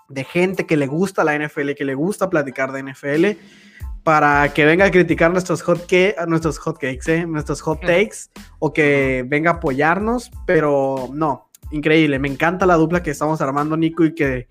de 0.08 0.24
gente 0.24 0.64
que 0.64 0.76
le 0.76 0.86
gusta 0.86 1.24
la 1.24 1.36
NFL, 1.36 1.72
que 1.72 1.84
le 1.84 1.94
gusta 1.94 2.30
platicar 2.30 2.70
de 2.70 2.84
NFL, 2.84 3.26
para 4.08 4.54
que 4.54 4.64
venga 4.64 4.86
a 4.86 4.90
criticar 4.90 5.30
nuestros 5.30 5.60
hot, 5.60 5.86
nuestros 6.28 6.56
hot 6.56 6.78
cakes, 6.78 7.14
¿eh? 7.14 7.26
nuestros 7.26 7.60
hot 7.60 7.82
takes, 7.82 8.30
o 8.58 8.72
que 8.72 9.22
venga 9.28 9.50
a 9.50 9.54
apoyarnos, 9.56 10.30
pero 10.46 11.10
no, 11.12 11.50
increíble. 11.72 12.18
Me 12.18 12.28
encanta 12.28 12.64
la 12.64 12.76
dupla 12.76 13.02
que 13.02 13.10
estamos 13.10 13.42
armando, 13.42 13.76
Nico, 13.76 14.06
y 14.06 14.14
que 14.14 14.48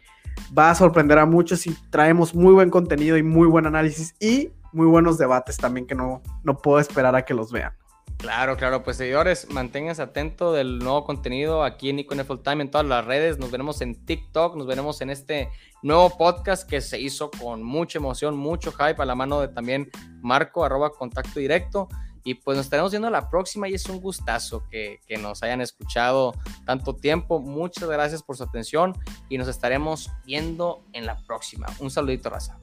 va 0.56 0.70
a 0.70 0.76
sorprender 0.76 1.18
a 1.18 1.26
muchos 1.26 1.66
y 1.66 1.76
traemos 1.90 2.36
muy 2.36 2.54
buen 2.54 2.70
contenido 2.70 3.18
y 3.18 3.24
muy 3.24 3.48
buen 3.48 3.66
análisis 3.66 4.14
y 4.20 4.52
muy 4.74 4.86
buenos 4.86 5.18
debates 5.18 5.58
también 5.58 5.88
que 5.88 5.96
no, 5.96 6.22
no 6.44 6.60
puedo 6.60 6.80
esperar 6.80 7.16
a 7.16 7.26
que 7.26 7.34
los 7.34 7.52
vean. 7.52 7.74
Claro, 8.18 8.58
claro, 8.58 8.84
pues 8.84 8.98
seguidores, 8.98 9.48
manténganse 9.52 10.02
atentos 10.02 10.56
del 10.56 10.80
nuevo 10.80 11.06
contenido 11.06 11.64
aquí 11.64 11.92
en 11.92 11.98
Nico 11.98 12.16
en 12.16 12.26
Full 12.26 12.40
Time 12.40 12.64
en 12.64 12.72
todas 12.72 12.88
las 12.88 13.06
redes. 13.06 13.38
Nos 13.38 13.52
veremos 13.52 13.80
en 13.82 14.06
TikTok, 14.06 14.56
nos 14.56 14.66
veremos 14.66 15.02
en 15.02 15.12
este 15.12 15.50
nuevo 15.84 16.10
podcast 16.18 16.68
que 16.68 16.82
se 16.82 17.00
hizo 17.00 17.30
con 17.30 17.62
mucha 17.62 18.00
emoción, 18.00 18.36
mucho 18.36 18.72
hype 18.72 19.02
a 19.02 19.06
la 19.06 19.14
mano 19.14 19.40
de 19.40 19.50
también 19.50 19.90
Marco, 20.22 20.66
arroba 20.66 20.90
contacto 20.90 21.40
directo. 21.40 21.88
Y 22.24 22.34
pues 22.34 22.58
nos 22.58 22.66
estaremos 22.66 22.92
viendo 22.92 23.10
la 23.10 23.30
próxima 23.30 23.70
y 23.70 23.76
es 23.76 23.86
un 23.86 24.02
gustazo 24.02 24.68
que, 24.70 25.00
que 25.08 25.18
nos 25.18 25.44
hayan 25.44 25.62
escuchado 25.62 26.34
tanto 26.66 26.96
tiempo. 26.96 27.40
Muchas 27.40 27.88
gracias 27.88 28.24
por 28.24 28.36
su 28.36 28.44
atención 28.44 28.94
y 29.30 29.38
nos 29.38 29.48
estaremos 29.48 30.10
viendo 30.26 30.84
en 30.92 31.06
la 31.06 31.16
próxima. 31.26 31.68
Un 31.80 31.90
saludito, 31.92 32.30
raza. 32.30 32.60